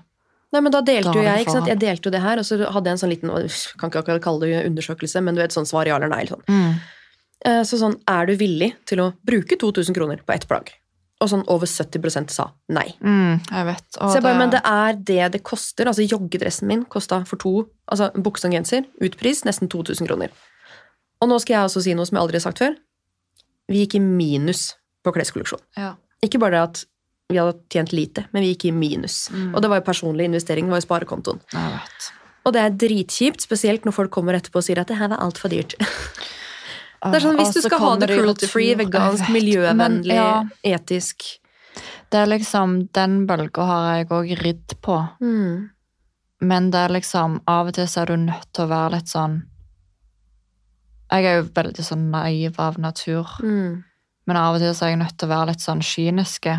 Nei, 0.55 0.61
men 0.63 0.73
da 0.75 0.81
delte 0.87 1.13
jo 1.17 1.25
jeg, 1.25 1.45
ikke 1.45 1.55
sant? 1.57 1.67
Jeg 1.73 1.81
delte 1.83 2.09
jo 2.09 2.13
det 2.15 2.21
her, 2.23 2.39
og 2.39 2.47
så 2.47 2.59
hadde 2.63 2.91
jeg 2.91 2.95
en 2.95 3.01
sånn 3.03 3.11
liten 3.13 3.33
Kan 3.81 3.91
ikke 3.91 4.05
akkurat 4.05 4.23
kalle 4.23 4.47
det 4.47 4.61
undersøkelse, 4.69 5.23
men 5.25 5.35
du 5.35 5.43
vet 5.43 5.55
sånn 5.57 5.67
svar 5.67 5.89
ja 5.91 5.97
eller 5.99 6.13
nei. 6.13 6.25
Sånn. 6.31 6.45
mm. 6.47 6.75
Eh, 7.45 7.61
Så 7.67 7.77
sånn, 7.81 7.99
er 8.09 8.27
du 8.31 8.37
villig 8.41 8.71
til 8.89 9.03
å 9.05 9.11
bruke 9.27 9.59
2000 9.61 9.95
kroner 9.97 10.23
på 10.25 10.33
ett 10.33 10.47
plagg? 10.49 10.71
Og 11.21 11.29
sånn 11.31 11.45
over 11.53 11.67
70% 11.69 12.31
sa 12.33 12.49
nei. 12.69 12.87
Mm, 13.01 13.43
jeg 13.51 13.67
vet. 13.69 13.85
Og 14.01 14.11
Så 14.11 14.15
jeg 14.19 14.25
bare, 14.25 14.39
men 14.39 14.51
det 14.51 14.61
er 14.65 14.97
det 15.11 15.33
det 15.37 15.43
koster. 15.47 15.87
Altså 15.91 16.07
joggedressen 16.07 16.67
min 16.69 16.85
kosta 16.85 17.23
for 17.29 17.37
to, 17.41 17.69
altså 17.91 18.11
bukse 18.17 18.49
og 18.49 18.53
genser, 18.57 18.85
utpris 19.01 19.45
nesten 19.45 19.69
2000 19.69 20.07
kroner. 20.09 20.33
Og 21.23 21.29
nå 21.31 21.39
skal 21.41 21.55
jeg 21.55 21.69
også 21.69 21.83
si 21.85 21.95
noe 21.95 22.07
som 22.09 22.17
jeg 22.19 22.25
aldri 22.25 22.41
har 22.41 22.47
sagt 22.47 22.59
før. 22.65 22.75
Vi 23.69 23.85
gikk 23.85 23.95
i 23.97 24.03
minus 24.05 24.75
på 25.05 25.13
kleskolleksjon. 25.15 25.63
ja. 25.77 25.95
Ikke 26.25 26.39
bare 26.41 26.57
det 26.57 26.61
at 26.63 26.85
vi 27.33 27.39
hadde 27.41 27.57
tjent 27.73 27.93
lite, 27.93 28.27
men 28.33 28.45
vi 28.45 28.53
gikk 28.53 28.69
i 28.69 28.75
minus. 28.77 29.31
Mm. 29.33 29.55
Og 29.55 29.63
det 29.63 29.71
var 29.73 29.81
jo 29.81 29.87
personlig 29.87 30.29
investering, 30.29 30.69
det 30.69 30.77
var 30.77 30.83
jo 30.83 30.87
sparekontoen. 30.87 31.41
Og 32.45 32.53
det 32.53 32.61
er 32.61 32.75
dritkjipt, 32.85 33.45
spesielt 33.45 33.87
når 33.87 33.97
folk 33.97 34.13
kommer 34.13 34.37
etterpå 34.37 34.61
og 34.61 34.67
sier 34.67 34.81
at 34.83 34.91
det 34.91 34.99
her 35.01 35.11
var 35.13 35.23
altfor 35.25 35.53
dyrt. 35.53 35.77
Det 37.05 37.19
er 37.19 37.21
sånn, 37.21 37.37
Hvis 37.37 37.51
du 37.53 37.61
skal 37.61 37.83
ha 37.83 37.89
det 38.01 38.07
cruelty-free, 38.09 38.77
vegansk, 38.81 39.27
miljøvennlig, 39.29 40.15
men 40.17 40.17
ja. 40.17 40.79
etisk 40.79 41.27
Det 42.09 42.17
er 42.23 42.31
liksom 42.31 42.79
Den 42.97 43.27
bølga 43.29 43.67
har 43.69 43.99
jeg 43.99 44.07
òg 44.09 44.31
ridd 44.41 44.77
på. 44.81 44.97
mm. 45.21 45.71
Men 46.41 46.71
det 46.73 46.81
er 46.81 46.95
liksom 46.97 47.43
Av 47.45 47.69
og 47.69 47.77
til 47.77 47.91
så 47.93 48.03
er 48.03 48.15
du 48.15 48.25
nødt 48.25 48.49
til 48.57 48.65
å 48.65 48.71
være 48.73 48.95
litt 48.97 49.13
sånn 49.13 49.37
Jeg 51.13 51.29
er 51.29 51.37
jo 51.43 51.45
veldig 51.61 51.85
sånn 51.85 52.09
naiv 52.11 52.57
av 52.59 52.81
natur. 52.81 53.37
Mm. 53.45 53.85
Men 54.25 54.41
av 54.41 54.57
og 54.57 54.65
til 54.65 54.73
så 54.73 54.87
er 54.87 54.95
jeg 54.95 55.03
nødt 55.05 55.19
til 55.21 55.29
å 55.29 55.35
være 55.35 55.51
litt 55.53 55.63
sånn 55.63 55.85
kyniske. 55.85 56.57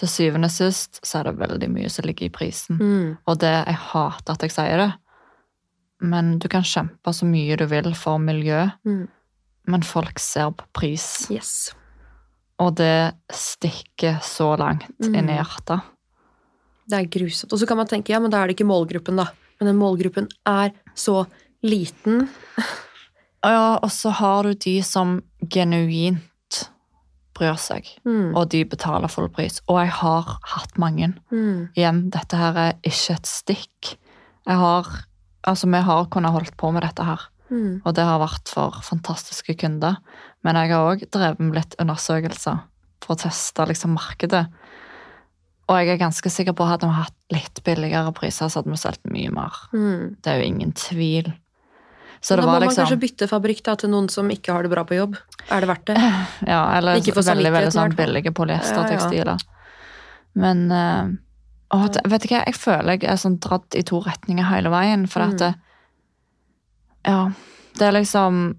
Til 0.00 0.08
syvende 0.08 0.48
og 0.48 0.54
sist 0.54 1.00
så 1.04 1.20
er 1.20 1.28
det 1.28 1.38
veldig 1.42 1.68
mye 1.74 1.90
som 1.92 2.06
ligger 2.08 2.28
i 2.30 2.32
prisen. 2.32 2.78
Mm. 2.80 3.08
Og 3.28 3.38
det 3.42 3.50
Jeg 3.66 3.76
hater 3.90 4.32
at 4.32 4.44
jeg 4.46 4.54
sier 4.54 4.80
det. 4.80 4.90
Men 6.00 6.38
du 6.40 6.48
kan 6.48 6.62
kjempe 6.64 7.12
så 7.12 7.26
mye 7.28 7.58
du 7.60 7.66
vil 7.68 7.92
for 7.94 8.16
miljø, 8.18 8.70
Mm. 8.86 9.08
men 9.68 9.82
folk 9.84 10.18
ser 10.18 10.50
på 10.56 10.64
pris. 10.72 11.26
Yes. 11.30 11.74
Og 12.58 12.74
det 12.76 13.12
stikker 13.30 14.20
så 14.24 14.56
langt 14.58 14.88
Mm. 15.00 15.14
inn 15.14 15.28
i 15.28 15.36
hjertet. 15.36 15.82
Det 16.88 16.98
er 16.98 17.06
grusomt. 17.18 17.52
Og 17.52 17.58
så 17.60 17.66
kan 17.68 17.76
man 17.76 17.86
tenke, 17.86 18.08
ja, 18.10 18.18
men 18.18 18.30
da 18.30 18.38
er 18.42 18.46
det 18.48 18.56
ikke 18.56 18.66
målgruppen, 18.66 19.16
da. 19.16 19.26
Men 19.60 19.66
den 19.68 19.76
målgruppen 19.78 20.28
er 20.46 20.72
så 20.96 21.26
liten. 21.62 22.28
Ja, 23.44 23.78
og 23.82 23.90
så 23.90 24.10
har 24.10 24.42
du 24.44 24.54
de 24.54 24.82
som 24.82 25.22
genuint 25.48 26.18
bryr 27.40 27.56
seg, 27.60 27.88
Mm. 28.04 28.34
og 28.36 28.48
de 28.52 28.60
betaler 28.68 29.08
full 29.10 29.28
pris. 29.32 29.60
Og 29.68 29.80
jeg 29.80 29.90
har 29.98 30.36
hatt 30.54 30.76
mange. 30.78 31.14
Mm. 31.32 31.68
Igjen, 31.74 32.02
dette 32.12 32.36
her 32.36 32.58
er 32.68 32.72
ikke 32.84 33.16
et 33.16 33.26
stikk. 33.30 33.94
Jeg 34.46 34.56
har 34.60 34.86
Altså, 35.42 35.64
vi 35.72 35.78
har 35.80 36.04
kunnet 36.12 36.34
holdt 36.34 36.52
på 36.60 36.68
med 36.70 36.82
dette 36.84 37.02
her, 37.02 37.18
Mm. 37.50 37.80
og 37.86 37.94
det 37.96 38.04
har 38.04 38.18
vært 38.20 38.46
for 38.52 38.72
fantastiske 38.84 39.54
kunder. 39.58 39.96
Men 40.44 40.54
jeg 40.54 40.68
har 40.70 40.84
òg 40.94 41.06
drevet 41.10 41.40
med 41.40 41.54
litt 41.54 41.74
undersøkelser 41.80 42.60
for 43.00 43.14
å 43.16 43.18
teste 43.22 43.64
liksom 43.66 43.94
markedet. 43.96 44.50
Og 45.66 45.78
jeg 45.78 45.88
er 45.94 46.02
ganske 46.04 46.28
sikker 46.30 46.52
på 46.52 46.64
at 46.66 46.74
hadde 46.82 46.90
vi 46.90 46.98
hatt 46.98 47.14
litt 47.32 47.60
billigere 47.64 48.12
priser, 48.12 48.50
så 48.50 48.60
hadde 48.60 48.70
vi 48.74 48.76
solgt 48.76 49.10
mye 49.10 49.30
mer. 49.32 49.56
Mm. 49.72 50.16
Det 50.20 50.26
er 50.32 50.40
jo 50.42 50.46
ingen 50.52 50.72
tvil. 50.72 51.32
Så 52.20 52.36
da 52.36 52.42
må 52.44 52.52
man 52.52 52.62
liksom 52.66 52.84
kanskje 52.84 53.00
bytte 53.00 53.26
fabrikk 53.30 53.62
da, 53.64 53.74
til 53.80 53.90
noen 53.92 54.08
som 54.12 54.28
ikke 54.30 54.52
har 54.52 54.66
det 54.66 54.70
bra 54.72 54.82
på 54.84 54.98
jobb. 54.98 55.16
Er 55.48 55.64
det 55.64 55.68
verdt 55.70 55.86
det? 55.88 55.96
Ja, 56.52 56.60
eller 56.76 57.00
veldig, 57.00 57.52
veldig 57.54 57.72
sånn 57.72 57.96
billige 57.96 58.32
polyestertekstiler. 58.36 59.40
Ja, 59.40 59.56
ja. 59.56 60.36
Men 60.40 60.66
uh, 60.70 61.08
å, 61.74 61.86
vet 61.88 62.22
du 62.26 62.28
hva, 62.34 62.42
jeg 62.44 62.54
føler 62.58 62.98
jeg 62.98 63.08
er 63.10 63.18
sånn 63.18 63.38
dratt 63.42 63.74
i 63.78 63.82
to 63.88 64.02
retninger 64.04 64.46
hele 64.50 64.70
veien. 64.72 65.06
For 65.10 65.24
Mm. 65.24 65.32
at 65.32 65.38
det, 65.38 65.54
Ja, 67.08 67.30
det 67.78 67.86
er 67.86 67.92
liksom 67.96 68.56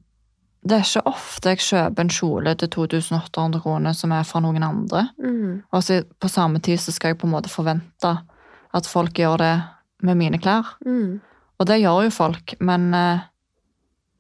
Det 0.66 0.76
er 0.78 0.84
ikke 0.86 1.05
ofte 1.09 1.49
jeg 1.49 1.57
kjøper 1.66 2.03
en 2.03 2.09
kjole 2.14 2.51
til 2.55 2.70
2800 2.70 3.62
kroner 3.64 3.93
som 3.97 4.12
er 4.14 4.24
fra 4.24 4.39
noen 4.43 4.62
andre. 4.64 5.07
Mm. 5.18 5.64
Og 5.74 5.82
så 5.82 6.03
på 6.22 6.30
samme 6.30 6.59
tid 6.62 6.78
så 6.80 6.91
skal 6.93 7.09
jeg 7.14 7.18
på 7.18 7.26
en 7.26 7.34
måte 7.34 7.49
forvente 7.49 8.12
at 8.74 8.86
folk 8.86 9.18
gjør 9.18 9.38
det 9.41 9.55
med 10.05 10.18
mine 10.18 10.38
klær. 10.38 10.70
Mm. 10.86 11.20
Og 11.59 11.66
det 11.66 11.80
gjør 11.82 12.03
jo 12.05 12.12
folk, 12.14 12.53
men, 12.59 12.93
eh, 12.93 13.20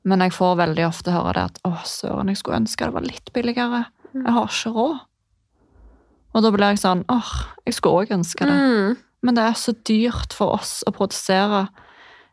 men 0.03 0.23
jeg 0.25 0.33
får 0.33 0.57
veldig 0.57 0.85
ofte 0.87 1.13
høre 1.13 1.33
det 1.37 1.43
at 1.51 1.59
å, 1.67 1.75
søren, 1.85 2.31
jeg 2.31 2.39
skulle 2.41 2.61
ønske 2.63 2.87
det 2.87 2.95
var 2.95 3.05
litt 3.05 3.31
billigere. 3.35 3.83
Mm. 4.11 4.23
Jeg 4.25 4.33
har 4.37 4.49
ikke 4.49 4.73
råd. 4.75 4.99
Og 6.31 6.45
da 6.45 6.51
blir 6.55 6.73
jeg 6.73 6.81
sånn 6.81 7.03
åh, 7.11 7.31
jeg 7.67 7.77
skulle 7.77 8.03
òg 8.05 8.13
ønske 8.15 8.47
det. 8.47 8.57
Mm. 8.57 8.99
Men 9.21 9.37
det 9.37 9.45
er 9.45 9.59
så 9.59 9.75
dyrt 9.85 10.33
for 10.33 10.55
oss 10.57 10.79
å 10.89 10.93
produsere 10.95 11.67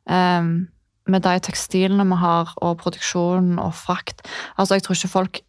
um, 0.09 0.69
med 1.09 1.25
de 1.25 1.35
tekstilene 1.45 2.07
vi 2.09 2.19
har, 2.23 2.55
og 2.65 2.79
produksjonen 2.81 3.59
og 3.61 3.75
frakt. 3.77 4.25
Altså, 4.57 4.79
jeg 4.79 4.87
tror 4.87 4.99
ikke 4.99 5.13
folk 5.13 5.41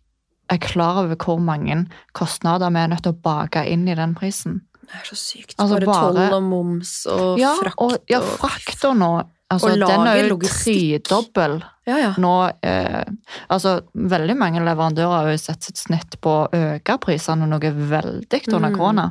er 0.49 0.61
klar 0.63 1.03
over 1.03 1.19
hvor 1.19 1.39
mange 1.43 1.83
kostnader 2.17 2.71
vi 2.73 2.81
er 2.81 2.91
nødt 2.91 3.05
til 3.05 3.13
å 3.13 3.21
bake 3.23 3.63
inn 3.69 3.87
i 3.87 3.95
den 3.95 4.15
prisen. 4.17 4.63
Det 4.89 4.97
er 4.97 5.09
så 5.11 5.17
sykt. 5.19 5.55
Altså, 5.59 5.77
bare 5.77 5.85
bare- 5.85 6.13
toll 6.29 6.37
og 6.39 6.47
moms 6.49 6.93
og 7.13 7.39
ja, 7.39 7.53
frakt. 7.61 7.77
og, 7.77 7.97
ja, 8.09 8.19
og- 8.19 8.95
nå 8.97 9.11
altså, 9.49 9.71
Den 9.75 10.07
er 10.07 10.21
jo 10.27 10.37
tredobbel 10.39 11.59
Ja, 11.87 11.97
ja. 11.97 12.11
nå. 12.21 12.33
Eh, 12.61 13.03
altså, 13.49 13.79
veldig 13.93 14.35
mange 14.37 14.61
leverandører 14.65 15.15
har 15.23 15.31
jo 15.31 15.37
sett 15.41 15.63
sitt 15.63 15.77
snitt 15.81 16.19
på 16.21 16.35
å 16.45 16.49
øke 16.53 16.99
prisene 17.01 17.47
noe 17.49 17.59
veldig 17.73 18.41
under 18.53 18.69
Mm. 18.69 18.77
korona. 18.77 19.07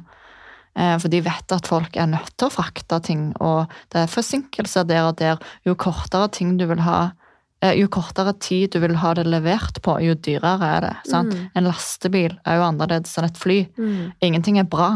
Eh, 0.78 0.96
for 0.98 1.08
de 1.08 1.20
vet 1.20 1.52
at 1.52 1.66
folk 1.66 1.96
er 1.96 2.06
nødt 2.06 2.36
til 2.38 2.46
å 2.48 2.52
frakte 2.54 3.00
ting, 3.02 3.32
og 3.40 3.66
det 3.90 4.04
er 4.04 4.06
forsinkelser 4.12 4.86
der 4.86 5.08
og 5.08 5.16
der. 5.16 5.38
Jo 5.66 5.74
kortere 5.74 6.30
ting 6.30 6.56
du 6.56 6.66
vil 6.66 6.78
ha, 6.86 7.12
eh, 7.60 7.74
jo 7.74 7.88
kortere 7.88 8.38
tid 8.38 8.70
du 8.70 8.78
vil 8.78 8.94
ha 8.94 9.14
det 9.14 9.26
levert 9.26 9.82
på, 9.82 9.98
jo 10.00 10.14
dyrere 10.14 10.62
er 10.76 10.80
det. 10.86 10.96
Sant? 11.10 11.34
Mm. 11.34 11.50
En 11.56 11.64
lastebil 11.64 12.38
er 12.46 12.56
jo 12.60 12.62
annerledes 12.70 13.18
enn 13.18 13.24
et 13.24 13.36
fly. 13.36 13.66
Mm. 13.76 14.12
Ingenting 14.22 14.58
er 14.60 14.64
bra, 14.70 14.90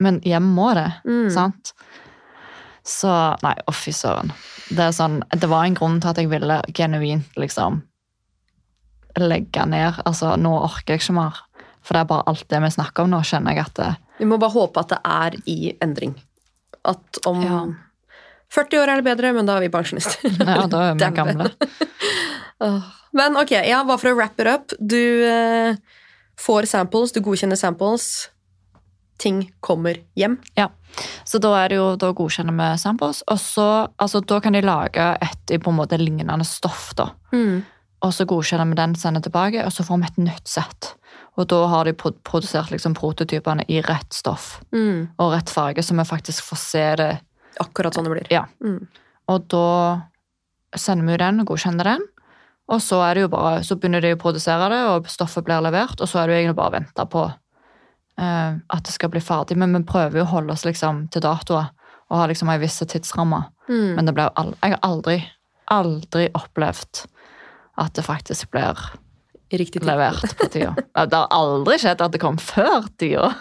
men 0.00 0.18
hjem 0.22 0.52
må 0.56 0.74
det. 0.74 0.88
Mm. 1.06 1.30
Sant? 1.30 1.72
Så 2.86 3.10
Nei, 3.44 3.54
å 3.68 3.72
fy 3.74 3.92
søren. 3.94 4.32
Det 4.72 4.88
sånn, 4.96 5.20
det 5.30 5.48
var 5.50 5.66
en 5.66 5.76
grunn 5.78 6.00
til 6.02 6.10
at 6.10 6.18
jeg 6.18 6.30
ville 6.32 6.58
genuint 6.74 7.36
liksom 7.38 7.82
legge 9.20 9.66
ned. 9.68 10.00
Altså, 10.08 10.34
nå 10.40 10.52
orker 10.64 10.96
jeg 10.96 11.02
ikke 11.04 11.16
mer. 11.20 11.38
For 11.82 11.94
det 11.94 12.02
er 12.02 12.10
bare 12.10 12.26
alt 12.30 12.44
det 12.50 12.60
vi 12.64 12.70
snakker 12.74 13.04
om 13.04 13.12
nå, 13.12 13.22
kjenner 13.26 13.54
jeg 13.56 13.66
at 13.66 13.78
det, 13.78 13.92
Vi 14.18 14.26
må 14.28 14.38
bare 14.38 14.54
håpe 14.54 14.82
at 14.82 14.92
det 14.92 15.00
er 15.04 15.36
i 15.50 15.72
endring. 15.82 16.14
At 16.84 17.22
om 17.26 17.42
Ja. 17.42 17.62
40 18.52 18.82
år 18.82 18.90
er 18.92 19.00
det 19.00 19.04
bedre, 19.06 19.32
men 19.32 19.46
da 19.48 19.56
er 19.56 19.64
vi 19.64 19.70
pensjonister. 19.72 20.28
Ja, 20.44 20.66
da 20.68 20.82
er 20.90 20.98
vi 20.98 21.08
gamle. 21.16 21.48
Men 23.12 23.36
ok, 23.36 23.50
ja, 23.66 23.82
bare 23.84 23.98
for 24.00 24.12
å 24.12 24.16
wrap 24.16 24.38
it 24.40 24.48
up. 24.48 24.72
Du 24.78 25.24
eh, 25.24 25.74
får 26.40 26.68
samples, 26.70 27.12
du 27.12 27.20
godkjenner 27.24 27.56
samples. 27.56 28.28
Ting 29.18 29.52
kommer 29.60 29.98
hjem. 30.18 30.38
Ja. 30.58 30.68
Så 31.24 31.38
da 31.38 31.52
er 31.60 31.68
det 31.72 31.76
jo, 31.78 31.96
da 31.96 32.10
godkjenner 32.16 32.54
vi 32.56 32.70
samples, 32.80 33.22
og 33.30 33.38
så, 33.40 33.66
altså 34.02 34.20
da 34.20 34.40
kan 34.44 34.52
de 34.56 34.62
lage 34.64 35.04
et 35.22 35.52
på 35.62 35.70
en 35.70 35.78
måte 35.78 35.98
lignende 36.00 36.44
stoff 36.48 36.90
da. 36.98 37.10
Og 38.02 38.10
så 38.14 38.26
godkjenner 38.26 38.66
vi 38.72 38.78
den, 38.80 38.96
sender 38.98 39.22
tilbake, 39.22 39.62
og 39.64 39.72
så 39.72 39.84
får 39.86 40.00
vi 40.02 40.08
et 40.10 40.18
nytt 40.26 40.48
sett. 40.50 40.94
Og 41.38 41.46
da 41.48 41.60
har 41.70 41.86
de 41.88 41.94
produsert 41.94 42.72
liksom 42.74 42.96
prototypene 42.98 43.64
i 43.68 43.80
rett 43.80 44.12
stoff 44.12 44.60
Mm. 44.72 45.08
og 45.18 45.32
rett 45.32 45.50
farge, 45.50 45.82
så 45.82 45.94
vi 45.94 46.04
faktisk 46.04 46.44
får 46.44 46.58
se 46.58 46.96
det. 46.96 47.20
Akkurat 47.60 47.94
sånn 47.94 48.04
det 48.04 48.12
blir. 48.16 48.26
Ja. 48.32 48.46
Mm. 48.64 48.88
Og 49.28 49.46
da 49.48 50.02
sender 50.76 51.06
vi 51.06 51.16
den 51.20 51.40
og 51.40 51.46
godkjenner 51.52 51.84
den. 51.84 52.02
Og 52.72 52.80
så, 52.80 52.98
bare, 53.28 53.62
så 53.64 53.76
begynner 53.76 54.00
de 54.00 54.14
å 54.14 54.20
produsere 54.20 54.68
det, 54.72 54.82
og 54.88 55.08
stoffet 55.10 55.44
blir 55.44 55.60
levert. 55.60 56.00
Og 56.00 56.08
så 56.08 56.22
er 56.22 56.26
det 56.28 56.36
egentlig 56.40 56.56
bare 56.56 56.70
å 56.72 56.76
vente 56.78 57.06
på 57.12 57.24
at 58.20 58.84
det 58.84 58.92
skal 58.92 59.10
bli 59.10 59.22
ferdig. 59.24 59.56
Men 59.58 59.72
vi 59.74 59.80
prøver 59.88 60.20
jo 60.20 60.26
å 60.26 60.32
holde 60.34 60.52
oss 60.54 60.66
liksom 60.66 61.06
til 61.12 61.24
datoer 61.24 61.70
og 62.12 62.18
ha 62.20 62.26
liksom 62.28 62.50
ei 62.52 62.60
viss 62.60 62.76
tidsramme. 62.84 63.40
Mm. 63.70 63.94
Men 63.96 64.08
det 64.08 64.14
ble 64.16 64.28
jeg 64.28 64.74
har 64.74 64.82
aldri, 64.84 65.16
aldri 65.72 66.26
opplevd 66.36 67.06
at 67.80 67.94
det 67.96 68.04
faktisk 68.04 68.50
blir. 68.52 68.78
Levert 69.52 70.36
på 70.38 70.46
tida. 70.50 70.74
Det 71.06 71.14
har 71.18 71.28
aldri 71.30 71.76
skjedd 71.82 72.00
at 72.04 72.12
det 72.14 72.20
kom 72.22 72.38
før 72.40 72.86
tida. 72.98 73.32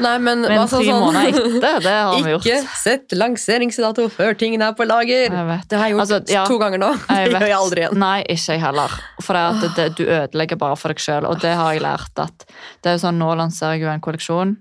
Nei, 0.00 0.14
men, 0.18 0.40
Men 0.40 0.62
altså, 0.62 0.78
tre 0.80 0.88
sånn- 0.88 1.02
måneder 1.04 1.36
etter, 1.58 1.80
det 1.84 1.92
har 1.92 2.22
vi 2.24 2.30
gjort. 2.34 2.46
Ikke 2.46 2.76
sett 2.80 3.12
lanseringsdato 3.12 4.06
før 4.14 4.32
tingene 4.40 4.70
er 4.70 4.76
på 4.78 4.86
lager. 4.88 5.28
Det 5.68 5.76
har 5.78 5.90
jeg 5.90 5.96
gjort 5.96 6.04
Altså, 6.06 6.20
ja. 6.32 6.44
to 6.48 6.56
ganger 6.62 6.80
nå. 6.80 6.88
Det 7.08 7.32
gjør 7.34 7.44
jeg 7.50 7.56
aldri 7.58 7.84
igjen. 7.84 7.98
Nei, 8.00 8.20
ikke 8.24 8.56
jeg 8.56 8.62
heller. 8.64 8.94
For 9.20 9.36
det 9.60 9.72
det, 9.76 9.88
du 9.98 10.04
ødelegger 10.06 10.56
bare 10.62 10.78
for 10.80 10.94
deg 10.94 11.02
sjøl, 11.04 11.26
og 11.28 11.42
det 11.44 11.52
har 11.58 11.74
jeg 11.76 11.84
lært 11.84 12.22
at 12.24 12.46
det 12.48 12.92
er 12.92 12.96
jo 12.96 13.04
sånn, 13.04 13.18
Nå 13.20 13.34
lanserer 13.36 13.76
jeg 13.76 13.84
jo 13.84 13.92
en 13.92 14.04
kolleksjon, 14.04 14.56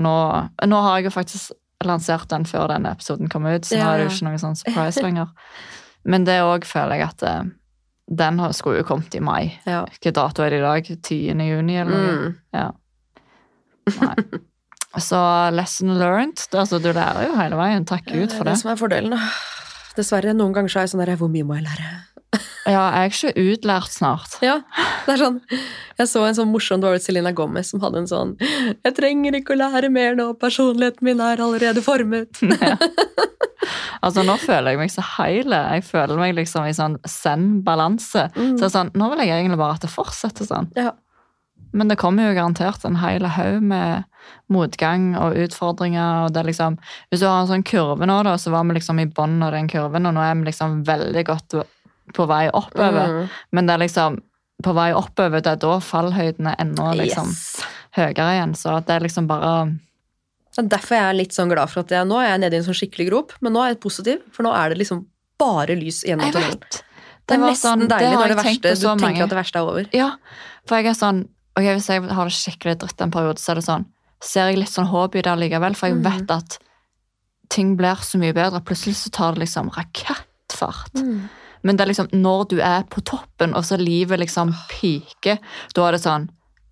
og 0.00 0.04
nå, 0.06 0.16
nå 0.66 0.82
har 0.86 0.98
jeg 0.98 1.10
jo 1.10 1.14
faktisk 1.14 1.52
lansert 1.86 2.26
den 2.28 2.44
før 2.44 2.66
denne 2.74 2.90
episoden 2.92 3.30
kom 3.32 3.46
ut, 3.48 3.64
så 3.64 3.78
nå 3.78 3.86
er 3.86 4.02
det 4.02 4.08
jo 4.08 4.12
ikke 4.16 4.26
noe 4.28 4.40
sånn 4.42 4.58
surprise 4.58 5.00
lenger. 5.04 5.30
Men 6.04 6.24
det 6.26 6.40
òg 6.44 6.66
føler 6.68 6.98
jeg 7.00 7.06
at 7.12 7.22
eh, 7.28 7.40
den 8.10 8.40
skulle 8.56 8.80
jo 8.80 8.86
kommet 8.88 9.14
i 9.14 9.22
mai. 9.22 9.52
Ja. 9.68 9.84
Hvilken 9.86 10.16
dato 10.16 10.42
er 10.42 10.50
det 10.50 10.58
i 10.58 10.64
dag? 10.66 10.88
10. 10.98 11.18
juni, 11.46 11.76
eller 11.78 11.92
noe? 11.94 12.14
Mm. 12.16 12.38
Ja. 12.56 12.68
Nei. 14.00 14.40
Så 14.98 15.20
lesson 15.54 15.94
learned. 15.98 16.42
Det, 16.50 16.58
altså, 16.58 16.80
du 16.82 16.90
lærer 16.90 17.28
jo 17.28 17.36
hele 17.38 17.58
veien. 17.60 17.86
Takk 17.86 18.08
Gud 18.10 18.34
for 18.34 18.42
det 18.42 18.42
Det 18.42 18.46
er 18.46 18.50
det 18.50 18.60
som 18.64 18.72
er 18.72 18.80
fordelen. 18.80 19.18
Dessverre, 19.94 20.34
noen 20.34 20.54
ganger 20.56 20.72
så 20.72 20.80
er 20.80 20.88
jeg 20.88 20.94
sånn 20.94 21.04
der 21.04 21.18
Hvor 21.20 21.30
mye 21.30 21.46
må 21.46 21.58
jeg 21.58 21.68
lære? 21.68 21.90
Ja, 22.70 22.84
jeg 22.94 23.00
er 23.00 23.10
ikke 23.10 23.42
utlært 23.50 23.90
snart. 23.90 24.36
Ja, 24.44 24.60
det 25.06 25.16
er 25.16 25.18
sånn 25.18 25.40
Jeg 25.98 26.06
så 26.06 26.20
en 26.22 26.36
sånn 26.38 26.52
morsom 26.52 26.82
dårlig 26.82 27.02
Selena 27.02 27.32
Gomez 27.34 27.72
som 27.72 27.82
hadde 27.82 28.04
en 28.04 28.06
sånn 28.06 28.36
Jeg 28.38 28.92
trenger 28.94 29.34
ikke 29.34 29.56
å 29.56 29.58
lære 29.58 29.90
mer 29.90 30.14
nå, 30.14 30.28
personligheten 30.38 31.08
min 31.08 31.22
er 31.24 31.42
allerede 31.42 31.82
formet. 31.82 32.38
Altså, 34.00 34.22
Nå 34.24 34.38
føler 34.40 34.72
jeg 34.72 34.80
meg 34.80 34.92
så 34.92 35.02
heile. 35.18 35.58
Jeg 35.76 35.84
føler 35.84 36.16
meg 36.16 36.32
liksom 36.38 36.64
i 36.64 36.72
sånn 36.72 36.96
zen-balanse. 37.04 38.30
Mm. 38.32 38.54
Så 38.56 38.64
det 38.64 38.70
sånn, 38.72 38.92
Nå 38.96 39.10
vil 39.12 39.24
jeg 39.26 39.34
egentlig 39.34 39.60
bare 39.60 39.76
at 39.76 39.84
det 39.84 39.92
fortsetter 39.92 40.48
sånn. 40.48 40.70
Ja. 40.78 40.94
Men 41.76 41.90
det 41.90 42.00
kommer 42.00 42.26
jo 42.26 42.34
garantert 42.34 42.84
en 42.88 42.98
hel 42.98 43.28
haug 43.30 43.60
med 43.62 44.06
motgang 44.50 45.12
og 45.20 45.36
utfordringer. 45.38 46.24
og 46.24 46.32
det 46.34 46.46
liksom, 46.48 46.78
Hvis 47.10 47.20
du 47.20 47.28
har 47.28 47.42
en 47.42 47.50
sånn 47.50 47.66
kurve 47.66 48.08
nå, 48.08 48.22
da, 48.26 48.34
så 48.38 48.50
var 48.50 48.64
vi 48.64 48.78
liksom 48.80 48.98
i 48.98 49.06
bunnen 49.06 49.44
av 49.46 49.52
den 49.54 49.68
kurven, 49.70 50.08
og 50.08 50.16
nå 50.16 50.24
er 50.24 50.34
vi 50.40 50.48
liksom 50.48 50.80
veldig 50.88 51.26
godt 51.28 51.60
på 52.16 52.26
vei 52.30 52.48
oppover. 52.50 53.14
Mm. 53.14 53.28
Men 53.52 53.66
det 53.66 53.74
er 53.74 53.82
liksom 53.84 54.18
på 54.62 54.74
vei 54.76 54.90
oppover, 54.92 55.40
det 55.40 55.54
er 55.54 55.60
da 55.62 55.78
fallhøyden 55.80 56.50
er 56.50 56.56
enda 56.60 56.90
liksom 56.98 57.30
Yes. 57.30 57.62
høyere 57.96 58.26
igjen. 58.36 58.54
Så 58.56 58.74
det 58.84 58.96
er 58.96 59.00
liksom 59.00 59.26
bare 59.26 59.78
Det 60.50 60.64
er 60.64 60.68
derfor 60.68 60.96
jeg 60.96 61.08
er 61.08 61.14
litt 61.16 61.32
sånn 61.32 61.48
glad 61.48 61.70
for 61.70 61.80
at 61.80 61.88
jeg, 61.94 62.06
nå 62.06 62.18
er 62.20 62.28
jeg 62.32 62.40
nede 62.40 62.54
i 62.54 62.58
en 62.58 62.64
sånn 62.66 62.76
skikkelig 62.76 63.08
grop, 63.08 63.32
men 63.40 63.52
nå 63.54 63.62
er 63.62 63.68
jeg 63.74 63.80
positiv, 63.80 64.20
for 64.32 64.42
nå 64.42 64.52
er 64.52 64.68
det 64.70 64.78
liksom 64.82 65.06
bare 65.38 65.76
lys 65.78 66.02
gjennom 66.04 66.26
Jeg 66.26 66.34
tunnelen. 66.34 66.58
vet! 66.60 66.82
Det 67.26 67.36
er 67.36 67.44
nesten 67.46 67.80
sånn- 67.80 67.88
deilig 67.88 68.18
når 68.18 68.28
det 68.28 68.36
verste, 68.36 68.80
du 68.80 68.86
mange. 68.88 69.00
tenker 69.00 69.22
at 69.22 69.30
det 69.30 69.38
verste 69.38 69.56
er 69.56 69.62
over. 69.62 69.86
Ja, 69.94 70.10
for 70.66 70.76
jeg 70.76 70.86
er 70.86 70.98
sånn 70.98 71.28
Ok, 71.56 71.64
hvis 71.64 71.88
jeg 71.88 72.02
har 72.02 72.24
det 72.24 72.32
skikkelig 72.32 72.78
dritt 72.78 73.00
en 73.02 73.10
periode, 73.10 73.38
så 73.38 73.50
er 73.50 73.54
det 73.56 73.64
sånn 73.64 73.86
Ser 74.22 74.50
jeg 74.50 74.58
litt 74.58 74.68
sånn 74.68 74.86
håp 74.86 75.14
i 75.16 75.22
det 75.22 75.32
likevel. 75.38 75.74
for 75.74 75.88
jeg 75.88 75.96
mm. 75.96 76.02
vet 76.04 76.30
at 76.30 76.58
ting 77.48 77.76
blir 77.76 77.96
så 77.96 78.18
mye 78.20 78.34
bedre. 78.34 78.60
Plutselig 78.60 78.94
så 78.96 79.10
tar 79.10 79.32
det 79.32 79.40
liksom 79.46 79.70
rakettfart. 79.72 80.92
Mm. 80.94 81.28
Men 81.62 81.76
det 81.76 81.84
er 81.84 81.92
liksom 81.92 82.10
når 82.12 82.44
du 82.50 82.58
er 82.64 82.84
på 82.90 83.02
toppen, 83.04 83.54
og 83.54 83.64
så 83.68 83.78
livet 83.80 84.20
liksom 84.22 84.52
piker, 84.72 85.40
da 85.76 85.88
er 85.88 85.98
det 85.98 86.04
sånn 86.04 86.30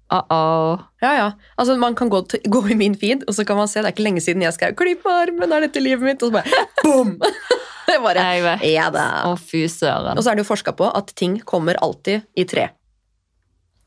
Uh-oh. 0.08 0.80
Ja, 1.02 1.10
ja. 1.12 1.24
Altså, 1.60 1.74
man 1.76 1.92
kan 1.94 2.08
gå, 2.08 2.22
til, 2.32 2.40
gå 2.48 2.62
i 2.72 2.76
min 2.80 2.94
feed, 2.96 3.26
og 3.28 3.34
så 3.36 3.44
kan 3.44 3.58
man 3.58 3.68
se, 3.68 3.82
det 3.82 3.90
er 3.90 3.92
ikke 3.92 4.06
lenge 4.06 4.22
siden 4.24 4.40
jeg 4.40 4.56
skrev 4.56 4.72
'klipp 4.72 5.04
armen, 5.04 5.52
er 5.52 5.66
dette 5.66 5.82
livet 5.84 6.00
mitt?' 6.00 6.22
Og 6.24 6.30
så 6.30 6.38
bare 6.38 6.62
boom! 6.82 7.18
Det 7.88 8.02
bare, 8.04 8.20
Jeg 8.20 8.42
vet. 8.44 8.64
ja 8.68 8.90
da. 8.92 9.04
Å, 9.28 9.36
fy 9.36 9.62
søren. 9.72 10.18
Og 10.18 10.24
så 10.24 10.30
er 10.30 10.36
det 10.36 10.42
jo 10.44 10.48
forska 10.50 10.74
på 10.76 10.88
at 10.92 11.12
ting 11.16 11.38
kommer 11.40 11.76
alltid 11.80 12.20
i 12.36 12.44
tre. 12.44 12.66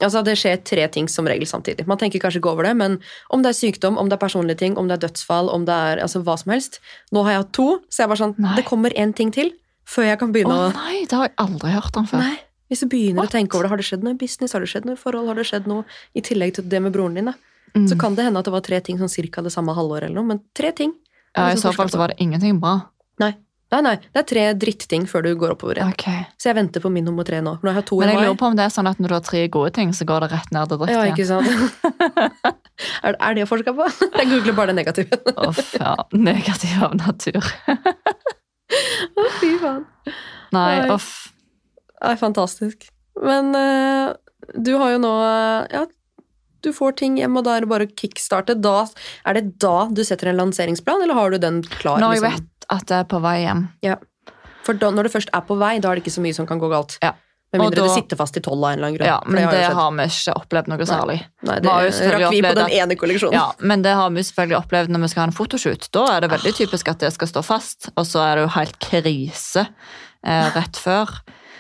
Altså 0.02 0.24
Det 0.26 0.34
skjer 0.42 0.64
tre 0.66 0.88
ting 0.90 1.06
som 1.10 1.28
regel 1.30 1.46
samtidig. 1.46 1.86
Man 1.86 2.00
tenker 2.02 2.20
kanskje 2.20 2.42
ikke 2.42 2.50
over 2.50 2.66
det, 2.66 2.74
men 2.78 2.98
om 3.30 3.44
det 3.44 3.52
er 3.52 3.60
sykdom, 3.60 4.00
om 4.02 4.10
det 4.10 4.18
er 4.18 4.24
personlige 4.24 4.58
ting, 4.58 4.78
om 4.78 4.90
det 4.90 4.98
er 4.98 5.04
dødsfall, 5.06 5.52
om 5.54 5.68
det 5.70 5.74
er 5.74 6.02
altså, 6.02 6.24
hva 6.26 6.34
som 6.42 6.50
helst 6.56 6.80
Nå 7.14 7.22
har 7.28 7.36
jeg 7.36 7.44
hatt 7.44 7.54
to, 7.54 7.68
så 7.90 8.02
jeg 8.04 8.10
bare 8.10 8.24
sånn 8.24 8.34
Nei. 8.42 8.56
Det 8.58 8.66
kommer 8.66 8.98
én 8.98 9.14
ting 9.14 9.30
til 9.34 9.54
før 9.88 10.08
jeg 10.08 10.20
kan 10.22 10.32
begynne 10.36 10.56
å 10.56 10.72
nei, 10.76 11.04
det 11.10 11.18
har 11.18 11.30
jeg 11.30 11.36
aldri 11.44 11.74
hørt 11.76 11.98
om 12.00 12.08
før. 12.10 12.24
Nei. 12.24 12.38
Hvis 12.72 12.86
du 12.86 12.88
begynner 12.88 13.26
What? 13.26 13.34
å 13.34 13.36
tenke 13.36 13.58
over 13.58 13.68
det, 13.68 13.72
har 13.74 13.82
det 13.82 13.86
skjedd 13.90 14.04
noe 14.08 14.16
i 14.16 14.20
business, 14.22 14.54
har 14.56 14.64
det 14.64 14.70
skjedd 14.72 14.86
noe 14.88 14.96
i 14.96 15.02
forhold, 15.02 15.28
har 15.28 15.36
det 15.36 15.44
skjedd 15.50 15.66
noe 15.68 15.84
i 16.16 16.24
tillegg 16.24 16.54
til 16.56 16.70
det 16.72 16.80
med 16.86 16.94
broren 16.96 17.18
din? 17.20 17.34
Mm. 17.76 17.88
Så 17.92 17.98
kan 18.00 18.16
det 18.16 18.24
hende 18.28 18.40
at 18.40 18.48
det 18.48 18.54
var 18.54 18.64
tre 18.64 18.80
ting 18.84 19.00
sånn 19.00 19.12
cirka 19.12 19.44
det 19.44 19.52
samme 19.52 19.76
halvåret 19.76 20.08
eller 20.08 20.22
noe, 20.22 20.30
men 20.34 20.40
tre 20.56 20.72
ting. 20.76 20.94
ja, 21.36 21.50
I 21.52 21.60
så 21.60 21.74
fall 21.76 21.92
så 21.92 22.00
var 22.00 22.14
det 22.14 22.20
ingenting 22.24 22.60
bra. 22.64 22.78
Nei. 23.20 23.34
Nei, 23.72 23.80
nei, 23.86 23.94
det 24.12 24.20
er 24.20 24.26
tre 24.28 24.42
dritting 24.60 25.06
før 25.08 25.24
du 25.24 25.30
går 25.40 25.54
oppover 25.54 25.78
igjen. 25.80 25.94
Ok. 25.96 26.04
Så 26.36 26.50
jeg 26.50 26.58
venter 26.58 26.84
på 26.84 26.90
min 26.92 27.06
nummer 27.08 27.24
tre 27.24 27.38
nå. 27.40 27.54
Nå 27.64 27.72
har 27.72 27.80
jeg 27.80 27.86
to 27.88 28.02
i 28.02 28.04
Men 28.04 28.10
jeg 28.12 28.26
lurer 28.26 28.40
på 28.42 28.50
om 28.50 28.58
det 28.60 28.66
er 28.66 28.74
sånn 28.74 28.90
at 28.90 29.00
når 29.00 29.14
du 29.14 29.16
har 29.16 29.24
tre 29.24 29.44
gode 29.48 29.72
ting, 29.78 29.94
så 29.96 30.08
går 30.10 30.26
det 30.26 30.32
rett 30.34 30.52
ned 30.52 30.74
til 30.74 30.82
dritt 30.82 30.92
Ja, 30.92 31.06
ikke 31.08 31.28
sant? 31.30 31.48
er, 33.08 33.16
er 33.30 33.38
det 33.38 33.48
forska 33.48 33.72
på? 33.78 33.88
Jeg 34.20 34.28
googler 34.34 34.58
bare 34.58 34.74
det 34.74 34.78
negative. 34.82 35.22
Uff, 35.48 35.72
ja. 35.80 35.96
Negativ 36.12 36.84
av 36.84 36.98
natur. 37.00 37.48
Å, 38.72 39.30
Fy 39.40 39.56
faen. 39.62 39.86
Nei, 40.56 40.68
uff. 40.92 41.32
Det 42.02 42.14
er 42.14 42.20
fantastisk. 42.20 42.88
Men 43.22 43.52
uh, 43.56 44.14
du 44.56 44.74
har 44.80 44.96
jo 44.96 45.02
nå 45.04 45.12
uh, 45.22 45.68
Ja, 45.72 45.86
du 46.62 46.70
får 46.76 46.96
ting 47.02 47.18
hjem, 47.20 47.38
og 47.40 47.46
da 47.48 47.58
er 47.58 47.66
det 47.66 47.72
bare 47.72 47.88
å 47.88 47.92
kickstarte. 47.98 48.56
Da, 48.62 48.86
er 49.28 49.38
det 49.38 49.46
da 49.62 49.88
du 49.90 50.04
setter 50.06 50.32
en 50.32 50.40
lanseringsplan, 50.40 51.04
eller 51.06 51.18
har 51.18 51.34
du 51.34 51.42
den 51.42 51.62
klar? 51.80 52.02
Når 52.02 52.18
jeg 52.18 52.24
liksom? 52.24 52.48
vet 52.48 52.72
at 52.78 52.94
jeg 52.94 53.04
er 53.06 53.10
på 53.10 53.22
vei 53.24 53.36
hjem. 53.44 53.66
Ja. 53.86 53.98
For 54.66 54.78
da, 54.78 54.92
når 54.94 55.10
det 55.10 55.14
først 55.16 55.34
er 55.34 55.46
på 55.48 55.58
vei, 55.60 55.74
da 55.82 55.90
er 55.90 55.98
det 55.98 56.06
ikke 56.06 56.14
så 56.14 56.24
mye 56.24 56.38
som 56.38 56.48
kan 56.50 56.62
gå 56.62 56.70
galt. 56.72 57.00
Ja. 57.02 57.16
Med 57.52 57.62
mindre 57.66 57.82
da- 57.82 57.88
det 57.88 57.96
sitter 57.98 58.16
fast 58.16 58.38
i 58.38 58.42
tolv 58.42 58.64
av 58.64 58.72
en 58.72 58.78
eller 58.78 58.88
annen 58.88 58.98
grunn. 58.98 59.08
Ja, 59.08 59.18
men 59.26 59.44
har 59.44 59.52
det 59.52 59.64
skjedd. 59.66 59.76
har 59.76 59.92
vi 59.92 60.06
ikke 60.08 60.36
opplevd 60.40 60.68
noe 60.72 60.86
særlig. 60.88 61.18
Nei, 61.44 61.58
det 61.60 61.74
rakk 62.14 62.32
vi 62.32 62.42
på 62.46 62.54
den 62.56 62.70
ene 62.78 62.96
kolleksjonen. 62.96 63.34
Ja, 63.36 63.52
Men 63.60 63.82
det 63.82 63.94
har 64.00 64.10
vi 64.10 64.24
selvfølgelig 64.24 64.60
opplevd 64.62 64.90
når 64.96 65.02
vi 65.02 65.08
skal 65.12 65.22
ha 65.22 65.28
en 65.28 65.36
fotoshoot. 65.36 65.90
Da 65.92 66.06
er 66.16 66.22
det 66.22 66.32
veldig 66.32 66.54
typisk 66.56 66.88
at 66.88 67.00
det 67.04 67.12
skal 67.12 67.28
stå 67.28 67.44
fast, 67.44 67.90
og 67.98 68.06
så 68.08 68.24
er 68.24 68.36
det 68.40 68.48
jo 68.48 68.54
helt 68.56 68.80
krise 68.80 69.68
eh, 70.24 70.48
rett 70.56 70.80
før. 70.80 71.12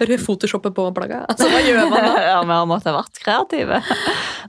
Bare 0.02 0.18
Photoshoppe 0.18 0.72
på 0.74 0.88
plagget. 0.96 1.28
Altså, 1.30 1.46
hva 1.52 1.60
gjør 1.62 1.89
man 1.92 1.92
da? 2.08 2.22
ja, 2.32 2.38
vi 2.42 2.56
har 2.56 2.66
måttet 2.66 2.96
vært 2.96 3.20
kreative. 3.22 3.82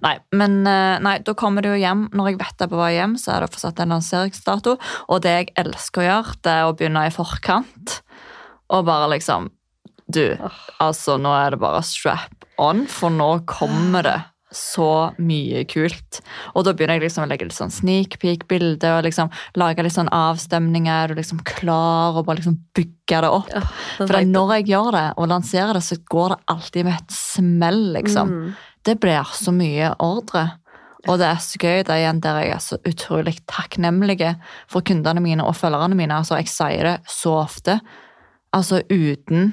Nei, 0.01 0.15
men 0.33 0.63
eh, 0.67 0.99
nei, 1.05 1.19
da 1.27 1.35
kommer 1.35 1.61
det 1.61 1.75
jo 1.75 1.81
hjem. 1.83 2.07
Når 2.17 2.31
jeg 2.31 2.39
vet 2.41 2.55
det 2.57 2.65
er 2.69 2.71
på 2.73 2.79
vei 2.81 2.93
hjem, 2.95 3.19
så 3.21 3.35
er 3.35 3.43
det 3.43 3.51
å 3.51 3.53
få 3.53 3.61
satt 3.67 3.83
en 3.83 3.93
lanseringsdato. 3.93 4.79
Og 5.13 5.21
det 5.27 5.35
jeg 5.35 5.51
elsker 5.61 6.01
å 6.01 6.07
gjøre, 6.07 6.39
det 6.47 6.55
er 6.55 6.71
å 6.71 6.73
begynne 6.79 7.05
i 7.05 7.13
forkant. 7.13 7.99
Og 8.73 8.87
bare 8.89 9.11
liksom 9.13 9.51
Du, 10.13 10.27
altså, 10.83 11.17
nå 11.21 11.33
er 11.37 11.55
det 11.55 11.63
bare 11.63 11.83
strap 11.87 12.47
on, 12.61 12.85
for 12.91 13.13
nå 13.15 13.31
kommer 13.49 14.07
det 14.07 14.19
så 14.53 15.13
mye 15.23 15.65
kult. 15.69 16.21
Og 16.53 16.67
da 16.67 16.75
begynner 16.77 16.99
jeg 16.99 17.07
liksom 17.07 17.25
å 17.25 17.29
legge 17.31 17.49
litt 17.49 17.57
sånn 17.57 17.73
sneak 17.73 18.19
peek-bilde 18.23 18.91
og 18.99 19.07
liksom 19.07 19.31
lage 19.61 19.85
litt 19.85 19.97
sånn 19.97 20.11
avstemninger. 20.13 20.93
Er 20.93 21.13
du 21.13 21.21
liksom 21.21 21.41
klar 21.49 22.19
og 22.19 22.27
bare 22.27 22.41
liksom 22.41 22.59
bygge 22.77 23.23
det 23.25 23.31
opp? 23.33 23.53
Ja, 23.53 23.63
For 23.97 24.13
det, 24.13 24.27
når 24.33 24.57
jeg 24.59 24.69
gjør 24.75 24.91
det 24.97 25.07
og 25.17 25.31
lanserer 25.33 25.79
det, 25.79 25.85
så 25.87 25.99
går 26.13 26.35
det 26.35 26.41
alltid 26.55 26.89
med 26.89 26.99
et 26.99 27.17
smell, 27.17 27.81
liksom. 27.97 28.35
Mm. 28.35 28.53
Det 28.83 28.99
blir 29.01 29.37
så 29.39 29.55
mye 29.57 29.95
ordre. 30.03 30.47
Og 31.11 31.19
det 31.19 31.27
er 31.27 31.41
så 31.43 31.59
gøy, 31.59 31.81
det 31.83 31.91
er 31.91 32.05
igjen 32.05 32.23
der 32.23 32.39
jeg 32.45 32.53
er 32.55 32.63
så 32.63 32.79
utrolig 32.87 33.35
takknemlig 33.51 34.21
for 34.71 34.87
kundene 34.87 35.23
mine 35.25 35.47
og 35.47 35.57
følgerne 35.59 35.99
mine. 35.99 36.21
Altså, 36.21 36.39
jeg 36.39 36.53
sier 36.53 36.93
det 36.93 36.97
så 37.11 37.41
ofte. 37.41 37.81
Altså, 38.55 38.83
uten, 38.87 39.51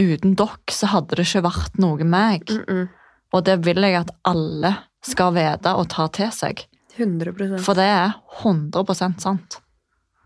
uten 0.00 0.36
dere 0.38 0.72
så 0.72 0.90
hadde 0.92 1.18
det 1.18 1.26
ikke 1.26 1.44
vært 1.48 1.78
noe 1.82 2.04
meg. 2.04 2.50
Mm 2.50 2.64
-mm. 2.68 2.88
Og 3.32 3.44
det 3.44 3.64
vil 3.64 3.82
jeg 3.82 3.96
at 3.96 4.10
alle 4.24 4.76
skal 5.02 5.34
vite 5.34 5.74
og 5.74 5.88
ta 5.88 6.06
til 6.08 6.30
seg. 6.32 6.66
100% 6.98 7.58
For 7.64 7.74
det 7.74 7.88
er 7.88 8.12
100% 8.42 9.20
sant. 9.20 9.58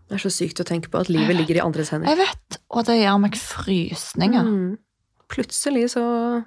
Det 0.07 0.15
er 0.15 0.23
så 0.23 0.31
sykt 0.31 0.59
å 0.59 0.67
tenke 0.67 0.89
på 0.91 0.99
at 0.99 1.09
livet 1.09 1.35
ligger 1.35 1.59
i 1.59 1.63
andres 1.63 1.89
hender. 1.89 2.09
Jeg 2.09 2.17
vet, 2.17 2.59
og 2.69 2.85
det 2.85 2.99
gjør 3.01 3.17
meg 3.23 3.35
frysninger. 3.35 4.43
Mm. 4.43 4.77
plutselig 5.27 5.89
så 5.91 6.43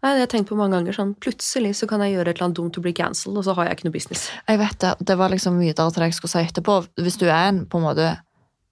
Nei, 0.00 0.14
det 0.14 0.16
har 0.16 0.22
jeg 0.24 0.28
tenkt 0.32 0.48
på 0.48 0.56
mange 0.56 0.78
ganger. 0.78 0.92
sånn, 0.96 1.14
Plutselig 1.20 1.74
så 1.76 1.86
kan 1.86 2.00
jeg 2.00 2.14
gjøre 2.14 2.30
et 2.30 2.38
eller 2.38 2.46
annet 2.46 2.56
dumt 2.56 2.76
og 2.78 2.82
bli 2.86 2.92
cancelled, 2.96 3.36
og 3.36 3.44
så 3.44 3.52
har 3.52 3.66
jeg 3.66 3.76
ikke 3.76 3.84
noe 3.84 3.92
business. 3.92 4.30
Jeg 4.48 4.58
vet 4.58 4.78
det. 4.80 4.94
Det 5.10 5.16
var 5.20 5.28
liksom 5.28 5.58
videre 5.60 5.92
til 5.92 6.00
det 6.00 6.08
jeg 6.08 6.16
skulle 6.16 6.32
si 6.32 6.44
etterpå. 6.48 6.76
Hvis 7.04 7.18
du 7.20 7.26
er 7.26 7.50
en 7.50 7.66
på 7.68 7.76
en 7.76 7.84
måte 7.84 8.06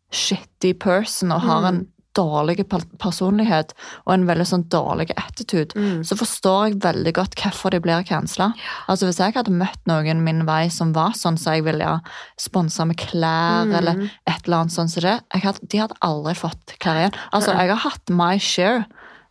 shitty 0.08 0.72
person 0.72 1.34
og 1.36 1.44
har 1.44 1.68
en 1.68 1.82
dårlig 2.18 2.66
personlighet 2.98 3.72
og 4.06 4.12
en 4.16 4.26
veldig 4.28 4.46
sånn 4.50 4.64
dårlig 4.72 5.08
attitude, 5.16 5.74
Mm. 5.78 6.02
så 6.04 6.16
forstår 6.18 6.68
jeg 6.68 6.80
veldig 6.82 7.12
godt 7.14 7.36
hvorfor 7.38 7.70
de 7.70 7.80
blir 7.84 8.02
cancela. 8.08 8.50
Altså, 8.88 9.06
hvis 9.06 9.20
jeg 9.22 9.34
hadde 9.38 9.54
møtt 9.54 9.80
noen 9.86 10.24
min 10.24 10.44
vei 10.48 10.68
som 10.74 10.92
var 10.92 11.12
sånn 11.14 11.38
så 11.38 11.54
jeg 11.56 11.64
ville 11.64 12.00
sponse 12.38 12.84
med 12.86 12.96
klær 12.98 13.64
Mm. 13.68 13.74
eller 13.78 14.10
et 14.26 14.42
eller 14.46 14.56
annet 14.64 14.72
sånn 14.74 14.88
som 14.90 15.02
det, 15.02 15.20
jeg 15.34 15.42
hadde, 15.42 15.68
de 15.68 15.78
hadde 15.78 15.98
aldri 16.02 16.34
fått 16.34 16.74
klær 16.80 16.96
igjen. 17.04 17.14
Altså, 17.32 17.54
jeg 17.56 17.68
har 17.70 17.82
hatt 17.90 18.10
my 18.10 18.36
share 18.38 18.84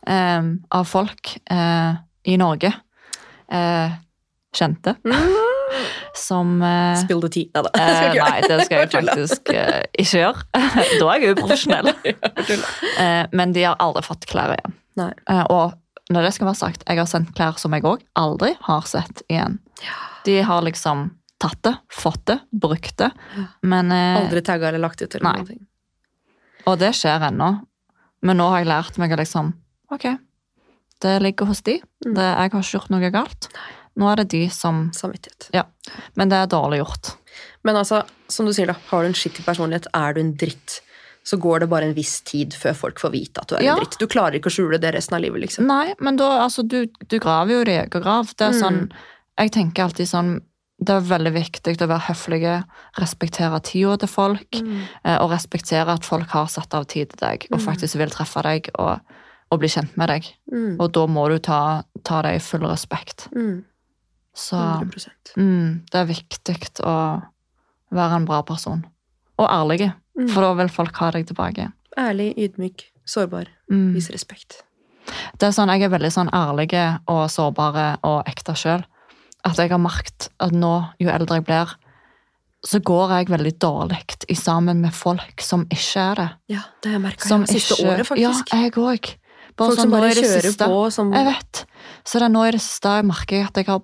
eh, 0.06 0.42
av 0.72 0.86
folk 0.86 1.36
eh, 1.50 1.94
i 2.24 2.36
Norge, 2.40 2.72
eh, 3.50 3.90
kjente, 4.54 4.96
som 6.18 6.58
uh, 6.62 6.94
Spill 7.00 7.22
the 7.24 7.30
tea. 7.32 7.50
Nei 7.54 7.64
da. 7.64 7.72
Eh, 7.78 8.14
nei, 8.18 8.40
det 8.44 8.66
skal 8.66 8.82
jeg 8.82 8.90
faktisk 8.96 9.52
uh, 9.54 9.82
ikke 9.92 10.22
gjøre. 10.22 10.46
da 11.00 11.10
er 11.12 11.24
jeg 11.24 11.36
uprofesjonell. 11.36 11.92
Men 13.38 13.54
de 13.56 13.66
har 13.68 13.78
aldri 13.82 14.04
fått 14.06 14.26
klær 14.30 14.56
igjen. 14.56 14.76
Nei. 14.98 15.12
Og 15.52 15.76
når 16.12 16.26
det 16.26 16.34
skal 16.36 16.50
være 16.50 16.60
sagt, 16.62 16.84
jeg 16.88 17.00
har 17.00 17.08
sendt 17.10 17.34
klær 17.36 17.60
som 17.60 17.76
jeg 17.76 17.86
òg 17.86 18.02
aldri 18.18 18.54
har 18.66 18.86
sett 18.88 19.22
igjen. 19.28 19.58
De 20.26 20.40
har 20.44 20.64
liksom 20.66 21.10
tatt 21.38 21.60
det, 21.62 21.74
fått 21.94 22.24
det, 22.26 22.38
brukt 22.50 22.96
det. 22.98 23.12
Men, 23.62 23.92
Aldri 23.92 24.42
tagga 24.42 24.72
eller 24.72 24.82
lagt 24.82 25.04
ut. 25.04 25.14
eller 25.14 25.28
Nei. 25.28 25.42
noen. 25.44 25.66
Og 26.66 26.80
det 26.80 26.90
skjer 26.98 27.28
ennå. 27.28 27.52
Men 28.26 28.40
nå 28.40 28.48
har 28.50 28.64
jeg 28.64 28.72
lært 28.72 28.98
meg 28.98 29.14
å 29.14 29.20
liksom 29.20 29.54
Ok, 29.94 30.04
det 31.00 31.14
ligger 31.22 31.48
hos 31.48 31.62
de. 31.64 31.78
Mm. 32.04 32.14
Det, 32.16 32.24
jeg 32.24 32.36
har 32.36 32.50
ikke 32.50 32.74
gjort 32.74 32.90
noe 32.92 33.10
galt. 33.14 33.46
Nå 33.98 34.06
er 34.12 34.20
det 34.22 34.28
de 34.30 34.44
som 34.54 34.84
Samvittighet. 34.94 35.48
Men 36.16 36.28
det 36.30 36.38
er 36.38 36.46
dårlig 36.52 36.78
gjort. 36.84 37.16
Men 37.66 37.76
altså, 37.80 38.04
som 38.30 38.46
du 38.46 38.52
sier 38.54 38.70
da, 38.70 38.76
har 38.90 39.02
du 39.02 39.08
en 39.10 39.16
skittig 39.18 39.44
personlighet, 39.46 39.88
er 39.94 40.14
du 40.14 40.20
en 40.22 40.34
dritt, 40.38 40.80
så 41.26 41.36
går 41.36 41.60
det 41.60 41.68
bare 41.68 41.88
en 41.90 41.94
viss 41.96 42.20
tid 42.24 42.54
før 42.56 42.76
folk 42.78 43.00
får 43.02 43.10
vite 43.12 43.42
at 43.42 43.48
du 43.50 43.56
er 43.58 43.62
Ja. 43.66 43.74
en 43.74 43.82
dritt. 43.82 43.98
Du 44.00 44.06
klarer 44.06 44.38
ikke 44.38 44.48
å 44.48 44.54
skjule 44.54 44.78
det 44.80 44.94
resten 44.94 45.16
av 45.18 45.20
livet, 45.20 45.40
liksom. 45.42 45.66
Nei, 45.66 45.94
men 46.00 46.16
da, 46.16 46.28
altså, 46.46 46.62
du, 46.66 46.86
du 46.86 47.18
graver 47.18 47.58
jo 47.58 47.64
din 47.64 47.80
egen 47.82 48.02
grav. 48.02 48.30
Det 48.36 48.46
er 48.46 48.52
Mm. 48.54 48.62
sånn, 48.62 48.92
jeg 49.38 49.50
tenker 49.52 49.84
alltid 49.84 50.06
sånn, 50.08 50.40
det 50.80 50.94
er 50.94 51.00
veldig 51.00 51.32
viktig 51.34 51.76
å 51.82 51.88
være 51.90 52.06
høflige, 52.06 52.64
respektere 52.98 53.60
tida 53.62 53.98
til 53.98 54.08
folk, 54.08 54.50
Mm. 54.52 54.82
og 55.20 55.30
respektere 55.30 55.88
at 55.92 56.04
folk 56.04 56.28
har 56.28 56.46
satt 56.46 56.72
av 56.74 56.86
tid 56.86 57.10
til 57.10 57.18
deg, 57.28 57.46
og 57.52 57.58
Mm. 57.60 57.64
faktisk 57.66 57.96
vil 57.98 58.08
treffe 58.10 58.42
deg, 58.42 58.70
og, 58.78 59.00
og 59.50 59.58
bli 59.60 59.68
kjent 59.68 59.96
med 59.96 60.08
deg. 60.08 60.24
Mm. 60.52 60.76
Og 60.80 60.92
da 60.92 61.06
må 61.06 61.28
du 61.28 61.38
ta, 61.40 61.82
ta 62.04 62.22
det 62.22 62.36
i 62.36 62.38
full 62.38 62.60
respekt. 62.60 63.28
Mm. 63.34 63.64
Så 64.38 64.58
100 64.58 65.10
mm, 65.36 65.70
det 65.90 65.98
er 65.98 66.06
viktig 66.06 66.58
å 66.86 66.94
være 67.90 68.20
en 68.20 68.28
bra 68.28 68.42
person. 68.46 68.84
Og 69.38 69.48
ærlig, 69.50 69.92
Mm. 70.18 70.26
for 70.34 70.42
da 70.42 70.54
vil 70.58 70.68
folk 70.68 70.96
ha 70.98 71.12
deg 71.14 71.28
tilbake. 71.28 71.68
Ærlig, 71.96 72.32
ydmyk, 72.36 72.88
sårbar. 73.06 73.46
Mm. 73.70 73.92
Vis 73.94 74.08
respekt. 74.10 74.64
Det 75.38 75.46
er 75.46 75.52
sånn, 75.54 75.70
Jeg 75.70 75.82
er 75.86 75.92
veldig 75.94 76.10
sånn 76.10 76.30
ærlig 76.34 76.72
og 77.06 77.28
sårbare 77.30 77.98
og 78.02 78.26
ekte 78.26 78.54
sjøl. 78.58 78.82
At 79.44 79.56
jeg 79.56 79.70
har 79.70 79.78
merket 79.78 80.28
at 80.40 80.50
nå, 80.50 80.90
jo 80.98 81.08
eldre 81.08 81.38
jeg 81.38 81.44
blir, 81.44 81.74
så 82.66 82.80
går 82.82 83.10
jeg 83.14 83.30
veldig 83.30 83.52
dårlig 83.62 84.00
i 84.28 84.34
sammen 84.34 84.80
med 84.82 84.92
folk 84.92 85.40
som 85.40 85.64
ikke 85.70 86.02
er 86.10 86.14
det. 86.14 86.28
Ja, 86.48 86.62
det 86.82 86.90
har 86.90 86.98
jeg 86.98 87.04
merka 87.06 87.28
Som 87.28 87.46
siste 87.46 87.74
ikke, 87.78 87.86
året, 87.92 88.06
faktisk. 88.08 88.52
Ja, 88.52 88.58
jeg 88.58 88.72
òg. 88.72 89.14
Folk 89.58 89.78
som 89.78 89.90
bare 89.90 90.10
kjører 90.14 90.56
på, 90.58 90.92
som 90.92 91.12
Jeg 91.12 91.24
vet. 91.26 91.64
Så 92.04 92.18
det 92.18 92.26
er 92.26 92.34
nå 92.34 92.42
i 92.46 92.50
det 92.50 92.60
siste 92.60 92.88
jeg 92.88 93.06
merker 93.06 93.46
at 93.46 93.54
jeg 93.54 93.66
har 93.66 93.80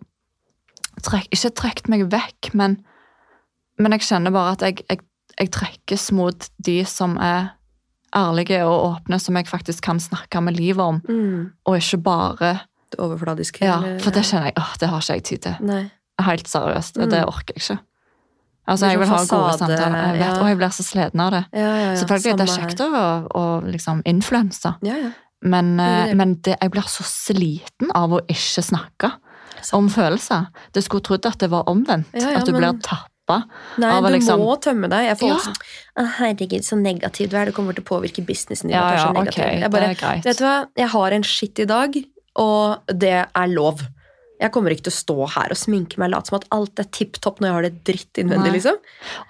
trekk, 1.05 1.29
ikke 1.35 1.53
trukket 1.61 1.91
meg 1.93 2.07
vekk, 2.13 2.53
men, 2.59 2.79
men 3.81 3.97
jeg 3.97 4.07
kjenner 4.09 4.35
bare 4.35 4.57
at 4.57 4.65
jeg, 4.67 4.85
jeg, 4.89 5.03
jeg 5.39 5.53
trekkes 5.55 6.11
mot 6.17 6.49
de 6.65 6.79
som 6.89 7.19
er 7.23 7.53
ærlige 8.15 8.61
og 8.67 8.77
åpne, 8.93 9.19
som 9.19 9.37
jeg 9.39 9.49
faktisk 9.51 9.85
kan 9.85 10.01
snakke 10.01 10.41
med 10.45 10.57
livet 10.59 10.85
om, 10.85 11.01
mm, 11.03 11.41
og 11.67 11.81
ikke 11.81 12.03
bare 12.05 12.55
Det 12.95 13.01
overfladiske. 13.03 13.65
Ja, 13.65 13.81
for 13.99 14.15
det 14.15 14.23
kjenner 14.23 14.53
jeg 14.53 14.55
åh, 14.61 14.75
det 14.79 14.89
har 14.89 15.01
ikke 15.03 15.15
jeg 15.17 15.23
tid 15.27 15.39
til. 15.43 15.55
Nei. 15.67 15.81
Helt 16.23 16.47
seriøst. 16.47 17.01
Mm. 17.01 17.11
Det 17.11 17.23
orker 17.27 17.57
jeg 17.57 17.63
ikke. 17.63 17.79
Altså, 18.67 18.87
Jeg 18.87 19.01
vil 19.01 19.09
ha 19.09 19.17
gode 19.17 19.59
samtaler, 19.59 19.97
jeg 19.99 20.15
vet, 20.15 20.23
ja. 20.25 20.37
og 20.41 20.49
jeg 20.49 20.57
blir 20.57 20.71
så 20.73 20.85
sliten 20.87 21.21
av 21.21 21.33
det. 21.35 21.43
Ja, 21.53 21.65
ja, 21.65 21.81
ja. 21.89 21.97
Selvfølgelig 22.01 22.39
det 22.39 22.45
er 22.47 22.53
kjekt 22.55 22.81
å, 22.81 22.91
å 23.35 23.43
liksom 23.67 24.01
influense, 24.09 24.71
her. 24.71 24.87
Ja, 24.89 25.01
ja. 25.03 25.11
men, 25.43 25.75
er 25.81 25.97
eh, 25.97 26.07
det. 26.07 26.17
men 26.21 26.37
det, 26.47 26.55
jeg 26.63 26.73
blir 26.73 26.89
så 26.89 27.05
sliten 27.09 27.93
av 27.99 28.15
å 28.17 28.23
ikke 28.25 28.65
snakke 28.65 29.11
om 29.73 29.89
følelser. 29.89 30.49
Det 30.73 30.85
skulle 30.85 31.03
trodd 31.03 31.27
at 31.27 31.39
det 31.39 31.51
var 31.51 31.65
omvendt. 31.71 32.07
Ja, 32.13 32.31
ja, 32.31 32.39
at 32.39 32.47
du 32.47 32.53
men- 32.53 32.61
blir 32.61 32.81
tappa. 32.83 33.45
Nei, 33.79 33.91
Av 33.91 34.05
du 34.05 34.11
liksom- 34.13 34.39
må 34.41 34.61
tømme 34.61 34.91
deg. 34.91 35.07
Jeg 35.09 35.19
får 35.19 35.29
Ja. 35.29 35.39
sånn 35.39 35.57
Å, 35.97 36.09
herregud, 36.19 36.61
så 36.61 36.77
negativ 36.77 37.31
du 37.31 37.37
er. 37.37 37.45
Det 37.47 37.55
kommer 37.55 37.73
til 37.75 37.83
å 37.85 37.87
påvirke 37.87 38.25
businessen 38.27 38.69
din. 38.69 38.73
Ja, 38.73 38.91
du 38.91 38.97
ja, 38.97 39.23
okay. 39.23 39.61
jeg 39.61 39.71
bare. 39.71 40.21
Vet 40.23 40.37
du 40.39 40.45
hva, 40.45 40.69
jeg 40.77 40.89
har 40.89 41.11
en 41.13 41.23
skitt 41.23 41.59
i 41.61 41.65
dag, 41.65 41.95
og 42.37 42.81
det 42.89 43.29
er 43.35 43.47
lov. 43.49 43.81
Jeg 44.41 44.51
kommer 44.53 44.71
ikke 44.71 44.83
til 44.85 44.93
å 44.93 45.05
stå 45.05 45.31
her 45.31 45.47
og 45.51 45.57
sminke 45.57 45.97
meg 45.97 46.11
late 46.11 46.27
som 46.27 46.37
at 46.37 46.45
alt 46.51 46.79
er 46.79 46.85
tipp 46.85 47.13
topp 47.21 47.39
når 47.39 47.47
jeg 47.47 47.53
har 47.55 47.63
det 47.63 47.85
dritt 47.85 48.13
innvendig, 48.15 48.53
liksom. 48.53 48.75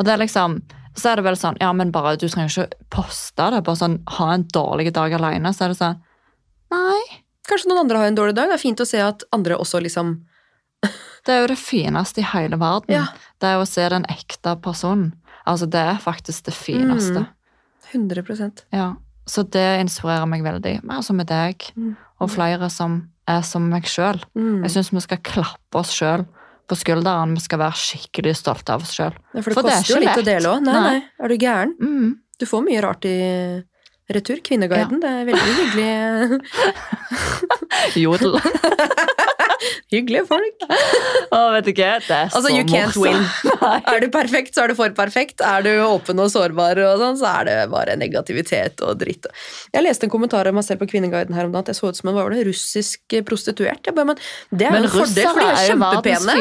Og 0.01 0.07
det 0.07 0.15
er 0.15 0.19
liksom, 0.19 0.63
så 0.97 1.13
er 1.13 1.17
det 1.17 1.25
vel 1.25 1.37
sånn, 1.37 1.57
ja, 1.61 1.73
men 1.73 1.91
bare, 1.93 2.17
du 2.17 2.27
trenger 2.27 2.49
ikke 2.49 2.73
poste 2.91 3.51
det, 3.51 3.63
bare 3.63 3.77
sånn, 3.77 4.01
ha 4.09 4.31
en 4.33 4.45
dårlig 4.45 4.93
dag 4.93 5.13
alene, 5.13 5.53
så 5.55 5.67
er 5.67 5.69
det 5.69 5.79
sånn, 5.79 6.01
nei, 6.73 7.03
Kanskje 7.49 7.69
noen 7.71 7.83
andre 7.85 7.99
har 8.01 8.07
en 8.11 8.17
dårlig 8.17 8.35
dag. 8.39 8.49
Det 8.49 8.57
er 8.59 8.63
fint 8.63 8.81
å 8.81 8.87
se 8.89 9.01
at 9.05 9.25
andre 9.33 9.57
også 9.61 9.81
liksom 9.85 10.15
Det 11.25 11.33
er 11.33 11.41
jo 11.43 11.47
det 11.55 11.59
fineste 11.61 12.21
i 12.21 12.27
hele 12.29 12.57
verden. 12.61 12.93
Ja. 12.93 13.07
Det 13.41 13.49
er 13.49 13.61
å 13.63 13.67
se 13.69 13.87
den 13.89 14.05
ekte 14.13 14.57
personen. 14.61 15.15
Altså, 15.49 15.65
det 15.69 15.81
er 15.81 15.97
faktisk 16.01 16.45
det 16.45 16.55
fineste. 16.57 17.25
Mm. 17.25 18.11
100 18.11 18.65
Ja. 18.73 18.95
Så 19.27 19.43
det 19.49 19.81
inspirerer 19.81 20.27
meg 20.29 20.43
veldig. 20.45 20.83
Mer 20.85 21.01
som 21.03 21.17
med 21.17 21.27
deg, 21.29 21.57
Mm. 21.77 21.97
og 22.21 22.29
flere 22.31 22.69
som 22.71 23.09
er 23.27 23.41
som 23.43 23.69
meg 23.71 23.85
sjøl. 23.85 24.21
mm. 24.37 24.63
Jeg 24.65 24.71
syns 24.73 24.91
vi 24.93 25.01
skal 25.01 25.19
klappe 25.19 25.75
oss 25.81 25.93
sjøl 25.97 26.27
på 26.69 26.77
skulderen. 26.77 27.33
Vi 27.35 27.41
skal 27.41 27.59
være 27.59 27.73
skikkelig 27.73 28.37
stolte 28.37 28.71
av 28.75 28.83
oss 28.83 28.93
sjøl. 28.93 29.13
ja, 29.35 29.41
For 29.41 29.51
det 29.51 29.55
for 29.55 29.63
det 29.63 29.73
er 29.73 29.77
koster 29.81 29.95
jo 29.95 30.01
ikke 30.01 30.05
litt 30.17 30.19
å 30.19 30.25
dele 30.25 30.49
òg. 30.49 30.63
Nei, 30.63 30.73
Nei. 30.73 30.83
nei, 30.99 31.03
er 31.25 31.29
du 31.29 31.37
gæren? 31.39 31.75
Mm. 31.81 32.19
Du 32.39 32.47
får 32.47 32.65
mye 32.69 32.83
rart 32.83 33.05
i 33.05 33.65
retur. 34.13 34.41
Kvinneguiden, 34.45 35.01
det 35.03 35.09
er 35.11 35.25
veldig 35.31 35.55
hyggelig. 35.61 36.41
Jodel. 38.05 38.39
hyggelige 39.95 40.25
folk. 40.29 40.65
Å, 41.33 41.39
vet 41.55 41.65
du 41.67 41.71
ikke, 41.73 41.91
det 42.05 42.13
er 42.13 42.27
Altså, 42.27 42.41
så 42.49 42.53
you 42.53 42.65
can't 42.69 42.93
morsomt. 42.97 43.05
win. 43.07 43.55
Nei. 43.65 43.79
Er 43.95 44.03
du 44.03 44.09
perfekt, 44.13 44.53
så 44.57 44.65
er 44.65 44.73
du 44.73 44.77
for 44.77 44.93
perfekt. 44.97 45.41
Er 45.45 45.65
du 45.65 45.71
åpen 45.87 46.19
og 46.21 46.29
sårbar, 46.33 46.81
og 46.85 47.01
sånn, 47.01 47.17
så 47.21 47.31
er 47.41 47.49
det 47.49 47.55
bare 47.73 47.95
negativitet 48.01 48.83
og 48.85 48.99
dritt. 49.01 49.29
Jeg 49.73 49.85
leste 49.87 50.05
en 50.09 50.13
kommentar 50.13 50.51
av 50.51 50.57
meg 50.57 50.67
selv 50.67 50.83
på 50.83 50.89
Kvinneguiden 50.93 51.37
her 51.37 51.47
om 51.49 51.55
dagen 51.55 51.65
at 51.65 51.73
jeg 51.73 51.79
så 51.81 51.93
ut 51.93 52.01
som 52.01 52.11
en 52.11 52.17
hva 52.19 52.27
var 52.27 52.35
det, 52.37 52.45
russisk 52.51 53.17
prostituert. 53.29 53.89
Bare, 53.95 54.09
men 54.13 54.21
det 54.53 54.69
er 54.69 54.75
Men 54.77 54.89
en 54.89 54.93
fordel, 54.93 55.31
for 55.31 55.41
de 55.41 55.47
er 55.47 55.55
er 55.55 55.71
kjempepene. 55.71 56.37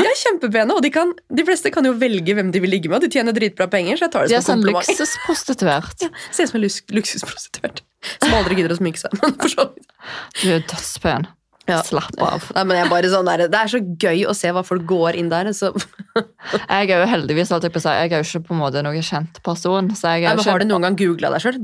De 0.00 0.08
er 0.14 0.18
kjempepene, 0.22 0.78
og 0.78 0.84
de, 0.86 0.92
kan, 0.94 1.12
de 1.40 1.46
fleste 1.50 1.74
kan 1.74 1.90
jo 1.90 1.94
velge 2.00 2.38
hvem 2.38 2.54
de 2.54 2.64
vil 2.64 2.72
ligge 2.78 2.88
med, 2.92 3.00
og 3.02 3.04
de 3.08 3.12
tjener 3.18 3.36
dritbra 3.36 3.68
penger, 3.72 4.00
så 4.00 4.08
jeg 4.08 4.14
tar 4.16 4.30
De 4.30 4.32
det 4.32 4.40
er 4.40 4.46
som 4.46 4.62
De 4.64 4.70
en 4.70 4.78
kompliment. 4.78 4.88
luksusprostituert. 4.96 6.08
Ser 6.30 6.48
ut 6.48 6.54
som 6.54 6.60
en 6.60 6.64
luksusprostituert. 6.94 7.82
Som 8.22 8.38
aldri 8.38 8.56
gidder 8.60 8.74
å 8.74 8.80
sminke 8.80 9.02
seg. 9.02 9.12
Du 9.20 10.46
er 10.48 10.64
dødspen. 10.64 11.28
Ja. 11.70 11.80
Slapp 11.86 12.16
av. 12.18 12.46
Nei, 12.56 12.62
men 12.66 12.78
jeg 12.78 12.86
er 12.86 12.90
bare 12.90 13.10
sånn 13.12 13.28
der, 13.28 13.44
Det 13.50 13.58
er 13.58 13.70
så 13.70 13.78
gøy 13.78 14.24
å 14.30 14.34
se 14.34 14.50
hva 14.54 14.62
folk 14.66 14.82
går 14.88 15.18
inn 15.20 15.28
der. 15.30 15.50
Så, 15.56 15.70
Jeg 16.16 16.90
er 16.90 17.02
jo 17.02 17.06
heldigvis, 17.10 17.52
jeg 17.52 17.72
på 17.74 17.82
jeg 17.84 18.10
er 18.10 18.16
jo 18.16 18.26
ikke 18.26 18.42
på 18.48 18.56
en 18.56 18.62
måte 18.62 18.82
noen 18.82 19.04
kjent 19.06 19.38
person. 19.46 19.92
Nei, 19.92 20.16
men 20.24 20.42
har 20.48 20.62
du 20.62 20.66
noen 20.66 20.88
gang 20.88 20.98
googla 20.98 21.30
deg 21.34 21.44
sjøl? 21.44 21.60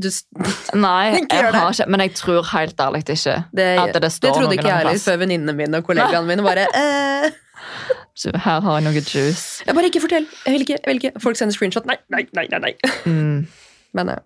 Nei, 0.78 1.16
jeg 1.18 1.50
har 1.56 1.72
ikke, 1.72 1.88
men 1.90 2.04
jeg 2.04 2.14
tror 2.20 2.46
helt 2.52 2.84
ærlig 2.86 3.02
ikke 3.06 3.16
Det, 3.50 3.66
at 3.82 3.96
det 3.96 4.04
det 4.04 4.30
trodde 4.30 4.54
ikke 4.54 4.68
jeg 4.68 4.78
heller 4.84 5.02
før 5.02 5.20
venninnene 5.24 5.56
mine 5.56 5.82
og 5.82 5.88
kollegaene 5.88 6.28
mine 6.30 6.46
bare 6.46 6.68
eh. 6.82 7.42
Så 8.16 8.32
Her 8.32 8.62
har 8.64 8.78
jeg 8.78 8.86
noe 8.86 9.02
juice. 9.02 9.64
Jeg 9.66 9.74
bare 9.76 9.90
ikke 9.90 10.00
fortell. 10.04 10.26
Jeg 10.46 10.54
vil 10.54 10.64
ikke. 10.64 10.78
jeg 10.78 10.92
vil 10.92 11.02
ikke 11.02 11.20
Folk 11.20 11.36
sender 11.40 11.56
screenshot. 11.56 11.88
Nei, 11.88 11.98
nei. 12.12 12.24
nei, 12.36 12.46
nei. 12.62 12.72
Mm. 13.04 13.46
Men 13.96 14.14
ja. 14.14 14.20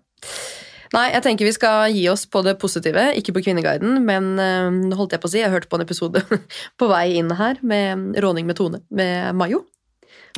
Nei, 0.91 1.05
jeg 1.13 1.23
tenker 1.23 1.47
vi 1.47 1.53
skal 1.55 1.93
gi 1.95 2.03
oss 2.11 2.25
på 2.27 2.41
det 2.43 2.57
positive, 2.59 3.05
ikke 3.15 3.37
på 3.37 3.45
Kvinneguiden, 3.45 4.01
men 4.03 4.33
øh, 4.35 4.95
holdt 4.99 5.15
jeg 5.15 5.23
på 5.23 5.29
å 5.29 5.31
si, 5.31 5.39
jeg 5.39 5.51
hørte 5.53 5.71
på 5.71 5.79
en 5.79 5.85
episode 5.85 6.23
på 6.79 6.89
vei 6.91 7.05
inn 7.21 7.31
her 7.39 7.61
med 7.63 8.19
Råning 8.19 8.49
med 8.49 8.59
Tone 8.59 8.83
med 8.91 9.31
Mayo. 9.39 9.63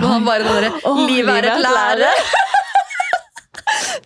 Og 0.01 0.07
han 0.09 0.25
bare 0.25 0.45
den 0.45 0.57
derre 0.57 0.71
oh, 0.89 1.03
Livet 1.09 1.41
er 1.41 1.51
et 1.55 1.65
lære. 1.65 2.13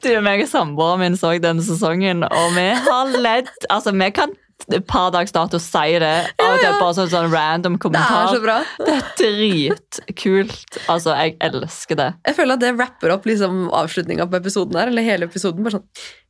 Du, 0.04 0.12
meg 0.24 0.44
og 0.44 0.48
samboeren 0.48 1.02
min 1.02 1.16
så 1.20 1.34
denne 1.42 1.64
sesongen, 1.66 2.22
og 2.24 2.52
vi 2.56 2.68
har 2.86 3.16
ledd. 3.18 3.50
Altså, 3.74 3.92
vi 3.98 4.08
kan 4.16 4.32
et 4.68 4.86
par 4.88 5.10
dags 5.12 5.34
dato 5.34 5.60
si 5.62 5.98
det. 6.00 6.12
Ja, 6.38 6.46
og 6.46 6.62
til 6.62 6.78
bare 6.78 6.94
sånn, 6.98 7.10
sånn 7.12 7.32
random 7.34 7.78
Det 7.82 8.04
er 8.04 8.30
så 8.32 8.40
bra. 8.44 8.58
Det 8.80 8.94
er 8.94 9.10
dritkult. 9.20 10.80
Altså, 10.86 11.16
jeg 11.18 11.36
elsker 11.50 12.00
det. 12.00 12.08
Jeg 12.30 12.38
føler 12.38 12.56
at 12.56 12.64
det 12.64 12.72
rapper 12.78 13.16
opp 13.18 13.28
liksom 13.28 13.68
avslutninga 13.76 14.30
på 14.30 14.40
episoden 14.40 14.80
her, 14.80 14.94
eller 14.94 15.08
hele 15.08 15.28
episoden. 15.28 15.66
bare 15.66 15.80
sånn 15.80 15.88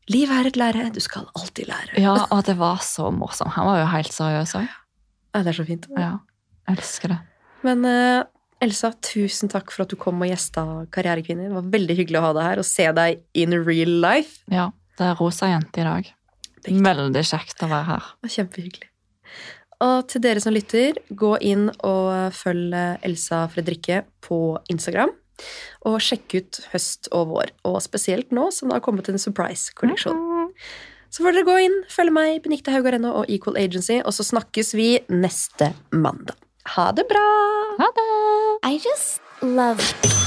Livet 0.07 0.39
er 0.39 0.47
et 0.47 0.57
lære, 0.59 0.88
du 0.95 1.01
skal 1.03 1.27
alltid 1.35 1.67
lære. 1.67 1.99
Ja, 1.99 2.15
og 2.31 2.45
det 2.47 2.55
var 2.59 2.79
så 2.85 3.09
morsomt. 3.11 3.51
Han 3.57 3.67
var 3.67 3.81
jo 3.81 3.89
helt 3.91 4.13
seriøs 4.15 4.55
òg. 4.55 4.67
Ja, 5.35 5.41
det 5.43 5.51
er 5.51 5.57
så 5.57 5.65
fint. 5.67 5.88
Ja, 5.99 6.13
jeg 6.67 6.79
elsker 6.79 7.11
det. 7.11 7.17
Men 7.67 7.84
uh, 7.84 8.23
Elsa, 8.63 8.93
tusen 9.03 9.51
takk 9.51 9.73
for 9.73 9.84
at 9.84 9.91
du 9.91 9.97
kom 9.99 10.23
og 10.23 10.31
gjesta 10.31 10.63
Karrierekvinner. 10.95 11.51
Det 11.51 11.59
var 11.59 11.71
veldig 11.75 11.97
hyggelig 11.99 12.21
å 12.21 12.25
ha 12.29 12.35
deg 12.38 12.47
her 12.47 12.61
og 12.63 12.69
se 12.69 12.88
deg 12.99 13.19
in 13.38 13.57
real 13.67 13.97
life. 14.03 14.39
Ja, 14.53 14.69
det 14.97 15.09
er 15.11 15.19
rosa 15.19 15.51
jente 15.51 15.84
i 15.84 15.88
dag. 15.88 16.13
Veldig 16.67 17.23
kjekt 17.27 17.61
å 17.63 17.69
være 17.71 17.88
her. 17.91 18.07
Kjempehyggelig. 18.27 18.89
Og 19.85 20.07
til 20.09 20.23
dere 20.23 20.41
som 20.41 20.55
lytter, 20.55 20.97
gå 21.13 21.35
inn 21.45 21.67
og 21.85 22.34
følg 22.34 22.73
Elsa 23.05 23.43
Fredrikke 23.51 24.01
på 24.25 24.39
Instagram. 24.73 25.11
Og 25.88 25.99
sjekk 26.03 26.38
ut 26.39 26.61
høst 26.73 27.09
og 27.15 27.34
vår, 27.34 27.53
og 27.68 27.80
spesielt 27.85 28.34
nå 28.35 28.49
som 28.55 28.69
det 28.72 28.80
har 28.80 28.85
kommet 28.85 29.09
en 29.11 29.22
surprise-kolleksjon. 29.22 30.19
Så 31.14 31.23
får 31.23 31.38
dere 31.38 31.47
gå 31.47 31.57
inn, 31.64 31.77
følge 31.91 32.15
meg, 32.18 32.41
Benikte 32.43 32.73
Haugareno 32.76 33.14
og 33.22 33.31
Equal 33.31 33.59
Agency, 33.61 34.01
og 34.03 34.11
så 34.15 34.27
snakkes 34.27 34.73
vi 34.76 34.89
neste 35.14 35.72
mandag. 35.95 36.35
Ha 36.76 36.91
det 36.91 37.07
bra! 37.07 37.27
Ha 37.80 37.91
det! 37.95 38.09
I 38.68 38.76
just 38.84 39.22
love 39.41 40.26